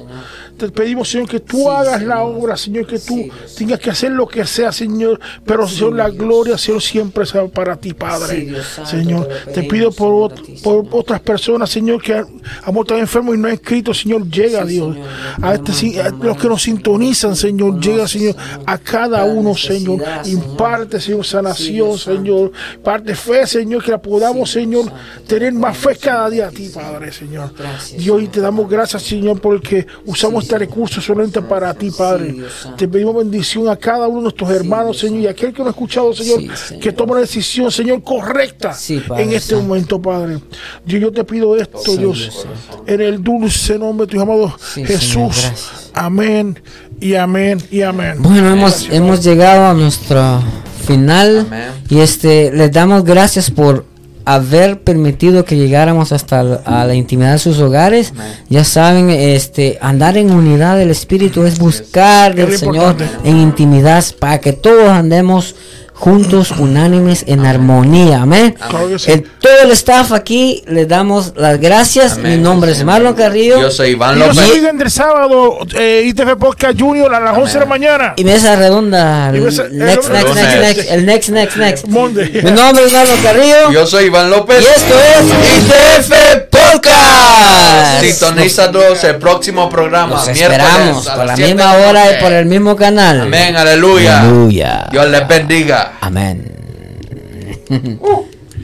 Te 0.58 0.70
pedimos, 0.70 1.10
Señor, 1.10 1.28
que 1.28 1.40
tú 1.40 1.58
Sí, 1.58 1.68
hagas 1.68 2.02
la 2.04 2.24
obra, 2.24 2.56
Señor, 2.58 2.88
que 2.88 2.98
tú 3.00 3.16
Sí, 3.16 3.32
tengas 3.58 3.80
que 3.80 3.90
hacer 3.90 4.12
lo 4.12 4.28
que 4.28 4.46
sea, 4.46 4.72
Señor. 4.72 5.20
Pero, 5.46 5.68
Señor, 5.68 5.94
la 5.96 6.10
gloria, 6.10 6.58
Señor, 6.58 6.82
siempre 6.82 7.26
sea 7.26 7.46
para 7.48 7.76
ti, 7.76 7.94
Padre. 7.94 8.62
Santo, 8.64 8.90
Señor, 8.90 9.28
te 9.54 9.64
pido 9.64 9.92
por, 9.92 10.32
ot- 10.32 10.46
ti, 10.46 10.56
por 10.64 10.86
otras 10.92 11.20
personas, 11.22 11.70
Señor, 11.70 12.02
que 12.02 12.14
han 12.14 12.26
han 12.64 12.78
estado 12.78 13.00
enfermos 13.00 13.36
y 13.36 13.38
no 13.38 13.48
han 13.48 13.54
escrito, 13.56 13.94
Señor, 13.94 14.30
llega, 14.30 14.64
Dios. 14.66 14.96
A, 15.42 15.56
este, 15.56 16.02
a 16.02 16.10
los 16.10 16.38
que 16.38 16.48
nos 16.48 16.62
sintonizan, 16.62 17.36
Señor, 17.36 17.80
llega, 17.80 18.08
Señor, 18.08 18.36
a 18.66 18.78
cada 18.78 19.24
uno, 19.26 19.56
Señor. 19.56 20.02
Imparte, 20.26 21.00
Señor, 21.00 21.26
sanación. 21.26 21.98
Señor. 21.98 22.52
Parte 22.84 23.16
fe, 23.16 23.46
Señor, 23.48 23.84
que 23.84 23.92
la 23.92 24.02
podamos, 24.02 24.50
Señor, 24.52 24.92
tener 25.28 25.54
más 25.54 25.78
fe 25.78 25.96
cada 25.96 26.30
día 26.30 26.48
a 26.48 26.52
ti, 26.52 26.70
Padre, 26.74 27.12
Señor. 27.12 27.52
Dios, 27.98 28.22
y 28.22 28.28
te 28.28 28.40
damos 28.42 28.70
gracias, 28.70 29.04
Señor, 29.04 29.40
porque 29.42 29.86
usamos 30.06 30.45
este 30.46 30.60
recurso 30.60 31.02
solamente 31.02 31.42
para 31.42 31.74
ti, 31.74 31.90
Padre. 31.92 32.36
Te 32.78 32.88
pedimos 32.88 33.16
bendición 33.16 33.68
a 33.68 33.76
cada 33.76 34.08
uno 34.08 34.18
de 34.18 34.24
nuestros 34.24 34.50
hermanos, 34.52 35.00
Señor, 35.00 35.22
y 35.22 35.28
aquel 35.28 35.52
que 35.52 35.62
no 35.62 35.68
ha 35.68 35.72
escuchado, 35.72 36.14
Señor, 36.14 36.44
que 36.80 36.92
tome 36.92 37.16
la 37.16 37.22
decisión, 37.22 37.72
Señor, 37.72 38.04
correcta 38.04 38.76
en 39.18 39.34
este 39.34 39.56
momento, 39.56 40.02
Padre. 40.02 40.40
Dios, 40.86 41.02
yo 41.02 41.12
te 41.12 41.24
pido 41.24 41.58
esto, 41.58 41.98
Dios, 41.98 42.46
en 42.86 43.02
el 43.02 43.24
dulce 43.24 43.78
nombre 43.80 44.06
de 44.06 44.14
tu 44.14 44.22
amado 44.22 44.56
Jesús. 44.76 45.52
Amén 45.94 46.62
y 47.00 47.16
amén 47.16 47.62
y 47.72 47.82
amén. 47.82 48.18
Bueno, 48.20 48.52
hemos, 48.52 48.88
hemos 48.90 49.24
llegado 49.24 49.66
a 49.66 49.74
nuestro 49.74 50.44
final 50.86 51.48
Amén. 51.48 51.72
y 51.90 52.00
este 52.00 52.52
les 52.52 52.72
damos 52.72 53.04
gracias 53.04 53.50
por 53.50 53.86
haber 54.26 54.82
permitido 54.82 55.46
que 55.46 55.56
llegáramos 55.56 56.12
hasta 56.12 56.44
la, 56.44 56.56
a 56.66 56.86
la 56.86 56.96
intimidad 56.96 57.34
de 57.34 57.40
sus 57.40 57.60
hogares. 57.60 58.14
Ya 58.50 58.64
saben, 58.64 59.10
este 59.10 59.78
andar 59.82 60.18
en 60.18 60.32
unidad 60.32 60.78
del 60.78 60.90
espíritu 60.90 61.44
es 61.44 61.60
buscar 61.60 62.36
del 62.36 62.58
Señor 62.58 62.76
importante. 62.76 63.30
en 63.30 63.38
intimidad 63.38 64.04
para 64.20 64.40
que 64.40 64.54
todos 64.54 64.90
andemos 64.90 65.56
juntos, 65.96 66.52
unánimes, 66.52 67.24
en 67.28 67.46
armonía. 67.46 68.22
Amén. 68.22 68.56
Claro 68.70 68.90
que 68.90 69.00
sí. 69.00 69.12
El- 69.12 69.24
todo 69.24 69.54
el 69.64 69.72
staff 69.72 70.12
aquí 70.12 70.64
les 70.68 70.88
damos 70.88 71.34
las 71.38 71.60
gracias. 71.60 72.14
Amén. 72.14 72.38
Mi 72.38 72.44
nombre 72.44 72.72
es 72.74 72.84
Marlon 72.84 73.14
Carrillo. 73.16 73.62
Yo 73.62 73.72
soy 73.72 73.92
Iván 73.92 74.20
López. 74.20 74.38
olviden 74.38 74.78
del 74.78 74.92
sábado, 74.92 75.60
eh, 75.78 76.04
ITV 76.06 76.36
Podcast 76.38 76.80
Junior 76.80 77.14
a 77.16 77.20
las 77.20 77.38
11 77.38 77.54
de 77.54 77.60
la 77.62 77.66
mañana. 77.66 78.14
Y 78.18 78.24
mesa 78.24 78.56
redonda. 78.56 79.32
Y 79.34 79.38
El 79.38 79.42
mesa- 79.44 79.64
el 79.66 79.78
next, 79.78 80.10
next, 80.10 80.28
lunes. 80.30 80.44
next, 80.44 80.60
next. 80.78 80.92
El 80.92 81.06
next, 81.06 81.30
next, 81.30 81.58
next. 81.58 81.88
Monday. 81.88 82.42
Mi 82.44 82.52
nombre 82.52 82.86
es 82.86 82.92
Marlon 82.92 83.22
Carrillo. 83.24 83.72
Yo 83.72 83.86
soy 83.88 84.06
Iván 84.06 84.30
López. 84.30 84.62
Y 84.62 84.66
esto 84.66 84.96
es 85.00 85.26
ITF 85.64 86.55
Podcast. 86.76 88.04
Sintonízanos 88.04 89.04
el 89.04 89.16
próximo 89.18 89.70
programa. 89.70 90.16
Miércoles 90.26 90.42
esperamos 90.42 91.08
a 91.08 91.16
por 91.16 91.26
la 91.26 91.36
misma 91.38 91.74
hora 91.74 92.12
y 92.12 92.22
por 92.22 92.34
el 92.34 92.46
mismo 92.46 92.76
canal. 92.76 93.22
Amén, 93.22 93.56
aleluya. 93.56 94.22
Aleluya. 94.22 94.88
Dios 94.92 95.08
les 95.10 95.28
bendiga. 95.28 95.94
Amén. 96.02 96.52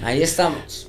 Ahí 0.03 0.23
estamos. 0.23 0.87